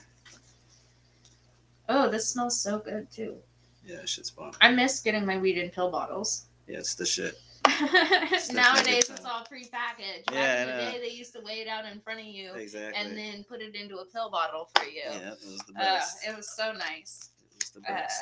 Oh, 1.89 2.09
this 2.09 2.27
smells 2.29 2.59
so 2.59 2.79
good 2.79 3.09
too. 3.11 3.37
Shit. 3.85 3.95
Yeah, 3.97 4.05
shit's 4.05 4.29
bomb. 4.29 4.51
I 4.61 4.71
miss 4.71 4.99
getting 4.99 5.25
my 5.25 5.37
weed 5.37 5.57
in 5.57 5.69
pill 5.69 5.89
bottles. 5.89 6.45
Yeah, 6.67 6.77
it's 6.77 6.95
the 6.95 7.05
shit. 7.05 7.39
Nowadays 8.53 9.09
it's 9.09 9.25
all 9.25 9.43
prepackaged. 9.51 10.25
Back 10.27 10.33
Yeah, 10.33 10.61
in 10.61 10.67
the 10.85 10.91
day 10.91 10.99
they 11.07 11.13
used 11.13 11.33
to 11.33 11.41
weigh 11.41 11.59
it 11.61 11.67
out 11.67 11.85
in 11.85 11.99
front 12.01 12.19
of 12.19 12.25
you 12.25 12.53
Exactly. 12.53 12.93
and 13.01 13.17
then 13.17 13.43
put 13.43 13.61
it 13.61 13.75
into 13.75 13.97
a 13.97 14.05
pill 14.05 14.29
bottle 14.29 14.69
for 14.75 14.85
you. 14.85 15.01
yeah, 15.05 15.31
it 15.33 15.37
was 15.45 15.59
the 15.67 15.73
Uh, 15.73 15.79
best. 15.79 16.27
it 16.27 16.35
was 16.35 16.49
so 16.49 16.71
nice. 16.73 17.29
it 17.51 17.63
was 17.63 17.69
the 17.71 17.81
best. 17.81 18.21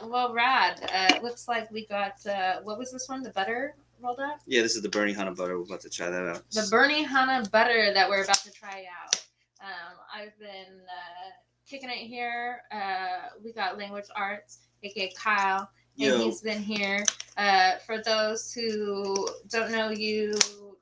Uh, 0.00 0.06
well, 0.08 0.32
rad. 0.32 0.80
Uh, 0.94 1.18
looks 1.22 1.48
like 1.48 1.70
we 1.70 1.86
got 1.86 2.24
uh, 2.26 2.60
what 2.62 2.78
was 2.78 2.92
this 2.92 3.08
one? 3.08 3.22
The 3.22 3.30
butter 3.30 3.74
rolled 4.00 4.20
up. 4.20 4.40
yeah, 4.46 4.62
this 4.62 4.76
is 4.76 4.82
the 4.82 4.88
Bernie 4.88 5.12
Hana 5.12 5.32
butter. 5.32 5.58
We're 5.58 5.64
about 5.66 5.80
to 5.82 5.90
try 5.90 6.08
that 6.10 6.22
out. 6.28 6.42
The 6.52 6.66
Bernie 6.70 7.02
Hana 7.02 7.44
butter 7.50 7.92
that 7.92 8.08
we're 8.08 8.22
about 8.24 8.38
to 8.38 8.50
try 8.52 8.86
out. 9.02 9.16
Um, 9.60 9.96
I've 10.14 10.38
been 10.38 10.80
uh, 10.88 11.30
kicking 11.68 11.90
it 11.90 12.06
here. 12.06 12.62
Uh, 12.72 13.28
we 13.44 13.52
got 13.52 13.76
Language 13.76 14.06
Arts, 14.16 14.60
aka 14.82 15.12
Kyle, 15.18 15.68
and 16.00 16.18
Yo, 16.20 16.24
he's 16.26 16.40
been 16.40 16.62
here. 16.62 17.04
Uh, 17.36 17.72
for 17.86 18.02
those 18.02 18.52
who 18.52 19.28
don't 19.48 19.70
know 19.70 19.90
you, 19.90 20.34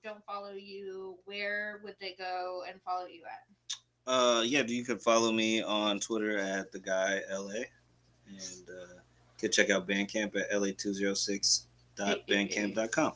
don't 0.04 0.24
follow 0.24 0.52
you, 0.52 1.16
where 1.24 1.80
would 1.84 1.96
they 2.00 2.14
go 2.18 2.62
and 2.68 2.80
follow 2.82 3.06
you 3.06 3.22
at? 3.24 3.42
uh, 4.10 4.40
yeah, 4.42 4.62
you 4.66 4.84
can 4.84 4.98
follow 4.98 5.30
me 5.32 5.62
on 5.62 6.00
Twitter 6.00 6.38
at 6.38 6.72
the 6.72 6.78
guy 6.78 7.20
LA, 7.30 7.62
and 8.28 8.68
uh, 8.68 8.94
you 8.94 9.38
can 9.38 9.50
check 9.52 9.68
out 9.70 9.86
Bandcamp 9.88 10.34
at 10.36 10.50
la206.bandcamp.com. 10.52 13.12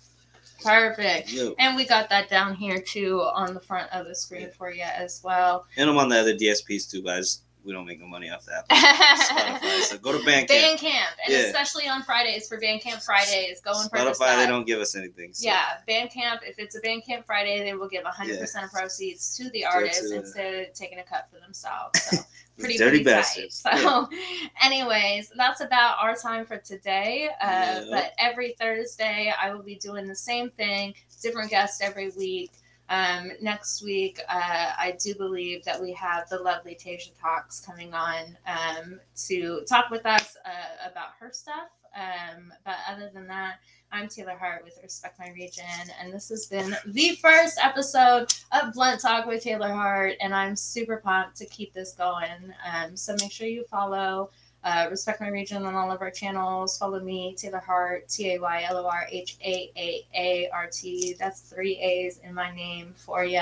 Perfect. 0.62 1.32
Yo, 1.32 1.54
And 1.58 1.74
we 1.76 1.84
got 1.86 2.08
that 2.10 2.28
down 2.28 2.54
here 2.54 2.80
too 2.80 3.20
on 3.20 3.52
the 3.54 3.60
front 3.60 3.90
of 3.92 4.06
the 4.06 4.14
screen 4.14 4.42
Yeah. 4.42 4.48
for 4.56 4.72
you 4.72 4.82
as 4.84 5.20
well. 5.24 5.66
and 5.76 5.90
I'm 5.90 5.98
on 5.98 6.08
the 6.08 6.18
other 6.20 6.34
DSPs 6.36 6.88
too, 6.90 7.02
guys. 7.02 7.40
We 7.64 7.72
don't 7.72 7.86
make 7.86 8.00
no 8.00 8.06
money 8.06 8.28
off 8.30 8.44
that. 8.46 8.68
Spotify, 8.68 9.80
so 9.82 9.98
go 9.98 10.12
to 10.12 10.18
Bandcamp. 10.26 10.48
Bandcamp, 10.48 11.06
and 11.24 11.28
Yeah. 11.28 11.38
especially 11.40 11.86
on 11.88 12.02
Fridays 12.02 12.48
for 12.48 12.58
Bandcamp 12.60 13.04
Fridays, 13.04 13.60
going 13.60 13.88
for 13.88 13.96
Spotify, 13.98 14.36
they 14.36 14.46
don't 14.46 14.66
give 14.66 14.80
us 14.80 14.96
anything. 14.96 15.32
So. 15.32 15.46
Yeah, 15.48 15.64
Bandcamp. 15.88 16.40
If 16.42 16.58
it's 16.58 16.74
a 16.76 16.80
Bandcamp 16.80 17.24
Friday, 17.24 17.62
they 17.62 17.74
will 17.74 17.88
give 17.88 18.04
100% 18.04 18.64
of 18.64 18.72
proceeds 18.72 19.36
to 19.36 19.48
the 19.50 19.64
artist 19.64 20.02
to- 20.08 20.16
instead 20.16 20.66
of 20.68 20.74
taking 20.74 20.98
a 20.98 21.04
cut 21.04 21.28
for 21.32 21.38
themselves. 21.40 22.02
So 22.02 22.16
pretty 22.58 22.76
dirty 22.78 22.90
pretty 22.98 23.04
tight. 23.04 23.10
bastards. 23.10 23.64
So, 23.80 24.08
anyways, 24.62 25.32
that's 25.36 25.60
about 25.60 25.98
our 26.00 26.14
time 26.16 26.44
for 26.46 26.58
today. 26.58 27.28
Uh, 27.40 27.46
Yeah. 27.46 27.84
But 27.90 28.12
every 28.18 28.54
Thursday, 28.60 29.32
I 29.40 29.52
will 29.54 29.62
be 29.62 29.76
doing 29.76 30.06
the 30.06 30.14
same 30.16 30.50
thing, 30.50 30.94
different 31.22 31.50
guests 31.50 31.80
every 31.80 32.10
week. 32.16 32.50
Um, 32.92 33.32
next 33.40 33.82
week, 33.82 34.20
uh, 34.28 34.72
I 34.76 34.98
do 35.02 35.14
believe 35.14 35.64
that 35.64 35.80
we 35.80 35.94
have 35.94 36.28
the 36.28 36.36
lovely 36.36 36.74
Tasia 36.74 37.18
Talks 37.18 37.58
coming 37.58 37.94
on 37.94 38.36
um, 38.46 39.00
to 39.28 39.62
talk 39.66 39.90
with 39.90 40.04
us 40.04 40.36
uh, 40.44 40.90
about 40.90 41.12
her 41.18 41.30
stuff. 41.32 41.70
Um, 41.96 42.52
but 42.66 42.76
other 42.86 43.10
than 43.14 43.26
that, 43.28 43.60
I'm 43.92 44.08
Taylor 44.08 44.36
Hart 44.38 44.62
with 44.62 44.78
Respect 44.82 45.18
My 45.18 45.30
Region, 45.30 45.64
and 46.00 46.12
this 46.12 46.28
has 46.28 46.46
been 46.46 46.76
the 46.86 47.16
first 47.16 47.58
episode 47.62 48.30
of 48.52 48.74
Blunt 48.74 49.00
Talk 49.00 49.24
with 49.24 49.42
Taylor 49.42 49.72
Hart, 49.72 50.16
and 50.20 50.34
I'm 50.34 50.54
super 50.54 50.98
pumped 50.98 51.36
to 51.38 51.46
keep 51.46 51.72
this 51.72 51.94
going. 51.94 52.52
Um, 52.70 52.94
so 52.94 53.16
make 53.20 53.32
sure 53.32 53.46
you 53.46 53.64
follow 53.70 54.30
uh, 54.64 54.86
Respect 54.90 55.20
My 55.20 55.28
Region 55.28 55.64
on 55.64 55.74
all 55.74 55.90
of 55.90 56.00
our 56.00 56.10
channels. 56.10 56.78
Follow 56.78 57.00
me, 57.00 57.34
Taylor 57.36 57.58
Hart, 57.58 58.08
T 58.08 58.34
A 58.34 58.38
Y 58.38 58.64
L 58.68 58.76
O 58.78 58.86
R 58.86 59.06
H 59.10 59.36
A 59.44 59.70
A 59.76 60.06
A 60.14 60.50
R 60.52 60.68
T. 60.70 61.14
That's 61.18 61.40
three 61.40 61.78
A's 61.78 62.18
in 62.18 62.34
my 62.34 62.54
name 62.54 62.94
for 62.96 63.24
you. 63.24 63.40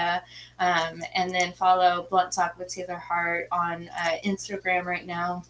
Um, 0.59 1.03
and 1.15 1.31
then 1.31 1.53
follow 1.53 2.07
Blunt 2.11 2.33
Talk 2.33 2.59
with 2.59 2.69
Taylor 2.69 2.97
Hart 2.97 3.49
on 3.53 3.89
uh, 3.99 4.17
Instagram 4.25 4.85
right 4.85 5.07
now. 5.07 5.45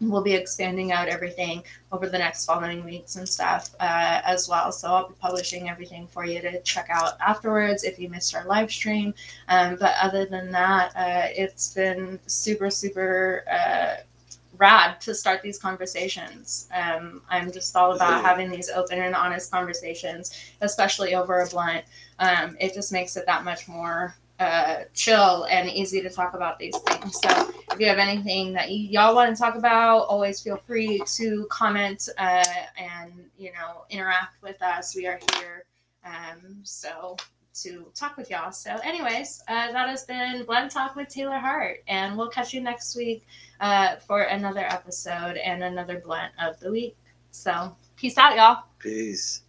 We'll 0.00 0.22
be 0.22 0.34
expanding 0.34 0.92
out 0.92 1.08
everything 1.08 1.64
over 1.90 2.08
the 2.08 2.18
next 2.18 2.44
following 2.44 2.84
weeks 2.84 3.16
and 3.16 3.28
stuff 3.28 3.74
uh, 3.80 4.20
as 4.24 4.48
well. 4.48 4.70
So 4.70 4.86
I'll 4.88 5.08
be 5.08 5.14
publishing 5.20 5.68
everything 5.68 6.06
for 6.06 6.24
you 6.24 6.40
to 6.40 6.60
check 6.62 6.86
out 6.88 7.14
afterwards 7.20 7.82
if 7.82 7.98
you 7.98 8.08
missed 8.08 8.32
our 8.36 8.46
live 8.46 8.70
stream. 8.70 9.12
Um, 9.48 9.76
but 9.80 9.96
other 10.00 10.24
than 10.24 10.52
that, 10.52 10.92
uh, 10.94 11.26
it's 11.34 11.74
been 11.74 12.20
super, 12.26 12.70
super 12.70 13.42
uh, 13.50 14.02
rad 14.58 15.00
to 15.02 15.14
start 15.14 15.42
these 15.42 15.58
conversations. 15.58 16.68
Um, 16.74 17.22
I'm 17.28 17.50
just 17.52 17.74
all 17.76 17.92
about 17.92 18.22
having 18.22 18.50
these 18.50 18.68
open 18.70 19.00
and 19.00 19.14
honest 19.14 19.50
conversations, 19.50 20.32
especially 20.60 21.14
over 21.14 21.40
a 21.40 21.46
blunt. 21.48 21.84
Um, 22.18 22.56
it 22.60 22.74
just 22.74 22.92
makes 22.92 23.16
it 23.16 23.26
that 23.26 23.44
much 23.44 23.68
more 23.68 24.14
uh, 24.40 24.84
chill 24.94 25.44
and 25.50 25.68
easy 25.68 26.00
to 26.00 26.10
talk 26.10 26.34
about 26.34 26.58
these 26.58 26.76
things. 26.78 27.18
So 27.22 27.52
if 27.72 27.80
you 27.80 27.86
have 27.86 27.98
anything 27.98 28.52
that 28.52 28.68
y- 28.68 28.88
y'all 28.90 29.14
want 29.14 29.34
to 29.34 29.40
talk 29.40 29.54
about, 29.54 30.02
always 30.02 30.40
feel 30.40 30.56
free 30.56 31.02
to 31.16 31.46
comment 31.50 32.08
uh, 32.18 32.44
and 32.76 33.12
you 33.36 33.52
know 33.52 33.84
interact 33.90 34.42
with 34.42 34.60
us. 34.62 34.94
We 34.94 35.06
are 35.06 35.18
here. 35.34 35.64
Um, 36.04 36.60
so 36.62 37.16
to 37.62 37.86
talk 37.94 38.16
with 38.16 38.30
y'all. 38.30 38.52
So, 38.52 38.76
anyways, 38.84 39.42
uh, 39.48 39.72
that 39.72 39.88
has 39.88 40.04
been 40.04 40.44
Blunt 40.44 40.70
Talk 40.70 40.94
with 40.94 41.08
Taylor 41.08 41.38
Hart, 41.38 41.82
and 41.88 42.16
we'll 42.16 42.28
catch 42.28 42.54
you 42.54 42.60
next 42.60 42.96
week 42.96 43.26
uh, 43.60 43.96
for 43.96 44.22
another 44.22 44.60
episode 44.60 45.36
and 45.36 45.62
another 45.62 46.00
blunt 46.00 46.32
of 46.40 46.58
the 46.60 46.70
week. 46.70 46.96
So, 47.30 47.76
peace 47.96 48.18
out, 48.18 48.36
y'all. 48.36 48.64
Peace. 48.78 49.42